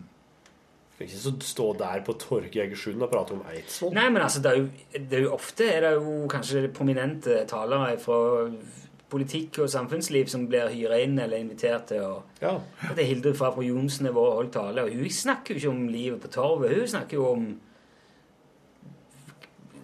Skal 0.95 1.05
ikke 1.09 1.19
så 1.19 1.31
stå 1.43 1.67
der 1.79 2.01
på 2.07 2.13
torget 2.19 2.55
i 2.55 2.61
Egersund 2.63 3.03
og 3.03 3.09
prate 3.11 3.35
om 3.35 3.43
Eidsvoll. 3.51 3.93
Nei, 3.95 4.07
men 4.09 4.21
altså, 4.23 4.41
det 4.41 4.51
er, 4.51 4.57
jo, 4.63 4.67
det 5.11 5.19
er 5.19 5.23
jo 5.25 5.33
ofte 5.35 5.67
er 5.71 5.81
det 5.85 5.93
jo 5.97 6.15
kanskje 6.31 6.69
prominente 6.73 7.41
talere 7.51 7.97
fra 7.99 8.19
politikk 9.11 9.59
og 9.63 9.69
samfunnsliv 9.69 10.27
som 10.31 10.47
blir 10.49 10.71
hyra 10.73 10.97
inn 11.03 11.19
eller 11.21 11.37
invitert 11.43 11.85
til 11.91 12.01
å 12.01 12.13
Ja. 12.41 12.55
Det 12.95 13.03
er 13.03 13.09
Hilde 13.11 13.35
fra 13.37 13.51
Johnsen 13.61 14.07
og 14.09 14.17
holdt 14.39 14.55
tale, 14.57 14.87
og 14.87 14.95
hun 14.95 15.11
snakker 15.13 15.53
jo 15.53 15.59
ikke 15.61 15.75
om 15.75 15.85
livet 15.93 16.23
på 16.23 16.31
torvet. 16.33 16.73
Hun 16.79 16.87
snakker 16.95 17.19
jo 17.19 17.27
om 17.35 17.45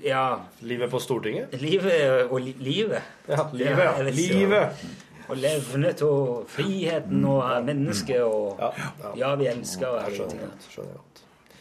Ja, 0.02 0.40
Livet 0.66 0.90
på 0.90 0.98
Stortinget? 1.00 1.54
livet 1.62 2.32
og 2.32 2.40
li 2.42 2.56
livet. 2.58 3.04
Ja, 3.30 3.44
livet. 3.54 3.84
Ja, 3.86 4.02
livet. 4.10 4.86
Og 5.30 5.38
levnet 5.38 6.02
og 6.06 6.46
friheten 6.52 7.26
og 7.26 7.66
mennesket 7.68 8.22
og 8.26 8.60
Ja, 8.60 8.72
ja. 8.78 9.12
Ja, 9.22 9.34
vi 9.40 9.48
elsker 9.52 9.88
og 9.90 10.04
alle 10.04 10.16
skjønner 10.16 10.30
tingene. 10.36 10.96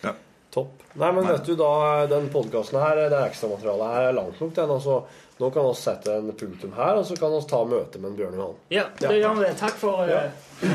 Ja. 0.05 0.15
Topp. 0.51 0.83
Nei, 0.99 1.13
men 1.15 1.29
vet 1.29 1.45
du, 1.47 1.55
da, 1.59 1.73
den 2.11 2.31
podkasten 2.33 2.81
her, 2.83 2.99
det 3.13 3.19
ekstramaterialet 3.29 3.93
her 3.95 4.09
er 4.09 4.17
langt 4.17 4.41
nok, 4.43 4.55
den. 4.57 4.73
Altså, 4.75 4.97
nå 5.39 5.51
kan 5.55 5.69
vi 5.69 5.75
sette 5.79 6.17
en 6.19 6.33
punktum 6.37 6.73
her, 6.77 6.99
og 6.99 7.07
så 7.07 7.15
kan 7.21 7.31
vi 7.37 7.43
ta 7.53 7.61
møte 7.65 8.03
med 8.03 8.17
Bjørn 8.19 8.35
Johan. 8.41 8.57
Ja, 8.75 8.89
det 8.99 9.15
gjør 9.21 9.39
vi. 9.39 9.53
Takk 9.61 9.79
for 9.79 10.11
eh, 10.11 10.75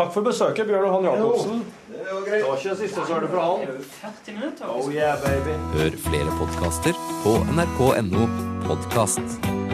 Takk 0.00 0.14
for 0.14 0.24
besøket, 0.24 0.64
Bjørn 0.70 0.86
Johan 0.88 1.04
Jacobsen. 1.10 1.64
Det 1.90 2.06
var 2.08 2.56
ikke 2.56 2.70
det 2.70 2.78
siste 2.80 3.04
så 3.04 3.18
er 3.18 3.26
det 3.26 3.30
fra 3.34 3.46
han. 3.50 3.82
40 4.00 4.38
minutter. 4.38 4.72
Oh 4.72 4.88
yeah, 4.94 5.20
baby. 5.20 5.58
Hør 5.76 5.98
flere 6.08 6.38
podkaster 6.40 7.02
på 7.26 7.36
nrk.no 7.52 8.24
podkast. 8.64 9.69